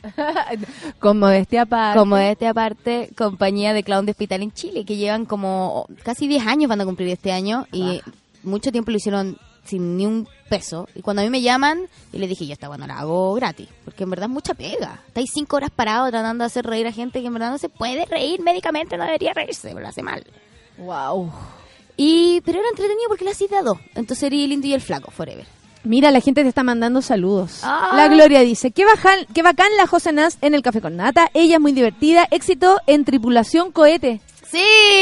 Con 1.00 1.18
modestia 1.18 1.62
aparte. 1.62 1.98
Como 1.98 2.16
este 2.16 2.46
aparte, 2.46 3.10
compañía 3.16 3.72
de 3.72 3.82
clown 3.82 4.06
de 4.06 4.12
hospital 4.12 4.42
en 4.42 4.52
Chile, 4.52 4.84
que 4.84 4.96
llevan 4.96 5.26
como 5.26 5.86
casi 6.04 6.28
10 6.28 6.46
años 6.46 6.68
van 6.68 6.80
a 6.80 6.84
cumplir 6.84 7.08
este 7.08 7.32
año 7.32 7.66
y 7.72 8.00
mucho 8.44 8.70
tiempo 8.70 8.92
lo 8.92 8.96
hicieron 8.96 9.36
sin 9.68 9.96
ni 9.96 10.06
un 10.06 10.28
peso. 10.48 10.88
Y 10.94 11.02
cuando 11.02 11.22
a 11.22 11.24
mí 11.24 11.30
me 11.30 11.42
llaman, 11.42 11.88
yo 12.12 12.18
les 12.18 12.28
dije, 12.28 12.46
yo 12.46 12.52
esta 12.52 12.68
bueno 12.68 12.86
la 12.86 12.98
hago 12.98 13.34
gratis, 13.34 13.68
porque 13.84 14.04
en 14.04 14.10
verdad 14.10 14.28
es 14.28 14.32
mucha 14.32 14.54
pega. 14.54 15.02
Estáis 15.08 15.30
cinco 15.32 15.56
horas 15.56 15.70
parados 15.70 16.10
tratando 16.10 16.42
de 16.42 16.46
hacer 16.46 16.64
reír 16.64 16.86
a 16.86 16.92
gente 16.92 17.20
que 17.20 17.26
en 17.26 17.34
verdad 17.34 17.50
no 17.50 17.58
se 17.58 17.68
puede 17.68 18.06
reír 18.06 18.40
médicamente, 18.40 18.96
no 18.96 19.04
debería 19.04 19.32
reírse, 19.34 19.72
lo 19.72 19.86
hace 19.86 20.02
mal. 20.02 20.24
Wow. 20.78 21.32
Y, 21.96 22.40
pero 22.42 22.60
era 22.60 22.68
entretenido 22.68 23.08
porque 23.08 23.24
la 23.24 23.32
hacía 23.32 23.48
de 23.48 23.62
dos. 23.62 23.78
Entonces 23.94 24.22
era 24.22 24.36
el 24.36 24.48
lindo 24.48 24.66
y 24.66 24.72
el 24.72 24.80
flaco, 24.80 25.10
forever. 25.10 25.46
Mira, 25.84 26.10
la 26.10 26.20
gente 26.20 26.42
te 26.42 26.48
está 26.48 26.62
mandando 26.62 27.02
saludos. 27.02 27.60
Ah. 27.62 27.92
La 27.94 28.08
Gloria 28.08 28.40
dice, 28.40 28.70
qué 28.72 28.84
bacán, 28.84 29.26
qué 29.34 29.42
bacán 29.42 29.68
la 29.76 29.86
José 29.86 30.12
Nas 30.12 30.38
en 30.40 30.54
el 30.54 30.62
Café 30.62 30.80
con 30.80 30.96
Nata. 30.96 31.30
Ella 31.34 31.54
es 31.54 31.60
muy 31.60 31.72
divertida. 31.72 32.26
Éxito 32.30 32.78
en 32.86 33.04
Tripulación 33.04 33.72
Cohete. 33.72 34.20
Sí. 34.50 34.58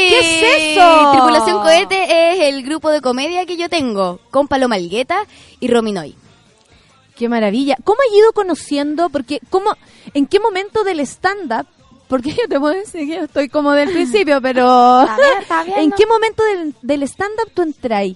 ¿Qué 0.09 0.19
es 0.19 0.77
eso? 0.77 1.11
Tripulación 1.11 1.61
Cohete 1.61 2.33
es 2.33 2.39
el 2.53 2.63
grupo 2.63 2.89
de 2.89 3.01
comedia 3.01 3.45
que 3.45 3.57
yo 3.57 3.69
tengo 3.69 4.19
con 4.29 4.47
Paloma 4.47 4.75
Algueta 4.75 5.19
y 5.59 5.67
Rominoy. 5.67 6.15
Qué 7.15 7.29
maravilla. 7.29 7.77
¿Cómo 7.83 7.99
has 8.01 8.15
ido 8.15 8.31
conociendo? 8.33 9.09
Porque, 9.09 9.39
¿cómo, 9.49 9.71
¿en 10.13 10.27
qué 10.27 10.39
momento 10.39 10.83
del 10.83 10.99
stand-up? 11.01 11.65
Porque 12.07 12.31
yo 12.39 12.47
te 12.47 12.59
puedo 12.59 12.73
decir 12.75 13.07
que 13.07 13.15
yo 13.15 13.23
estoy 13.23 13.49
como 13.49 13.71
del 13.71 13.89
principio, 13.91 14.41
pero 14.41 15.05
bien, 15.15 15.41
está 15.41 15.63
bien, 15.65 15.79
¿en 15.79 15.89
¿no? 15.89 15.95
qué 15.95 16.05
momento 16.05 16.43
del, 16.43 16.75
del 16.81 17.03
stand-up 17.03 17.51
tú 17.53 17.61
entras? 17.63 18.07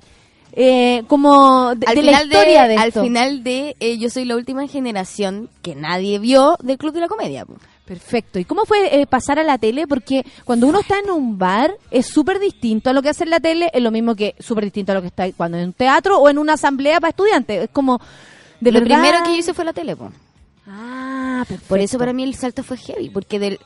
Eh, 0.54 1.04
como 1.08 1.76
de, 1.76 1.88
al 1.88 1.96
de 1.96 2.04
la 2.04 2.12
final 2.20 2.26
historia 2.28 2.68
de, 2.68 2.76
al 2.76 2.88
esto. 2.90 3.02
final 3.04 3.42
de 3.44 3.76
eh, 3.80 3.98
yo 3.98 4.10
soy 4.10 4.26
la 4.26 4.36
última 4.36 4.68
generación 4.68 5.50
que 5.62 5.76
nadie 5.76 6.20
vio 6.20 6.58
del 6.62 6.78
Club 6.78 6.94
de 6.94 7.00
la 7.00 7.08
Comedia. 7.08 7.46
Perfecto. 7.86 8.40
¿Y 8.40 8.46
cómo 8.46 8.66
fue 8.66 9.02
eh, 9.02 9.08
pasar 9.08 9.38
a 9.40 9.44
la 9.44 9.58
tele? 9.58 9.86
Porque 9.88 10.26
cuando 10.46 10.68
uno 10.68 10.80
está 10.80 11.00
en 11.00 11.10
un 11.12 11.38
bar 11.38 11.76
es 11.90 12.06
súper 12.08 12.40
distinto 12.40 12.90
a 12.90 12.94
lo 12.94 13.02
que 13.02 13.10
hace 13.10 13.24
en 13.26 13.32
la 13.32 13.40
tele, 13.40 13.70
es 13.74 13.82
lo 13.82 13.92
mismo 13.92 14.16
que 14.16 14.36
súper 14.40 14.64
distinto 14.66 14.92
a 14.92 14.96
lo 14.96 15.02
que 15.02 15.08
está 15.08 15.32
cuando 15.34 15.58
en 15.58 15.66
un 15.66 15.74
teatro 15.74 16.18
o 16.20 16.30
en 16.30 16.38
una 16.38 16.54
asamblea 16.54 17.00
para 17.02 17.10
estudiantes. 17.10 17.64
Es 17.64 17.70
como 17.72 18.00
de 18.60 18.72
Lo 18.72 18.80
verdad- 18.80 19.02
primero 19.02 19.24
que 19.26 19.32
yo 19.32 19.36
hice 19.38 19.54
fue 19.54 19.66
la 19.66 19.74
tele. 19.74 19.96
po. 19.96 20.12
Ah, 20.68 21.44
perfecto. 21.48 21.68
Por 21.70 21.80
eso 21.80 21.98
para 21.98 22.14
mí 22.14 22.24
el 22.24 22.36
salto 22.36 22.64
fue 22.64 22.78
heavy, 22.78 23.10
porque 23.10 23.40
del 23.40 23.60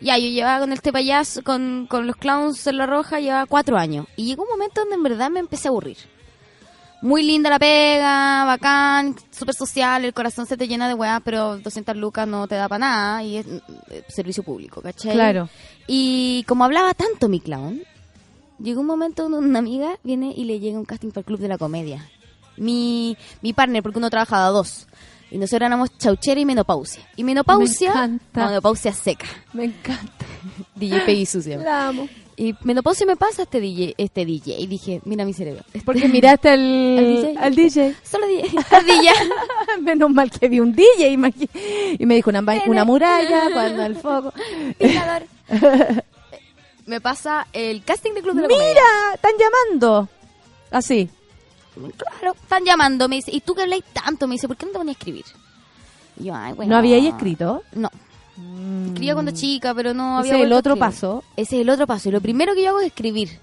ya 0.00 0.18
yo 0.18 0.28
llevaba 0.28 0.60
con 0.60 0.72
este 0.72 0.92
payaso, 0.92 1.42
con, 1.42 1.86
con 1.88 2.06
los 2.06 2.16
clowns 2.16 2.66
en 2.66 2.76
la 2.76 2.86
roja, 2.86 3.18
llevaba 3.20 3.46
cuatro 3.46 3.76
años. 3.78 4.06
Y 4.16 4.26
llegó 4.26 4.42
un 4.44 4.50
momento 4.50 4.80
donde 4.82 4.96
en 4.96 5.02
verdad 5.02 5.30
me 5.30 5.40
empecé 5.40 5.68
a 5.68 5.70
aburrir. 5.70 5.96
Muy 7.00 7.22
linda 7.22 7.48
la 7.48 7.58
pega, 7.60 8.44
bacán, 8.44 9.14
súper 9.30 9.54
social, 9.54 10.04
el 10.04 10.12
corazón 10.12 10.46
se 10.46 10.56
te 10.56 10.66
llena 10.66 10.88
de 10.88 10.94
weá, 10.94 11.20
pero 11.20 11.58
200 11.58 11.96
lucas 11.96 12.26
no 12.26 12.48
te 12.48 12.56
da 12.56 12.68
para 12.68 12.78
nada 12.80 13.22
y 13.22 13.36
es 13.36 13.46
eh, 13.90 14.02
servicio 14.08 14.42
público, 14.42 14.82
¿cachai? 14.82 15.12
Claro. 15.12 15.48
Y 15.86 16.44
como 16.48 16.64
hablaba 16.64 16.94
tanto 16.94 17.28
mi 17.28 17.38
clown, 17.38 17.82
llegó 18.58 18.80
un 18.80 18.86
momento 18.88 19.28
donde 19.28 19.48
una 19.48 19.60
amiga 19.60 19.96
viene 20.02 20.32
y 20.36 20.44
le 20.44 20.58
llega 20.58 20.76
un 20.76 20.84
casting 20.84 21.10
para 21.10 21.20
el 21.20 21.26
Club 21.26 21.38
de 21.38 21.48
la 21.48 21.58
Comedia. 21.58 22.04
Mi, 22.56 23.16
mi 23.42 23.52
partner, 23.52 23.82
porque 23.84 23.98
uno 23.98 24.10
trabajaba 24.10 24.46
a 24.46 24.50
dos. 24.50 24.88
Y 25.30 25.38
nosotros 25.38 25.66
éramos 25.66 25.96
chauchera 25.98 26.40
y 26.40 26.44
menopausia. 26.44 27.02
Y 27.14 27.22
menopausia, 27.22 27.90
Me 27.90 27.94
encanta. 27.96 28.40
no, 28.40 28.46
menopausia 28.48 28.92
seca. 28.92 29.26
Me 29.52 29.66
encanta. 29.66 30.26
DJ 30.74 31.00
Peggy 31.02 31.26
sucia. 31.26 31.58
La 31.58 31.88
amo. 31.88 32.08
Y 32.40 32.54
menopausia 32.62 33.04
me 33.04 33.16
pasa 33.16 33.42
este 33.42 33.60
DJ, 33.60 33.94
este 33.98 34.24
DJ. 34.24 34.60
Y 34.60 34.66
dije, 34.68 35.00
mira 35.04 35.24
mi 35.24 35.32
cerebro. 35.34 35.62
Este- 35.66 35.80
Porque 35.84 36.08
miraste 36.08 36.48
al, 36.50 36.58
Al 36.98 37.06
DJ. 37.06 37.36
al 37.38 37.54
DJ. 37.54 37.94
Solo 38.04 38.26
DJ. 38.28 38.48
Menos 39.82 40.10
mal 40.10 40.30
que 40.30 40.48
vi 40.48 40.60
un 40.60 40.72
DJ 40.72 41.10
y 41.98 42.06
me 42.06 42.14
dijo 42.14 42.30
una, 42.30 42.44
una 42.66 42.84
muralla 42.84 43.48
cuando 43.52 43.82
el 43.84 43.96
foco. 43.96 44.32
Me 46.86 47.00
pasa 47.02 47.46
el 47.52 47.82
casting 47.84 48.12
de 48.14 48.22
Club 48.22 48.34
de 48.36 48.42
la 48.42 48.48
Comedia. 48.48 48.68
¡Mira! 48.68 49.14
¡Están 49.14 49.32
llamando! 49.38 50.08
Así. 50.70 51.10
Claro, 51.96 52.34
están 52.40 52.64
llamando, 52.64 53.08
me 53.08 53.16
dice, 53.16 53.30
¿y 53.32 53.40
tú 53.40 53.54
que 53.54 53.62
habláis 53.62 53.84
tanto? 53.92 54.26
Me 54.26 54.34
dice, 54.36 54.48
¿por 54.48 54.56
qué 54.56 54.64
no 54.66 54.72
te 54.72 54.78
ponías 54.78 54.96
a 54.96 54.98
escribir? 54.98 55.24
Y 56.18 56.24
yo, 56.24 56.34
ay, 56.34 56.54
bueno. 56.54 56.70
¿No 56.70 56.76
habíais 56.78 57.04
escrito? 57.04 57.62
No. 57.72 57.90
Escribía 58.86 59.14
cuando 59.14 59.32
chica, 59.32 59.74
pero 59.74 59.94
no 59.94 60.20
Ese 60.20 60.30
había 60.30 60.40
es 60.42 60.46
el 60.46 60.52
otro 60.52 60.76
paso. 60.76 61.24
Ese 61.36 61.56
es 61.56 61.62
el 61.62 61.70
otro 61.70 61.86
paso. 61.86 62.08
Y 62.08 62.12
lo 62.12 62.20
primero 62.20 62.54
que 62.54 62.62
yo 62.62 62.70
hago 62.70 62.80
es 62.80 62.86
escribir 62.88 63.38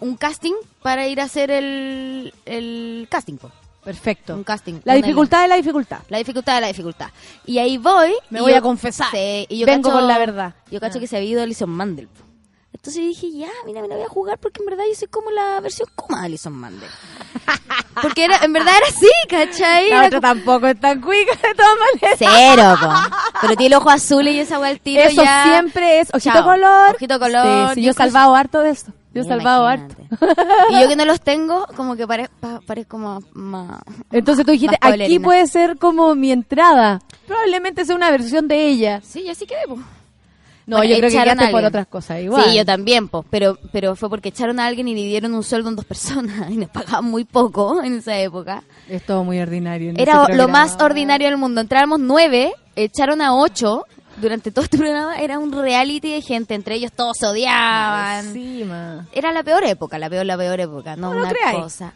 un 0.00 0.16
casting 0.16 0.54
para 0.82 1.06
ir 1.06 1.20
a 1.20 1.24
hacer 1.24 1.50
el, 1.50 2.32
el 2.46 3.06
casting. 3.10 3.36
po. 3.36 3.50
Perfecto. 3.84 4.34
Un 4.34 4.44
casting. 4.44 4.80
La 4.84 4.94
dificultad 4.94 5.42
de 5.42 5.48
la 5.48 5.56
dificultad. 5.56 5.98
la 6.08 6.16
dificultad 6.18 6.54
de 6.54 6.60
la 6.62 6.66
dificultad. 6.68 7.08
Y 7.44 7.58
ahí 7.58 7.76
voy. 7.76 8.14
Me 8.30 8.40
voy 8.40 8.52
yo- 8.52 8.58
a 8.58 8.62
confesar. 8.62 9.08
Sí, 9.10 9.46
y 9.48 9.58
yo 9.58 9.66
Vengo 9.66 9.90
cacho- 9.90 9.98
con 9.98 10.08
la 10.08 10.16
verdad. 10.18 10.54
Yo 10.70 10.80
cacho 10.80 10.96
Ah. 10.98 11.00
que 11.00 11.06
se 11.06 11.16
había 11.18 11.28
ido 11.30 11.42
Alison 11.42 11.68
Mandel. 11.68 12.08
po. 12.08 12.23
Entonces 12.74 13.02
dije, 13.02 13.30
ya, 13.32 13.48
mira, 13.64 13.80
me 13.80 13.88
la 13.88 13.94
voy 13.94 14.04
a 14.04 14.08
jugar 14.08 14.36
porque 14.38 14.60
en 14.60 14.66
verdad 14.66 14.84
yo 14.86 14.94
soy 14.94 15.08
como 15.08 15.30
la 15.30 15.58
versión 15.60 15.88
coma 15.94 16.20
de 16.20 16.26
Alison 16.26 16.52
Mandel. 16.52 16.90
Porque 18.02 18.24
era, 18.24 18.38
en 18.44 18.52
verdad 18.52 18.74
era 18.76 18.86
así, 18.88 19.08
¿cachai? 19.28 19.88
La 19.88 20.06
otra 20.06 20.20
tampoco 20.20 20.66
es 20.66 20.78
tan 20.78 21.00
cuica 21.00 21.32
de 21.34 21.54
todas 21.54 21.76
maneras. 21.78 22.18
Cero, 22.18 22.76
po. 22.80 23.38
Pero 23.40 23.56
tiene 23.56 23.74
el 23.76 23.80
ojo 23.80 23.88
azul 23.90 24.26
y 24.28 24.38
esa 24.38 24.60
tiro 24.82 25.02
Eso 25.02 25.22
ya. 25.22 25.44
siempre 25.44 26.00
es 26.00 26.10
ojito 26.12 26.34
Chao. 26.34 26.44
color. 26.44 26.94
Ojito 26.96 27.18
color. 27.18 27.68
Sí, 27.70 27.74
sí, 27.76 27.82
yo 27.82 27.92
he 27.92 27.94
salvado 27.94 28.34
harto 28.34 28.60
de 28.60 28.70
esto. 28.70 28.92
Yo 29.14 29.22
he 29.22 29.24
salvado 29.24 29.66
harto. 29.66 29.94
Y 30.70 30.80
yo 30.80 30.88
que 30.88 30.96
no 30.96 31.04
los 31.04 31.20
tengo, 31.20 31.66
como 31.76 31.96
que 31.96 32.06
pare- 32.06 32.28
pa- 32.40 32.60
parezco 32.66 32.96
como 32.98 33.20
más... 33.32 33.80
Entonces 34.10 34.44
tú 34.44 34.50
dijiste, 34.52 34.76
aquí 34.80 35.18
puede 35.20 35.46
ser 35.46 35.78
como 35.78 36.14
mi 36.16 36.32
entrada. 36.32 37.00
Probablemente 37.26 37.84
sea 37.84 37.94
una 37.96 38.10
versión 38.10 38.48
de 38.48 38.66
ella. 38.66 39.00
Sí, 39.04 39.24
yo 39.24 39.34
sí 39.34 39.46
quedé, 39.46 39.66
po. 39.68 39.78
No, 40.66 40.76
Bueno, 40.78 40.90
yo 40.92 40.96
creo 40.98 41.10
que 41.10 41.14
echaron 41.16 41.34
quedaste 41.34 41.44
a 41.44 41.50
por 41.50 41.58
alguien. 41.58 41.68
otras 41.68 41.86
cosas 41.88 42.20
igual. 42.22 42.44
Sí, 42.44 42.56
yo 42.56 42.64
también, 42.64 43.08
po. 43.08 43.24
Pero, 43.28 43.58
pero 43.70 43.94
fue 43.96 44.08
porque 44.08 44.30
echaron 44.30 44.58
a 44.60 44.66
alguien 44.66 44.88
y 44.88 44.94
le 44.94 45.02
dieron 45.02 45.34
un 45.34 45.42
sueldo 45.42 45.68
en 45.68 45.76
dos 45.76 45.84
personas 45.84 46.50
y 46.50 46.56
nos 46.56 46.70
pagaban 46.70 47.04
muy 47.04 47.24
poco 47.24 47.82
en 47.82 47.98
esa 47.98 48.18
época. 48.18 48.62
Es 48.88 49.04
todo 49.04 49.24
muy 49.24 49.38
ordinario. 49.40 49.90
en 49.90 50.00
Era 50.00 50.22
ese 50.24 50.34
lo 50.36 50.48
más 50.48 50.76
ordinario 50.80 51.28
del 51.28 51.36
mundo. 51.36 51.60
Entrábamos 51.60 52.00
nueve, 52.00 52.52
echaron 52.76 53.20
a 53.20 53.34
ocho 53.34 53.84
durante 54.16 54.50
todo 54.52 54.64
este 54.64 54.78
programa. 54.78 55.16
Era 55.18 55.38
un 55.38 55.52
reality 55.52 56.10
de 56.12 56.22
gente, 56.22 56.54
entre 56.54 56.76
ellos 56.76 56.92
todos 56.92 57.16
se 57.18 57.26
odiaban. 57.26 58.26
Encima. 58.26 59.06
Era 59.12 59.32
la 59.32 59.42
peor 59.42 59.64
época, 59.64 59.98
la 59.98 60.08
peor, 60.08 60.24
la 60.24 60.36
peor 60.38 60.60
época, 60.60 60.96
no, 60.96 61.08
No 61.08 61.14
lo 61.14 61.20
una 61.22 61.30
creáis. 61.30 61.58
cosa. 61.58 61.92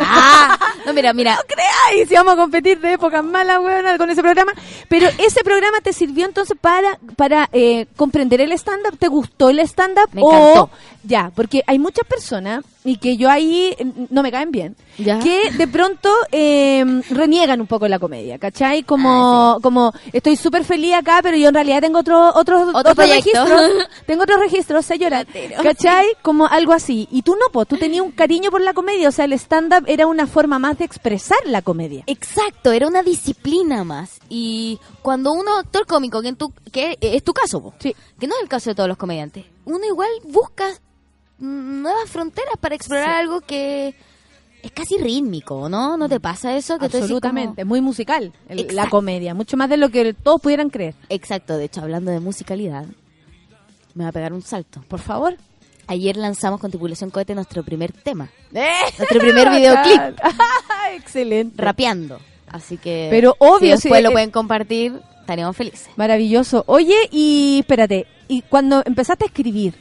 Ah, 0.00 0.58
no, 0.86 0.92
mira, 0.92 1.12
mira. 1.12 1.36
No 1.36 1.42
creáis, 1.46 2.08
si 2.08 2.14
vamos 2.14 2.34
a 2.34 2.36
competir 2.36 2.80
de 2.80 2.94
épocas 2.94 3.22
malas, 3.22 3.58
weón, 3.60 3.98
con 3.98 4.10
ese 4.10 4.22
programa. 4.22 4.52
Pero 4.88 5.08
ese 5.18 5.44
programa 5.44 5.80
te 5.80 5.92
sirvió 5.92 6.26
entonces 6.26 6.56
para 6.60 6.98
para 7.16 7.48
eh, 7.52 7.86
comprender 7.96 8.40
el 8.40 8.52
stand-up. 8.52 8.98
¿Te 8.98 9.08
gustó 9.08 9.50
el 9.50 9.60
stand-up? 9.60 10.08
Me 10.12 10.22
o 10.22 10.32
encantó. 10.32 10.70
Ya, 11.02 11.30
porque 11.34 11.62
hay 11.66 11.78
muchas 11.78 12.06
personas, 12.06 12.64
y 12.84 12.96
que 12.96 13.16
yo 13.16 13.30
ahí 13.30 13.74
eh, 13.78 13.86
no 14.10 14.22
me 14.22 14.30
caen 14.30 14.50
bien, 14.50 14.76
Ya. 15.04 15.18
que 15.18 15.50
de 15.52 15.66
pronto 15.68 16.08
eh, 16.32 16.84
reniegan 17.10 17.60
un 17.60 17.66
poco 17.66 17.88
la 17.88 17.98
comedia, 17.98 18.38
¿cachai? 18.38 18.80
Ah, 18.80 18.84
Como, 18.86 19.58
como 19.62 19.92
estoy 20.12 20.36
súper 20.36 20.64
feliz 20.64 20.94
acá, 20.94 21.20
pero 21.22 21.36
yo 21.36 21.48
en 21.48 21.54
realidad 21.54 21.80
tengo 21.80 21.98
otro, 21.98 22.28
otro, 22.34 22.68
Otro 22.74 22.94
proyecto. 22.94 23.44
registro. 23.44 23.56
tengo 24.06 24.22
otro 24.24 24.36
registro, 24.38 24.82
sé 24.82 24.98
llorar. 24.98 25.26
¿Cachai? 25.62 26.06
Como 26.22 26.46
algo 26.46 26.72
así. 26.72 27.08
Y 27.10 27.22
tú 27.22 27.32
no, 27.36 27.46
pues 27.52 27.68
tú 27.68 27.76
tenías 27.76 28.04
un 28.04 28.12
cariño 28.12 28.50
por 28.50 28.60
la 28.60 28.72
comedia, 28.74 29.08
o 29.08 29.12
sea, 29.12 29.24
el 29.24 29.32
stand-up 29.34 29.84
era 29.86 30.06
una 30.06 30.26
forma 30.26 30.58
más 30.58 30.78
de 30.78 30.84
expresar 30.84 31.38
la 31.46 31.62
comedia. 31.62 32.04
Exacto, 32.06 32.72
era 32.72 32.86
una 32.86 33.02
disciplina 33.02 33.84
más. 33.84 34.18
Y 34.28 34.78
cuando 35.02 35.32
uno, 35.32 35.56
actor 35.58 35.86
cómico, 35.86 36.20
que, 36.22 36.28
en 36.28 36.36
tu, 36.36 36.52
que 36.72 36.96
es 37.00 37.22
tu 37.24 37.32
caso, 37.32 37.62
po, 37.62 37.74
Sí. 37.78 37.94
que 38.18 38.26
no 38.26 38.34
es 38.36 38.42
el 38.42 38.48
caso 38.48 38.70
de 38.70 38.74
todos 38.74 38.88
los 38.88 38.98
comediantes, 38.98 39.44
uno 39.64 39.84
igual 39.86 40.08
busca 40.24 40.66
nuevas 41.38 42.08
fronteras 42.10 42.54
para 42.60 42.74
explorar 42.74 43.06
Sí. 43.06 43.20
algo 43.20 43.40
que 43.40 43.94
es 44.62 44.70
casi 44.72 44.98
rítmico, 44.98 45.68
¿no? 45.68 45.96
¿No 45.96 46.08
te 46.08 46.20
pasa 46.20 46.56
eso? 46.56 46.78
Que 46.78 46.86
Absolutamente, 46.86 47.62
como- 47.62 47.68
muy 47.70 47.80
musical 47.80 48.32
el- 48.48 48.74
la 48.74 48.88
comedia, 48.88 49.34
mucho 49.34 49.56
más 49.56 49.68
de 49.68 49.76
lo 49.76 49.88
que 49.90 50.12
todos 50.14 50.40
pudieran 50.40 50.70
creer. 50.70 50.94
Exacto, 51.08 51.56
de 51.56 51.64
hecho, 51.64 51.80
hablando 51.80 52.10
de 52.10 52.20
musicalidad, 52.20 52.84
me 53.94 54.04
va 54.04 54.10
a 54.10 54.12
pegar 54.12 54.32
un 54.32 54.42
salto. 54.42 54.82
Por 54.88 55.00
favor. 55.00 55.36
Ayer 55.86 56.16
lanzamos 56.16 56.60
con 56.60 56.70
Tripulación 56.70 57.10
Cohete 57.10 57.34
nuestro 57.34 57.64
primer 57.64 57.90
tema, 57.92 58.30
¡Eh! 58.54 58.68
nuestro 58.96 59.18
primer 59.18 59.50
videoclip, 59.50 60.20
Excelente. 60.94 61.60
rapeando. 61.60 62.20
Así 62.46 62.76
que 62.76 63.08
Pero 63.10 63.34
obvio, 63.38 63.76
si 63.76 63.82
después 63.88 64.02
lo 64.02 64.10
eh, 64.10 64.12
pueden 64.12 64.30
compartir, 64.30 65.00
estaríamos 65.20 65.56
felices. 65.56 65.88
Maravilloso. 65.96 66.62
Oye, 66.68 66.94
y 67.10 67.58
espérate, 67.60 68.06
y 68.28 68.42
cuando 68.42 68.82
empezaste 68.84 69.24
a 69.24 69.26
escribir, 69.28 69.74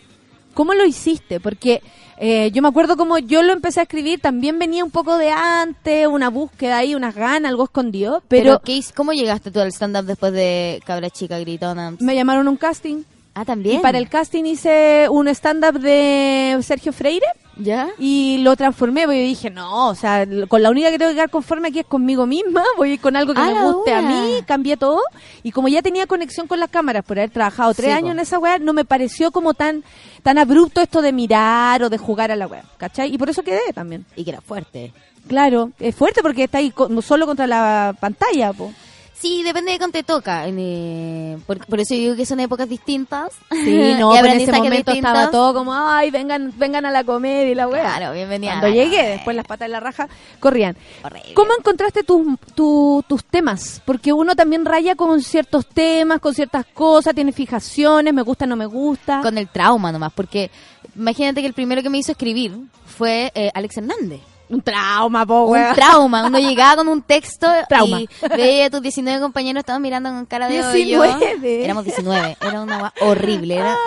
¿cómo 0.60 0.74
lo 0.74 0.84
hiciste? 0.86 1.40
Porque 1.40 1.82
eh, 2.18 2.52
yo 2.52 2.62
me 2.62 2.68
acuerdo 2.68 2.98
como 2.98 3.18
yo 3.18 3.42
lo 3.44 3.54
empecé 3.54 3.80
a 3.80 3.84
escribir, 3.84 4.20
también 4.20 4.60
venía 4.60 4.84
un 4.84 4.92
poco 4.92 5.18
de 5.18 5.32
antes, 5.32 6.06
una 6.06 6.30
búsqueda 6.30 6.80
ahí, 6.80 6.94
unas 6.96 7.16
ganas, 7.16 7.50
algo 7.50 7.64
escondido, 7.64 8.22
Pero, 8.28 8.44
pero, 8.44 8.62
¿qué 8.66 8.74
hic- 8.78 8.94
¿cómo 8.94 9.14
llegaste 9.14 9.52
tú 9.52 9.62
al 9.62 9.70
stand-up 9.72 10.04
después 10.04 10.34
de 10.34 10.82
Cabra 10.86 11.10
Chica 11.10 11.40
Gritona? 11.40 11.96
me 12.02 12.14
llamaron 12.16 12.46
a 12.48 12.50
un 12.50 12.58
casting. 12.58 13.04
Ah, 13.40 13.46
también. 13.46 13.78
Y 13.78 13.80
para 13.80 13.98
el 13.98 14.10
casting 14.10 14.44
hice 14.44 15.08
un 15.10 15.28
stand-up 15.30 15.80
de 15.80 16.60
Sergio 16.62 16.92
Freire 16.92 17.26
¿Ya? 17.56 17.90
y 17.98 18.40
lo 18.40 18.56
transformé, 18.58 19.04
porque 19.04 19.22
dije, 19.24 19.50
no, 19.50 19.88
o 19.90 19.96
sea, 19.96 20.26
con 20.50 20.62
la 20.62 20.70
única 20.70 20.92
que 20.92 20.98
tengo 20.98 21.10
que 21.12 21.16
quedar 21.16 21.30
conforme 21.30 21.70
aquí 21.70 21.80
es 21.80 21.86
conmigo 21.86 22.26
misma, 22.26 22.64
voy 22.78 22.92
a 22.92 22.94
ir 22.96 23.00
con 23.00 23.16
algo 23.16 23.34
que 23.34 23.40
Ah, 23.42 23.52
me 23.54 23.72
guste 23.72 23.94
a 23.94 24.02
mí, 24.02 24.36
cambié 24.46 24.76
todo, 24.78 25.00
y 25.44 25.52
como 25.52 25.68
ya 25.70 25.82
tenía 25.82 26.06
conexión 26.08 26.48
con 26.48 26.60
las 26.60 26.70
cámaras 26.70 27.06
por 27.06 27.18
haber 27.18 27.30
trabajado 27.30 27.74
tres 27.74 27.86
Sí, 27.88 27.92
años 27.92 28.10
po. 28.10 28.12
en 28.12 28.20
esa 28.20 28.40
weá, 28.40 28.60
no 28.60 28.74
me 28.74 28.84
pareció 28.86 29.32
como 29.32 29.54
tan 29.54 29.84
tan 30.24 30.38
abrupto 30.38 30.82
esto 30.82 31.02
de 31.02 31.14
mirar 31.14 31.82
o 31.84 31.90
de 31.90 31.98
jugar 31.98 32.32
a 32.32 32.36
la 32.36 32.48
weá, 32.48 32.64
¿cachai? 32.78 33.14
Y 33.14 33.18
por 33.18 33.30
eso 33.30 33.42
quedé 33.44 33.62
también. 33.74 34.06
Y 34.18 34.26
que 34.26 34.32
era 34.32 34.42
fuerte. 34.42 34.92
Claro, 35.28 35.72
es 35.80 35.96
fuerte 35.96 36.22
porque 36.22 36.46
está 36.46 36.58
ahí 36.58 36.74
solo 37.02 37.26
contra 37.26 37.46
la 37.48 37.96
pantalla, 38.00 38.52
po. 38.52 38.74
Sí, 39.20 39.44
depende 39.44 39.74
de 39.74 39.78
cuánto 39.80 39.98
te 40.00 40.04
toca. 40.04 40.46
eh, 40.48 41.38
por, 41.46 41.66
por 41.66 41.80
eso 41.82 41.94
digo 41.94 42.16
que 42.16 42.26
son 42.26 42.40
épocas 42.40 42.70
distintas. 42.70 43.34
Sí, 43.52 43.94
no, 44.00 44.12
pero 44.12 44.28
en 44.28 44.40
ese 44.40 44.52
momento 44.70 44.92
estaba 44.92 45.30
todo 45.32 45.54
como, 45.54 45.74
ay, 45.76 46.10
vengan 46.10 46.54
vengan 46.58 46.86
a 46.86 46.92
la 46.92 47.04
comedia 47.04 47.50
y 47.52 47.56
la 47.56 47.68
weá. 47.68 47.82
Claro, 47.82 48.14
bienvenida. 48.14 48.60
Cuando 48.62 48.70
llegué, 48.70 49.10
después 49.10 49.36
las 49.36 49.46
patas 49.46 49.68
de 49.68 49.74
la 49.74 49.82
raja 49.82 50.08
corrían. 50.40 50.78
Horrible. 51.04 51.34
¿Cómo 51.34 51.52
encontraste 51.58 52.04
tus, 52.04 52.26
tu- 52.56 53.04
tus 53.10 53.26
temas? 53.26 53.82
Porque 53.84 54.14
uno 54.14 54.36
también 54.38 54.64
raya 54.64 54.96
con 54.96 55.22
ciertos 55.22 55.68
temas, 55.68 56.22
con 56.22 56.34
ciertas 56.34 56.66
cosas, 56.74 57.14
tiene 57.14 57.34
fijaciones, 57.34 58.14
me 58.14 58.22
gusta, 58.22 58.46
no 58.46 58.56
me 58.56 58.68
gusta. 58.68 59.20
Con 59.22 59.38
el 59.38 59.50
trauma 59.50 59.92
nomás, 59.92 60.14
porque 60.14 60.50
imagínate 60.96 61.42
que 61.42 61.48
el 61.48 61.54
primero 61.54 61.82
que 61.84 61.90
me 61.90 61.98
hizo 61.98 62.14
escribir 62.14 62.58
fue 62.86 63.32
eh, 63.36 63.52
Alex 63.54 63.78
Hernández. 63.78 64.22
Un 64.50 64.62
trauma, 64.62 65.26
po, 65.26 65.44
Un 65.46 65.52
weón. 65.52 65.76
trauma, 65.76 66.26
uno 66.26 66.40
llegaba 66.40 66.78
con 66.78 66.88
un 66.88 67.02
texto 67.04 67.48
Trauma. 67.68 68.02
y 68.02 68.10
veía 68.36 68.66
a 68.66 68.70
tus 68.70 68.82
19 68.82 69.20
compañeros 69.22 69.60
estaban 69.62 69.82
mirando 69.82 70.10
con 70.10 70.26
cara 70.26 70.48
de 70.48 70.60
hoyo. 70.64 70.72
19. 71.04 71.64
Éramos 71.66 71.84
19, 71.86 72.38
era 72.42 72.62
una 72.62 72.94
horrible, 73.02 73.56
era 73.58 73.78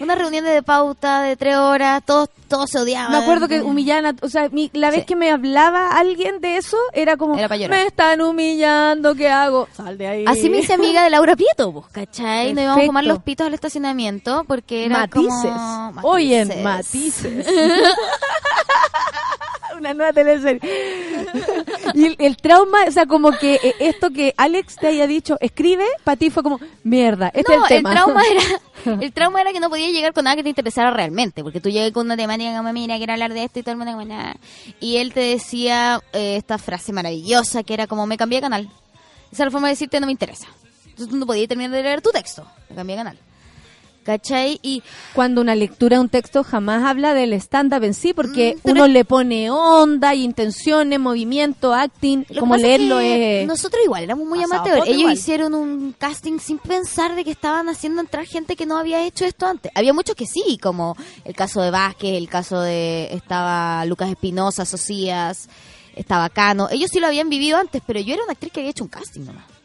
una 0.00 0.14
reunión 0.16 0.44
de 0.44 0.62
pauta 0.62 1.22
de 1.22 1.36
tres 1.36 1.56
horas, 1.56 2.02
todos, 2.04 2.28
todos 2.48 2.68
se 2.70 2.78
odiaban. 2.80 3.12
Me 3.12 3.18
acuerdo 3.18 3.46
que 3.48 3.60
humillaban, 3.62 4.06
a- 4.06 4.14
o 4.22 4.28
sea, 4.28 4.48
mi- 4.50 4.70
la 4.72 4.90
vez 4.90 5.00
Sí. 5.00 5.06
que 5.06 5.16
me 5.16 5.30
hablaba 5.30 5.90
alguien 5.98 6.40
de 6.40 6.56
eso, 6.56 6.76
era 6.92 7.16
como, 7.16 7.38
Era 7.38 7.48
me 7.48 7.86
están 7.86 8.20
humillando, 8.20 9.14
¿qué 9.14 9.28
hago? 9.28 9.68
Sal 9.72 9.96
de 9.98 10.06
ahí. 10.08 10.24
Así 10.26 10.50
me 10.50 10.58
hice 10.58 10.72
amiga 10.74 11.02
de 11.04 11.10
Laura 11.10 11.36
Prieto, 11.36 11.72
pues, 11.72 11.86
¿cachai? 11.92 12.54
Nos 12.54 12.62
íbamos 12.64 12.82
a 12.82 12.86
fumar 12.86 13.04
los 13.04 13.22
pitos 13.22 13.46
al 13.46 13.54
estacionamiento 13.54 14.44
porque 14.48 14.86
era 14.86 14.98
Matices. 15.00 15.30
como... 15.42 16.00
Hoy 16.02 16.34
en 16.34 16.62
Matices. 16.62 17.46
Una 19.78 19.94
nueva 19.94 20.12
teleserie. 20.12 20.60
y 21.94 22.04
el, 22.06 22.16
el 22.18 22.36
trauma, 22.36 22.78
o 22.86 22.90
sea, 22.90 23.06
como 23.06 23.30
que 23.32 23.54
eh, 23.54 23.74
esto 23.80 24.10
que 24.10 24.34
Alex 24.36 24.76
te 24.76 24.88
haya 24.88 25.06
dicho, 25.06 25.36
escribe, 25.40 25.84
para 26.04 26.16
ti 26.16 26.30
fue 26.30 26.42
como, 26.42 26.58
mierda, 26.82 27.30
este 27.34 27.56
no, 27.56 27.64
es 27.64 27.70
el 27.70 27.76
tema. 27.78 27.90
trauma 27.92 28.22
era 28.30 29.00
el 29.00 29.12
trauma 29.12 29.40
era 29.40 29.52
que 29.52 29.60
no 29.60 29.68
podía 29.70 29.88
llegar 29.90 30.12
con 30.12 30.24
nada 30.24 30.36
que 30.36 30.42
te 30.42 30.48
interesara 30.48 30.90
realmente, 30.90 31.42
porque 31.42 31.60
tú 31.60 31.70
llegas 31.70 31.92
con 31.92 32.06
una 32.06 32.16
temática 32.16 32.56
como, 32.56 32.72
mira, 32.72 32.96
quiero 32.96 33.12
hablar 33.12 33.32
de 33.32 33.44
esto 33.44 33.60
y 33.60 33.62
todo 33.62 33.72
el 33.72 33.78
mundo 33.78 33.92
como, 33.92 34.04
"Nah". 34.04 34.34
Y 34.80 34.96
él 34.96 35.12
te 35.12 35.20
decía 35.20 36.00
eh, 36.12 36.36
esta 36.36 36.58
frase 36.58 36.92
maravillosa 36.92 37.62
que 37.62 37.74
era 37.74 37.86
como, 37.86 38.06
me 38.06 38.16
cambié 38.16 38.38
de 38.38 38.42
canal. 38.42 38.68
Esa 39.30 39.42
es 39.42 39.46
la 39.46 39.50
forma 39.50 39.68
de 39.68 39.74
decirte, 39.74 40.00
no 40.00 40.06
me 40.06 40.12
interesa. 40.12 40.46
Entonces 40.86 41.08
tú 41.08 41.16
no 41.16 41.26
podías 41.26 41.48
terminar 41.48 41.70
de 41.70 41.82
leer 41.82 42.00
tu 42.02 42.10
texto, 42.10 42.46
me 42.70 42.76
cambié 42.76 42.96
de 42.96 43.00
canal. 43.02 43.18
¿Cachai? 44.08 44.58
Y 44.62 44.82
Cuando 45.12 45.42
una 45.42 45.54
lectura 45.54 45.98
de 45.98 46.00
un 46.00 46.08
texto 46.08 46.42
jamás 46.42 46.82
habla 46.82 47.12
del 47.12 47.34
stand-up 47.34 47.84
en 47.84 47.92
sí, 47.92 48.14
porque 48.14 48.56
Mm, 48.64 48.70
uno 48.70 48.86
le 48.86 49.04
pone 49.04 49.50
onda, 49.50 50.14
y 50.14 50.24
intenciones, 50.24 50.98
movimiento, 50.98 51.74
acting, 51.74 52.24
como 52.38 52.54
es 52.54 52.62
leerlo 52.62 53.00
es... 53.00 53.46
Nosotros 53.46 53.82
igual, 53.84 54.04
éramos 54.04 54.26
muy 54.26 54.42
amateurs. 54.42 54.86
Ellos 54.86 54.98
igual. 55.00 55.12
hicieron 55.12 55.54
un 55.54 55.94
casting 55.98 56.38
sin 56.38 56.56
pensar 56.56 57.16
de 57.16 57.22
que 57.22 57.30
estaban 57.30 57.68
haciendo 57.68 58.00
entrar 58.00 58.24
gente 58.24 58.56
que 58.56 58.64
no 58.64 58.78
había 58.78 59.04
hecho 59.04 59.26
esto 59.26 59.46
antes. 59.46 59.70
Había 59.74 59.92
muchos 59.92 60.16
que 60.16 60.24
sí, 60.24 60.56
como 60.56 60.96
el 61.26 61.34
caso 61.34 61.60
de 61.60 61.70
Vázquez, 61.70 62.16
el 62.16 62.30
caso 62.30 62.62
de... 62.62 63.10
Estaba 63.12 63.84
Lucas 63.84 64.08
Espinosa, 64.08 64.64
Socias, 64.64 65.50
estaba 65.94 66.30
Cano. 66.30 66.68
Ellos 66.70 66.88
sí 66.90 66.98
lo 66.98 67.08
habían 67.08 67.28
vivido 67.28 67.58
antes, 67.58 67.82
pero 67.86 68.00
yo 68.00 68.14
era 68.14 68.22
una 68.22 68.32
actriz 68.32 68.54
que 68.54 68.60
había 68.60 68.70
hecho 68.70 68.84
un 68.84 68.90
casting 68.90 69.26
nomás. 69.26 69.57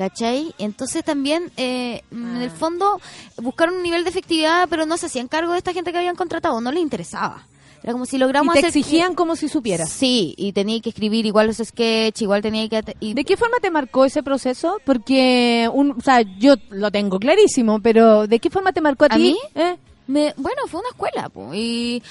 ¿Cachai? 0.00 0.54
Entonces 0.56 1.04
también, 1.04 1.52
eh, 1.58 2.00
en 2.10 2.36
Ah. 2.38 2.44
el 2.44 2.50
fondo, 2.50 2.98
buscaron 3.36 3.74
un 3.76 3.82
nivel 3.82 4.02
de 4.02 4.08
efectividad, 4.08 4.66
pero 4.70 4.86
no 4.86 4.96
se 4.96 5.04
hacían 5.06 5.28
cargo 5.28 5.52
de 5.52 5.58
esta 5.58 5.74
gente 5.74 5.92
que 5.92 5.98
habían 5.98 6.16
contratado, 6.16 6.58
no 6.62 6.72
les 6.72 6.82
interesaba. 6.82 7.44
Era 7.82 7.92
como 7.92 8.06
si 8.06 8.16
Y 8.16 8.18
logramos 8.18 8.54
te 8.54 8.60
hacer 8.60 8.72
que- 8.72 8.78
exigían 8.78 9.14
como 9.14 9.36
si 9.36 9.50
supieras. 9.50 9.90
Sí, 9.90 10.34
y 10.38 10.52
tenía 10.52 10.80
que 10.80 10.88
escribir 10.88 11.26
igual 11.26 11.48
los 11.48 11.58
sketches, 11.58 12.22
igual 12.22 12.40
tenía 12.40 12.66
que... 12.70 12.82
y- 13.00 13.12
¿De 13.12 13.24
qué 13.26 13.36
forma 13.36 13.58
te 13.60 13.70
marcó 13.70 14.06
ese 14.06 14.22
proceso? 14.22 14.78
Porque, 14.86 15.68
un, 15.70 15.90
o 15.90 16.00
sea, 16.00 16.22
yo 16.38 16.54
lo 16.70 16.90
tengo 16.90 17.18
clarísimo, 17.18 17.80
pero 17.80 18.26
¿de 18.26 18.38
qué 18.38 18.48
forma 18.48 18.72
te 18.72 18.80
marcó 18.80 19.04
a, 19.04 19.08
¿A 19.08 19.16
ti? 19.16 19.22
mí? 19.22 19.38
¿Eh? 19.54 19.76
me- 20.06 20.32
bueno, 20.38 20.62
fue 20.66 20.80
una 20.80 20.88
escuela, 20.88 21.28
po, 21.28 21.52
y 21.52 22.02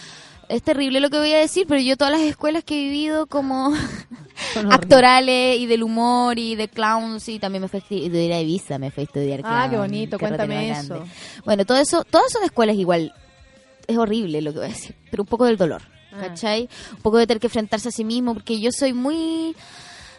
es 0.49 0.61
terrible 0.63 0.99
lo 0.99 1.09
que 1.09 1.17
voy 1.19 1.31
a 1.34 1.38
decir, 1.38 1.65
pero 1.67 1.80
yo 1.80 1.95
todas 1.95 2.11
las 2.11 2.21
escuelas 2.21 2.63
que 2.63 2.80
he 2.80 2.84
vivido 2.84 3.27
como 3.27 3.73
actorales 4.71 5.57
y 5.59 5.65
del 5.65 5.84
humor 5.84 6.38
y 6.39 6.55
de 6.55 6.67
clowns 6.67 7.30
y 7.30 7.39
también 7.39 7.61
me 7.61 7.67
fui 7.67 7.80
a 7.80 7.84
estudiar 7.84 8.31
a 8.34 8.41
Ibiza, 8.41 8.77
me 8.80 8.91
fui 8.91 9.01
a 9.01 9.05
estudiar 9.05 9.41
Ah, 9.43 9.67
qué 9.69 9.77
bonito, 9.77 10.17
cuéntame 10.19 10.71
eso. 10.71 11.03
Bueno, 11.45 11.65
todo 11.65 11.77
eso, 11.77 12.03
todas 12.03 12.31
son 12.31 12.43
escuelas 12.43 12.76
igual. 12.76 13.13
Es 13.88 13.97
horrible 13.97 14.41
lo 14.41 14.51
que 14.51 14.59
voy 14.59 14.67
a 14.67 14.71
decir, 14.71 14.95
pero 15.09 15.23
un 15.23 15.27
poco 15.27 15.45
del 15.45 15.57
dolor, 15.57 15.81
Ah. 16.11 16.17
¿cachai? 16.21 16.67
Un 16.93 17.01
poco 17.01 17.17
de 17.17 17.27
tener 17.27 17.39
que 17.39 17.47
enfrentarse 17.47 17.89
a 17.89 17.91
sí 17.91 18.03
mismo, 18.03 18.34
porque 18.34 18.59
yo 18.59 18.71
soy 18.71 18.93
muy 18.93 19.55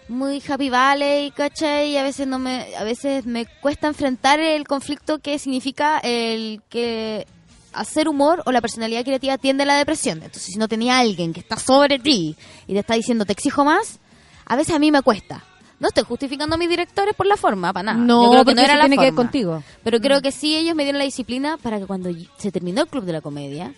muy 0.08 0.42
happy 0.48 0.70
valley, 0.70 1.30
¿cachai? 1.30 1.90
Y 1.92 1.96
a 1.96 2.02
veces 2.02 2.26
no 2.26 2.38
me 2.40 2.74
a 2.76 2.82
veces 2.84 3.26
me 3.26 3.46
cuesta 3.46 3.86
enfrentar 3.86 4.40
el 4.40 4.66
conflicto 4.66 5.20
que 5.20 5.38
significa 5.38 5.98
el 5.98 6.62
que 6.68 7.26
hacer 7.72 8.08
humor 8.08 8.42
o 8.46 8.52
la 8.52 8.60
personalidad 8.60 9.04
creativa 9.04 9.38
tiende 9.38 9.62
a 9.62 9.66
la 9.66 9.76
depresión. 9.78 10.18
Entonces, 10.18 10.44
si 10.52 10.58
no 10.58 10.68
tenía 10.68 10.98
alguien 10.98 11.32
que 11.32 11.40
está 11.40 11.56
sobre 11.56 11.98
ti 11.98 12.36
y 12.66 12.72
te 12.74 12.78
está 12.80 12.94
diciendo 12.94 13.24
te 13.24 13.32
exijo 13.32 13.64
más, 13.64 13.98
a 14.46 14.56
veces 14.56 14.74
a 14.74 14.78
mí 14.78 14.90
me 14.90 15.02
cuesta. 15.02 15.44
No 15.78 15.88
estoy 15.88 16.04
justificando 16.04 16.56
a 16.56 16.58
mis 16.58 16.68
directores 16.68 17.14
por 17.14 17.26
la 17.26 17.36
forma, 17.38 17.72
para 17.72 17.94
nada. 17.94 17.98
No, 18.04 18.24
Yo 18.24 18.30
creo 18.32 18.44
que 18.44 18.54
no 18.54 18.60
era 18.60 18.72
eso 18.74 18.78
la 18.78 18.84
tiene 18.84 18.96
que 18.96 19.02
ver 19.04 19.14
forma. 19.14 19.30
contigo. 19.30 19.62
Pero 19.82 19.98
Mm. 19.98 20.02
creo 20.02 20.20
que 20.22 20.30
sí 20.32 20.54
ellos 20.56 20.74
me 20.74 20.82
dieron 20.82 20.98
la 20.98 21.04
disciplina 21.06 21.56
para 21.56 21.78
que 21.78 21.86
cuando 21.86 22.10
se 22.36 22.52
terminó 22.52 22.82
el 22.82 22.88
Club 22.88 23.04
de 23.04 23.12
la 23.12 23.20
Comedia, 23.22 23.72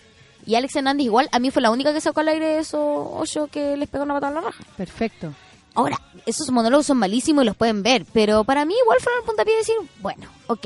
y 0.45 0.55
Alex 0.55 0.75
Hernández 0.75 1.05
igual, 1.05 1.29
a 1.31 1.39
mí 1.39 1.49
fue 1.51 1.61
la 1.61 1.71
única 1.71 1.93
que 1.93 2.01
sacó 2.01 2.19
al 2.19 2.27
aire 2.27 2.57
esos 2.59 2.81
ocho 2.81 3.47
que 3.47 3.77
les 3.77 3.87
pegó 3.87 4.03
una 4.03 4.15
patada 4.15 4.31
en 4.31 4.35
la 4.43 4.49
raja. 4.51 4.63
Perfecto. 4.75 5.33
Ahora, 5.75 5.97
esos 6.25 6.51
monólogos 6.51 6.85
son 6.85 6.97
malísimos 6.97 7.43
y 7.43 7.47
los 7.47 7.55
pueden 7.55 7.81
ver, 7.81 8.05
pero 8.11 8.43
para 8.43 8.65
mí 8.65 8.75
igual 8.83 8.99
fueron 8.99 9.21
el 9.21 9.25
puntapié 9.25 9.53
de 9.53 9.59
decir, 9.59 9.75
bueno, 10.01 10.27
ok. 10.47 10.65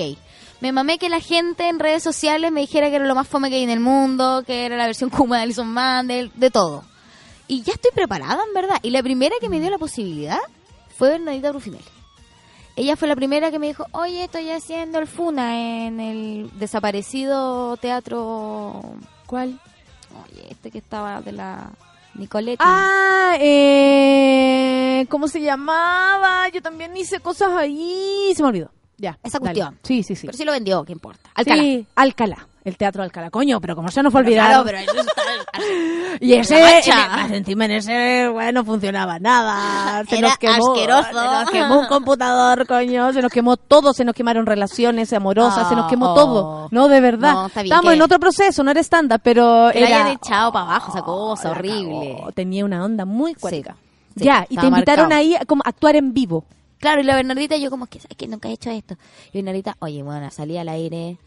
Me 0.60 0.72
mamé 0.72 0.98
que 0.98 1.10
la 1.10 1.20
gente 1.20 1.68
en 1.70 1.80
redes 1.80 2.02
sociales 2.02 2.52
me 2.52 2.62
dijera 2.62 2.90
que 2.90 2.96
era 2.96 3.06
lo 3.06 3.16
más 3.16 3.28
fome 3.28 3.50
que 3.50 3.58
hay 3.58 3.64
en 3.64 3.70
el 3.70 3.80
mundo, 3.80 4.44
que 4.46 4.66
era 4.66 4.76
la 4.76 4.86
versión 4.86 5.10
Kuma 5.12 5.38
de 5.38 5.44
Alison 5.44 5.68
Mandel, 5.68 6.32
de 6.36 6.50
todo. 6.52 6.84
y 7.48 7.62
ya 7.62 7.74
estoy 7.74 7.92
preparada, 7.94 8.44
en 8.48 8.54
verdad. 8.54 8.78
Y 8.82 8.90
la 8.90 9.04
primera 9.04 9.36
que 9.40 9.50
me 9.50 9.60
dio 9.60 9.70
la 9.70 9.78
posibilidad 9.78 10.40
fue 10.98 11.10
Bernadita 11.10 11.52
Rufinelli. 11.52 11.86
Ella 12.76 12.96
fue 12.96 13.08
la 13.08 13.16
primera 13.16 13.50
que 13.50 13.58
me 13.58 13.68
dijo, 13.68 13.86
oye, 13.92 14.26
estoy 14.26 14.52
haciendo 14.52 15.00
el 15.00 15.08
FUNA 15.08 15.86
en 15.88 16.00
el 16.00 16.50
desaparecido 16.60 17.76
teatro... 17.78 18.82
¿Cuál? 19.26 19.60
Oye, 20.24 20.48
este 20.52 20.70
que 20.70 20.78
estaba 20.78 21.22
de 21.22 21.32
la 21.32 21.72
Nicoletti. 22.14 22.58
Ah, 22.60 23.36
eh, 23.40 25.06
¿cómo 25.10 25.28
se 25.28 25.42
llamaba? 25.42 26.48
Yo 26.50 26.62
también 26.62 26.96
hice 26.96 27.20
cosas 27.20 27.52
ahí. 27.54 28.32
Se 28.36 28.44
me 28.44 28.50
olvidó. 28.50 28.72
Ya. 28.98 29.18
Esa 29.24 29.40
dale. 29.40 29.53
cuestión. 29.53 29.80
Sí, 29.84 30.03
sí, 30.03 30.15
sí. 30.15 30.26
Pero 30.28 30.38
sí 30.38 30.44
lo 30.45 30.52
vendió, 30.52 30.84
¿qué 30.84 30.91
importa? 30.91 31.30
Alcalá. 31.36 31.61
Sí, 31.61 31.86
Alcalá. 31.95 32.48
El 32.64 32.76
teatro 32.78 33.02
Alcalá. 33.03 33.30
Coño, 33.30 33.61
pero 33.61 33.76
como 33.76 33.90
se 33.90 34.03
nos 34.03 34.11
fue 34.11 34.24
Pero 34.24 34.30
olvidar. 34.44 34.48
claro, 34.48 34.64
pero 34.65 34.78
eso 34.80 34.91
está- 34.99 35.22
Y 36.19 36.34
ese, 36.34 36.57
en- 36.57 36.95
más 37.10 37.32
encima 37.32 37.65
en 37.65 37.72
ese, 37.72 38.28
bueno, 38.28 38.52
no 38.61 38.65
funcionaba 38.65 39.19
nada. 39.19 40.03
Se 40.06 40.18
Era 40.18 40.30
nos 40.30 40.38
quemó, 40.40 40.74
asqueroso. 40.74 41.07
Se 41.07 41.14
nos 41.14 41.49
quemó 41.52 41.80
un 41.82 41.86
computador, 41.88 42.65
coño. 42.68 43.14
Se 43.14 43.22
nos 43.22 43.32
quemó 43.32 43.56
todo. 43.56 43.94
Se 43.94 44.03
nos 44.03 44.15
quemaron 44.15 44.45
relaciones 44.48 45.14
amorosas. 45.14 45.69
se 45.69 45.76
nos 45.76 45.88
quemó 45.90 46.07
Oh, 46.11 46.15
todo. 46.15 46.68
No, 46.72 46.88
de 46.90 46.99
verdad. 46.99 47.34
No, 47.34 47.45
está 47.48 47.61
bien 47.61 47.68
Estábamos 47.72 47.91
que- 47.91 47.95
en 47.98 48.02
otro 48.02 48.19
proceso, 48.19 48.64
no 48.64 48.72
era 48.72 48.80
estándar, 48.82 49.22
pero 49.24 49.69
Que 49.72 49.84
era... 49.84 50.11
echado 50.11 50.52
para 50.52 50.65
abajo 50.65 50.91
esa 50.91 51.02
cosa 51.03 51.49
Oh, 51.49 51.52
la 51.53 51.60
horrible. 51.60 52.18
Tenía 52.34 52.65
una 52.65 52.84
onda 52.84 53.06
muy 53.06 53.36
cuática. 53.36 53.76
sí, 54.18 54.26
ya, 54.26 54.45
y 54.49 54.57
te 54.57 54.65
invitaron 54.65 55.03
marcado. 55.10 55.19
ahí 55.22 55.36
a, 55.36 55.45
como 55.45 55.61
a 55.64 55.69
actuar 55.69 55.95
en 55.95 56.14
vivo. 56.14 56.44
Claro, 56.80 57.02
y 57.02 57.04
la 57.04 57.16
Bernardita, 57.16 57.58
yo 57.58 57.70
como 57.70 57.88
que, 57.88 57.99
¿sabes 57.99 58.18
que 58.18 58.28
Nunca 58.28 58.49
he 58.49 58.54
hecho 58.54 58.70
esto. 58.70 58.95
Y 59.32 59.38
Bernardita, 59.38 59.78
oye, 59.80 60.04
bueno, 60.04 60.30
salí 60.32 60.58
al 60.58 60.70
aire 60.70 61.18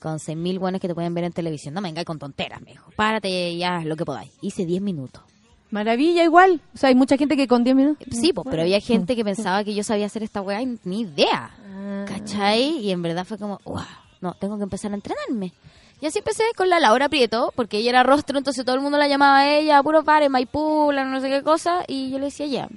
con 0.00 0.18
6.000 0.18 0.58
buenos 0.58 0.80
que 0.80 0.88
te 0.88 0.94
pueden 0.94 1.14
ver 1.14 1.24
en 1.24 1.32
televisión. 1.32 1.74
No 1.74 1.80
me 1.80 1.88
vengáis 1.88 2.06
con 2.06 2.18
tonteras, 2.18 2.60
me 2.60 2.72
dijo. 2.72 2.90
Párate 2.96 3.50
y 3.50 3.62
haz 3.64 3.84
lo 3.84 3.96
que 3.96 4.04
podáis. 4.04 4.32
Hice 4.40 4.64
10 4.64 4.82
minutos. 4.82 5.22
Maravilla 5.70 6.24
igual. 6.24 6.60
O 6.74 6.78
sea, 6.78 6.88
hay 6.88 6.94
mucha 6.94 7.16
gente 7.16 7.36
que 7.36 7.46
con 7.46 7.64
10 7.64 7.76
minutos... 7.76 8.06
Sí, 8.10 8.32
pues, 8.32 8.46
pero 8.48 8.62
había 8.62 8.80
gente 8.80 9.14
que 9.16 9.24
pensaba 9.24 9.64
que 9.64 9.74
yo 9.74 9.82
sabía 9.82 10.06
hacer 10.06 10.22
esta 10.22 10.40
weá 10.40 10.62
y 10.62 10.78
ni 10.84 11.00
idea. 11.00 11.50
Ah. 11.66 12.04
¿Cachai? 12.06 12.78
Y 12.78 12.90
en 12.90 13.02
verdad 13.02 13.24
fue 13.24 13.38
como, 13.38 13.60
wow, 13.64 13.82
no, 14.20 14.34
tengo 14.34 14.56
que 14.56 14.62
empezar 14.62 14.92
a 14.92 14.94
entrenarme. 14.94 15.52
Y 16.00 16.06
así 16.06 16.20
empecé 16.20 16.44
con 16.56 16.68
la 16.68 16.78
Laura 16.78 17.08
Prieto, 17.08 17.52
porque 17.56 17.78
ella 17.78 17.90
era 17.90 18.02
rostro, 18.04 18.38
entonces 18.38 18.64
todo 18.64 18.76
el 18.76 18.80
mundo 18.80 18.98
la 18.98 19.08
llamaba 19.08 19.38
a 19.38 19.52
ella, 19.52 19.82
puro 19.82 20.04
pare, 20.04 20.28
Maipú, 20.28 20.92
la 20.92 21.04
no 21.04 21.20
sé 21.20 21.28
qué 21.28 21.42
cosa, 21.42 21.82
y 21.88 22.10
yo 22.10 22.18
le 22.18 22.26
decía, 22.26 22.46
ya. 22.46 22.68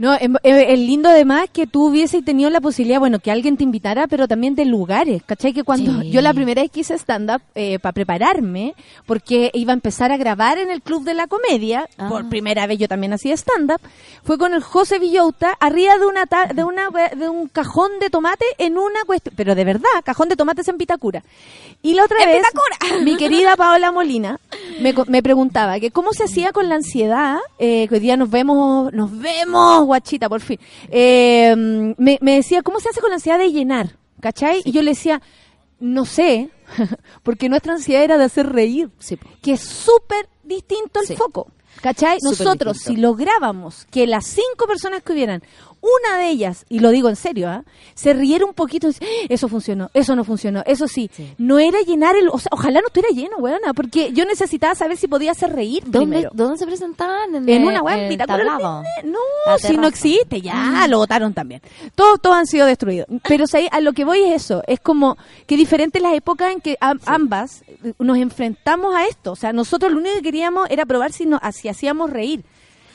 No, 0.00 0.14
em- 0.18 0.36
eh, 0.44 0.64
el 0.72 0.86
lindo 0.86 1.10
además 1.10 1.48
que 1.52 1.66
tú 1.66 1.88
hubieses 1.88 2.24
tenido 2.24 2.48
la 2.48 2.62
posibilidad, 2.62 2.98
bueno, 3.00 3.18
que 3.18 3.30
alguien 3.30 3.58
te 3.58 3.64
invitara, 3.64 4.06
pero 4.06 4.26
también 4.26 4.54
de 4.54 4.64
lugares, 4.64 5.22
¿cachai? 5.26 5.52
Que 5.52 5.62
cuando 5.62 6.00
Sí. 6.00 6.10
yo 6.10 6.22
la 6.22 6.32
primera 6.32 6.62
vez 6.62 6.70
que 6.70 6.80
hice 6.80 6.94
stand-up 6.94 7.42
para 7.82 7.92
prepararme, 7.92 8.74
porque 9.04 9.50
iba 9.52 9.72
a 9.72 9.74
empezar 9.74 10.10
a 10.10 10.16
grabar 10.16 10.56
en 10.56 10.70
el 10.70 10.80
Club 10.80 11.04
de 11.04 11.12
la 11.12 11.26
Comedia, 11.26 11.86
Ah. 11.98 12.08
por 12.08 12.30
primera 12.30 12.66
vez 12.66 12.78
yo 12.78 12.88
también 12.88 13.12
hacía 13.12 13.34
stand-up, 13.36 13.80
fue 14.24 14.38
con 14.38 14.54
el 14.54 14.62
José 14.62 14.98
Villota 14.98 15.54
arriba 15.60 15.98
de 15.98 16.06
una 16.06 16.24
ta- 16.24 16.46
de 16.46 16.64
una 16.64 16.88
de 17.14 17.28
un 17.28 17.48
cajón 17.48 17.90
de 18.00 18.08
tomate 18.08 18.46
en 18.56 18.78
una 18.78 19.04
cuestión, 19.04 19.34
pero 19.36 19.54
de 19.54 19.64
verdad, 19.64 19.90
cajón 20.02 20.30
de 20.30 20.36
tomates 20.36 20.66
en 20.68 20.78
Pitacura. 20.78 21.22
Y 21.82 21.92
la 21.92 22.04
otra 22.04 22.22
¡En 22.22 22.28
vez, 22.30 22.42
mi 23.04 23.16
querida 23.18 23.54
Paola 23.56 23.92
Molina 23.92 24.38
me, 24.80 24.94
me 25.06 25.22
preguntaba 25.22 25.78
que 25.80 25.90
cómo 25.90 26.12
se 26.12 26.24
hacía 26.24 26.52
con 26.52 26.68
la 26.68 26.76
ansiedad, 26.76 27.38
eh, 27.58 27.86
que 27.88 27.94
hoy 27.96 28.00
día 28.00 28.16
nos 28.16 28.30
vemos, 28.30 28.92
nos 28.92 29.16
vemos, 29.18 29.84
guachita, 29.84 30.28
por 30.28 30.40
fin. 30.40 30.58
Eh, 30.90 31.54
me, 31.98 32.18
me 32.20 32.36
decía, 32.36 32.62
¿cómo 32.62 32.80
se 32.80 32.88
hace 32.88 33.00
con 33.00 33.10
la 33.10 33.16
ansiedad 33.16 33.38
de 33.38 33.52
llenar? 33.52 33.96
¿Cachai? 34.20 34.62
Y 34.64 34.72
yo 34.72 34.82
le 34.82 34.90
decía, 34.90 35.22
no 35.78 36.04
sé, 36.04 36.50
porque 37.22 37.48
nuestra 37.48 37.72
ansiedad 37.74 38.02
era 38.04 38.18
de 38.18 38.24
hacer 38.24 38.46
reír, 38.52 38.90
Sí, 38.98 39.18
que 39.42 39.52
es 39.52 39.60
súper 39.60 40.28
distinto 40.44 41.00
el 41.00 41.06
Sí. 41.06 41.16
foco. 41.16 41.48
¿Cachai? 41.82 42.18
Nosotros, 42.22 42.78
si 42.78 42.96
lográbamos 42.96 43.86
que 43.90 44.06
las 44.06 44.26
cinco 44.26 44.66
personas 44.66 45.02
que 45.02 45.12
hubieran, 45.12 45.42
una 45.80 46.18
de 46.18 46.28
ellas, 46.28 46.66
y 46.68 46.80
lo 46.80 46.90
digo 46.90 47.08
en 47.08 47.16
serio, 47.16 47.48
¿ah? 47.48 47.64
se 47.94 48.12
riera 48.12 48.44
un 48.44 48.52
poquito, 48.54 48.86
y 48.86 48.90
dice, 48.90 49.04
"Ah, 49.04 49.26
eso 49.30 49.48
funcionó, 49.48 49.90
eso 49.94 50.14
no 50.14 50.24
funcionó, 50.24 50.62
eso 50.66 50.86
sí. 50.86 51.10
Sí. 51.14 51.32
No 51.38 51.58
era 51.58 51.80
llenar 51.80 52.16
el, 52.16 52.28
o 52.28 52.38
sea, 52.38 52.50
ojalá 52.52 52.80
no 52.80 52.88
estuviera 52.88 53.14
lleno, 53.14 53.36
weona, 53.38 53.72
porque 53.74 54.12
yo 54.12 54.24
necesitaba 54.26 54.74
saber 54.74 54.96
si 54.98 55.08
podía 55.08 55.30
hacer 55.32 55.52
reír 55.54 55.82
¿Dónde, 55.84 55.98
primero. 55.98 56.30
¿Dónde 56.34 56.58
se 56.58 56.66
presentaban? 56.66 57.34
En, 57.34 57.48
En 57.48 57.62
el- 57.62 57.68
una 57.68 57.82
web. 57.82 58.08
Business. 58.80 59.04
No, 59.12 59.18
La 59.46 59.58
si 59.58 59.76
no 59.76 59.86
existe, 59.88 60.40
ya 60.40 60.86
lo 60.88 60.98
votaron 60.98 61.32
también. 61.34 61.62
Todos, 61.94 62.20
todos 62.20 62.36
han 62.36 62.46
sido 62.46 62.66
destruidos. 62.66 63.06
Pero 63.26 63.44
o 63.44 63.46
sea, 63.46 63.60
a 63.70 63.80
lo 63.80 63.92
que 63.92 64.04
voy 64.04 64.20
es 64.22 64.42
eso. 64.44 64.62
Es 64.66 64.80
como 64.80 65.16
que 65.46 65.56
diferentes 65.56 66.00
las 66.02 66.14
épocas 66.14 66.52
en 66.52 66.60
que 66.60 66.76
am- 66.80 67.00
ambas 67.06 67.62
eh, 67.68 67.94
nos 67.98 68.18
enfrentamos 68.18 68.94
a 68.94 69.06
esto. 69.06 69.32
O 69.32 69.36
sea, 69.36 69.52
nosotros 69.52 69.92
lo 69.92 69.98
único 69.98 70.16
que 70.16 70.22
queríamos 70.22 70.68
era 70.70 70.84
probar 70.86 71.12
si, 71.12 71.26
nos, 71.26 71.40
si 71.54 71.68
hacíamos 71.68 72.10
reír. 72.10 72.44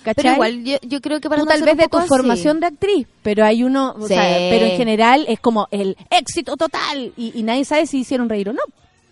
¿Cachai? 0.05 0.23
Pero 0.23 0.33
igual, 0.35 0.63
yo, 0.63 0.77
yo 0.83 1.01
creo 1.01 1.19
que 1.19 1.27
para 1.27 1.41
Tú 1.41 1.47
tal 1.47 1.63
vez 1.63 1.75
de 1.77 1.87
tu 1.89 1.97
así. 1.97 2.07
formación 2.07 2.59
de 2.61 2.67
actriz, 2.67 3.07
pero 3.23 3.43
hay 3.43 3.63
uno, 3.63 3.95
o 3.99 4.07
Sí. 4.07 4.13
sea, 4.13 4.21
pero 4.51 4.65
en 4.67 4.77
general 4.77 5.25
es 5.27 5.39
como 5.41 5.67
el 5.71 5.97
éxito 6.09 6.55
total 6.55 7.11
y, 7.17 7.37
y 7.37 7.43
nadie 7.43 7.65
sabe 7.65 7.87
si 7.87 7.99
hicieron 7.99 8.29
reír 8.29 8.49
o 8.49 8.53
no. 8.53 8.61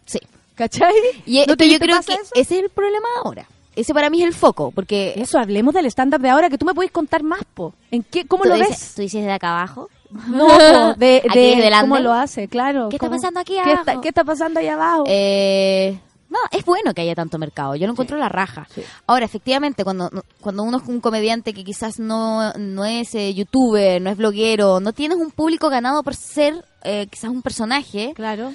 Sí. 0.06 0.20
¿Cachai? 0.56 0.94
Y 1.26 1.44
¿No 1.48 1.57
te- 1.57 1.68
yo 1.70 1.80
te 1.80 1.86
creo 1.86 1.99
que 2.02 2.14
eso? 2.14 2.22
ese 2.36 2.57
es 2.60 2.64
el 2.64 2.70
problema 2.70 3.07
ahora. 3.24 3.45
Ese 3.76 3.91
para 3.91 4.11
mí 4.11 4.22
es 4.22 4.28
el 4.28 4.36
foco, 4.36 4.70
porque... 4.70 5.14
Eso, 5.18 5.40
hablemos 5.40 5.74
del 5.74 5.88
stand-up 5.88 6.22
de 6.22 6.30
ahora, 6.30 6.48
que 6.52 6.60
tú 6.60 6.65
me 6.65 6.76
puedes 6.76 6.91
contar 6.91 7.24
más, 7.24 7.41
po. 7.56 7.74
¿En 7.90 8.03
qué, 8.03 8.26
¿Cómo 8.28 8.45
lo 8.45 8.53
dices- 8.53 8.70
ves? 8.70 8.94
Tú 8.95 9.02
dices 9.02 9.26
de 9.26 9.32
acá 9.32 9.49
abajo. 9.60 9.90
No, 10.28 10.45
po, 10.48 10.94
de, 10.99 11.24
de 11.34 11.68
el 11.68 11.74
cómo 11.82 11.98
lo 11.98 12.14
hace, 12.14 12.48
claro. 12.48 12.90
¿Qué 12.90 12.98
está 12.98 13.07
cómo- 13.07 13.18
pasando 13.18 13.40
aquí 13.40 13.53
¿Qué 13.53 13.60
abajo? 13.61 13.80
está, 13.80 14.02
qué 14.02 14.07
está 14.10 14.24
pasando 14.24 14.60
ahí 14.60 14.68
abajo? 14.68 15.06
Eh, 15.07 15.98
no, 16.34 16.39
es 16.51 16.65
bueno 16.65 16.95
que 16.95 17.01
haya 17.03 17.14
tanto 17.14 17.38
mercado. 17.38 17.76
Yo 17.76 17.85
lo 17.85 17.93
encuentro 17.93 18.18
la 18.18 18.27
raja. 18.27 18.68
Sí. 18.73 18.81
Ahora, 19.05 19.23
efectivamente, 19.26 19.84
cuando, 19.84 20.10
cuando 20.41 20.64
uno 20.64 20.77
es 20.80 20.88
un 20.88 20.99
comediante 20.99 21.53
que 21.53 21.64
quizás 21.64 21.99
no, 21.99 22.51
no 22.53 22.85
es 22.85 23.14
eh, 23.14 23.31
youtuber, 23.35 24.01
no 24.01 24.10
es 24.10 24.18
bloguero, 24.18 24.80
no 24.80 24.93
tienes 24.93 25.19
un 25.19 25.30
público 25.30 25.69
ganado 25.69 26.01
por 26.01 26.15
ser 26.15 26.65
eh, 26.84 27.05
quizás 27.05 27.30
un 27.30 27.43
personaje, 27.43 28.14
claro. 28.15 28.51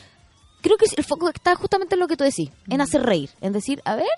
creo 0.60 0.76
que 0.76 0.86
el 0.96 1.05
foco 1.05 1.28
está 1.28 1.55
justamente 1.55 1.94
en 1.94 2.00
lo 2.00 2.09
que 2.09 2.16
tú 2.16 2.24
decís, 2.24 2.50
en 2.68 2.80
hacer 2.80 3.02
reír, 3.02 3.30
en 3.40 3.52
decir, 3.52 3.80
a 3.84 3.94
ver, 3.94 4.09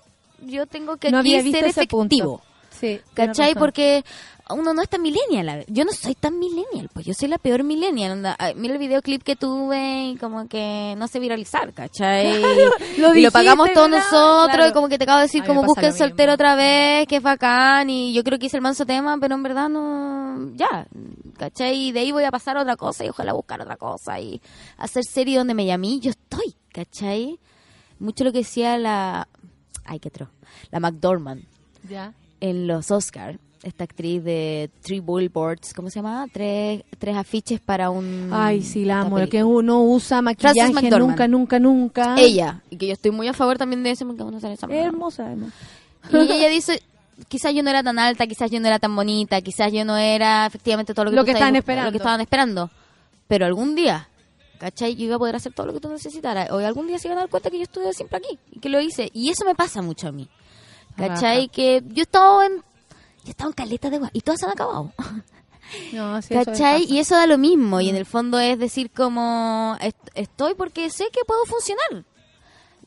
yo 0.46 0.66
tengo 0.66 0.96
que 0.96 1.10
Mm. 1.10 1.12
No 1.12 1.18
aquí 1.18 1.34
había 1.34 1.42
visto 1.42 1.58
ser 1.58 1.68
ese 1.68 1.86
punto. 1.86 2.14
efectivo. 2.14 2.42
Sí. 2.70 2.98
¿Cachai? 3.12 3.54
Porque 3.54 4.04
uno 4.52 4.74
no 4.74 4.82
es 4.82 4.88
tan 4.88 5.02
millennial. 5.02 5.64
Yo 5.68 5.84
no 5.84 5.92
soy 5.92 6.14
tan 6.14 6.38
millennial, 6.38 6.88
pues 6.92 7.06
yo 7.06 7.14
soy 7.14 7.28
la 7.28 7.38
peor 7.38 7.62
millennial. 7.64 8.12
onda. 8.12 8.36
Mira 8.56 8.74
el 8.74 8.80
videoclip 8.80 9.22
que 9.22 9.36
tuve 9.36 10.10
y 10.10 10.16
como 10.16 10.48
que 10.48 10.94
no 10.98 11.08
sé 11.08 11.18
viralizar, 11.20 11.72
¿cachai? 11.72 12.42
Lo 12.98 13.14
y 13.14 13.22
lo 13.22 13.30
pagamos 13.30 13.72
todos 13.72 13.90
¿verdad? 13.90 14.04
nosotros 14.04 14.54
Claro. 14.56 14.70
y 14.70 14.72
como 14.72 14.88
que 14.88 14.98
te 14.98 15.04
acabo 15.04 15.18
de 15.18 15.24
decir 15.24 15.44
como 15.44 15.62
busquen 15.62 15.92
soltero 15.92 16.32
otra 16.34 16.54
vez, 16.56 17.06
que 17.06 17.16
es 17.16 17.22
bacán 17.22 17.88
y 17.90 18.12
yo 18.12 18.22
creo 18.24 18.38
que 18.38 18.46
hice 18.46 18.56
el 18.56 18.62
manso 18.62 18.84
tema, 18.86 19.16
pero 19.20 19.34
en 19.34 19.42
verdad 19.42 19.68
no, 19.68 20.50
ya, 20.54 20.86
¿cachai? 21.38 21.76
Y 21.88 21.92
de 21.92 22.00
ahí 22.00 22.12
voy 22.12 22.24
a 22.24 22.30
pasar 22.30 22.56
a 22.56 22.62
otra 22.62 22.76
cosa 22.76 23.04
y 23.04 23.08
ojalá 23.08 23.32
buscar 23.32 23.60
otra 23.60 23.76
cosa 23.76 24.20
y 24.20 24.40
hacer 24.76 25.04
serie 25.04 25.38
donde 25.38 25.54
me 25.54 25.64
llamé, 25.66 25.98
yo 26.00 26.10
estoy, 26.10 26.54
¿cachai? 26.72 27.38
Mucho 27.98 28.24
lo 28.24 28.32
que 28.32 28.38
decía 28.38 28.78
la, 28.78 29.28
ay 29.84 30.00
qué 30.00 30.10
tro, 30.10 30.30
la 30.70 30.80
McDormand 30.80 31.44
Ya. 31.88 32.12
en 32.40 32.66
los 32.66 32.90
Oscar, 32.90 33.38
esta 33.62 33.84
actriz 33.84 34.24
de 34.24 34.70
Three 34.82 35.00
Billboards, 35.00 35.74
¿cómo 35.74 35.90
se 35.90 35.96
llama? 35.96 36.26
Tres, 36.32 36.82
tres 36.98 37.16
afiches 37.16 37.60
para 37.60 37.90
un... 37.90 38.30
Ay, 38.32 38.62
sí, 38.62 38.84
la 38.84 39.00
amo. 39.00 39.18
Que 39.28 39.44
uno 39.44 39.82
usa 39.82 40.22
maquillaje 40.22 40.90
nunca, 40.98 41.28
nunca, 41.28 41.58
nunca. 41.58 42.14
Ella, 42.16 42.62
y 42.70 42.76
que 42.76 42.86
yo 42.86 42.92
estoy 42.94 43.10
muy 43.10 43.28
a 43.28 43.34
favor 43.34 43.58
también 43.58 43.82
de 43.82 43.90
eso, 43.90 44.06
porque 44.06 44.22
uno 44.22 44.40
sale 44.40 44.54
esa. 44.54 44.66
Hermosa, 44.66 45.30
hermosa. 45.30 45.54
Y 46.12 46.16
ella 46.16 46.48
dice, 46.48 46.82
quizás 47.28 47.54
yo 47.54 47.62
no 47.62 47.70
era 47.70 47.82
tan 47.82 47.98
alta, 47.98 48.26
quizás 48.26 48.50
yo 48.50 48.60
no 48.60 48.66
era 48.66 48.78
tan 48.78 48.96
bonita, 48.96 49.40
quizás 49.42 49.72
yo 49.72 49.84
no 49.84 49.96
era 49.96 50.46
efectivamente 50.46 50.94
todo 50.94 51.04
lo 51.04 51.10
que, 51.10 51.16
Lo 51.16 51.22
tú 51.22 51.26
que 51.26 51.32
estaban 51.32 51.56
esperando. 51.56 51.86
Lo 51.86 51.92
que 51.92 51.98
estaban 51.98 52.20
esperando. 52.20 52.70
Pero 53.28 53.46
algún 53.46 53.74
día, 53.74 54.08
¿cachai? 54.58 54.96
Yo 54.96 55.04
iba 55.04 55.16
a 55.16 55.18
poder 55.18 55.36
hacer 55.36 55.52
todo 55.52 55.66
lo 55.66 55.72
que 55.74 55.80
tú 55.80 55.88
necesitaras. 55.90 56.50
O 56.50 56.58
algún 56.58 56.86
día 56.86 56.98
se 56.98 57.08
iban 57.08 57.18
a 57.18 57.22
dar 57.22 57.30
cuenta 57.30 57.50
que 57.50 57.58
yo 57.58 57.64
estuve 57.64 57.92
siempre 57.92 58.18
aquí 58.18 58.38
y 58.50 58.58
que 58.58 58.68
lo 58.68 58.80
hice. 58.80 59.10
Y 59.12 59.30
eso 59.30 59.44
me 59.44 59.54
pasa 59.54 59.82
mucho 59.82 60.08
a 60.08 60.12
mí. 60.12 60.28
¿Cachai? 60.96 61.44
Ajá. 61.44 61.52
Que 61.52 61.82
yo 61.88 61.98
he 61.98 62.02
estado 62.02 62.42
en... 62.42 62.62
Yo 63.22 63.28
he 63.28 63.30
estado 63.30 63.50
en 63.50 63.54
caleta 63.54 63.90
de 63.90 63.98
guay 63.98 64.10
y 64.12 64.20
todas 64.22 64.40
se 64.40 64.46
han 64.46 64.52
acabado. 64.52 64.92
No, 65.92 66.20
sí, 66.20 66.34
¿Cachai? 66.34 66.82
Y 66.92 66.98
eso 66.98 67.14
da 67.14 67.28
lo 67.28 67.38
mismo. 67.38 67.80
Y 67.80 67.88
en 67.90 67.94
el 67.94 68.04
fondo 68.04 68.40
es 68.40 68.58
decir 68.58 68.90
como, 68.90 69.76
est- 69.80 69.96
estoy 70.16 70.54
porque 70.54 70.90
sé 70.90 71.04
que 71.12 71.20
puedo 71.24 71.44
funcionar. 71.44 72.04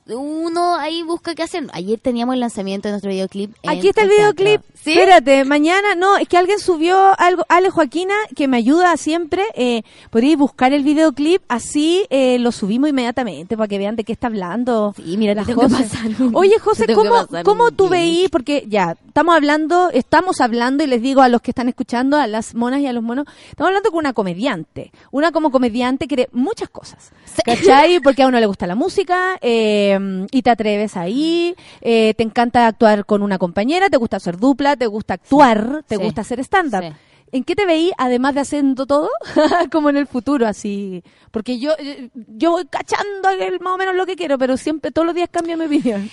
Uno 0.07 0.75
ahí 0.75 1.03
busca 1.03 1.34
qué 1.34 1.43
hacer. 1.43 1.67
Ayer 1.71 1.99
teníamos 1.99 2.34
el 2.34 2.41
lanzamiento 2.41 2.88
de 2.88 2.93
nuestro 2.93 3.09
videoclip. 3.09 3.55
Aquí 3.65 3.88
está 3.88 4.01
el 4.01 4.09
videoclip. 4.09 4.61
¿Sí? 4.73 4.91
Espérate, 4.91 5.45
mañana, 5.45 5.95
no, 5.95 6.17
es 6.17 6.27
que 6.27 6.38
alguien 6.38 6.59
subió 6.59 7.17
algo, 7.17 7.45
Ale 7.47 7.69
Joaquina, 7.69 8.13
que 8.35 8.49
me 8.49 8.57
ayuda 8.57 8.97
siempre, 8.97 9.45
eh, 9.55 9.84
podéis 10.09 10.38
buscar 10.38 10.73
el 10.73 10.84
videoclip, 10.84 11.41
así 11.47 12.05
eh, 12.09 12.38
lo 12.39 12.51
subimos 12.51 12.89
inmediatamente 12.89 13.55
para 13.55 13.69
que 13.69 13.77
vean 13.77 13.95
de 13.95 14.03
qué 14.03 14.11
está 14.11 14.27
hablando. 14.27 14.93
Sí, 14.97 15.15
mira, 15.15 15.35
la 15.35 15.45
José. 15.45 15.88
Oye, 16.34 16.59
José, 16.59 16.93
¿cómo, 16.93 17.27
cómo 17.45 17.71
tú 17.71 17.88
veís? 17.88 18.30
Porque 18.30 18.65
ya, 18.67 18.97
estamos 19.07 19.35
hablando, 19.35 19.89
estamos 19.91 20.41
hablando, 20.41 20.84
y 20.84 20.88
les 20.88 21.01
digo 21.01 21.21
a 21.21 21.30
los 21.30 21.41
que 21.41 21.51
están 21.51 21.69
escuchando, 21.69 22.17
a 22.17 22.27
las 22.27 22.53
monas 22.53 22.81
y 22.81 22.88
a 22.88 22.91
los 22.93 23.03
monos, 23.03 23.25
estamos 23.49 23.69
hablando 23.69 23.89
con 23.89 23.99
una 23.99 24.11
comediante. 24.11 24.91
Una 25.11 25.31
como 25.31 25.49
comediante 25.49 26.07
quiere 26.07 26.27
muchas 26.34 26.67
cosas. 26.67 27.11
¿Cachai? 27.45 28.01
Porque 28.01 28.23
a 28.23 28.27
uno 28.27 28.39
le 28.39 28.45
gusta 28.47 28.67
la 28.67 28.75
música, 28.75 29.38
eh, 29.41 29.92
Eh, 29.95 30.27
y 30.31 30.41
te 30.41 30.49
atreves 30.49 30.97
ahí, 30.97 31.55
eh, 31.81 32.13
te 32.15 32.23
encanta 32.23 32.67
actuar 32.67 33.05
con 33.05 33.21
una 33.21 33.37
compañera, 33.37 33.89
te 33.89 33.97
gusta 33.97 34.17
hacer 34.17 34.37
dupla, 34.37 34.75
te 34.75 34.87
gusta 34.87 35.15
actuar, 35.15 35.83
te 35.87 35.97
Sí. 35.97 36.03
gusta 36.03 36.21
hacer 36.21 36.39
stand-up. 36.39 36.81
Sí. 36.83 36.89
¿En 37.31 37.43
qué 37.43 37.55
te 37.55 37.65
veí, 37.65 37.91
además 37.97 38.35
de 38.35 38.41
haciendo 38.41 38.85
todo, 38.85 39.09
como 39.71 39.89
en 39.89 39.97
el 39.97 40.05
futuro, 40.05 40.45
así? 40.45 41.03
Porque 41.31 41.57
yo, 41.59 41.71
eh, 41.79 42.09
yo 42.13 42.51
voy 42.51 42.65
cachando 42.65 43.29
el- 43.39 43.59
más 43.59 43.73
o 43.73 43.77
menos 43.77 43.95
lo 43.95 44.05
que 44.05 44.15
quiero, 44.15 44.37
pero 44.37 44.55
siempre, 44.55 44.91
todos 44.91 45.05
los 45.07 45.15
días 45.15 45.29
cambia 45.31 45.57
mi 45.57 45.65
opinión. 45.65 46.09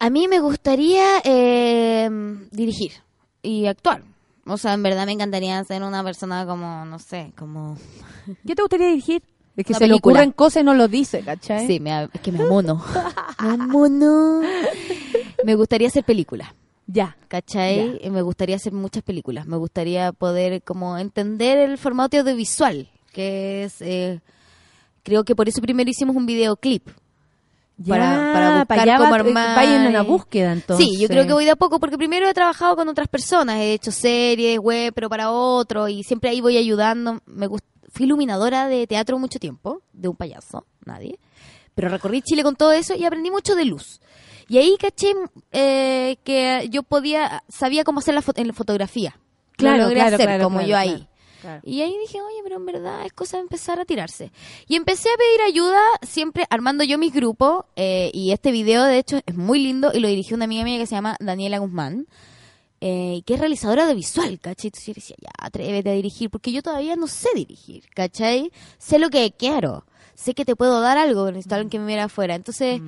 A 0.00 0.10
mí 0.10 0.26
me 0.26 0.40
gustaría 0.40 1.04
eh, 1.24 2.10
dirigir 2.50 2.90
y 3.42 3.66
actuar. 3.66 4.02
O 4.46 4.58
sea, 4.58 4.74
en 4.74 4.82
verdad 4.82 5.06
me 5.06 5.12
encantaría 5.12 5.62
ser 5.64 5.82
una 5.84 6.02
persona 6.02 6.44
como, 6.44 6.84
no 6.84 6.98
sé, 6.98 7.32
como... 7.38 7.78
¿Qué 8.46 8.54
te 8.56 8.62
gustaría 8.62 8.88
dirigir? 8.88 9.22
Es 9.56 9.64
que 9.66 9.72
Una 9.72 9.78
se 9.78 9.86
le 9.86 9.94
ocurren 9.94 10.32
cosas 10.32 10.62
y 10.62 10.64
no 10.64 10.74
lo 10.74 10.88
dice, 10.88 11.20
¿cachai? 11.22 11.66
Sí, 11.66 11.78
me, 11.80 11.92
a- 11.92 12.08
es 12.12 12.20
que 12.20 12.32
me 12.32 12.42
amono. 12.42 12.82
me 13.42 13.48
amono. 13.50 14.40
Me 15.44 15.54
gustaría 15.54 15.88
hacer 15.88 16.04
películas. 16.04 16.48
Ya. 16.86 17.16
¿Cachai? 17.28 18.00
Y 18.02 18.10
Me 18.10 18.22
gustaría 18.22 18.56
hacer 18.56 18.72
muchas 18.72 19.02
películas. 19.02 19.46
Me 19.46 19.56
gustaría 19.56 20.12
poder 20.12 20.62
como 20.62 20.98
entender 20.98 21.58
el 21.58 21.78
formato 21.78 22.18
audiovisual, 22.18 22.88
que 23.12 23.64
es... 23.64 23.80
eh, 23.80 24.20
creo 25.02 25.24
que 25.24 25.34
por 25.36 25.48
eso 25.48 25.60
primero 25.60 25.88
hicimos 25.90 26.16
un 26.16 26.26
videoclip. 26.26 26.88
para, 27.88 28.32
para 28.32 28.48
buscar 28.50 28.66
para 28.66 28.82
allá 28.82 28.96
cómo 28.98 29.10
va- 29.10 29.16
armar. 29.16 29.56
vaya 29.56 29.82
en 29.82 29.88
una 29.88 30.02
y- 30.02 30.06
búsqueda, 30.06 30.52
entonces. 30.52 30.86
Sí, 30.86 30.98
yo 30.98 31.08
creo 31.08 31.26
que 31.26 31.32
voy 31.32 31.44
de 31.44 31.52
a 31.52 31.56
poco, 31.56 31.78
porque 31.80 31.96
primero 31.96 32.28
he 32.28 32.34
trabajado 32.34 32.76
con 32.76 32.88
otras 32.88 33.08
personas, 33.08 33.56
he 33.56 33.72
hecho 33.74 33.90
series, 33.92 34.58
web, 34.58 34.92
pero 34.94 35.08
para 35.08 35.30
otro, 35.30 35.88
y 35.88 36.02
siempre 36.02 36.30
ahí 36.30 36.40
voy 36.40 36.56
ayudando. 36.56 37.20
Me 37.26 37.46
gust- 37.48 37.64
Fui 37.94 38.06
iluminadora 38.06 38.66
de 38.68 38.86
teatro 38.86 39.18
mucho 39.18 39.38
tiempo, 39.38 39.80
de 39.92 40.08
un 40.08 40.16
payaso, 40.16 40.66
nadie. 40.84 41.18
Pero 41.74 41.88
recorrí 41.88 42.20
Chile 42.22 42.42
con 42.42 42.56
todo 42.56 42.72
eso 42.72 42.94
y 42.94 43.04
aprendí 43.04 43.30
mucho 43.30 43.54
de 43.54 43.64
luz. 43.64 44.00
Y 44.48 44.58
ahí 44.58 44.76
caché 44.78 45.14
eh, 45.52 46.16
que 46.24 46.68
yo 46.70 46.82
podía, 46.82 47.42
sabía 47.48 47.84
cómo 47.84 48.00
hacer 48.00 48.14
la, 48.14 48.20
fo- 48.22 48.34
en 48.36 48.48
la 48.48 48.52
fotografía. 48.52 49.16
Lo 49.18 49.56
Claro, 49.56 49.84
logré 49.84 49.94
claro, 50.00 50.14
hacer 50.16 50.26
claro, 50.26 50.44
como 50.44 50.58
claro, 50.58 50.70
yo 50.70 50.76
ahí. 50.76 51.08
Y 51.62 51.82
ahí 51.82 51.94
dije, 52.00 52.20
oye, 52.22 52.38
pero 52.42 52.56
en 52.56 52.64
verdad 52.66 53.04
es 53.04 53.12
cosa 53.12 53.36
de 53.36 53.42
empezar 53.42 53.78
a 53.78 53.84
tirarse. 53.84 54.32
Y 54.66 54.76
empecé 54.76 55.08
a 55.10 55.16
pedir 55.18 55.42
ayuda, 55.46 55.78
siempre 56.02 56.46
armando 56.50 56.84
yo 56.84 56.96
mis 56.98 57.12
grupos. 57.12 57.64
eh, 57.76 58.10
y 58.14 58.32
este 58.32 58.50
video, 58.50 58.82
de 58.84 58.96
hecho, 58.98 59.20
es 59.26 59.34
muy 59.36 59.58
lindo 59.60 59.90
y 59.94 60.00
lo 60.00 60.08
dirigió 60.08 60.36
una 60.36 60.46
amiga 60.46 60.64
mía 60.64 60.78
que 60.78 60.86
se 60.86 60.94
llama 60.94 61.16
Daniela 61.20 61.58
Guzmán, 61.58 62.06
eh, 62.80 63.22
que 63.24 63.34
es 63.34 63.40
realizadora 63.40 63.86
de 63.86 63.94
visual, 63.94 64.38
¿cachai? 64.40 64.68
Entonces 64.68 64.86
yo 64.86 64.94
decía, 64.94 65.16
ya, 65.20 65.30
atrévete 65.38 65.90
a 65.90 65.94
dirigir, 65.94 66.30
porque 66.30 66.52
yo 66.52 66.62
todavía 66.62 66.96
no 66.96 67.06
sé 67.06 67.28
dirigir, 67.34 67.84
¿cachai? 67.94 68.50
Sé 68.78 68.98
lo 68.98 69.08
que 69.10 69.32
quiero, 69.36 69.84
sé 70.14 70.34
que 70.34 70.44
te 70.44 70.54
puedo 70.56 70.80
dar 70.80 70.98
algo, 70.98 71.26
necesito 71.30 71.54
alguien 71.54 71.70
que 71.70 71.78
me 71.78 71.86
viera 71.86 72.04
afuera. 72.04 72.34
Entonces, 72.34 72.80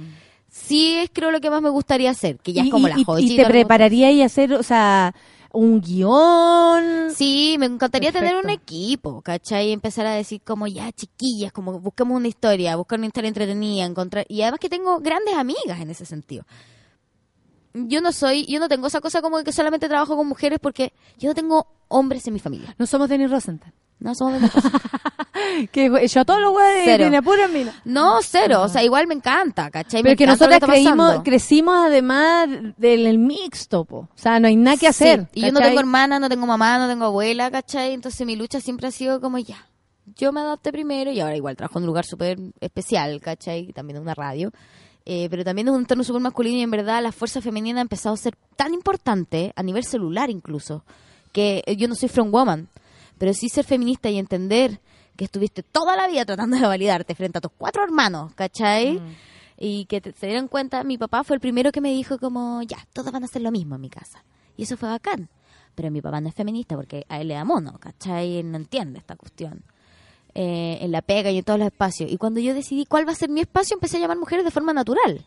sí 0.51 0.95
es 0.95 1.11
creo 1.13 1.31
lo 1.31 1.41
que 1.41 1.51
más 1.51 1.63
me 1.63 1.71
gustaría 1.71 2.11
hacer, 2.11 2.39
que 2.39 2.53
ya 2.53 2.63
es 2.65 2.71
como 2.71 2.89
y- 2.89 2.91
la 2.91 2.99
y- 2.99 3.05
joyita. 3.05 3.33
Y 3.33 3.37
te 3.37 3.47
prepararía 3.47 4.11
y 4.11 4.23
hacer, 4.23 4.53
o 4.55 4.63
sea, 4.63 5.15
un 5.53 5.81
guion. 5.81 7.11
Sí, 7.15 7.57
me 7.59 7.67
encantaría 7.67 8.13
tener 8.13 8.37
un 8.37 8.51
equipo, 8.51 9.23
¿cachai? 9.23 9.69
Y 9.69 9.73
empezar 9.73 10.07
a 10.07 10.13
decir 10.15 10.43
como 10.45 10.67
ya 10.67 10.93
chiquillas, 10.93 11.53
como 11.53 11.81
buscamos 11.81 12.17
una 12.17 12.29
historia, 12.29 12.77
buscar 12.77 12.99
una 12.99 13.07
historia 13.07 13.29
entretenida, 13.29 13.85
encontrar... 13.87 14.27
Y 14.29 14.43
además 14.43 14.61
que 14.61 14.69
tengo 14.69 14.99
grandes 15.01 15.35
amigas 15.35 15.81
en 15.81 15.89
ese 15.91 16.05
sentido. 16.05 16.45
Yo 17.89 18.01
no 18.01 18.12
soy, 18.12 18.47
yo 18.47 18.59
no 18.59 18.69
tengo 18.69 18.86
esa 18.86 19.01
cosa 19.01 19.20
como 19.20 19.43
que 19.44 19.53
solamente 19.53 19.89
trabajo 19.89 20.16
con 20.16 20.27
mujeres 20.27 20.59
porque 20.61 20.93
yo 21.19 21.28
no 21.28 21.35
tengo 21.35 21.66
hombres 21.89 22.27
en 22.27 22.35
mi 22.35 22.40
familia. 22.40 22.74
No 22.78 22.86
somos 22.86 23.09
Denis 23.09 23.31
Rosenthal. 23.31 23.73
No 23.98 24.15
somos 24.15 24.40
de. 24.43 24.48
Que 25.70 26.09
yo 26.09 26.24
todos 26.24 26.40
los 26.40 26.51
güeyes 26.53 26.82
Cero. 26.85 27.05
tiene 27.05 27.23
pura 27.23 27.47
mina. 27.47 27.73
No, 27.85 28.19
cero. 28.23 28.62
O 28.62 28.69
sea, 28.69 28.82
igual 28.82 29.07
me 29.07 29.15
encanta, 29.15 29.70
¿cachai? 29.70 30.03
Pero 30.03 30.12
Me 30.12 30.16
que 30.16 30.24
está 30.24 30.61
creímos, 30.61 31.20
crecimos 31.23 31.77
además 31.77 32.48
del 32.78 33.07
el 33.07 33.19
mixto, 33.19 33.85
po. 33.85 33.98
O 33.98 34.09
sea, 34.15 34.40
no 34.40 34.48
hay 34.48 34.57
nada 34.57 34.77
que 34.77 34.81
Sí, 34.81 34.86
hacer. 34.86 35.28
Y 35.35 35.43
yo 35.43 35.53
no 35.53 35.61
tengo 35.61 35.78
hermana, 35.78 36.19
no 36.19 36.28
tengo 36.28 36.47
mamá, 36.47 36.78
no 36.78 36.89
tengo 36.89 37.05
abuela, 37.05 37.51
¿cachai? 37.51 37.93
Entonces 37.93 38.27
mi 38.27 38.35
lucha 38.35 38.61
siempre 38.61 38.89
ha 38.89 38.90
sido 38.90 39.20
como 39.20 39.39
ya. 39.39 39.66
Yo 40.16 40.32
me 40.32 40.40
adapté 40.40 40.73
primero 40.73 41.11
y 41.11 41.20
ahora 41.20 41.36
igual 41.36 41.57
trabajo 41.57 41.78
en 41.78 41.82
un 41.85 41.89
lugar 41.89 42.07
súper 42.07 42.39
especial, 42.61 43.20
¿cachai? 43.20 43.73
También 43.73 43.97
en 43.98 44.03
una 44.03 44.15
radio. 44.15 44.53
Eh, 45.09 45.28
pero 45.31 45.45
también 45.45 45.69
es 45.69 45.74
un 45.74 45.81
entorno 45.83 46.03
súper 46.03 46.20
masculino 46.20 46.59
y 46.59 46.62
en 46.62 46.70
verdad 46.70 47.01
la 47.01 47.12
fuerza 47.12 47.41
femenina 47.41 47.78
ha 47.78 47.83
empezado 47.83 48.15
a 48.15 48.19
ser 48.19 48.35
tan 48.57 48.74
importante, 48.74 49.53
a 49.55 49.62
nivel 49.62 49.85
celular 49.85 50.31
incluso, 50.31 50.85
que 51.33 51.62
eh, 51.65 51.77
yo 51.77 51.87
no 51.87 51.95
soy 51.95 52.09
from 52.09 52.33
woman, 52.33 52.69
pero 53.16 53.33
sí 53.33 53.49
ser 53.49 53.65
feminista 53.65 54.11
y 54.11 54.19
entender 54.19 54.81
que 55.16 55.24
estuviste 55.24 55.62
toda 55.62 55.95
la 55.97 56.09
vida 56.09 56.24
tratando 56.24 56.57
de 56.57 56.66
validarte 56.66 57.15
frente 57.15 57.39
a 57.39 57.41
tus 57.41 57.53
cuatro 57.57 57.85
hermanos, 57.85 58.35
¿cachai? 58.35 59.01
Y 59.59 59.85
que 59.87 60.01
te- 60.01 60.12
se 60.12 60.27
dieron 60.27 60.49
cuenta, 60.49 60.83
mi 60.85 60.99
papá 60.99 61.23
fue 61.24 61.37
el 61.37 61.41
primero 61.41 61.70
que 61.73 61.81
me 61.81 61.91
dijo 61.93 62.19
como, 62.19 62.61
ya, 62.62 62.78
todos 62.93 63.12
van 63.12 63.23
a 63.23 63.27
hacer 63.27 63.41
lo 63.43 63.51
mismo 63.53 63.77
en 63.77 63.81
mi 63.81 63.89
casa. 63.89 64.24
Y 64.57 64.65
eso 64.65 64.77
fue 64.77 64.89
bacán. 64.89 65.28
Pero 65.74 65.91
mi 65.91 66.03
papá 66.03 66.20
no 66.20 66.28
es 66.28 66.35
feminista 66.35 66.74
porque 66.77 67.07
a 67.09 67.20
él 67.20 67.28
le 67.28 67.35
da 67.35 67.45
mono, 67.45 67.78
¿cachai? 67.78 68.39
Él 68.39 68.51
no 68.51 68.57
entiende 68.59 68.99
esta 68.99 69.15
cuestión. 69.16 69.62
Eh, 70.39 70.85
en 70.85 70.93
la 70.93 71.01
pega 71.01 71.31
y 71.31 71.39
en 71.39 71.45
todos 71.45 71.59
los 71.59 71.65
espacios. 71.65 72.13
Y 72.13 72.19
cuando 72.19 72.41
yo 72.41 72.53
decidí 72.53 72.85
cuál 72.85 73.09
va 73.09 73.13
a 73.13 73.15
ser 73.15 73.31
mi 73.31 73.41
espacio, 73.41 73.73
empecé 73.73 73.97
a 73.97 74.01
llamar 74.01 74.19
mujeres 74.19 74.45
de 74.45 74.51
forma 74.51 74.75
natural. 74.75 75.25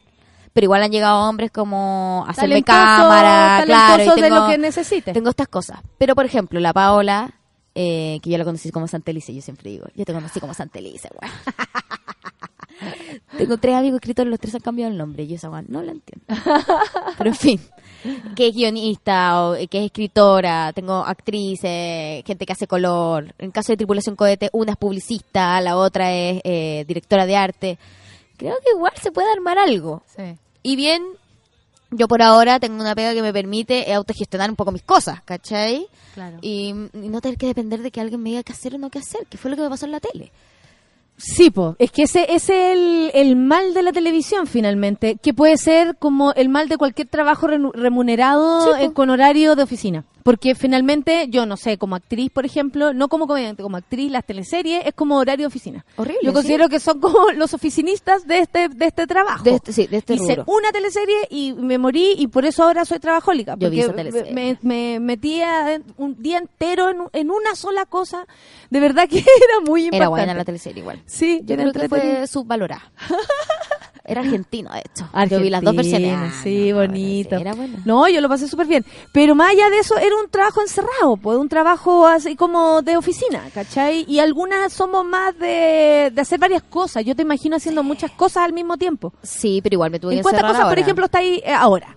Pero 0.53 0.65
igual 0.65 0.84
han 0.84 0.91
llegado 0.91 1.27
hombres 1.27 1.49
como 1.49 2.23
a 2.27 2.30
hacerme 2.30 2.61
Talentoso, 2.61 2.77
cámara, 2.77 3.64
claro. 3.65 4.03
y 4.15 4.22
de 4.22 4.30
lo 4.30 4.48
que 4.48 4.60
necesites. 4.60 5.11
Tengo 5.11 5.31
estas 5.31 5.48
cosas. 5.48 5.80
Pero, 5.98 6.14
por 6.14 6.26
ejemplo, 6.26 6.60
la 6.60 6.73
Paola, 6.73 7.34
eh, 7.73 8.19
que 8.22 8.30
yo 8.30 8.38
la 8.38 8.44
conocí 8.44 8.69
como 8.69 8.88
Santelice, 8.88 9.34
yo 9.34 9.41
siempre 9.41 9.72
digo, 9.72 9.88
yo 9.95 10.06
te 10.06 10.14
conocí 10.14 10.40
como 10.40 10.53
Santelice, 10.53 11.10
güey. 11.19 11.31
Tengo 13.40 13.57
tres 13.57 13.74
amigos 13.74 13.99
escritores, 13.99 14.30
los 14.30 14.38
tres 14.38 14.53
han 14.56 14.60
cambiado 14.60 14.91
el 14.91 14.98
nombre, 14.98 15.24
y 15.24 15.28
yo 15.28 15.36
esa 15.36 15.49
no 15.49 15.82
la 15.82 15.94
entiendo. 15.94 16.26
Pero 17.18 17.30
en 17.30 17.36
fin, 17.38 17.61
que 18.36 18.48
es 18.48 18.53
guionista 18.53 19.48
o 19.48 19.53
que 19.53 19.80
es 19.80 19.86
escritora, 19.86 20.74
tengo 20.74 20.95
actrices, 20.95 22.22
gente 22.26 22.45
que 22.45 22.52
hace 22.52 22.68
color. 22.68 23.34
En 23.38 23.52
caso 23.52 23.72
de 23.72 23.78
Tripulación 23.78 24.18
Cohete, 24.18 24.49
una 24.52 24.74
es 24.74 24.78
publicista, 24.78 25.61
la 25.61 25.78
otra 25.78 26.11
es 26.11 26.41
eh, 26.44 26.84
directora 26.86 27.26
de 27.26 27.38
arte. 27.38 27.78
Creo 28.36 28.56
que 28.61 28.72
igual 28.76 28.91
se 29.02 29.14
puede 29.14 29.32
armar 29.32 29.57
algo. 29.57 30.03
Sí. 30.18 30.36
Y 30.61 30.76
bien, 30.76 31.02
yo 31.91 32.10
por 32.10 32.22
ahora 32.22 32.60
tengo 32.60 32.82
una 32.82 32.94
pega 32.94 33.14
que 33.14 33.22
me 33.22 33.32
permite 33.32 33.90
eh, 33.90 33.94
autogestionar 33.94 34.49
un 34.49 34.57
poco 34.57 34.74
mis 34.74 34.84
cosas, 34.84 35.22
¿cachai? 35.24 35.88
Claro. 36.14 36.40
Y, 36.41 36.72
y 36.94 37.07
no 37.07 37.22
tener 37.22 37.38
que 37.38 37.48
depender 37.48 37.82
de 37.82 37.91
que 37.91 38.02
alguien 38.02 38.22
me 38.22 38.32
diga 38.32 38.44
qué 38.44 38.52
hacer 38.52 38.76
o 38.76 38.78
no 38.78 38.90
qué 38.90 38.99
hacer, 38.99 39.26
que 39.28 39.38
fue 39.38 39.49
lo 39.49 39.56
que 39.56 39.64
me 39.64 39.70
pasó 39.70 39.86
en 39.86 39.94
la 39.94 40.02
tele. 40.02 40.34
Sí, 41.19 41.51
po. 41.51 41.75
es 41.79 41.91
que 41.91 42.03
ese 42.03 42.25
ese 42.33 42.71
es 42.71 42.77
el, 42.77 43.11
el 43.13 43.35
mal 43.35 43.73
de 43.73 43.83
la 43.83 43.91
televisión 43.91 44.47
finalmente, 44.47 45.17
que 45.21 45.33
puede 45.33 45.57
ser 45.57 45.97
como 45.97 46.31
el 46.33 46.49
mal 46.49 46.69
de 46.69 46.77
cualquier 46.77 47.07
trabajo 47.07 47.47
remunerado 47.47 48.61
Sí, 48.75 48.83
eh, 48.85 48.93
con 48.93 49.09
horario 49.09 49.55
de 49.55 49.63
oficina. 49.63 50.05
Porque 50.23 50.55
finalmente, 50.55 51.27
yo 51.29 51.45
no 51.45 51.57
sé, 51.57 51.77
como 51.77 51.95
actriz, 51.95 52.29
por 52.31 52.45
ejemplo, 52.45 52.93
no 52.93 53.07
como 53.09 53.27
comediante, 53.27 53.63
como 53.63 53.77
actriz, 53.77 54.11
las 54.11 54.25
teleseries 54.25 54.85
es 54.85 54.93
como 54.93 55.17
horario 55.17 55.43
de 55.43 55.47
oficina. 55.47 55.85
Horrible, 55.95 56.19
Yo 56.23 56.31
sí. 56.31 56.35
considero 56.35 56.69
que 56.69 56.79
son 56.79 56.99
como 56.99 57.31
los 57.35 57.53
oficinistas 57.53 58.27
de 58.27 58.39
este 58.39 58.69
de 58.69 58.85
este 58.87 59.07
trabajo. 59.07 59.43
De 59.43 59.55
este- 59.55 59.73
sí, 59.73 59.87
de 59.87 59.97
este 59.97 60.15
Hice 60.15 60.35
rubro. 60.35 60.45
una 60.47 60.71
teleserie 60.71 61.15
y 61.29 61.53
me 61.53 61.77
morí 61.77 62.13
y 62.17 62.27
por 62.27 62.45
eso 62.45 62.63
ahora 62.63 62.85
soy 62.85 62.99
trabajólica. 62.99 63.55
Yo 63.57 63.69
vi 63.69 63.79
esa 63.81 63.93
teleserie. 63.93 64.33
Me, 64.33 64.57
me 64.61 64.99
metía 64.99 65.81
un 65.97 66.21
día 66.21 66.37
entero 66.37 66.89
en, 66.89 66.97
en 67.13 67.31
una 67.31 67.55
sola 67.55 67.85
cosa. 67.85 68.25
De 68.69 68.79
verdad 68.79 69.07
que 69.09 69.17
era 69.19 69.59
muy 69.65 69.81
importante. 69.85 69.97
Era 69.97 70.09
buena 70.09 70.33
la 70.33 70.45
teleserie 70.45 70.81
igual. 70.81 71.01
Sí, 71.05 71.41
Yo 71.45 71.53
era 71.55 71.63
creo 71.71 71.73
que 71.83 71.89
fue 71.89 72.27
subvalorada. 72.27 72.91
Era 74.10 74.22
argentino, 74.22 74.72
de 74.73 74.80
hecho. 74.80 75.07
Yo 75.30 75.40
vi 75.40 75.49
las 75.49 75.61
dos 75.61 75.76
versiones. 75.76 76.14
Argentina, 76.14 76.40
Ah, 76.40 76.44
sí, 76.44 76.72
no, 76.72 76.77
bonito. 76.77 77.36
Era 77.36 77.53
bueno. 77.53 77.77
No, 77.86 78.07
yo 78.10 78.22
lo 78.22 78.27
pasé 78.27 78.48
súper 78.48 78.68
bien. 78.68 78.84
Pero 79.11 79.36
más 79.36 79.52
allá 79.52 79.69
de 79.69 79.80
eso, 79.80 79.98
era 79.98 80.15
un 80.15 80.30
trabajo 80.30 80.61
encerrado, 80.61 81.15
pues, 81.18 81.38
un 81.38 81.48
trabajo 81.48 82.07
así 82.07 82.36
como 82.36 82.81
de 82.81 82.98
oficina, 82.98 83.44
¿cachai? 83.53 84.06
Y 84.07 84.19
algunas 84.19 84.73
somos 84.73 85.06
más 85.06 85.38
de, 85.38 86.11
de 86.14 86.22
hacer 86.22 86.40
varias 86.40 86.64
cosas. 86.64 87.06
Yo 87.06 87.15
te 87.15 87.22
imagino 87.22 87.56
haciendo 87.56 87.84
muchas 87.84 88.11
cosas 88.11 88.44
al 88.44 88.53
mismo 88.53 88.77
tiempo. 88.77 89.14
Sí, 89.22 89.60
pero 89.61 89.76
igual 89.76 89.91
me 89.91 89.99
tuve 89.99 90.14
¿En 90.14 90.19
que 90.19 90.23
cuántas 90.23 90.41
encerrar 90.41 90.56
cosas, 90.56 90.69
por 90.72 90.80
ejemplo, 90.80 91.06
está 91.06 91.19
ahí 91.19 91.41
eh, 91.45 91.53
ahora? 91.53 91.95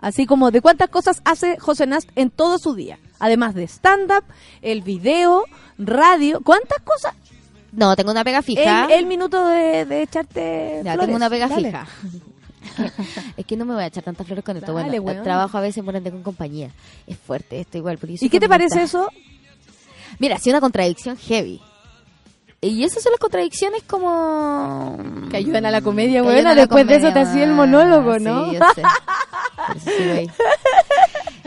Así 0.00 0.26
como, 0.26 0.50
¿de 0.50 0.60
cuántas 0.60 0.88
cosas 0.90 1.20
hace 1.24 1.58
José 1.58 1.86
Nast 1.86 2.08
en 2.14 2.30
todo 2.30 2.58
su 2.58 2.74
día? 2.74 2.98
Además 3.18 3.54
de 3.54 3.64
stand-up, 3.64 4.24
el 4.62 4.82
video, 4.82 5.44
radio. 5.76 6.40
¿Cuántas 6.44 6.80
cosas? 6.82 7.14
No, 7.72 7.94
tengo 7.96 8.10
una 8.10 8.24
pega 8.24 8.42
fija. 8.42 8.86
El, 8.86 8.92
el 8.92 9.06
minuto 9.06 9.46
de, 9.46 9.84
de 9.84 10.02
echarte 10.02 10.80
Ya, 10.84 10.92
flores. 10.94 11.06
tengo 11.06 11.16
una 11.16 11.30
pega 11.30 11.48
Dale. 11.48 11.68
fija. 11.68 11.86
es 13.36 13.46
que 13.46 13.56
no 13.56 13.64
me 13.64 13.74
voy 13.74 13.82
a 13.82 13.86
echar 13.86 14.02
tantas 14.04 14.26
flores 14.26 14.44
con 14.44 14.56
esto. 14.56 14.72
Dale, 14.72 14.98
bueno, 14.98 15.20
weona. 15.20 15.22
trabajo 15.22 15.58
a 15.58 15.60
veces 15.60 15.84
por 15.84 15.94
ende 15.94 16.10
con 16.10 16.22
compañía. 16.22 16.70
Es 17.06 17.16
fuerte 17.18 17.60
esto 17.60 17.78
igual. 17.78 17.98
¿Y 18.02 18.28
qué 18.28 18.40
te 18.40 18.48
parece 18.48 18.82
eso? 18.82 19.08
Mira, 20.18 20.36
ha 20.36 20.38
sido 20.38 20.54
una 20.54 20.60
contradicción 20.60 21.16
heavy. 21.16 21.60
Y 22.60 22.82
esas 22.82 23.04
son 23.04 23.12
las 23.12 23.20
contradicciones 23.20 23.84
como... 23.84 24.98
Que 25.30 25.36
ayudan 25.36 25.64
a 25.66 25.70
la 25.70 25.80
comedia, 25.80 26.22
buena. 26.24 26.54
la 26.54 26.62
Después 26.62 26.88
de 26.88 26.96
eso 26.96 27.12
te 27.12 27.20
hacía 27.20 27.44
el 27.44 27.52
monólogo, 27.52 28.18
¿no? 28.18 28.50
Sí, 28.50 28.56
yo 28.56 28.60
sé. 28.74 28.82
Por 29.68 29.76
eso. 30.18 30.32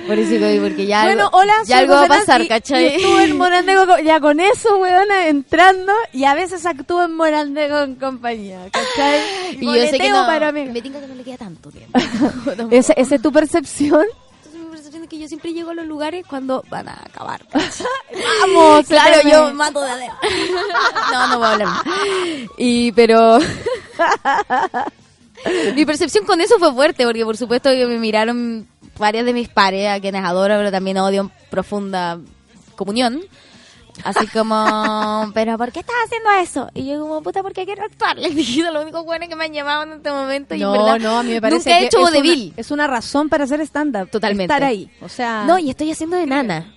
Por 0.08 0.18
eso 0.20 0.32
digo, 0.46 0.64
porque 0.64 0.86
ya 0.88 1.04
bueno, 1.04 1.26
algo, 1.26 1.38
hola, 1.38 1.54
ya 1.66 1.78
algo 1.80 1.94
va 1.94 2.04
a 2.04 2.08
pasar, 2.08 2.42
y- 2.42 2.48
¿cachai? 2.48 2.84
Y 2.84 2.88
estuve 2.96 3.24
en 3.26 3.38
Morandego 3.38 3.98
ya 4.00 4.20
con 4.20 4.40
eso, 4.40 4.78
weona, 4.78 5.28
entrando 5.28 5.94
y 6.12 6.24
a 6.26 6.34
veces 6.34 6.66
actúo 6.66 7.04
en 7.04 7.16
Morandego 7.16 7.80
en 7.82 7.96
compañía, 7.96 8.60
¿cachai? 8.72 9.22
Y 9.62 9.66
yo 9.66 9.74
sé 9.88 9.98
que 10.00 10.10
no, 10.10 10.26
para 10.26 10.52
mí. 10.52 10.66
me 10.66 10.82
tinca 10.82 11.00
que 11.00 11.08
no 11.08 11.16
le 11.16 11.24
queda 11.24 11.38
tanto 11.38 11.70
tiempo. 11.72 12.00
¿Esa, 12.72 12.94
esa 12.94 13.16
es 13.16 13.22
tu 13.22 13.32
percepción? 13.32 14.06
Entonces, 14.44 14.60
mi 14.62 14.72
percepción 14.72 15.04
es 15.04 15.10
que 15.10 15.20
yo 15.20 15.28
siempre 15.28 15.54
llego 15.54 15.70
a 15.70 15.74
los 15.76 15.86
lugares 15.86 16.26
cuando 16.28 16.64
van 16.70 16.90
a 16.90 16.94
acabar. 17.06 17.46
Vamos, 18.42 18.88
claro, 18.88 19.22
yo 19.30 19.54
mato 19.54 19.82
de 19.82 19.92
adentro. 19.92 20.18
no, 21.12 21.28
no 21.28 21.38
voy 21.38 21.48
a 21.48 21.52
hablar. 21.52 21.70
Y, 22.58 22.92
pero... 22.94 23.40
Mi 25.76 25.86
percepción 25.86 26.26
con 26.26 26.40
eso 26.40 26.60
fue 26.60 26.72
fuerte, 26.74 27.04
porque 27.06 27.24
por 27.26 27.36
supuesto 27.38 27.70
que 27.72 27.86
me 27.88 27.98
miraron 27.98 28.68
varias 28.98 29.26
de 29.26 29.34
mis 29.34 29.50
pares, 29.50 29.90
a 29.90 30.00
quienes 30.00 30.24
adoro, 30.24 30.56
pero 30.56 30.72
también 30.72 30.98
odio 30.98 31.22
en 31.22 31.30
profunda 31.50 32.20
comunión. 32.76 33.22
Así 34.04 34.26
como, 34.28 35.32
pero 35.34 35.58
¿por 35.58 35.72
qué 35.72 35.82
estás 35.82 35.96
haciendo 36.06 36.30
eso? 36.42 36.70
Y 36.74 36.88
yo 36.88 37.02
como, 37.02 37.22
puta, 37.22 37.44
porque 37.44 37.66
quiero 37.66 37.84
actuar. 37.84 38.18
Les 38.18 38.36
dije, 38.36 38.64
lo 38.72 38.82
único 38.82 39.04
bueno 39.04 39.28
que 39.28 39.36
me 39.36 39.46
han 39.46 39.54
llamado 39.54 39.84
en 39.84 39.94
este 39.94 40.12
momento. 40.12 40.56
y 40.56 40.62
en 40.62 40.64
No, 40.64 40.72
verdad, 40.72 41.00
no, 41.00 41.20
a 41.20 41.24
mí 41.24 41.32
me 41.34 41.42
parece 41.42 41.70
Nunca 41.70 41.78
he 41.78 41.82
que 41.82 41.86
hecho 41.88 42.08
es. 42.08 42.16
Una, 42.16 42.54
es 42.58 42.72
una 42.72 42.88
razón 42.88 43.30
para 43.30 43.44
hacer 43.44 43.62
stand-up. 43.62 44.10
Totalmente. 44.10 44.54
Estar 44.54 44.64
ahí. 44.64 44.90
O 45.02 45.10
sea. 45.10 45.44
No, 45.46 45.60
y 45.60 45.70
estoy 45.70 45.92
haciendo 45.92 46.16
de 46.18 46.26
nana. 46.26 46.74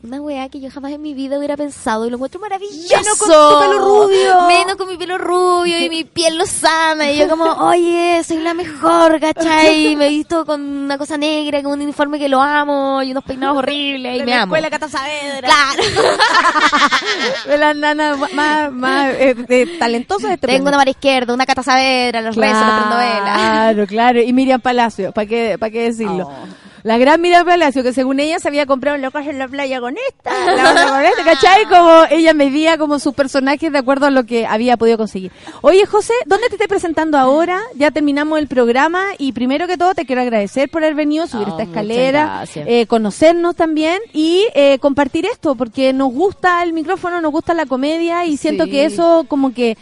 Una 0.00 0.20
weá 0.22 0.48
que 0.48 0.60
yo 0.60 0.70
jamás 0.70 0.92
en 0.92 1.02
mi 1.02 1.12
vida 1.12 1.38
hubiera 1.38 1.56
pensado 1.56 2.06
y 2.06 2.10
lo 2.10 2.16
encuentro 2.18 2.40
maravilloso. 2.40 2.94
Menos 2.96 3.18
con 3.18 3.28
tu 3.28 3.58
pelo 3.58 3.78
rubio. 3.84 4.42
Menos 4.46 4.76
con 4.76 4.88
mi 4.88 4.96
pelo 4.96 5.18
rubio 5.18 5.76
y 5.84 5.88
mi 5.88 6.04
piel 6.04 6.38
lozana. 6.38 7.10
Y 7.10 7.18
yo 7.18 7.28
como, 7.28 7.44
oye, 7.68 8.22
soy 8.22 8.36
la 8.36 8.54
mejor, 8.54 9.18
¿cachai? 9.18 9.96
Me 9.96 10.06
he 10.06 10.10
visto 10.10 10.46
con 10.46 10.60
una 10.60 10.98
cosa 10.98 11.18
negra, 11.18 11.60
con 11.64 11.72
un 11.72 11.80
uniforme 11.82 12.20
que 12.20 12.28
lo 12.28 12.40
amo 12.40 13.02
y 13.02 13.10
unos 13.10 13.24
peinados 13.24 13.58
horribles 13.58 14.14
y 14.14 14.18
de 14.20 14.24
me 14.24 14.30
la 14.30 14.42
amo. 14.42 14.54
escuela 14.54 14.70
Cata 14.70 14.88
Saavedra. 14.88 15.48
Claro. 15.48 15.82
De 17.48 17.58
las 17.58 17.74
nanas 17.76 18.18
más, 18.34 18.70
más 18.70 19.14
eh, 19.14 19.34
eh, 19.48 19.78
talentosas 19.80 20.28
de 20.28 20.34
este 20.34 20.46
Tengo 20.46 20.68
una 20.68 20.76
mano 20.76 20.90
izquierda, 20.90 21.34
una 21.34 21.44
cata 21.46 21.64
Saavedra, 21.64 22.20
los 22.20 22.36
rezos, 22.36 22.64
los 22.64 22.76
prendo 22.76 22.96
vela. 22.96 23.22
Claro, 23.34 23.86
claro. 23.86 24.22
Y 24.22 24.32
Miriam 24.32 24.60
Palacio, 24.60 25.10
¿para 25.10 25.26
qué, 25.26 25.56
para 25.58 25.70
qué 25.70 25.82
decirlo? 25.84 26.30
La 26.88 26.96
gran 26.96 27.20
Miriam 27.20 27.44
Palacio, 27.44 27.82
que 27.82 27.92
según 27.92 28.18
ella 28.18 28.38
se 28.38 28.48
había 28.48 28.64
comprado 28.64 28.96
en 28.96 29.02
la 29.02 29.10
playa 29.46 29.78
con 29.78 29.94
esta, 30.08 30.30
la 30.56 30.70
otra 30.70 30.88
con 30.88 31.04
esta, 31.04 31.22
¿cachai? 31.22 31.66
Como 31.66 32.04
ella 32.08 32.32
medía 32.32 32.78
como 32.78 32.98
sus 32.98 33.12
personajes 33.12 33.70
de 33.70 33.76
acuerdo 33.76 34.06
a 34.06 34.10
lo 34.10 34.24
que 34.24 34.46
había 34.46 34.78
podido 34.78 34.96
conseguir. 34.96 35.30
Oye, 35.60 35.84
José, 35.84 36.14
¿dónde 36.24 36.48
te 36.48 36.54
estás 36.54 36.66
presentando 36.68 37.18
ahora? 37.18 37.60
Ya 37.74 37.90
terminamos 37.90 38.38
el 38.38 38.46
programa 38.48 39.04
y 39.18 39.32
primero 39.32 39.66
que 39.66 39.76
todo 39.76 39.94
te 39.94 40.06
quiero 40.06 40.22
agradecer 40.22 40.70
por 40.70 40.82
haber 40.82 40.94
venido, 40.94 41.26
subir 41.26 41.46
Oh, 41.48 41.50
esta 41.50 41.64
escalera, 41.64 42.44
eh, 42.54 42.86
conocernos 42.86 43.54
también 43.54 43.98
y 44.14 44.46
eh, 44.54 44.78
compartir 44.78 45.26
esto, 45.26 45.56
porque 45.56 45.92
nos 45.92 46.10
gusta 46.10 46.62
el 46.62 46.72
micrófono, 46.72 47.20
nos 47.20 47.32
gusta 47.32 47.52
la 47.52 47.66
comedia 47.66 48.24
y 48.24 48.38
siento 48.38 48.64
Sí. 48.64 48.70
que 48.70 48.84
eso 48.86 49.26
como 49.28 49.52
que 49.52 49.76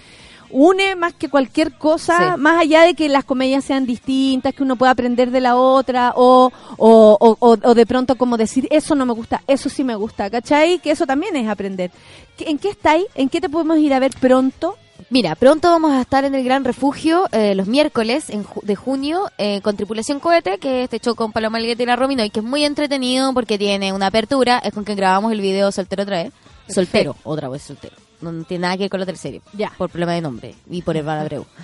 une 0.51 0.95
más 0.97 1.13
que 1.15 1.29
cualquier 1.29 1.73
cosa, 1.79 2.35
Sí. 2.35 2.41
más 2.41 2.61
allá 2.61 2.83
de 2.83 2.95
que 2.95 3.09
las 3.09 3.25
comedias 3.25 3.65
sean 3.65 3.87
distintas, 3.87 4.55
que 4.55 4.63
uno 4.63 4.77
pueda 4.77 4.93
aprender 4.93 5.31
de 5.31 5.41
la 5.41 5.57
otra, 5.57 6.13
o, 6.17 6.53
o, 6.77 7.17
o, 7.21 7.37
o- 7.41 7.59
o 7.63 7.75
de 7.75 7.87
pronto 7.87 8.17
como 8.17 8.37
decir, 8.37 8.67
eso 8.71 8.95
no 8.95 9.07
me 9.07 9.13
gusta, 9.13 9.43
eso 9.47 9.69
sí 9.69 9.85
me 9.85 9.95
gusta, 9.95 10.31
¿cachai? 10.31 10.79
Que 10.79 10.91
eso 10.91 11.07
también 11.07 11.37
es 11.37 11.49
aprender. 11.49 11.91
¿Qué- 12.37 12.51
¿En 12.51 12.59
qué 12.59 12.69
estáis? 12.71 13.05
¿En 13.15 13.29
qué 13.29 13.41
te 13.41 13.49
podemos 13.49 13.79
ir 13.79 13.93
a 13.95 13.99
ver 13.99 14.13
pronto? 14.21 14.77
Mira, 15.11 15.35
pronto 15.35 15.69
vamos 15.71 15.93
a 15.93 16.01
estar 16.01 16.25
en 16.25 16.35
el 16.35 16.43
Gran 16.43 16.65
Refugio 16.65 17.29
eh, 17.31 17.55
los 17.55 17.67
miércoles 17.67 18.31
en 18.31 18.45
ju- 18.45 18.63
de 18.63 18.75
junio 18.77 19.31
eh, 19.37 19.61
con 19.61 19.77
Tripulación 19.77 20.21
Cohete, 20.21 20.59
que 20.59 20.79
es 20.81 20.85
este 20.85 21.01
show 21.01 21.15
con 21.15 21.33
Paloma 21.33 21.59
Alguete 21.59 21.83
y 21.83 21.87
la 21.87 21.97
Romino, 21.97 22.25
y 22.25 22.31
que 22.31 22.41
es 22.41 22.45
muy 22.47 22.65
entretenido 22.65 23.33
porque 23.35 23.59
tiene 23.59 23.93
una 23.93 24.07
apertura, 24.07 24.59
es 24.59 24.73
con 24.73 24.85
quien 24.85 24.97
grabamos 24.97 25.33
el 25.33 25.41
video 25.43 25.71
Soltero 25.71 26.03
otra 26.05 26.23
vez. 26.25 26.33
Soltero, 26.69 27.15
otra 27.25 27.49
vez 27.49 27.63
soltero. 27.63 27.95
No 28.21 28.45
tiene 28.45 28.63
nada 28.63 28.77
que 28.77 28.85
ver 28.85 28.91
con 28.91 29.01
la 29.01 29.07
teleserie. 29.07 29.43
Ya. 29.53 29.73
Por 29.77 29.91
problema 29.91 30.13
de 30.13 30.21
nombre 30.21 30.55
y 30.71 30.83
por 30.83 30.97
el 30.97 31.05
Balabreu. 31.05 31.47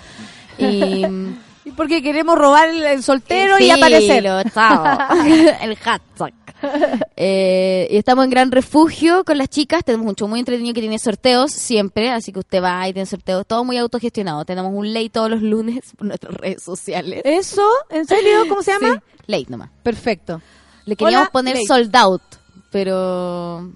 Y... 0.59 1.05
Y 1.65 1.70
porque 1.70 2.03
queremos 2.03 2.37
robar 2.37 2.69
el, 2.69 2.83
el 2.83 3.03
soltero 3.05 3.59
y 3.61 3.70
aparecer. 3.70 4.27
el 5.62 5.77
hashtag. 5.77 6.35
Eh, 7.16 7.89
y 7.91 7.97
estamos 7.97 8.24
en 8.24 8.31
Gran 8.31 8.51
Refugio 8.51 9.24
con 9.24 9.39
las 9.39 9.49
chicas. 9.49 9.85
Tenemos 9.85 10.09
un 10.09 10.15
show 10.16 10.27
muy 10.27 10.41
entretenido 10.41 10.74
que 10.74 10.81
tiene 10.81 10.99
sorteos 10.99 11.53
siempre. 11.53 12.11
Así 12.11 12.33
que 12.33 12.41
usted 12.41 12.61
va 12.62 12.89
y 12.89 12.93
tiene 12.93 13.07
sorteos. 13.07 13.47
Todo 13.47 13.65
muy 13.65 13.77
autogestionado. 13.77 14.45
Tenemos 14.45 14.73
un 14.74 14.93
late 14.93 15.11
todos 15.11 15.31
los 15.31 15.43
lunes 15.43 15.85
por 15.97 16.09
nuestras 16.09 16.35
redes 16.35 16.62
sociales. 16.62 17.23
¿Eso? 17.24 17.66
¿En 17.91 18.07
serio? 18.07 18.41
¿Cómo 18.49 18.62
se 18.62 18.73
llama? 18.73 18.95
Sí, 18.95 19.23
late 19.27 19.47
nomás. 19.49 19.70
Perfecto. 19.85 20.41
Le 20.85 20.97
queríamos 20.97 21.27
Hola, 21.27 21.33
poner 21.33 21.55
late. 21.55 21.66
sold 21.66 21.97
out. 21.97 22.23
Pero 22.73 23.70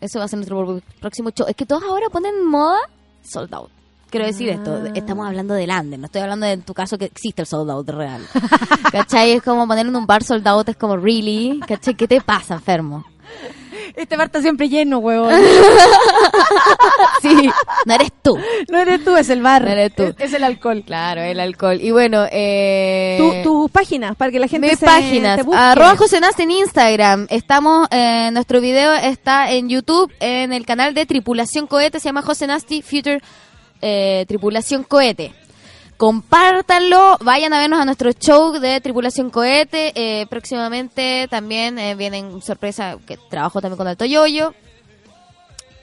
eso 0.00 0.18
va 0.18 0.24
a 0.24 0.28
ser 0.28 0.38
nuestro 0.38 0.80
próximo 1.00 1.30
show. 1.30 1.46
Es 1.48 1.56
que 1.56 1.66
todos 1.66 1.82
ahora 1.84 2.08
ponen 2.10 2.34
en 2.34 2.46
moda 2.46 2.78
sold 3.22 3.52
out. 3.54 3.70
Quiero 4.10 4.26
decir 4.26 4.48
esto, 4.50 4.72
Ah. 4.84 4.90
estamos 4.94 5.26
hablando 5.26 5.52
del 5.54 5.70
Anden, 5.70 6.00
no 6.00 6.06
estoy 6.06 6.22
hablando 6.22 6.46
de 6.46 6.52
en 6.52 6.62
tu 6.62 6.72
caso 6.74 6.96
que 6.96 7.06
existe 7.06 7.42
el 7.42 7.46
sold 7.46 7.68
out 7.70 7.88
real. 7.88 8.22
¿Cachai? 8.92 9.32
Es 9.32 9.42
como 9.42 9.66
poner 9.66 9.86
en 9.86 9.96
un 9.96 10.06
bar 10.06 10.22
sold 10.22 10.46
out, 10.46 10.68
es 10.68 10.76
como, 10.76 10.96
really? 10.96 11.60
¿Cachai? 11.66 11.94
¿Qué 11.96 12.06
te 12.06 12.20
pasa, 12.20 12.54
enfermo? 12.54 13.04
Este 13.94 14.16
bar 14.16 14.26
está 14.26 14.42
siempre 14.42 14.68
lleno, 14.68 14.98
huevón. 14.98 15.32
Sí, 17.22 17.50
no 17.86 17.94
eres 17.94 18.10
tú. 18.22 18.38
No 18.70 18.78
eres 18.78 19.04
tú, 19.04 19.16
es 19.16 19.28
el 19.30 19.42
bar. 19.42 19.62
No 19.64 19.70
eres 19.70 19.94
tú. 19.94 20.02
Es, 20.04 20.14
es 20.18 20.32
el 20.34 20.44
alcohol. 20.44 20.82
Claro, 20.86 21.22
el 21.22 21.40
alcohol. 21.40 21.78
Y 21.80 21.90
bueno, 21.90 22.24
eh... 22.30 23.16
Tu- 23.18 23.42
tus 23.42 23.70
páginas, 23.70 24.16
para 24.16 24.30
que 24.30 24.38
la 24.38 24.46
gente 24.48 24.68
Mis 24.68 24.78
se- 24.78 24.86
páginas, 24.86 25.40
te 25.44 25.54
arroba 25.56 25.96
Josenast 25.96 26.38
en 26.40 26.50
Instagram. 26.50 27.26
Estamos, 27.30 27.88
eh, 27.90 28.30
nuestro 28.32 28.60
video 28.60 28.92
está 28.94 29.50
en 29.50 29.68
YouTube, 29.68 30.12
en 30.20 30.52
el 30.52 30.64
canal 30.66 30.94
de 30.94 31.06
Tripulación 31.06 31.66
Cohete, 31.66 32.00
se 32.00 32.08
llama 32.08 32.22
Josenasti 32.22 32.82
Future 32.82 33.20
eh, 33.82 34.24
Tripulación 34.28 34.82
Cohete. 34.84 35.32
Compártanlo, 35.96 37.16
vayan 37.22 37.52
a 37.54 37.58
vernos 37.58 37.80
a 37.80 37.84
nuestro 37.86 38.12
show 38.12 38.52
de 38.58 38.80
Tripulación 38.80 39.30
Cohete. 39.30 39.92
eh, 39.94 40.26
próximamente 40.28 41.26
también 41.30 41.78
eh, 41.78 41.94
vienen 41.94 42.42
sorpresa, 42.42 42.98
que 43.06 43.16
trabajo 43.30 43.60
también 43.62 43.78
con 43.78 43.88
Alto 43.88 44.04
Yoyo. 44.04 44.52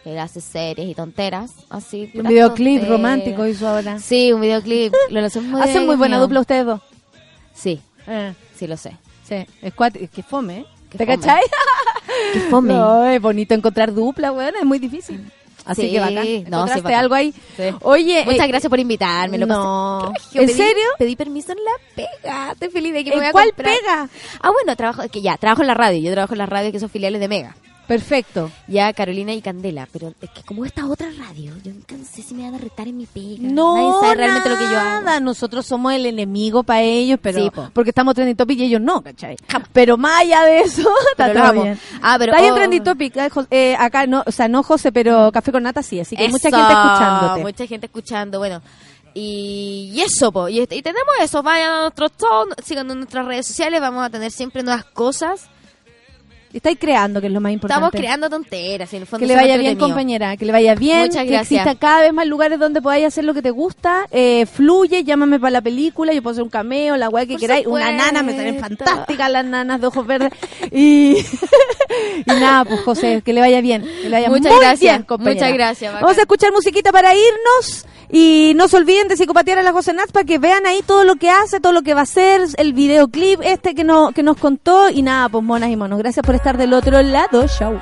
Él 0.06 0.20
hace 0.20 0.42
series 0.42 0.88
y 0.90 0.94
tonteras, 0.96 1.52
así. 1.70 2.12
Un 2.14 2.28
videoclip 2.28 2.80
tonteras. 2.82 2.90
romántico 2.90 3.48
hizo 3.48 3.68
ahora. 3.68 4.00
Sí, 4.00 4.32
un 4.34 4.42
videoclip. 4.42 4.94
Lo 5.10 5.22
lanzamos 5.22 5.50
muy 5.50 5.62
Hacen 5.62 5.86
muy 5.86 5.96
buena 5.96 6.18
mío. 6.18 6.24
dupla 6.28 6.42
ustedes 6.42 6.66
dos. 6.66 6.82
Sí, 7.54 7.82
Eh, 8.06 8.34
sí 8.56 8.68
lo 8.68 8.78
sé. 8.78 8.98
sí, 9.28 9.46
es 9.62 10.10
que 10.12 10.22
fome, 10.24 10.60
¿eh? 10.60 10.66
¿Te 10.96 11.06
fome. 11.06 11.18
cachai? 11.18 11.42
Qué 12.34 12.40
fome. 12.52 12.74
No, 12.74 13.06
es 13.06 13.20
bonito 13.22 13.54
encontrar 13.56 13.94
dupla, 13.94 14.32
weón, 14.32 14.54
es 14.60 14.66
muy 14.66 14.78
difícil. 14.78 15.32
Así 15.66 15.84
Sí, 15.84 15.92
que 15.92 16.00
bacán. 16.00 16.16
no, 16.16 16.22
sí, 16.24 16.36
¿Encontraste 16.46 16.82
bacán. 16.82 17.00
algo 17.00 17.16
ahí? 17.16 17.34
Sí. 17.56 17.64
Oye, 17.82 18.24
Muchas 18.26 18.46
eh, 18.46 18.48
gracias 18.48 18.70
por 18.70 18.80
invitarme. 18.80 19.38
Lo 19.38 19.46
no. 19.46 20.12
¿En 20.34 20.46
pedí- 20.48 20.54
serio? 20.56 20.84
Pedí 20.98 21.16
permiso 21.16 21.54
en 21.54 21.60
la 21.64 21.72
pega. 22.22 22.52
Estoy 22.52 22.70
feliz 22.70 22.94
de 22.94 23.04
que 23.04 23.10
me 23.12 23.16
¿En 23.16 23.20
voy 23.22 23.28
a 23.28 23.32
cuál 23.32 23.48
comprar. 23.54 23.76
pega? 23.80 24.10
Ah, 24.42 24.52
bueno, 24.52 24.76
trabajo, 24.76 25.04
que 25.12 25.22
ya, 25.22 25.38
trabajo 25.38 25.62
en 25.62 25.68
la 25.68 25.74
radio. 25.74 26.00
Yo 26.02 26.12
trabajo 26.12 26.34
en 26.34 26.40
la 26.40 26.46
radio 26.46 26.72
que 26.72 26.80
son 26.80 26.90
filiales 26.90 27.22
de 27.22 27.28
Mega. 27.28 27.56
Perfecto. 27.88 28.50
Ya, 28.68 28.94
Carolina 28.94 29.34
y 29.34 29.42
Candela. 29.42 29.88
Pero 29.92 30.14
es 30.22 30.30
que 30.30 30.42
como 30.44 30.66
esta 30.66 30.86
otra 30.88 31.08
radio, 31.18 31.54
yo 31.64 31.72
nunca 31.74 31.96
sé 32.10 32.22
si 32.22 32.34
me 32.34 32.44
van 32.44 32.56
a 32.56 32.58
retar 32.58 32.88
en 32.88 32.98
mi 32.98 33.06
pega. 33.06 33.38
No, 33.42 33.76
Nadie 33.76 34.02
sabe 34.02 34.16
realmente 34.16 34.50
lo 34.50 34.58
que 34.58 34.64
yo 34.64 34.80
hago. 34.80 35.02
nada. 35.02 35.20
Nosotros 35.20 35.66
somos 35.66 35.94
el 35.94 36.06
enemigo 36.06 36.64
para 36.64 36.82
ellos, 36.82 37.20
pero 37.22 37.44
Sí, 37.44 37.50
po. 37.50 37.70
porque 37.74 37.90
estamos 37.90 38.16
trending 38.16 38.36
topic 38.38 38.60
y 38.60 38.64
ellos 38.66 38.82
no, 38.82 39.02
¿cachai? 39.02 39.36
Pero 39.74 39.98
más 39.98 40.22
allá 40.22 40.44
de 40.44 40.62
eso, 40.62 40.90
bien. 41.54 41.80
Ah, 42.02 42.16
pero- 42.18 42.32
está 42.32 42.42
bien 42.42 42.54
oh. 42.54 42.56
trending 42.56 42.84
topic. 42.84 43.18
eh, 43.18 43.30
eh, 43.52 43.76
acá 43.78 44.08
no, 44.08 44.24
o 44.26 44.32
sea, 44.32 44.48
no 44.48 44.64
José, 44.64 44.92
pero 44.92 45.32
Café 45.32 45.52
con 45.52 45.64
Nata 45.64 45.84
sí, 45.84 46.00
así 46.00 46.16
que 46.16 46.24
hay 46.24 46.30
mucha 46.30 46.48
Eso, 46.50 46.58
gente 46.58 46.74
escuchándote. 46.74 47.42
Mucha 47.42 47.68
gente 47.68 47.86
escuchando, 47.88 48.40
bueno. 48.40 48.62
Y, 49.16 49.92
y 49.94 50.02
eso, 50.02 50.32
po. 50.32 50.50
Y, 50.50 50.60
y 50.62 50.82
tenemos 50.82 51.14
eso. 51.22 51.44
Vayan 51.44 51.72
a 51.72 51.82
nuestro 51.82 52.08
show, 52.10 52.48
sigan 52.64 52.90
en 52.90 52.98
nuestras 52.98 53.26
redes 53.26 53.46
sociales. 53.46 53.80
Vamos 53.80 54.04
a 54.04 54.10
tener 54.10 54.32
siempre 54.32 54.64
nuevas 54.64 54.86
cosas. 54.86 55.50
Estáis 56.54 56.78
creando, 56.80 57.20
que 57.20 57.28
es 57.28 57.34
lo 57.34 57.42
más 57.42 57.52
importante. 57.52 57.84
Estamos 57.84 58.00
creando 58.00 58.30
tonteras. 58.30 58.94
en 58.94 59.02
el 59.02 59.08
fondo 59.08 59.22
Que 59.26 59.28
le 59.28 59.36
vaya 59.36 59.58
bien, 59.58 59.76
compañera, 59.78 60.38
que 60.38 60.46
le 60.46 60.52
vaya 60.52 60.76
bien, 60.76 61.08
Muchas 61.08 61.24
que 61.24 61.30
gracias. 61.32 61.62
exista 61.62 61.76
cada 61.80 62.02
vez 62.02 62.14
más 62.14 62.28
lugares 62.28 62.60
donde 62.60 62.80
podáis 62.82 63.06
hacer 63.06 63.24
lo 63.24 63.34
que 63.34 63.42
te 63.42 63.50
gusta, 63.50 64.06
eh, 64.12 64.46
fluye, 64.46 65.04
llámame 65.04 65.40
para 65.40 65.50
la 65.52 65.62
película, 65.62 66.14
yo 66.14 66.22
puedo 66.22 66.34
hacer 66.34 66.44
un 66.44 66.50
cameo, 66.52 66.96
la 66.96 67.10
weá 67.10 67.26
que 67.26 67.34
Por 67.34 67.42
queráis, 67.42 67.66
una 67.66 67.92
nana, 67.92 68.22
me 68.22 68.36
salen 68.36 68.60
fantásticas 68.60 69.32
las 69.32 69.46
nanas 69.46 69.82
de 69.82 69.88
ojos 69.88 70.06
verdes, 70.06 70.32
y, 70.72 71.18
y 72.26 72.32
nada, 72.32 72.66
pues 72.66 72.82
José, 72.82 73.22
que 73.26 73.34
le 73.34 73.42
vaya 73.42 73.60
bien, 73.62 73.82
que 73.82 74.04
le 74.10 74.10
vaya 74.12 74.30
Muchas 74.30 74.52
muy 74.52 74.62
gracias, 74.62 74.80
bien, 74.98 75.04
compañera. 75.04 75.46
muchas 75.48 75.54
gracias, 75.58 75.92
bacán. 75.94 76.04
Vamos 76.06 76.18
a 76.18 76.22
escuchar 76.22 76.52
musiquita 76.52 76.92
para 76.92 77.14
irnos, 77.16 77.86
y 78.16 78.54
no 78.56 78.68
se 78.68 78.78
olviden 78.78 79.08
de 79.08 79.18
psicopatear 79.18 79.58
a 79.58 79.64
la 79.64 79.74
José 79.74 79.92
Nats 79.92 80.12
para 80.12 80.24
que 80.24 80.38
vean 80.38 80.68
ahí 80.68 80.84
todo 80.86 81.04
lo 81.04 81.16
que 81.16 81.32
hace, 81.32 81.60
todo 81.60 81.74
lo 81.74 81.82
que 81.82 81.96
va 81.96 82.02
a 82.02 82.04
hacer, 82.04 82.42
el 82.58 82.74
videoclip 82.74 83.42
este 83.42 83.74
que, 83.74 83.84
no, 83.84 84.12
que 84.12 84.22
nos 84.22 84.38
contó, 84.38 84.92
y 84.92 85.02
nada, 85.02 85.30
pues 85.30 85.44
monas 85.44 85.72
y 85.72 85.76
monos, 85.76 85.98
gracias 85.98 86.24
por 86.24 86.36
estar 86.36 86.56
del 86.56 86.74
otro 86.74 87.02
lado, 87.02 87.46
chau. 87.48 87.82